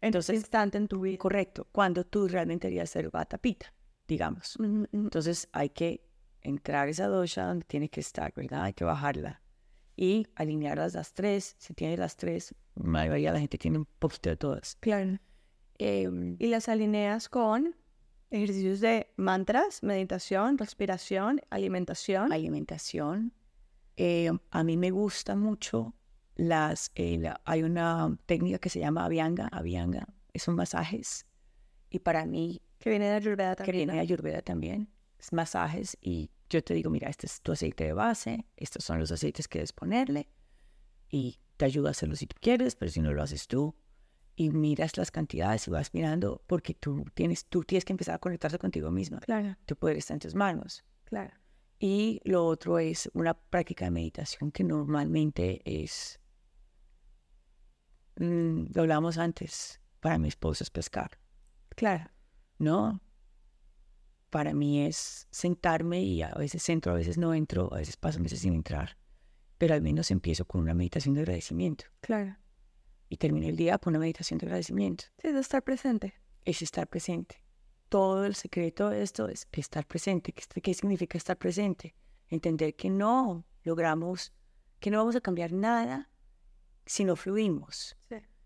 Entonces, 0.00 0.36
instante 0.36 0.78
en 0.78 0.88
tu 0.88 1.00
vida. 1.00 1.16
Correcto, 1.18 1.68
cuando 1.70 2.04
tú 2.04 2.28
realmente 2.28 2.66
deberías 2.66 2.90
ser 2.90 3.10
tapita, 3.10 3.72
digamos. 4.08 4.58
Entonces 4.92 5.48
hay 5.52 5.70
que 5.70 6.04
entrar 6.40 6.88
esa 6.88 7.06
dosha 7.06 7.46
donde 7.46 7.64
tiene 7.64 7.88
que 7.88 8.00
estar, 8.00 8.32
¿verdad? 8.34 8.64
Hay 8.64 8.72
que 8.72 8.84
bajarla 8.84 9.40
y 9.96 10.26
alinear 10.34 10.78
las 10.78 11.12
tres. 11.12 11.54
Si 11.58 11.74
tienes 11.74 11.98
las 11.98 12.16
tres, 12.16 12.54
la 12.74 12.84
mayoría 12.84 13.30
de 13.30 13.34
la 13.34 13.40
gente 13.40 13.58
tiene 13.58 13.78
un 13.78 13.86
poquito 13.98 14.30
de 14.30 14.36
todas. 14.36 14.76
Claro. 14.80 15.18
Em, 15.84 16.36
y 16.38 16.46
las 16.46 16.68
alineas 16.68 17.28
con 17.28 17.74
ejercicios 18.30 18.78
de 18.78 19.12
mantras, 19.16 19.82
meditación, 19.82 20.56
respiración, 20.56 21.40
alimentación. 21.50 22.32
Alimentación. 22.32 23.32
Eh, 23.96 24.30
a 24.52 24.62
mí 24.62 24.76
me 24.76 24.92
gusta 24.92 25.34
mucho 25.34 25.92
las, 26.36 26.92
eh, 26.94 27.20
hay 27.44 27.64
una 27.64 28.16
técnica 28.26 28.60
que 28.60 28.68
se 28.68 28.78
llama 28.78 29.04
avianga, 29.04 29.48
avianga, 29.48 30.06
son 30.36 30.54
masajes. 30.54 31.26
Y 31.90 31.98
para 31.98 32.26
mí... 32.26 32.62
Que 32.78 32.90
viene 32.90 33.06
de 33.06 33.16
Ayurveda 33.16 33.56
también. 33.56 33.72
Que 33.72 33.76
viene 33.76 33.92
de 33.94 34.00
Ayurveda 34.00 34.40
también. 34.40 34.88
Es 35.18 35.32
masajes 35.32 35.98
y 36.00 36.30
yo 36.48 36.62
te 36.62 36.74
digo, 36.74 36.90
mira, 36.90 37.08
este 37.08 37.26
es 37.26 37.40
tu 37.40 37.50
aceite 37.50 37.84
de 37.84 37.92
base, 37.92 38.46
estos 38.56 38.84
son 38.84 39.00
los 39.00 39.10
aceites 39.10 39.48
que 39.48 39.58
debes 39.58 39.72
ponerle 39.72 40.28
y 41.10 41.40
te 41.56 41.64
ayuda 41.64 41.88
a 41.88 41.90
hacerlo 41.90 42.14
si 42.14 42.28
tú 42.28 42.36
quieres, 42.40 42.76
pero 42.76 42.92
si 42.92 43.00
no 43.00 43.12
lo 43.12 43.20
haces 43.20 43.48
tú 43.48 43.74
y 44.34 44.50
miras 44.50 44.96
las 44.96 45.10
cantidades 45.10 45.68
y 45.68 45.70
vas 45.70 45.92
mirando 45.94 46.42
porque 46.46 46.74
tú 46.74 47.04
tienes, 47.14 47.46
tú 47.46 47.64
tienes 47.64 47.84
que 47.84 47.92
empezar 47.92 48.14
a 48.14 48.18
conectarse 48.18 48.58
contigo 48.58 48.90
misma. 48.90 49.20
Claro. 49.20 49.56
Tu 49.66 49.76
poder 49.76 49.96
está 49.96 50.14
en 50.14 50.20
tus 50.20 50.34
manos. 50.34 50.84
Claro. 51.04 51.32
Y 51.78 52.20
lo 52.24 52.46
otro 52.46 52.78
es 52.78 53.10
una 53.12 53.34
práctica 53.34 53.86
de 53.86 53.90
meditación 53.90 54.52
que 54.52 54.64
normalmente 54.64 55.60
es 55.64 56.20
Mm, 58.16 58.66
lo 58.74 58.82
hablamos 58.82 59.18
antes, 59.18 59.80
para 60.00 60.18
mi 60.18 60.28
esposo 60.28 60.64
es 60.64 60.70
pescar. 60.70 61.18
Claro. 61.70 62.10
¿No? 62.58 63.00
Para 64.30 64.54
mí 64.54 64.86
es 64.86 65.26
sentarme 65.30 66.02
y 66.02 66.22
a 66.22 66.32
veces 66.34 66.66
entro, 66.68 66.92
a 66.92 66.96
veces 66.96 67.18
no 67.18 67.34
entro, 67.34 67.72
a 67.72 67.78
veces 67.78 67.96
paso 67.96 68.20
meses 68.20 68.40
sin 68.40 68.54
entrar, 68.54 68.96
pero 69.58 69.74
al 69.74 69.82
menos 69.82 70.10
empiezo 70.10 70.46
con 70.46 70.60
una 70.62 70.74
meditación 70.74 71.14
de 71.14 71.22
agradecimiento. 71.22 71.86
Claro. 72.00 72.36
Y 73.12 73.18
termino 73.18 73.46
el 73.46 73.56
día 73.56 73.76
con 73.76 73.90
una 73.90 73.98
meditación 73.98 74.38
de 74.38 74.46
agradecimiento. 74.46 75.04
Sí, 75.20 75.30
de 75.32 75.38
estar 75.38 75.62
presente. 75.62 76.14
Es 76.46 76.62
estar 76.62 76.88
presente. 76.88 77.44
Todo 77.90 78.24
el 78.24 78.34
secreto 78.34 78.88
de 78.88 79.02
esto 79.02 79.28
es 79.28 79.46
estar 79.52 79.86
presente. 79.86 80.32
¿Qué, 80.32 80.62
qué 80.62 80.72
significa 80.72 81.18
estar 81.18 81.36
presente? 81.36 81.94
Entender 82.30 82.74
que 82.74 82.88
no 82.88 83.44
logramos, 83.64 84.32
que 84.80 84.90
no 84.90 84.96
vamos 84.96 85.14
a 85.14 85.20
cambiar 85.20 85.52
nada 85.52 86.10
si 86.86 87.04
no 87.04 87.14
fluimos. 87.14 87.98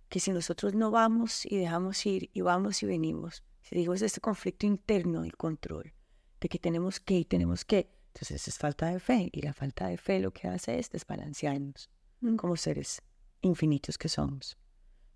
Que 0.08 0.18
si 0.18 0.32
nosotros 0.32 0.74
no 0.74 0.90
vamos 0.90 1.46
y 1.46 1.58
dejamos 1.58 2.04
ir 2.04 2.28
y 2.32 2.40
vamos 2.40 2.82
y 2.82 2.86
venimos, 2.86 3.44
si 3.62 3.76
digo 3.76 3.94
es 3.94 4.02
este 4.02 4.20
conflicto 4.20 4.66
interno 4.66 5.22
del 5.22 5.36
control, 5.36 5.94
de 6.40 6.48
que 6.48 6.58
tenemos 6.58 6.98
que 6.98 7.18
y 7.18 7.24
tenemos 7.24 7.64
que, 7.64 7.88
entonces 8.08 8.48
es 8.48 8.58
falta 8.58 8.86
de 8.86 8.98
fe. 8.98 9.30
Y 9.30 9.42
la 9.42 9.52
falta 9.52 9.86
de 9.86 9.96
fe 9.96 10.18
lo 10.18 10.32
que 10.32 10.48
hace 10.48 10.80
es 10.80 10.90
desbalancearnos 10.90 11.88
mm. 12.20 12.34
como 12.34 12.56
seres 12.56 13.00
infinitos 13.40 13.98
que 13.98 14.08
somos. 14.08 14.56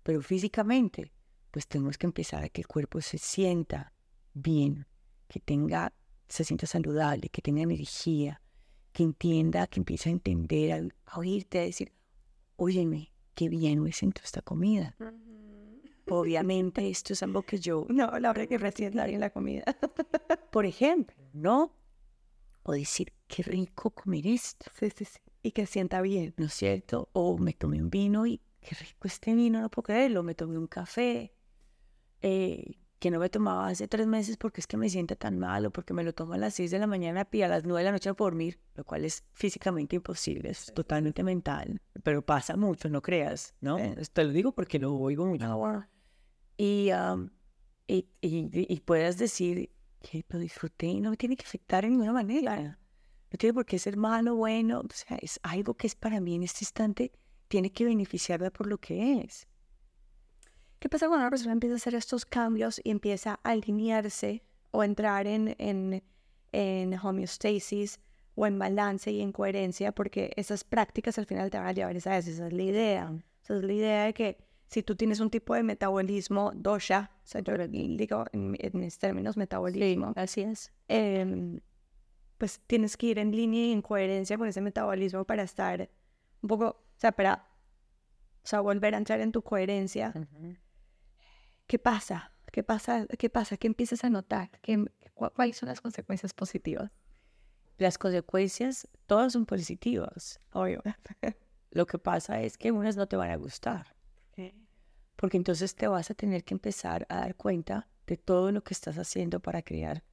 Pero 0.03 0.21
físicamente, 0.21 1.11
pues 1.51 1.67
tenemos 1.67 1.97
que 1.97 2.07
empezar 2.07 2.43
a 2.43 2.49
que 2.49 2.61
el 2.61 2.67
cuerpo 2.67 3.01
se 3.01 3.17
sienta 3.17 3.93
bien, 4.33 4.87
que 5.27 5.39
tenga, 5.39 5.93
se 6.27 6.43
sienta 6.43 6.65
saludable, 6.65 7.29
que 7.29 7.41
tenga 7.41 7.61
energía, 7.61 8.41
que 8.93 9.03
entienda, 9.03 9.67
que 9.67 9.79
empiece 9.79 10.09
a 10.09 10.13
entender, 10.13 10.91
a, 11.05 11.17
oírte, 11.17 11.59
a 11.59 11.63
decir, 11.63 11.91
óyeme, 12.55 13.11
qué 13.35 13.49
bien 13.49 13.81
me 13.81 13.91
siento 13.91 14.21
esta 14.23 14.41
comida. 14.41 14.95
Obviamente 16.09 16.89
esto 16.89 17.13
es 17.13 17.23
algo 17.23 17.43
que 17.43 17.59
yo... 17.59 17.85
No, 17.89 18.19
la 18.19 18.31
hora 18.31 18.47
que 18.47 18.57
recién 18.57 18.97
en 18.99 19.19
la 19.19 19.29
comida. 19.29 19.63
Por 20.51 20.65
ejemplo, 20.65 21.15
¿no? 21.31 21.73
O 22.63 22.73
decir, 22.73 23.13
qué 23.27 23.43
rico 23.43 23.91
comer 23.91 24.27
esto. 24.27 24.65
Sí, 24.77 24.89
sí, 24.93 25.05
sí. 25.05 25.19
Y 25.43 25.51
que 25.51 25.65
sienta 25.65 26.01
bien. 26.01 26.33
¿No 26.37 26.45
es 26.45 26.53
cierto? 26.53 27.09
O 27.13 27.37
me 27.37 27.53
tomé 27.53 27.81
un 27.81 27.89
vino 27.89 28.25
y 28.27 28.41
qué 28.59 28.75
rico 28.75 29.07
este 29.07 29.33
vino, 29.33 29.59
no 29.59 29.69
puedo 29.69 29.83
creerlo. 29.83 30.23
Me 30.23 30.35
tomé 30.35 30.57
un 30.57 30.67
café. 30.67 31.33
Eh, 32.21 32.77
que 33.01 33.09
no 33.09 33.17
me 33.17 33.29
tomaba 33.29 33.67
hace 33.67 33.87
tres 33.87 34.05
meses 34.05 34.37
porque 34.37 34.61
es 34.61 34.67
que 34.67 34.77
me 34.77 34.87
siente 34.87 35.15
tan 35.15 35.39
mal 35.39 35.65
o 35.65 35.71
porque 35.71 35.91
me 35.91 36.03
lo 36.03 36.13
tomo 36.13 36.33
a 36.33 36.37
las 36.37 36.53
seis 36.53 36.69
de 36.69 36.77
la 36.77 36.85
mañana 36.85 37.27
y 37.31 37.41
a 37.41 37.47
las 37.47 37.63
nueve 37.63 37.79
de 37.79 37.85
la 37.85 37.91
noche 37.93 38.09
a 38.09 38.13
dormir, 38.13 38.59
lo 38.75 38.83
cual 38.83 39.05
es 39.05 39.23
físicamente 39.33 39.95
imposible, 39.95 40.51
es 40.51 40.71
totalmente 40.71 41.23
mental, 41.23 41.81
pero 42.03 42.23
pasa 42.23 42.55
mucho, 42.55 42.89
no 42.89 43.01
creas, 43.01 43.55
¿no? 43.59 43.77
Te 44.13 44.23
lo 44.23 44.31
digo 44.31 44.51
porque 44.51 44.77
lo 44.77 44.93
oigo 44.93 45.25
mucho. 45.25 45.45
Ah, 45.45 45.87
y, 46.57 46.91
y, 47.87 48.05
y, 48.21 48.79
puedas 48.81 49.17
decir 49.17 49.71
que 49.99 50.23
lo 50.29 50.37
disfruté 50.37 50.85
y 50.85 51.01
no 51.01 51.09
me 51.09 51.17
tiene 51.17 51.35
que 51.35 51.43
afectar 51.43 51.83
en 51.83 51.93
ninguna 51.93 52.13
manera. 52.13 52.77
No 53.31 53.37
tiene 53.37 53.53
por 53.53 53.65
qué 53.65 53.79
ser 53.79 53.97
malo, 53.97 54.35
bueno, 54.35 54.81
o 54.81 54.93
sea, 54.93 55.17
es 55.17 55.39
algo 55.43 55.73
que 55.75 55.87
es 55.87 55.95
para 55.95 56.19
mí 56.19 56.35
en 56.35 56.43
este 56.43 56.59
instante, 56.63 57.11
tiene 57.47 57.71
que 57.71 57.85
beneficiarme 57.85 58.51
por 58.51 58.67
lo 58.67 58.77
que 58.77 59.21
es. 59.21 59.47
¿Qué 60.79 60.89
pasa 60.89 61.07
cuando 61.07 61.23
una 61.23 61.29
persona 61.29 61.53
empieza 61.53 61.75
a 61.75 61.77
hacer 61.77 61.95
estos 61.95 62.25
cambios 62.25 62.81
y 62.83 62.89
empieza 62.89 63.39
a 63.43 63.51
alinearse 63.51 64.43
o 64.71 64.83
entrar 64.83 65.27
en, 65.27 65.55
en, 65.59 66.03
en 66.51 66.99
homeostasis 66.99 67.99
o 68.35 68.47
en 68.47 68.57
balance 68.57 69.11
y 69.11 69.21
en 69.21 69.31
coherencia? 69.31 69.91
Porque 69.91 70.33
esas 70.35 70.63
prácticas 70.63 71.17
al 71.19 71.27
final 71.27 71.49
te 71.51 71.57
van 71.57 71.67
a 71.67 71.71
llevar 71.71 71.93
a 71.93 71.97
eso. 71.97 72.09
Esa 72.09 72.47
es 72.47 72.53
la 72.53 72.63
idea. 72.63 73.13
Esa 73.43 73.57
es 73.57 73.63
la 73.63 73.73
idea 73.73 74.05
de 74.05 74.13
que 74.13 74.37
si 74.71 74.81
tú 74.83 74.95
tienes 74.95 75.19
un 75.19 75.29
tipo 75.29 75.53
de 75.53 75.63
metabolismo 75.63 76.51
dosha, 76.55 77.11
o 77.23 77.27
sea, 77.27 77.41
yo 77.41 77.55
digo 77.67 78.25
en, 78.31 78.57
mis 78.73 78.97
términos 78.97 79.35
metabolismo, 79.35 80.13
así 80.15 80.41
es, 80.41 80.71
em, 80.87 81.59
pues 82.41 82.59
tienes 82.65 82.97
que 82.97 83.05
ir 83.05 83.19
en 83.19 83.31
línea 83.31 83.67
y 83.67 83.71
en 83.71 83.83
coherencia 83.83 84.35
con 84.35 84.47
ese 84.47 84.61
metabolismo 84.61 85.25
para 85.25 85.43
estar 85.43 85.91
un 86.41 86.47
poco, 86.47 86.65
o 86.69 86.99
sea, 86.99 87.11
para 87.11 87.47
o 88.43 88.47
sea, 88.47 88.61
volver 88.61 88.95
a 88.95 88.97
entrar 88.97 89.21
en 89.21 89.31
tu 89.31 89.43
coherencia. 89.43 90.11
¿Qué 91.67 91.77
pasa? 91.77 92.31
¿Qué 92.51 92.63
pasa? 92.63 93.05
¿Qué 93.19 93.29
pasa? 93.29 93.57
¿Qué 93.57 93.67
empiezas 93.67 94.03
a 94.03 94.09
notar? 94.09 94.49
¿Qué, 94.63 94.83
¿Cuáles 95.13 95.57
son 95.57 95.69
las 95.69 95.81
consecuencias 95.81 96.33
positivas? 96.33 96.89
Las 97.77 97.99
consecuencias, 97.99 98.87
todas 99.05 99.33
son 99.33 99.45
positivas. 99.45 100.39
Obvio. 100.51 100.81
Lo 101.69 101.85
que 101.85 101.99
pasa 101.99 102.41
es 102.41 102.57
que 102.57 102.71
unas 102.71 102.97
no 102.97 103.07
te 103.07 103.17
van 103.17 103.29
a 103.29 103.35
gustar. 103.35 103.95
Porque 105.15 105.37
entonces 105.37 105.75
te 105.75 105.87
vas 105.87 106.09
a 106.09 106.15
tener 106.15 106.43
que 106.43 106.55
empezar 106.55 107.05
a 107.07 107.17
dar 107.17 107.35
cuenta 107.35 107.87
de 108.07 108.17
todo 108.17 108.51
lo 108.51 108.63
que 108.63 108.73
estás 108.73 108.97
haciendo 108.97 109.39
para 109.39 109.61
crear, 109.61 110.03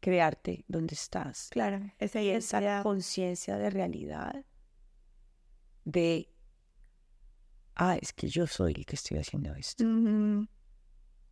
crearte 0.00 0.64
donde 0.68 0.94
estás. 0.94 1.48
Claro, 1.50 1.80
esa, 1.98 2.20
esa 2.20 2.82
conciencia 2.82 3.56
de 3.56 3.70
realidad, 3.70 4.44
de, 5.84 6.32
ah, 7.74 7.96
es 8.00 8.12
que 8.12 8.28
yo 8.28 8.46
soy 8.46 8.74
el 8.76 8.86
que 8.86 8.96
estoy 8.96 9.18
haciendo 9.18 9.54
esto 9.54 9.84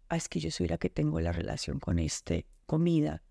ah, 0.09 0.17
es 0.17 0.29
que 0.29 0.41
yo 0.41 0.51
soy 0.51 0.69
la 0.69 0.79
que 0.79 0.91
tengo 0.91 1.21
la 1.21 1.33
relación 1.33 1.79
con 1.81 1.99
este 1.99 2.47
comida 2.67 3.23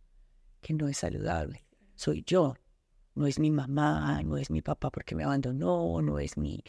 que 0.62 0.74
no 0.74 0.88
es 0.88 0.98
saludable. 0.98 1.66
Soy 1.96 2.24
yo, 2.26 2.56
no 3.16 3.28
es 3.28 3.40
mi 3.40 3.52
mamá, 3.52 4.22
no 4.24 4.38
es 4.38 4.50
mi 4.50 4.62
papá 4.62 4.90
porque 4.90 5.16
me 5.16 5.24
abandonó, 5.24 6.02
no 6.02 6.20
es 6.20 6.38
mi, 6.38 6.64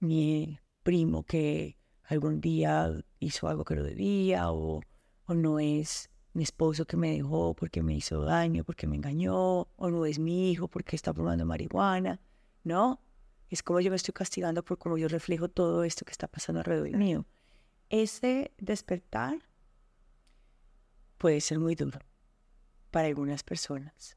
mi 0.00 0.58
primo 0.82 1.24
que 1.24 1.78
algún 2.04 2.40
día 2.40 2.92
hizo 3.18 3.48
algo 3.48 3.64
que 3.64 3.76
lo 3.76 3.84
debía, 3.84 4.50
o, 4.52 4.80
o 5.26 5.34
no 5.34 5.58
es 5.60 6.09
mi 6.32 6.42
esposo 6.42 6.86
que 6.86 6.96
me 6.96 7.12
dejó 7.12 7.54
porque 7.54 7.82
me 7.82 7.94
hizo 7.94 8.22
daño, 8.22 8.64
porque 8.64 8.86
me 8.86 8.96
engañó, 8.96 9.68
o 9.76 9.90
no 9.90 10.06
es 10.06 10.18
mi 10.18 10.50
hijo 10.50 10.68
porque 10.68 10.96
está 10.96 11.12
fumando 11.12 11.44
marihuana, 11.44 12.20
¿no? 12.64 13.00
Es 13.48 13.62
como 13.62 13.80
yo 13.80 13.90
me 13.90 13.96
estoy 13.96 14.12
castigando 14.12 14.64
por 14.64 14.78
cómo 14.78 14.96
yo 14.96 15.08
reflejo 15.08 15.48
todo 15.48 15.82
esto 15.84 16.04
que 16.04 16.12
está 16.12 16.28
pasando 16.28 16.60
alrededor 16.60 16.96
mío 16.96 17.26
ese 17.90 18.52
despertar 18.56 19.36
puede 21.18 21.40
ser 21.40 21.58
muy 21.58 21.74
duro 21.74 21.98
para 22.90 23.08
algunas 23.08 23.42
personas. 23.42 24.16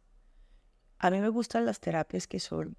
A 0.99 1.10
mí 1.10 1.19
me 1.19 1.30
gustan 1.30 1.65
las 1.65 1.80
terapias 1.80 2.27
que 2.27 2.40
son, 2.40 2.77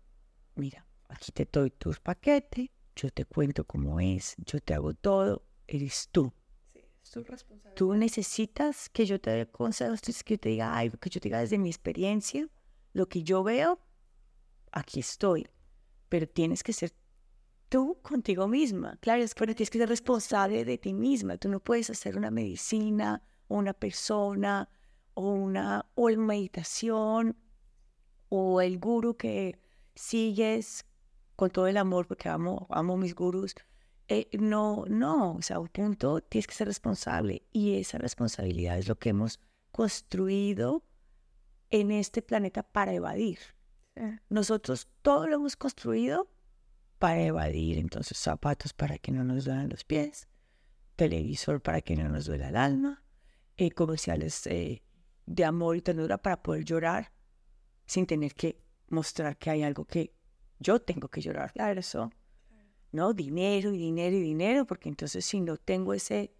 mira, 0.54 0.86
aquí 1.08 1.30
te 1.32 1.46
doy 1.50 1.70
tu 1.70 1.92
paquete, 2.02 2.70
yo 2.96 3.10
te 3.10 3.24
cuento 3.26 3.64
cómo 3.64 4.00
es, 4.00 4.34
yo 4.38 4.60
te 4.60 4.72
hago 4.72 4.94
todo, 4.94 5.44
eres 5.66 6.08
tú. 6.10 6.32
Sí, 6.72 6.80
es 6.82 6.93
tu 6.93 6.93
responsabilidad. 6.93 6.93
Tú 7.74 7.94
necesitas 7.94 8.88
que 8.88 9.06
yo 9.06 9.20
te 9.20 9.30
dé 9.30 9.46
consejos, 9.46 10.00
que 10.00 10.34
yo 10.34 10.40
te 10.40 10.48
diga 10.48 10.76
algo, 10.76 10.98
que 10.98 11.10
yo 11.10 11.20
te 11.20 11.28
diga 11.28 11.40
desde 11.40 11.58
mi 11.58 11.68
experiencia, 11.68 12.48
lo 12.92 13.08
que 13.08 13.22
yo 13.22 13.42
veo, 13.42 13.80
aquí 14.72 15.00
estoy. 15.00 15.46
Pero 16.08 16.26
tienes 16.28 16.62
que 16.62 16.72
ser 16.72 16.92
tú 17.68 17.98
contigo 18.02 18.48
misma. 18.48 18.96
Claro, 19.00 19.22
es 19.22 19.34
que 19.34 19.46
tienes 19.46 19.70
que 19.70 19.78
ser 19.78 19.88
responsable 19.88 20.64
de 20.64 20.78
ti 20.78 20.94
misma. 20.94 21.36
Tú 21.36 21.48
no 21.48 21.60
puedes 21.60 21.90
hacer 21.90 22.16
una 22.16 22.30
medicina, 22.30 23.22
o 23.48 23.56
una 23.56 23.74
persona, 23.74 24.68
o 25.14 25.30
una 25.30 25.86
o 25.94 26.08
meditación, 26.08 27.36
o 28.28 28.60
el 28.60 28.78
guru 28.78 29.16
que 29.16 29.58
sigues 29.94 30.86
con 31.36 31.50
todo 31.50 31.66
el 31.66 31.76
amor, 31.76 32.06
porque 32.06 32.28
amo, 32.28 32.66
amo 32.70 32.96
mis 32.96 33.14
gurus. 33.14 33.54
Eh, 34.08 34.28
no, 34.38 34.84
no, 34.88 35.34
o 35.36 35.42
sea, 35.42 35.58
un 35.58 35.68
punto 35.68 36.20
tienes 36.20 36.46
que 36.46 36.54
ser 36.54 36.68
responsable 36.68 37.42
y 37.52 37.78
esa 37.78 37.96
responsabilidad 37.96 38.78
es 38.78 38.86
lo 38.86 38.98
que 38.98 39.10
hemos 39.10 39.40
construido 39.70 40.84
en 41.70 41.90
este 41.90 42.20
planeta 42.20 42.62
para 42.62 42.92
evadir. 42.92 43.38
Nosotros 44.28 44.88
todo 45.02 45.28
lo 45.28 45.36
hemos 45.36 45.56
construido 45.56 46.28
para 46.98 47.22
evadir, 47.22 47.78
entonces 47.78 48.18
zapatos 48.18 48.72
para 48.72 48.98
que 48.98 49.12
no 49.12 49.24
nos 49.24 49.44
duelan 49.44 49.68
los 49.68 49.84
pies, 49.84 50.28
televisor 50.96 51.60
para 51.60 51.80
que 51.80 51.96
no 51.96 52.08
nos 52.08 52.26
duela 52.26 52.48
el 52.48 52.56
alma, 52.56 53.04
eh, 53.56 53.70
comerciales 53.70 54.46
eh, 54.48 54.82
de 55.26 55.44
amor 55.44 55.76
y 55.76 55.80
ternura 55.80 56.18
para 56.18 56.42
poder 56.42 56.64
llorar 56.64 57.12
sin 57.86 58.06
tener 58.06 58.34
que 58.34 58.60
mostrar 58.88 59.36
que 59.36 59.50
hay 59.50 59.62
algo 59.62 59.84
que 59.84 60.12
yo 60.58 60.80
tengo 60.80 61.08
que 61.08 61.20
llorar. 61.20 61.52
Claro, 61.52 61.80
eso. 61.80 62.10
¿No? 62.94 63.12
Dinero 63.12 63.72
y 63.72 63.76
dinero 63.76 64.14
y 64.14 64.20
dinero, 64.20 64.66
porque 64.66 64.88
entonces 64.88 65.24
si 65.24 65.40
no 65.40 65.56
tengo 65.56 65.94
ese, 65.94 66.32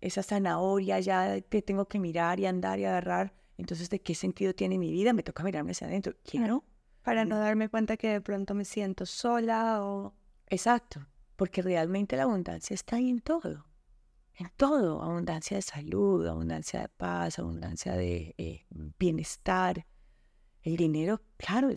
esa 0.00 0.24
zanahoria 0.24 0.98
ya 0.98 1.40
te 1.40 1.62
tengo 1.62 1.86
que 1.86 2.00
mirar 2.00 2.40
y 2.40 2.46
andar 2.46 2.80
y 2.80 2.84
agarrar, 2.84 3.32
entonces 3.56 3.88
¿de 3.90 4.00
qué 4.00 4.16
sentido 4.16 4.52
tiene 4.52 4.76
mi 4.76 4.90
vida? 4.90 5.12
Me 5.12 5.22
toca 5.22 5.44
mirarme 5.44 5.70
hacia 5.70 5.86
adentro. 5.86 6.16
Quiero. 6.24 6.64
Para 7.02 7.24
no 7.24 7.38
darme 7.38 7.68
cuenta 7.68 7.96
que 7.96 8.08
de 8.08 8.20
pronto 8.20 8.56
me 8.56 8.64
siento 8.64 9.06
sola 9.06 9.84
o... 9.84 10.12
Exacto, 10.48 11.06
porque 11.36 11.62
realmente 11.62 12.16
la 12.16 12.24
abundancia 12.24 12.74
está 12.74 12.96
ahí 12.96 13.08
en 13.08 13.20
todo. 13.20 13.64
En 14.34 14.50
todo, 14.56 15.02
abundancia 15.02 15.58
de 15.58 15.62
salud, 15.62 16.26
abundancia 16.26 16.80
de 16.80 16.88
paz, 16.88 17.38
abundancia 17.38 17.94
de 17.94 18.34
eh, 18.36 18.66
bienestar. 18.98 19.86
El 20.62 20.76
dinero, 20.76 21.22
claro, 21.36 21.68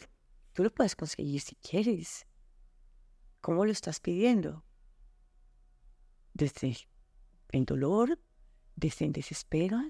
tú 0.53 0.63
lo 0.63 0.73
puedes 0.73 0.95
conseguir 0.95 1.39
si 1.39 1.53
quieres. 1.57 2.25
¿Cómo 3.43 3.65
lo 3.65 3.73
estás 3.73 3.99
pidiendo? 3.99 4.63
Desde 6.33 6.77
el 7.51 7.65
dolor, 7.65 8.17
desde 8.77 9.03
el 9.03 9.11
desespero, 9.11 9.81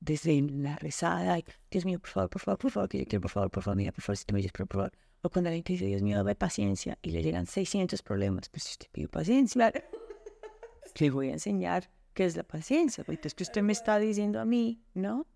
desde 0.00 0.38
la 0.42 0.76
rezada, 0.76 1.38
Dios 1.70 1.86
mío, 1.86 1.98
por 1.98 2.10
favor, 2.10 2.28
por 2.28 2.42
favor, 2.42 2.58
por 2.58 2.70
favor, 2.72 2.88
que 2.90 2.98
yo 2.98 3.04
quiero, 3.06 3.22
por 3.22 3.30
favor, 3.30 3.50
por 3.50 3.62
favor, 3.62 3.78
mira, 3.78 3.90
por 3.90 4.02
favor, 4.02 4.18
si 4.18 4.26
te 4.26 4.34
me 4.34 4.40
oyes, 4.40 4.52
por 4.52 4.68
favor. 4.68 4.92
O 5.22 5.30
cuando 5.30 5.48
la 5.48 5.56
gente 5.56 5.72
dice, 5.72 5.86
Dios 5.86 6.02
mío, 6.02 6.18
dame 6.18 6.34
paciencia, 6.34 6.98
y 7.00 7.12
le 7.12 7.22
llegan 7.22 7.46
600 7.46 8.02
problemas, 8.02 8.50
pues 8.50 8.64
si 8.64 8.76
te 8.76 8.90
pido 8.92 9.08
paciencia, 9.08 9.72
le 11.00 11.10
voy 11.10 11.30
a 11.30 11.32
enseñar 11.32 11.90
qué 12.12 12.26
es 12.26 12.36
la 12.36 12.42
paciencia, 12.42 13.02
porque 13.02 13.28
es 13.28 13.34
que 13.34 13.44
usted 13.44 13.62
me 13.62 13.72
está 13.72 13.98
diciendo 13.98 14.40
a 14.40 14.44
mí, 14.44 14.84
¿no? 14.92 15.26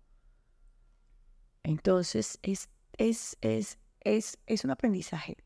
Entonces, 1.63 2.37
es, 2.43 2.69
es, 2.99 3.37
es, 3.41 3.79
es, 4.01 4.37
es 4.45 4.63
un 4.63 4.69
aprendizaje. 4.69 5.44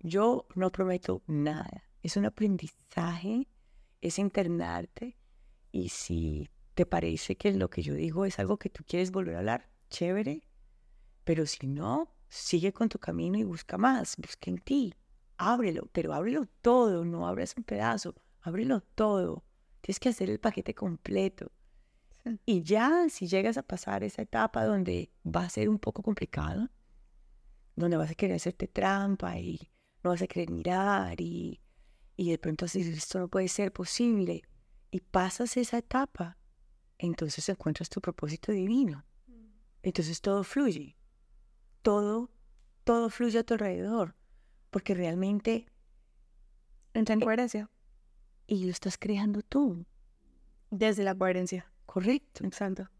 Yo 0.00 0.46
no 0.54 0.72
prometo 0.72 1.22
nada, 1.26 1.84
es 2.02 2.16
un 2.16 2.24
aprendizaje, 2.24 3.48
es 4.00 4.18
internarte, 4.18 5.16
y 5.72 5.90
si 5.90 6.50
te 6.74 6.86
parece 6.86 7.36
que 7.36 7.52
lo 7.52 7.70
que 7.70 7.82
yo 7.82 7.94
digo 7.94 8.24
es 8.24 8.38
algo 8.38 8.58
que 8.58 8.70
tú 8.70 8.84
quieres 8.86 9.10
volver 9.12 9.36
a 9.36 9.38
hablar, 9.38 9.68
chévere. 9.88 10.42
Pero 11.24 11.46
si 11.46 11.66
no, 11.66 12.14
sigue 12.28 12.72
con 12.72 12.88
tu 12.88 12.98
camino 12.98 13.38
y 13.38 13.44
busca 13.44 13.78
más, 13.78 14.16
busca 14.16 14.50
en 14.50 14.58
ti. 14.58 14.94
Ábrelo, 15.36 15.88
pero 15.92 16.12
ábrelo 16.12 16.46
todo, 16.60 17.04
no 17.04 17.26
abras 17.26 17.54
un 17.56 17.64
pedazo, 17.64 18.14
ábrelo 18.40 18.80
todo. 18.80 19.44
Tienes 19.80 20.00
que 20.00 20.08
hacer 20.08 20.30
el 20.30 20.40
paquete 20.40 20.74
completo. 20.74 21.52
Y 22.44 22.62
ya, 22.62 23.08
si 23.08 23.26
llegas 23.26 23.56
a 23.56 23.62
pasar 23.62 24.04
esa 24.04 24.22
etapa 24.22 24.64
donde 24.64 25.10
va 25.24 25.44
a 25.44 25.50
ser 25.50 25.68
un 25.68 25.78
poco 25.78 26.02
complicado, 26.02 26.68
donde 27.76 27.96
vas 27.96 28.10
a 28.10 28.14
querer 28.14 28.36
hacerte 28.36 28.68
trampa 28.68 29.38
y 29.38 29.70
no 30.02 30.10
vas 30.10 30.22
a 30.22 30.26
querer 30.26 30.50
mirar 30.50 31.20
y, 31.20 31.60
y 32.16 32.30
de 32.30 32.38
pronto 32.38 32.64
así, 32.64 32.80
esto 32.80 33.18
no 33.18 33.28
puede 33.28 33.48
ser 33.48 33.72
posible, 33.72 34.42
y 34.90 35.00
pasas 35.00 35.56
esa 35.56 35.78
etapa, 35.78 36.36
entonces 36.98 37.48
encuentras 37.48 37.88
tu 37.88 38.00
propósito 38.00 38.52
divino. 38.52 39.04
Mm. 39.26 39.46
Entonces 39.82 40.20
todo 40.20 40.44
fluye. 40.44 40.96
Todo, 41.82 42.30
todo 42.84 43.08
fluye 43.08 43.38
a 43.38 43.44
tu 43.44 43.54
alrededor. 43.54 44.16
Porque 44.70 44.94
realmente 44.94 45.66
entra 46.92 47.14
en 47.14 47.22
eh, 47.22 47.24
coherencia. 47.24 47.70
Y 48.46 48.64
lo 48.64 48.70
estás 48.70 48.98
creando 48.98 49.42
tú. 49.42 49.86
Desde 50.70 51.04
la 51.04 51.14
coherencia. 51.14 51.72
Correcto. 51.86 52.44
Exacto. 52.44 52.90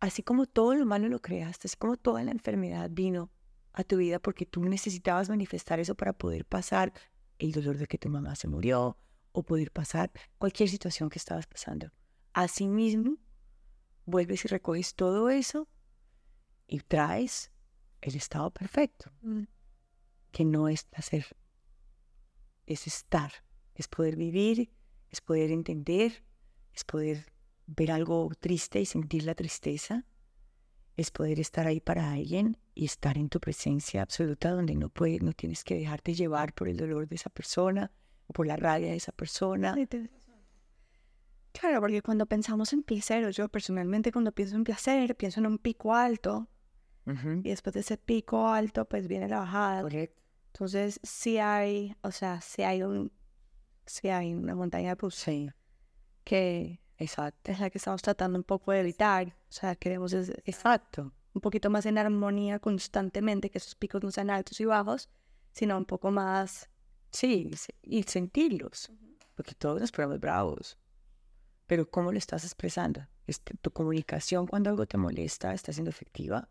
Así 0.00 0.22
como 0.22 0.46
todo 0.46 0.74
lo 0.74 0.86
malo 0.86 1.08
lo 1.08 1.20
creaste, 1.20 1.68
así 1.68 1.76
como 1.76 1.96
toda 1.96 2.24
la 2.24 2.30
enfermedad 2.30 2.88
vino 2.90 3.30
a 3.72 3.84
tu 3.84 3.96
vida 3.96 4.18
porque 4.18 4.46
tú 4.46 4.64
necesitabas 4.64 5.28
manifestar 5.28 5.80
eso 5.80 5.94
para 5.94 6.12
poder 6.12 6.44
pasar 6.44 6.92
el 7.38 7.52
dolor 7.52 7.78
de 7.78 7.86
que 7.86 7.98
tu 7.98 8.08
mamá 8.08 8.34
se 8.36 8.48
murió 8.48 8.96
o 9.32 9.42
poder 9.42 9.70
pasar 9.70 10.10
cualquier 10.38 10.68
situación 10.68 11.08
que 11.08 11.18
estabas 11.18 11.46
pasando. 11.46 11.90
Asimismo, 12.32 13.16
vuelves 14.04 14.44
y 14.44 14.48
recoges 14.48 14.94
todo 14.94 15.30
eso 15.30 15.68
y 16.66 16.80
traes 16.80 17.50
el 18.00 18.16
estado 18.16 18.50
perfecto, 18.50 19.12
mm. 19.22 19.42
que 20.32 20.44
no 20.44 20.68
es 20.68 20.88
hacer, 20.92 21.26
es 22.66 22.86
estar, 22.86 23.32
es 23.74 23.88
poder 23.88 24.16
vivir, 24.16 24.72
es 25.10 25.20
poder 25.20 25.50
entender, 25.50 26.24
es 26.72 26.84
poder 26.84 27.32
ver 27.66 27.90
algo 27.90 28.30
triste 28.38 28.80
y 28.80 28.86
sentir 28.86 29.24
la 29.24 29.34
tristeza, 29.34 30.06
es 30.96 31.10
poder 31.10 31.40
estar 31.40 31.66
ahí 31.66 31.80
para 31.80 32.12
alguien 32.12 32.58
y 32.80 32.86
estar 32.86 33.18
en 33.18 33.28
tu 33.28 33.40
presencia 33.40 34.00
absoluta 34.00 34.52
donde 34.52 34.74
no 34.74 34.88
puedes, 34.88 35.22
no 35.22 35.34
tienes 35.34 35.64
que 35.64 35.74
dejarte 35.74 36.14
llevar 36.14 36.54
por 36.54 36.66
el 36.66 36.78
dolor 36.78 37.06
de 37.06 37.16
esa 37.16 37.28
persona 37.28 37.92
o 38.26 38.32
por 38.32 38.46
la 38.46 38.56
rabia 38.56 38.88
de 38.88 38.96
esa 38.96 39.12
persona. 39.12 39.76
Claro, 41.52 41.80
porque 41.82 42.00
cuando 42.00 42.24
pensamos 42.24 42.72
en 42.72 42.82
placer, 42.82 43.30
yo 43.32 43.50
personalmente 43.50 44.10
cuando 44.10 44.32
pienso 44.32 44.56
en 44.56 44.64
placer, 44.64 45.14
pienso 45.14 45.40
en 45.40 45.46
un 45.46 45.58
pico 45.58 45.94
alto. 45.94 46.48
Y 47.04 47.50
después 47.50 47.74
de 47.74 47.80
ese 47.80 47.98
pico 47.98 48.48
alto, 48.48 48.86
pues 48.86 49.08
viene 49.08 49.28
la 49.28 49.40
bajada. 49.40 49.82
Correcto. 49.82 50.22
Entonces, 50.46 51.00
si 51.02 51.36
hay, 51.36 51.94
o 52.00 52.12
sea, 52.12 52.40
si 52.40 52.62
hay 52.62 52.82
un, 52.82 53.12
si 53.84 54.08
hay 54.08 54.32
una 54.32 54.54
montaña 54.54 54.94
rusa 54.94 55.32
que 56.24 56.80
exacto. 56.96 57.52
es 57.52 57.60
la 57.60 57.68
que 57.68 57.76
estamos 57.76 58.00
tratando 58.00 58.38
un 58.38 58.44
poco 58.44 58.72
de 58.72 58.80
evitar. 58.80 59.36
O 59.50 59.52
sea, 59.52 59.76
queremos 59.76 60.14
exacto. 60.14 61.12
Un 61.34 61.40
poquito 61.40 61.70
más 61.70 61.86
en 61.86 61.98
armonía 61.98 62.58
constantemente, 62.58 63.50
que 63.50 63.58
esos 63.58 63.74
picos 63.74 64.02
no 64.02 64.10
sean 64.10 64.30
altos 64.30 64.60
y 64.60 64.64
bajos, 64.64 65.08
sino 65.52 65.76
un 65.76 65.84
poco 65.84 66.10
más... 66.10 66.68
Sí, 67.12 67.50
y 67.82 68.02
sentirlos, 68.04 68.92
porque 69.34 69.54
todos 69.54 69.80
nos 69.80 69.90
ponemos 69.90 70.20
bravos 70.20 70.78
pero 71.70 71.88
¿cómo 71.88 72.10
lo 72.10 72.18
estás 72.18 72.42
expresando? 72.42 73.06
Este, 73.28 73.54
¿Tu 73.56 73.70
comunicación 73.70 74.48
cuando 74.48 74.70
algo 74.70 74.86
te 74.86 74.98
molesta 74.98 75.54
está 75.54 75.72
siendo 75.72 75.90
efectiva? 75.90 76.48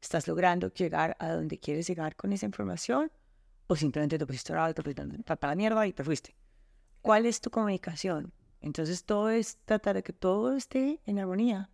¿Estás 0.00 0.26
logrando 0.26 0.72
llegar 0.72 1.18
a 1.20 1.32
donde 1.32 1.60
quieres 1.60 1.86
llegar 1.86 2.16
con 2.16 2.32
esa 2.32 2.46
información? 2.46 3.12
¿O 3.66 3.76
simplemente 3.76 4.16
te 4.16 4.24
pusiste 4.24 4.54
alto, 4.54 4.82
para 4.82 5.52
la 5.52 5.54
mierda 5.54 5.86
y 5.86 5.92
te 5.92 6.02
fuiste? 6.02 6.34
¿Cuál 7.02 7.26
es 7.26 7.42
tu 7.42 7.50
comunicación? 7.50 8.32
Entonces 8.62 9.04
todo 9.04 9.28
es 9.28 9.58
tratar 9.66 9.96
de 9.96 10.02
que 10.02 10.14
todo 10.14 10.56
esté 10.56 11.02
en 11.04 11.18
armonía, 11.18 11.68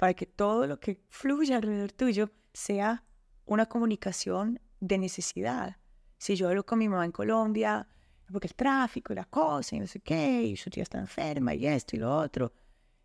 para 0.00 0.14
que 0.14 0.24
todo 0.24 0.66
lo 0.66 0.80
que 0.80 0.98
fluya 1.10 1.56
alrededor 1.56 1.92
tuyo 1.92 2.30
sea 2.54 3.04
una 3.44 3.66
comunicación 3.66 4.58
de 4.80 4.96
necesidad. 4.96 5.76
Si 6.16 6.36
yo 6.36 6.48
hablo 6.48 6.64
con 6.64 6.78
mi 6.78 6.88
mamá 6.88 7.04
en 7.04 7.12
Colombia, 7.12 7.86
porque 8.32 8.46
el 8.46 8.54
tráfico 8.54 9.12
y 9.12 9.16
la 9.16 9.26
cosa 9.26 9.76
y 9.76 9.80
no 9.80 9.86
sé 9.86 10.00
qué, 10.00 10.42
y 10.42 10.56
su 10.56 10.70
tía 10.70 10.84
está 10.84 10.98
enferma 10.98 11.52
y 11.52 11.66
esto 11.66 11.96
y 11.96 11.98
lo 11.98 12.16
otro. 12.16 12.50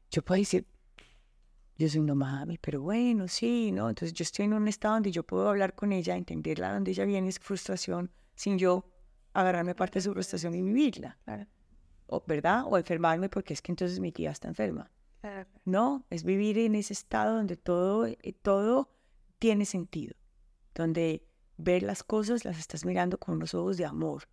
Yo 0.09 0.23
puedo 0.23 0.39
decir, 0.39 0.65
yo 1.77 1.89
soy 1.89 1.99
una 1.99 2.15
mami, 2.15 2.57
pero 2.59 2.81
bueno, 2.81 3.27
sí, 3.27 3.73
¿no? 3.73 3.89
Entonces 3.89 4.13
yo 4.13 4.23
estoy 4.23 4.45
en 4.45 4.53
un 4.53 4.69
estado 4.69 4.93
donde 4.93 5.11
yo 5.11 5.23
puedo 5.23 5.49
hablar 5.49 5.75
con 5.75 5.91
ella, 5.91 6.15
entenderla 6.15 6.75
donde 6.75 6.91
ella 6.91 7.03
viene 7.03 7.27
esa 7.27 7.41
frustración, 7.41 8.09
sin 8.35 8.57
yo 8.57 8.89
agarrarme 9.33 9.75
parte 9.75 9.99
de 9.99 10.03
su 10.03 10.13
frustración 10.13 10.55
y 10.55 10.61
vivirla. 10.61 11.17
O, 12.07 12.23
¿Verdad? 12.25 12.63
O 12.67 12.77
enfermarme 12.77 13.27
porque 13.27 13.53
es 13.53 13.61
que 13.61 13.73
entonces 13.73 13.99
mi 13.99 14.13
tía 14.13 14.31
está 14.31 14.47
enferma. 14.47 14.89
No, 15.65 16.05
es 16.09 16.23
vivir 16.23 16.57
en 16.59 16.75
ese 16.75 16.93
estado 16.93 17.35
donde 17.35 17.57
todo, 17.57 18.05
eh, 18.05 18.17
todo 18.41 18.89
tiene 19.39 19.65
sentido, 19.65 20.15
donde 20.73 21.27
ver 21.57 21.83
las 21.83 22.03
cosas 22.03 22.45
las 22.45 22.57
estás 22.59 22.85
mirando 22.85 23.17
con 23.17 23.35
unos 23.35 23.53
ojos 23.53 23.77
de 23.77 23.85
amor, 23.85 24.27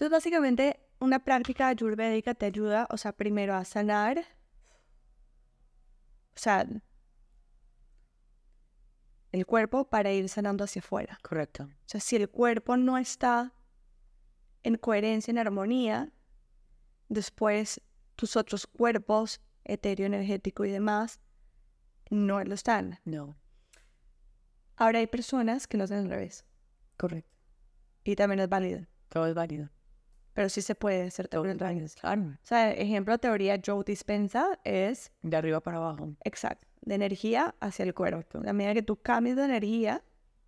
entonces, 0.00 0.12
básicamente, 0.12 0.80
una 0.98 1.22
práctica 1.22 1.68
ayurvédica 1.68 2.32
te 2.32 2.46
ayuda, 2.46 2.88
o 2.90 2.96
sea, 2.96 3.12
primero 3.12 3.54
a 3.54 3.66
sanar, 3.66 4.18
o 6.34 6.38
sea, 6.38 6.66
el 9.30 9.44
cuerpo 9.44 9.90
para 9.90 10.10
ir 10.10 10.30
sanando 10.30 10.64
hacia 10.64 10.80
afuera. 10.80 11.18
Correcto. 11.22 11.64
O 11.64 11.84
sea, 11.84 12.00
si 12.00 12.16
el 12.16 12.30
cuerpo 12.30 12.78
no 12.78 12.96
está 12.96 13.52
en 14.62 14.76
coherencia, 14.78 15.32
en 15.32 15.36
armonía, 15.36 16.10
después 17.10 17.82
tus 18.16 18.36
otros 18.36 18.66
cuerpos, 18.66 19.42
etéreo, 19.72 20.06
energético 20.06 20.64
y 20.64 20.70
demás, 20.70 21.20
no 22.10 22.42
lo 22.42 22.54
están. 22.54 22.98
No. 23.04 23.36
Ahora 24.76 24.98
hay 24.98 25.06
personas 25.06 25.66
que 25.66 25.76
lo 25.76 25.84
hacen 25.84 25.98
al 25.98 26.08
revés. 26.08 26.44
Correcto. 26.96 27.30
Y 28.04 28.16
también 28.16 28.40
es 28.40 28.48
válido. 28.48 28.86
Todo 29.08 29.26
es 29.26 29.34
válido. 29.34 29.68
Pero 30.32 30.48
sí 30.48 30.62
se 30.62 30.74
puede 30.74 31.08
hacer 31.08 31.28
todo 31.28 31.42
revés. 31.42 31.96
Claro. 31.96 32.22
O 32.22 32.46
sea, 32.46 32.72
ejemplo, 32.72 33.18
teoría 33.18 33.60
Joe 33.64 33.84
Dispensa 33.84 34.58
es... 34.64 35.12
De 35.22 35.36
arriba 35.36 35.60
para 35.60 35.78
abajo. 35.78 36.14
Exacto. 36.24 36.66
De 36.80 36.94
energía 36.94 37.54
hacia 37.60 37.82
el 37.84 37.94
cuerpo. 37.94 38.40
A 38.46 38.52
medida 38.52 38.74
que 38.74 38.82
tú 38.82 38.96
cambies 38.96 39.36
de 39.36 39.44
energía, 39.44 40.02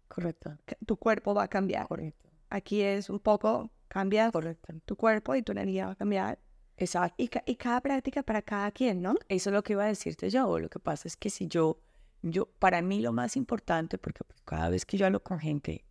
Correcto. 0.08 0.56
tu 0.86 0.96
cuerpo 0.96 1.34
va 1.34 1.44
a 1.44 1.48
cambiar. 1.48 1.86
Correcto. 1.88 2.30
Aquí 2.48 2.82
es 2.82 3.10
un 3.10 3.18
poco, 3.18 3.70
cambia 3.88 4.30
Correcto. 4.30 4.72
tu 4.84 4.96
cuerpo 4.96 5.34
y 5.34 5.42
tu 5.42 5.52
energía 5.52 5.86
va 5.86 5.92
a 5.92 5.96
cambiar. 5.96 6.38
Exacto. 6.82 7.14
Y, 7.22 7.28
ca- 7.28 7.42
y 7.46 7.54
cada 7.56 7.80
práctica 7.80 8.22
para 8.22 8.42
cada 8.42 8.70
quien, 8.72 9.02
¿no? 9.02 9.14
Eso 9.28 9.50
es 9.50 9.54
lo 9.54 9.62
que 9.62 9.74
iba 9.74 9.84
a 9.84 9.88
decirte 9.88 10.28
yo. 10.30 10.58
Lo 10.58 10.68
que 10.68 10.78
pasa 10.80 11.06
es 11.08 11.16
que 11.16 11.30
si 11.30 11.46
yo, 11.46 11.78
yo, 12.22 12.46
para 12.58 12.82
mí 12.82 13.00
lo 13.00 13.12
más 13.12 13.36
importante, 13.36 13.98
porque 13.98 14.24
pues, 14.24 14.40
cada 14.44 14.68
vez 14.68 14.84
que 14.84 14.96
yo 14.96 15.06
hablo 15.06 15.22
con 15.22 15.38
gente 15.38 15.84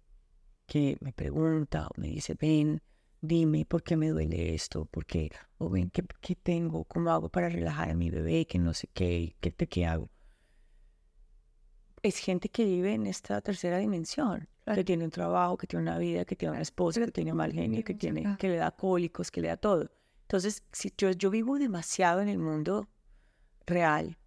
que 0.68 0.98
me 1.02 1.14
pregunta 1.14 1.88
o 1.88 2.00
me 2.00 2.08
dice, 2.10 2.36
ven, 2.40 2.82
dime 3.22 3.66
por 3.66 3.84
qué 3.84 3.96
me 3.96 4.10
duele 4.10 4.54
esto, 4.54 4.86
por 4.86 5.06
qué, 5.06 5.30
o 5.58 5.70
ven, 5.70 5.90
¿qué, 5.90 6.04
qué 6.22 6.36
tengo? 6.36 6.84
¿Cómo 6.86 7.10
hago 7.12 7.30
para 7.30 7.50
relajar 7.50 7.90
a 7.90 7.94
mi 7.96 8.10
bebé? 8.10 8.46
Que 8.48 8.58
no 8.60 8.74
sé 8.74 8.88
qué, 8.94 9.36
¿qué, 9.40 9.52
te, 9.52 9.68
qué 9.68 9.86
hago? 9.86 10.10
Es 12.04 12.18
gente 12.18 12.50
que 12.50 12.66
vive 12.66 12.94
en 12.94 13.06
esta 13.06 13.42
tercera 13.42 13.78
dimensión, 13.78 14.48
que 14.74 14.84
tiene 14.84 15.04
un 15.06 15.12
trabajo, 15.12 15.56
que 15.58 15.68
tiene 15.68 15.84
una 15.84 15.98
vida, 16.00 16.26
que 16.26 16.36
tiene 16.36 16.54
una 16.54 16.62
esposa, 16.62 17.00
que 17.06 17.12
tiene 17.12 17.34
mal 17.34 17.52
genio, 17.54 17.84
que, 17.84 17.94
tiene, 17.94 18.24
que 18.38 18.48
le 18.50 18.56
da 18.58 18.72
cólicos, 18.72 19.30
que 19.30 19.42
le 19.42 19.50
da 19.50 19.58
todo. 19.58 19.90
Entonces, 20.32 20.64
si 20.72 20.94
yo, 20.98 21.12
yo 21.12 21.30
vivo 21.30 21.60
demasiado 21.60 22.22
en 22.22 22.30
el 22.30 22.38
mundo 22.38 22.88
real 23.66 24.18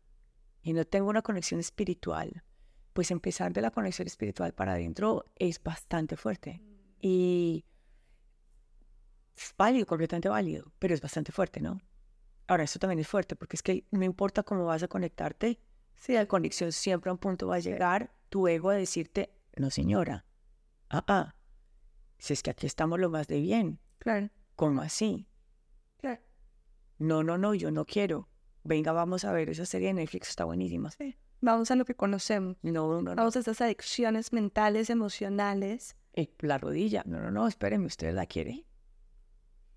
y 0.61 0.75
no 0.75 0.85
tengo 0.85 1.09
una 1.09 1.23
conexión 1.23 1.61
espiritual, 1.61 2.45
pues 2.93 3.11
empezar 3.11 3.55
de 3.55 3.63
la 3.63 3.71
conexión 3.71 4.07
espiritual 4.07 4.53
para 4.53 4.75
adentro 4.75 5.25
es 5.37 5.63
bastante 5.63 6.19
fuerte. 6.19 6.61
Y 7.01 7.65
es 9.35 9.55
válido, 9.57 9.87
completamente 9.87 10.29
válido, 10.29 10.71
pero 10.79 10.93
es 10.93 11.01
bastante 11.01 11.33
fuerte, 11.33 11.63
¿no? 11.63 11.81
Ahora, 12.49 12.65
eso 12.65 12.79
también 12.79 12.99
es 12.99 13.09
fuerte 13.09 13.35
porque 13.35 13.57
es 13.57 13.63
que 13.63 13.87
no 13.91 14.05
importa 14.05 14.43
cómo 14.43 14.67
vas 14.67 14.83
a 14.83 14.89
conectarte, 14.89 15.59
si 15.95 16.13
la 16.13 16.27
conexión 16.27 16.71
siempre 16.73 17.09
a 17.09 17.15
un 17.15 17.19
punto 17.19 17.47
va 17.47 17.55
a 17.55 17.61
llegar, 17.61 18.15
tu 18.29 18.47
ego 18.47 18.69
a 18.69 18.75
decirte, 18.75 19.33
no 19.57 19.71
señora, 19.71 20.27
ah, 20.91 21.05
ah, 21.09 21.35
si 22.19 22.35
es 22.35 22.43
que 22.43 22.51
aquí 22.51 22.67
estamos 22.67 23.01
lo 23.01 23.09
más 23.09 23.27
de 23.27 23.41
bien, 23.41 23.81
Claro, 24.01 24.29
¿cómo 24.55 24.83
así? 24.83 25.27
No, 26.99 27.23
no, 27.23 27.39
no, 27.39 27.55
yo 27.55 27.71
no 27.71 27.85
quiero. 27.85 28.29
Venga, 28.63 28.93
vamos 28.93 29.25
a 29.25 29.33
ver 29.33 29.51
esa 29.51 29.67
serie 29.67 29.89
de 29.89 29.95
Netflix, 29.95 30.29
está 30.31 30.45
buenísima. 30.45 30.91
Sí. 30.91 31.17
Vamos 31.41 31.71
a 31.71 31.77
lo 31.77 31.85
que 31.85 31.95
conocemos. 31.95 32.57
No, 32.63 32.89
no, 32.89 33.03
no. 33.03 33.15
Vamos 33.17 33.37
a 33.37 33.41
estas 33.41 33.61
adicciones 33.61 34.33
mentales, 34.33 34.89
emocionales. 34.91 35.97
Eh, 36.15 36.33
la 36.41 36.57
rodilla. 36.59 37.03
No, 37.07 37.21
no, 37.21 37.31
no, 37.31 37.47
espéreme, 37.47 37.87
¿usted 37.87 38.15
la 38.15 38.27
quiere? 38.27 38.65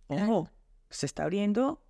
Ojo, 0.08 0.50
se 0.90 1.06
está 1.06 1.24
abriendo 1.24 1.84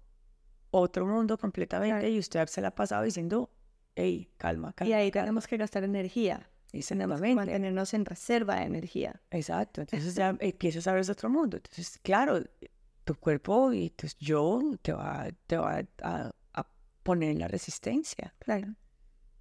otro 0.71 1.05
mundo 1.05 1.37
completamente 1.37 1.99
Claro. 1.99 2.07
y 2.07 2.19
usted 2.19 2.47
se 2.47 2.61
la 2.61 2.69
ha 2.69 2.75
pasado 2.75 3.03
diciendo, 3.03 3.51
hey, 3.95 4.31
calma, 4.37 4.73
calma. 4.73 4.89
Y 4.89 4.93
ahí 4.93 5.11
calma". 5.11 5.25
tenemos 5.25 5.47
que 5.47 5.57
gastar 5.57 5.83
energía. 5.83 6.49
Tenemos 6.87 7.21
que 7.21 7.33
mantenernos 7.35 7.93
en 7.93 8.05
reserva 8.05 8.55
de 8.55 8.63
energía. 8.65 9.21
Exacto, 9.31 9.81
entonces 9.81 10.15
ya 10.15 10.35
empiezas 10.39 10.85
a 10.87 10.91
ver 10.91 11.01
ese 11.01 11.11
otro 11.11 11.29
mundo. 11.29 11.57
Entonces, 11.57 11.99
claro, 12.03 12.41
tu 13.07 13.15
cuerpo 13.15 13.71
y 13.73 13.89
tu 13.91 14.07
yo 14.19 14.61
te 14.81 14.91
va, 14.91 15.27
te 15.47 15.57
va 15.57 15.81
a, 16.03 16.31
a 16.53 16.69
poner 17.03 17.31
en 17.31 17.39
la 17.39 17.47
resistencia. 17.47 18.35
Claro. 18.39 18.75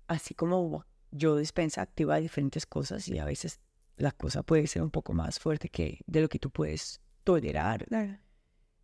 Así 0.07 0.35
como 0.35 0.85
yo 1.11 1.37
dispensa 1.37 1.83
activa 1.83 2.17
diferentes 2.19 2.65
cosas 2.65 3.09
y 3.09 3.19
a 3.19 3.25
veces 3.25 3.61
la 3.97 4.13
cosa 4.13 4.43
puede 4.45 4.69
ser 4.69 4.83
un 4.83 4.91
poco 4.91 5.13
más 5.13 5.41
fuerte 5.41 5.69
que 5.69 6.01
de 6.07 6.21
lo 6.21 6.29
que 6.29 6.39
tú 6.39 6.51
puedes 6.51 7.01
tolerar, 7.25 7.87
Claro. 7.87 8.17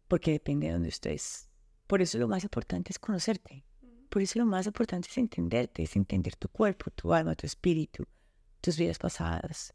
porque 0.08 0.32
depende 0.32 0.66
de 0.66 0.72
donde 0.72 0.88
estés. 0.88 1.48
Por 1.86 2.02
eso 2.02 2.18
lo 2.18 2.26
más 2.26 2.42
importante 2.42 2.90
es 2.90 2.98
conocerte. 2.98 3.64
Por 4.08 4.20
eso 4.20 4.40
lo 4.40 4.46
más 4.46 4.66
importante 4.66 5.08
es 5.08 5.16
entenderte, 5.16 5.84
es 5.84 5.94
entender 5.94 6.34
tu 6.36 6.48
cuerpo, 6.48 6.90
tu 6.90 7.14
alma, 7.14 7.34
tu 7.36 7.46
espíritu, 7.46 8.04
tus 8.60 8.76
vidas 8.76 8.98
pasadas, 8.98 9.72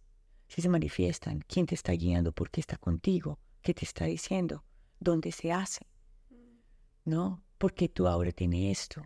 si 0.48 0.62
se 0.62 0.70
manifiestan, 0.70 1.40
quién 1.48 1.66
te 1.66 1.76
está 1.76 1.94
guiando, 1.94 2.32
por 2.34 2.50
qué 2.50 2.60
está 2.60 2.78
contigo, 2.78 3.40
qué 3.62 3.74
te 3.74 3.86
está 3.86 4.06
diciendo, 4.06 4.64
dónde 5.00 5.32
se 5.32 5.52
hace. 5.52 5.86
¿No? 7.06 7.44
¿Por 7.58 7.74
qué 7.74 7.90
tú 7.90 8.08
ahora 8.08 8.32
tienes 8.32 8.80
esto? 8.80 9.02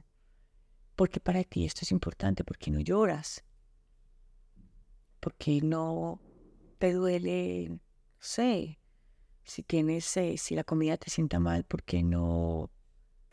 ¿Por 0.96 1.10
qué 1.10 1.20
para 1.20 1.44
ti 1.44 1.66
esto 1.66 1.82
es 1.84 1.92
importante? 1.92 2.44
¿Por 2.44 2.58
qué 2.58 2.72
no 2.72 2.80
lloras? 2.80 3.44
¿Por 5.20 5.36
qué 5.36 5.62
no 5.62 6.20
te 6.80 6.94
duele, 6.94 7.70
no 7.70 7.80
sé, 8.20 8.80
si 9.44 9.64
tienes, 9.64 10.18
eh, 10.18 10.36
si 10.38 10.56
la 10.56 10.64
comida 10.64 10.98
te 10.98 11.10
sienta 11.10 11.40
mal, 11.40 11.64
¿por 11.64 11.84
qué 11.84 12.02
no, 12.04 12.72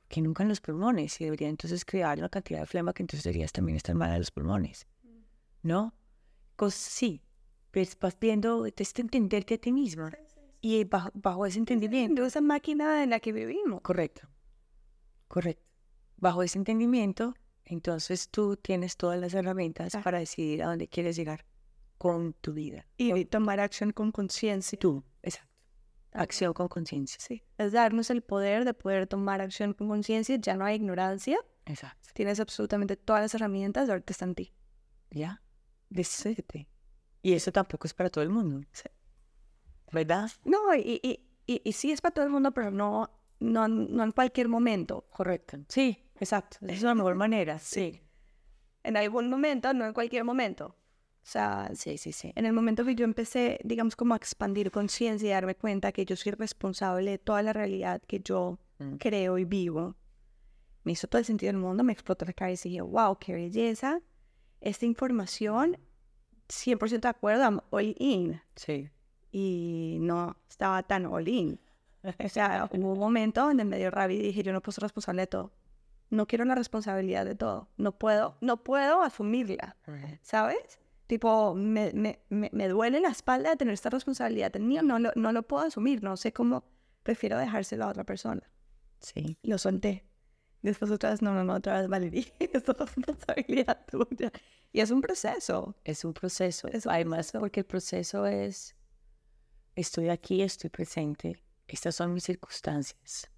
que 0.08 0.20
nunca 0.20 0.42
en 0.42 0.50
los 0.50 0.60
pulmones? 0.60 1.20
Y 1.20 1.24
debería 1.24 1.48
entonces 1.48 1.84
crear 1.84 2.18
una 2.18 2.28
cantidad 2.28 2.60
de 2.60 2.66
flema 2.66 2.92
que 2.92 3.02
entonces 3.02 3.24
deberías 3.24 3.52
también 3.52 3.76
estar 3.76 3.94
mal 3.94 4.12
en 4.12 4.18
los 4.18 4.30
pulmones, 4.30 4.86
¿no? 5.62 5.94
Cosas 6.56 6.80
sí, 6.80 7.22
pues 7.70 7.98
vas 7.98 8.18
viendo, 8.20 8.66
es 8.66 8.98
entenderte 8.98 9.54
a 9.54 9.58
ti 9.58 9.72
misma 9.72 10.10
y 10.60 10.84
bajo, 10.84 11.10
bajo 11.14 11.46
ese 11.46 11.58
entendimiento. 11.58 12.22
De 12.22 12.28
esa 12.28 12.40
máquina 12.40 13.02
en 13.02 13.10
la 13.10 13.20
que 13.20 13.32
vivimos. 13.32 13.80
Correcto, 13.82 14.28
correcto. 15.28 15.64
Bajo 16.16 16.42
ese 16.42 16.58
entendimiento, 16.58 17.34
entonces 17.64 18.28
tú 18.28 18.56
tienes 18.56 18.96
todas 18.96 19.20
las 19.20 19.34
herramientas 19.34 19.92
Claro. 19.92 20.04
para 20.04 20.18
decidir 20.18 20.62
a 20.62 20.66
dónde 20.68 20.88
quieres 20.88 21.16
llegar 21.16 21.44
con 21.96 22.32
tu 22.34 22.52
vida. 22.52 22.86
Y 22.96 23.24
tomar 23.26 23.60
acción 23.60 23.92
con 23.92 24.10
conciencia. 24.12 24.78
Tú, 24.78 25.04
exacto. 25.22 25.48
Acción 26.12 26.54
con 26.54 26.68
conciencia. 26.68 27.20
Sí. 27.20 27.42
Es 27.58 27.72
darnos 27.72 28.10
el 28.10 28.22
poder 28.22 28.64
de 28.64 28.74
poder 28.74 29.06
tomar 29.06 29.40
acción 29.40 29.74
con 29.74 29.88
conciencia. 29.88 30.36
Ya 30.36 30.56
no 30.56 30.64
hay 30.64 30.76
ignorancia. 30.76 31.38
Exacto. 31.66 32.08
Tienes 32.14 32.40
absolutamente 32.40 32.96
todas 32.96 33.22
las 33.22 33.34
herramientas. 33.34 33.88
Ahorita 33.90 34.12
está 34.12 34.24
en 34.24 34.34
ti. 34.34 34.54
¿Ya? 35.10 35.42
Decídete. 35.90 36.68
Y 37.22 37.34
eso 37.34 37.52
tampoco 37.52 37.86
es 37.86 37.94
para 37.94 38.10
todo 38.10 38.22
el 38.22 38.30
mundo. 38.30 38.66
¿Verdad? 39.92 40.30
No, 40.44 40.74
y, 40.74 41.00
y, 41.02 41.20
y, 41.46 41.62
y 41.64 41.72
sí 41.72 41.92
es 41.92 42.00
para 42.00 42.14
todo 42.14 42.24
el 42.24 42.30
mundo, 42.30 42.52
pero 42.52 42.70
no, 42.70 43.10
no, 43.40 43.68
no 43.68 44.04
en 44.04 44.12
cualquier 44.12 44.48
momento. 44.48 45.06
Correcto. 45.10 45.58
Sí, 45.68 46.04
exacto. 46.20 46.58
Esa 46.62 46.72
es 46.72 46.82
la 46.82 46.94
mejor 46.94 47.14
manera. 47.16 47.58
Sí. 47.58 48.00
En 48.84 48.96
algún 48.96 49.28
momento, 49.30 49.72
no 49.74 49.86
en 49.86 49.92
cualquier 49.92 50.24
momento. 50.24 50.66
O 51.22 51.30
sea, 51.30 51.70
Sí, 51.74 51.98
sí, 51.98 52.12
sí. 52.12 52.32
en 52.36 52.46
el 52.46 52.52
momento 52.54 52.84
que 52.86 52.94
yo 52.94 53.04
empecé, 53.04 53.58
digamos, 53.62 53.96
como 53.96 54.14
a 54.14 54.16
expandir 54.16 54.70
conciencia 54.70 55.28
y 55.28 55.32
darme 55.32 55.54
cuenta 55.56 55.92
que 55.92 56.06
yo 56.06 56.16
soy 56.16 56.32
responsable 56.32 57.10
de 57.10 57.18
toda 57.18 57.42
la 57.42 57.52
realidad 57.52 58.00
que 58.06 58.20
yo 58.20 58.58
Mm. 58.80 58.94
creo 58.98 59.36
y 59.38 59.44
vivo, 59.44 59.96
me 60.84 60.92
hizo 60.92 61.08
todo 61.08 61.18
el 61.18 61.24
sentido 61.24 61.52
del 61.52 61.60
mundo, 61.60 61.82
me 61.82 61.92
explotó 61.92 62.24
la 62.24 62.32
cabeza 62.32 62.68
y 62.68 62.70
dije, 62.70 62.82
wow, 62.82 63.18
qué 63.18 63.32
belleza. 63.34 64.00
Esta 64.60 64.86
información, 64.86 65.76
100% 66.48 67.00
de 67.00 67.08
acuerdo, 67.08 67.42
I'm 67.42 67.60
all 67.70 67.94
in. 67.98 68.40
Sí. 68.54 68.88
Y 69.30 69.98
no 70.00 70.36
estaba 70.48 70.82
tan 70.82 71.08
in. 71.26 71.60
O 72.02 72.28
sea, 72.28 72.68
hubo 72.72 72.92
un 72.92 72.98
momento 72.98 73.42
donde 73.42 73.64
me 73.64 73.78
dio 73.78 73.90
rabia 73.90 74.18
y 74.18 74.22
dije, 74.22 74.42
yo 74.42 74.52
no 74.52 74.62
puedo 74.62 74.74
ser 74.74 74.82
responsable 74.82 75.22
de 75.22 75.26
todo. 75.26 75.52
No 76.10 76.26
quiero 76.26 76.44
la 76.44 76.54
responsabilidad 76.54 77.26
de 77.26 77.34
todo. 77.34 77.68
No 77.76 77.92
puedo, 77.98 78.36
no 78.40 78.64
puedo 78.64 79.02
asumirla, 79.02 79.76
¿sabes? 80.22 80.80
Tipo, 81.06 81.54
me, 81.54 81.92
me, 81.94 82.20
me, 82.28 82.50
me 82.52 82.68
duele 82.68 83.00
la 83.00 83.08
espalda 83.08 83.50
de 83.50 83.56
tener 83.56 83.74
esta 83.74 83.90
responsabilidad 83.90 84.54
mí. 84.56 84.78
No 84.82 84.98
lo, 84.98 85.10
no 85.16 85.32
lo 85.32 85.42
puedo 85.42 85.66
asumir. 85.66 86.02
No 86.02 86.16
sé 86.16 86.32
cómo. 86.32 86.64
Prefiero 87.02 87.38
dejárselo 87.38 87.84
a 87.84 87.88
otra 87.88 88.04
persona. 88.04 88.42
Sí. 89.00 89.38
Lo 89.42 89.56
solté. 89.58 90.04
Después 90.62 90.90
otra 90.90 91.10
vez, 91.10 91.22
no, 91.22 91.32
no, 91.32 91.44
no, 91.44 91.54
otra 91.54 91.80
vez, 91.80 91.88
Valerie, 91.88 92.32
esto 92.40 92.72
es 92.72 92.78
responsabilidad 92.78 93.86
tuya. 93.86 94.32
Y 94.72 94.80
es 94.80 94.90
un 94.90 95.00
proceso. 95.00 95.74
Es 95.84 96.04
un 96.04 96.12
proceso. 96.12 96.68
Es 96.68 96.84
un 96.84 96.92
Además, 96.92 97.32
porque 97.32 97.60
el 97.60 97.66
proceso 97.66 98.26
es, 98.26 98.74
estoy 99.80 100.08
aquí, 100.08 100.42
estoy 100.42 100.70
presente, 100.70 101.42
estas 101.66 101.94
son 101.94 102.12
mis 102.12 102.24
circunstancias. 102.24 103.30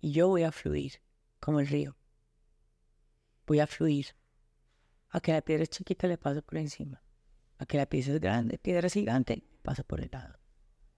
Y 0.00 0.12
yo 0.12 0.28
voy 0.28 0.44
a 0.44 0.52
fluir 0.52 1.02
como 1.38 1.60
el 1.60 1.66
río. 1.66 1.96
Voy 3.46 3.60
a 3.60 3.66
fluir. 3.66 4.06
A 5.10 5.20
que 5.20 5.32
la 5.32 5.42
piedra 5.42 5.66
chiquita 5.66 6.06
le 6.06 6.16
paso 6.16 6.40
por 6.42 6.56
encima. 6.56 7.02
A 7.58 7.66
que 7.66 7.76
la 7.76 7.86
piedra 7.86 8.14
es 8.14 8.20
grande, 8.20 8.58
piedra 8.58 8.86
es 8.86 8.94
gigante, 8.94 9.44
pasa 9.62 9.82
por 9.82 10.00
el 10.00 10.08
lado. 10.10 10.38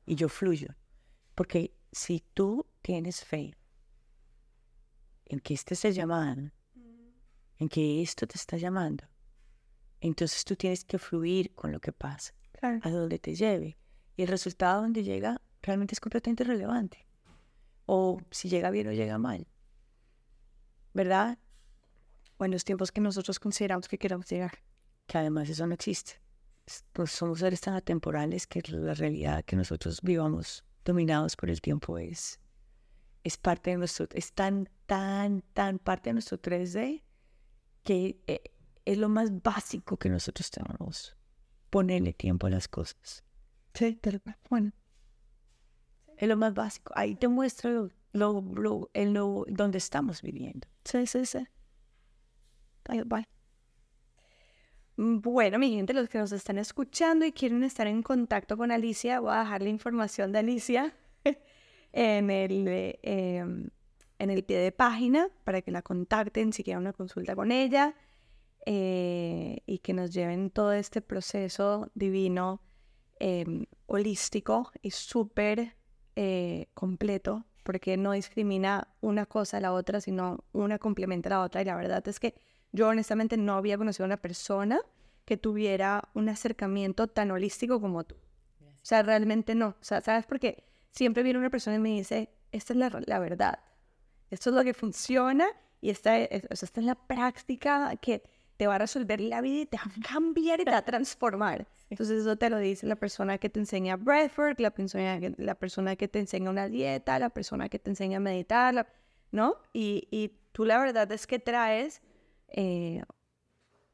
Y 0.07 0.15
yo 0.15 0.29
fluyo. 0.29 0.69
Porque 1.35 1.75
si 1.91 2.21
tú 2.35 2.67
tienes 2.83 3.25
fe 3.25 3.57
en 5.25 5.41
que 5.41 5.55
este 5.55 5.75
es 5.75 5.85
el 5.87 5.95
llamado, 5.95 6.53
en 7.59 7.69
que 7.69 8.03
esto 8.03 8.27
te 8.27 8.37
está 8.37 8.57
llamando, 8.59 9.05
entonces 10.01 10.45
tú 10.45 10.55
tienes 10.57 10.85
que 10.85 10.99
fluir 10.99 11.55
con 11.55 11.73
lo 11.73 11.81
que 11.81 11.93
pasa, 11.93 12.35
A 12.63 12.91
donde 12.91 13.19
te 13.19 13.35
lleve. 13.35 13.77
Y 14.17 14.23
el 14.23 14.29
resultado 14.29 14.83
donde 14.83 15.03
llega 15.03 15.41
realmente 15.63 15.95
es 15.95 16.01
completamente 16.01 16.45
irrelevante. 16.45 17.07
O 17.87 18.21
si 18.31 18.49
llega 18.49 18.71
bien 18.71 18.87
o 18.87 18.93
llega 18.93 19.19
mal. 19.19 19.47
¿Verdad? 20.95 21.39
O 22.37 22.45
en 22.45 22.53
los 22.53 22.65
tiempos 22.65 22.93
que 22.93 23.01
nosotros 23.01 23.41
consideramos 23.41 23.89
que 23.89 23.99
queramos 23.99 24.29
llegar. 24.31 24.63
Que 25.07 25.19
además 25.19 25.49
eso 25.49 25.67
no 25.67 25.75
existe. 25.75 26.21
Pues 26.93 27.11
somos 27.11 27.41
seres 27.41 27.61
tan 27.61 27.75
atemporales 27.75 28.47
que 28.47 28.63
la 28.69 28.95
realidad 28.95 29.45
que 29.45 29.57
nosotros 29.57 30.01
vivamos 30.01 30.65
dominados 30.85 31.35
por 31.35 31.51
el 31.51 31.61
tiempo 31.61 31.99
es, 31.99 32.39
es 33.25 33.37
parte 33.37 33.71
de 33.71 33.79
nuestro, 33.79 34.07
es 34.13 34.33
tan, 34.33 34.69
tan, 34.87 35.43
tan 35.53 35.79
parte 35.79 36.11
de 36.11 36.15
nuestro 36.15 36.41
3D 36.41 37.03
que 37.83 38.23
eh, 38.29 38.43
es 38.85 38.99
lo 38.99 39.09
más 39.09 39.43
básico 39.43 39.97
que 39.97 40.09
nosotros 40.09 40.51
tenemos. 40.51 41.17
Ponerle 41.73 42.13
tiempo 42.13 42.49
a 42.49 42.51
las 42.51 42.69
cosas. 42.69 43.25
Sí, 43.73 43.99
bueno. 44.51 44.73
Es 46.19 46.29
lo 46.29 46.37
más 46.37 46.53
básico. 46.53 46.93
Ahí 46.95 47.15
te 47.15 47.29
muestra 47.29 47.71
lo, 47.71 47.89
lo, 48.13 48.91
el, 48.93 49.15
lo, 49.15 49.47
donde 49.49 49.79
estamos 49.79 50.21
viviendo. 50.21 50.69
Sí, 50.85 51.07
sí, 51.07 51.25
sí. 51.25 51.39
Bye, 52.87 53.05
bye. 53.05 53.27
Bueno, 54.99 55.59
mi 55.59 55.71
gente, 55.71 55.95
los 55.95 56.11
que 56.11 56.19
nos 56.19 56.33
están 56.33 56.59
escuchando 56.59 57.25
y 57.25 57.33
quieren 57.33 57.65
estar 57.65 57.87
en 57.87 58.03
contacto 58.03 58.59
con 58.59 58.71
Alicia, 58.71 59.21
voy 59.21 59.33
a 59.33 59.39
dejar 59.39 59.63
la 59.63 59.71
información 59.71 60.31
de 60.31 60.41
Alicia 60.41 60.95
en 61.95 62.31
el, 62.31 62.69
em, 63.03 63.71
en 64.19 64.31
el 64.31 64.45
pie 64.45 64.59
de 64.59 64.73
página 64.73 65.31
para 65.45 65.63
que 65.63 65.71
la 65.71 65.81
contacten 65.81 66.53
si 66.53 66.65
quieren 66.65 66.83
una 66.83 66.93
consulta 66.93 67.35
con 67.35 67.51
ella 67.51 67.95
eh, 68.65 69.59
y 69.67 69.79
que 69.79 69.93
nos 69.93 70.13
lleven 70.13 70.51
todo 70.51 70.73
este 70.73 71.01
proceso 71.01 71.91
divino, 71.95 72.61
em, 73.19 73.67
holístico 73.87 74.71
y 74.83 74.91
súper 74.93 75.77
eh, 76.17 76.69
completo, 76.75 77.45
porque 77.63 77.97
no 77.97 78.13
discrimina 78.13 78.89
una 79.01 79.27
cosa 79.27 79.57
a 79.57 79.61
la 79.61 79.73
otra, 79.73 80.01
sino 80.01 80.45
una 80.53 80.79
complementa 80.79 81.29
a 81.29 81.31
la 81.31 81.41
otra. 81.43 81.63
Y 81.63 81.65
la 81.65 81.77
verdad 81.77 82.07
es 82.07 82.21
que 82.21 82.35
yo 82.73 82.89
honestamente 82.89 83.37
no 83.37 83.55
había 83.55 83.79
conocido 83.79 84.05
a 84.05 84.07
una 84.07 84.17
persona 84.17 84.81
que 85.25 85.37
tuviera 85.37 86.09
un 86.15 86.29
acercamiento 86.29 87.07
tan 87.09 87.31
holístico 87.31 87.81
como 87.81 88.05
tú. 88.05 88.17
O 88.61 88.85
sea, 88.85 89.03
realmente 89.03 89.55
no. 89.55 89.69
O 89.69 89.85
sea, 89.85 90.01
¿sabes? 90.01 90.27
Porque 90.27 90.65
siempre 90.91 91.23
viene 91.23 91.39
una 91.39 91.51
persona 91.51 91.77
y 91.77 91.81
me 91.81 91.91
dice, 91.91 92.31
esta 92.51 92.73
es 92.73 92.79
la, 92.79 93.01
la 93.07 93.19
verdad. 93.19 93.61
Esto 94.31 94.51
es 94.51 94.57
lo 94.57 94.65
que 94.65 94.75
funciona 94.75 95.47
y 95.81 95.91
esta 95.91 96.19
es, 96.19 96.45
esta 96.51 96.81
es 96.81 96.87
la 96.87 96.95
práctica 96.95 97.95
que 97.97 98.23
te 98.63 98.69
va 98.69 98.77
a 98.77 98.79
resolver 98.79 99.21
la 99.21 99.41
vida 99.41 99.63
y 99.63 99.67
te 99.67 99.77
va 99.77 99.83
a 99.83 100.09
cambiar 100.13 100.61
y 100.61 100.65
te 100.65 100.71
va 100.71 100.77
a 100.77 100.85
transformar. 100.85 101.67
Entonces 101.91 102.21
eso 102.21 102.37
te 102.37 102.49
lo 102.49 102.59
dice 102.59 102.87
la 102.87 102.95
persona 102.95 103.37
que 103.37 103.51
te 103.51 103.59
enseña 103.59 103.97
breathwork, 103.97 104.61
la 104.61 104.71
persona, 104.71 105.19
la 105.37 105.57
persona 105.57 105.97
que 105.97 106.07
te 106.07 106.21
enseña 106.21 106.49
una 106.49 106.69
dieta, 106.69 107.19
la 107.19 107.31
persona 107.31 107.69
que 107.69 107.81
te 107.81 107.91
enseña 107.91 108.19
a 108.19 108.21
meditar, 108.21 108.87
¿no? 109.33 109.57
Y, 109.73 110.07
y 110.13 110.39
tú 110.53 110.65
la 110.65 110.79
verdad 110.79 111.11
es 111.11 111.27
que 111.27 111.41
traes 111.41 112.03
eh, 112.51 113.03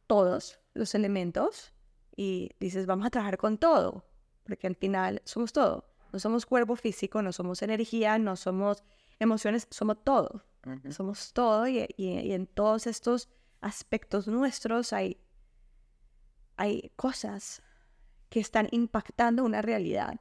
todos 0.06 0.60
los 0.74 0.94
elementos 0.94 1.72
y 2.14 2.50
dices, 2.60 2.84
vamos 2.84 3.06
a 3.06 3.10
trabajar 3.10 3.38
con 3.38 3.56
todo, 3.56 4.04
porque 4.44 4.66
al 4.66 4.76
final 4.76 5.22
somos 5.24 5.54
todo. 5.54 5.86
No 6.12 6.18
somos 6.18 6.44
cuerpo 6.44 6.76
físico, 6.76 7.22
no 7.22 7.32
somos 7.32 7.62
energía, 7.62 8.18
no 8.18 8.36
somos 8.36 8.84
emociones, 9.18 9.66
somos 9.70 10.04
todo. 10.04 10.44
Somos 10.90 11.32
todo 11.32 11.66
y, 11.66 11.86
en 11.96 12.46
todos 12.46 12.86
estos 12.86 13.30
aspectos 13.60 14.28
nuestros 14.28 14.92
hay, 14.92 15.20
hay 16.56 16.92
cosas 16.96 17.62
que 18.28 18.40
están 18.40 18.68
impactando 18.72 19.44
una 19.44 19.62
realidad 19.62 20.20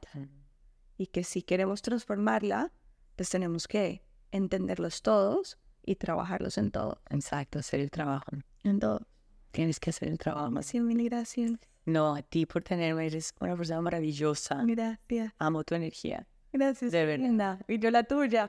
y 0.96 1.06
que 1.06 1.24
si 1.24 1.42
queremos 1.42 1.82
transformarla, 1.82 2.72
pues 3.16 3.30
tenemos 3.30 3.68
que 3.68 4.02
entenderlos 4.30 5.02
todos 5.02 5.58
y 5.84 5.96
trabajarlos 5.96 6.58
en 6.58 6.70
todo. 6.70 7.00
Exacto, 7.10 7.58
hacer 7.58 7.80
el 7.80 7.90
trabajo. 7.90 8.30
En 8.64 8.78
todo. 8.78 9.06
Tienes 9.50 9.80
que 9.80 9.90
hacer 9.90 10.08
el 10.08 10.18
trabajo. 10.18 10.62
Sí, 10.62 10.80
mil 10.80 11.02
gracias. 11.08 11.52
No, 11.86 12.14
a 12.14 12.22
ti 12.22 12.44
por 12.44 12.62
tenerme, 12.62 13.06
eres 13.06 13.34
una 13.40 13.56
persona 13.56 13.80
maravillosa. 13.80 14.62
Gracias. 14.66 15.32
Amo 15.38 15.64
tu 15.64 15.74
energía. 15.74 16.26
Gracias. 16.52 16.92
De 16.92 17.06
verdad. 17.06 17.64
Y 17.66 17.78
yo 17.78 17.90
la 17.90 18.04
tuya. 18.04 18.48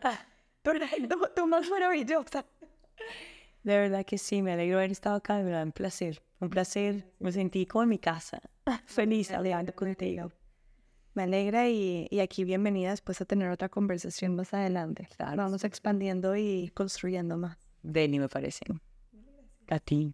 Tú, 0.61 0.72
tú 1.36 1.48
más 1.48 1.70
maravillosa. 1.70 2.45
De 3.64 3.77
verdad 3.77 4.06
que 4.06 4.18
sí, 4.18 4.41
me 4.41 4.53
alegro 4.53 4.77
de 4.77 4.84
haber 4.84 4.91
estado 4.91 5.15
acá, 5.15 5.38
de 5.38 5.44
verdad, 5.44 5.64
un 5.64 5.72
placer. 5.72 6.22
Un 6.40 6.49
placer. 6.49 7.06
Me 7.19 7.31
sentí 7.31 7.65
como 7.65 7.84
en 7.84 7.90
mi 7.90 7.99
casa. 7.99 8.41
Feliz 8.86 9.31
hablando 9.31 9.73
contigo. 9.73 10.31
Me 11.14 11.23
alegra 11.23 11.68
y, 11.68 12.07
y, 12.10 12.19
aquí 12.19 12.44
bienvenida 12.44 12.91
después 12.91 13.19
a 13.19 13.26
tener 13.26 13.49
otra 13.49 13.68
conversación 13.68 14.36
más 14.36 14.53
adelante. 14.53 15.07
Claro. 15.18 15.38
Vamos 15.38 15.64
expandiendo 15.64 16.36
y 16.36 16.69
construyendo 16.73 17.38
más. 17.38 17.57
Deni, 17.81 18.19
me 18.19 18.30
parece. 18.30 18.65
A 19.68 19.80
ti. 19.80 20.14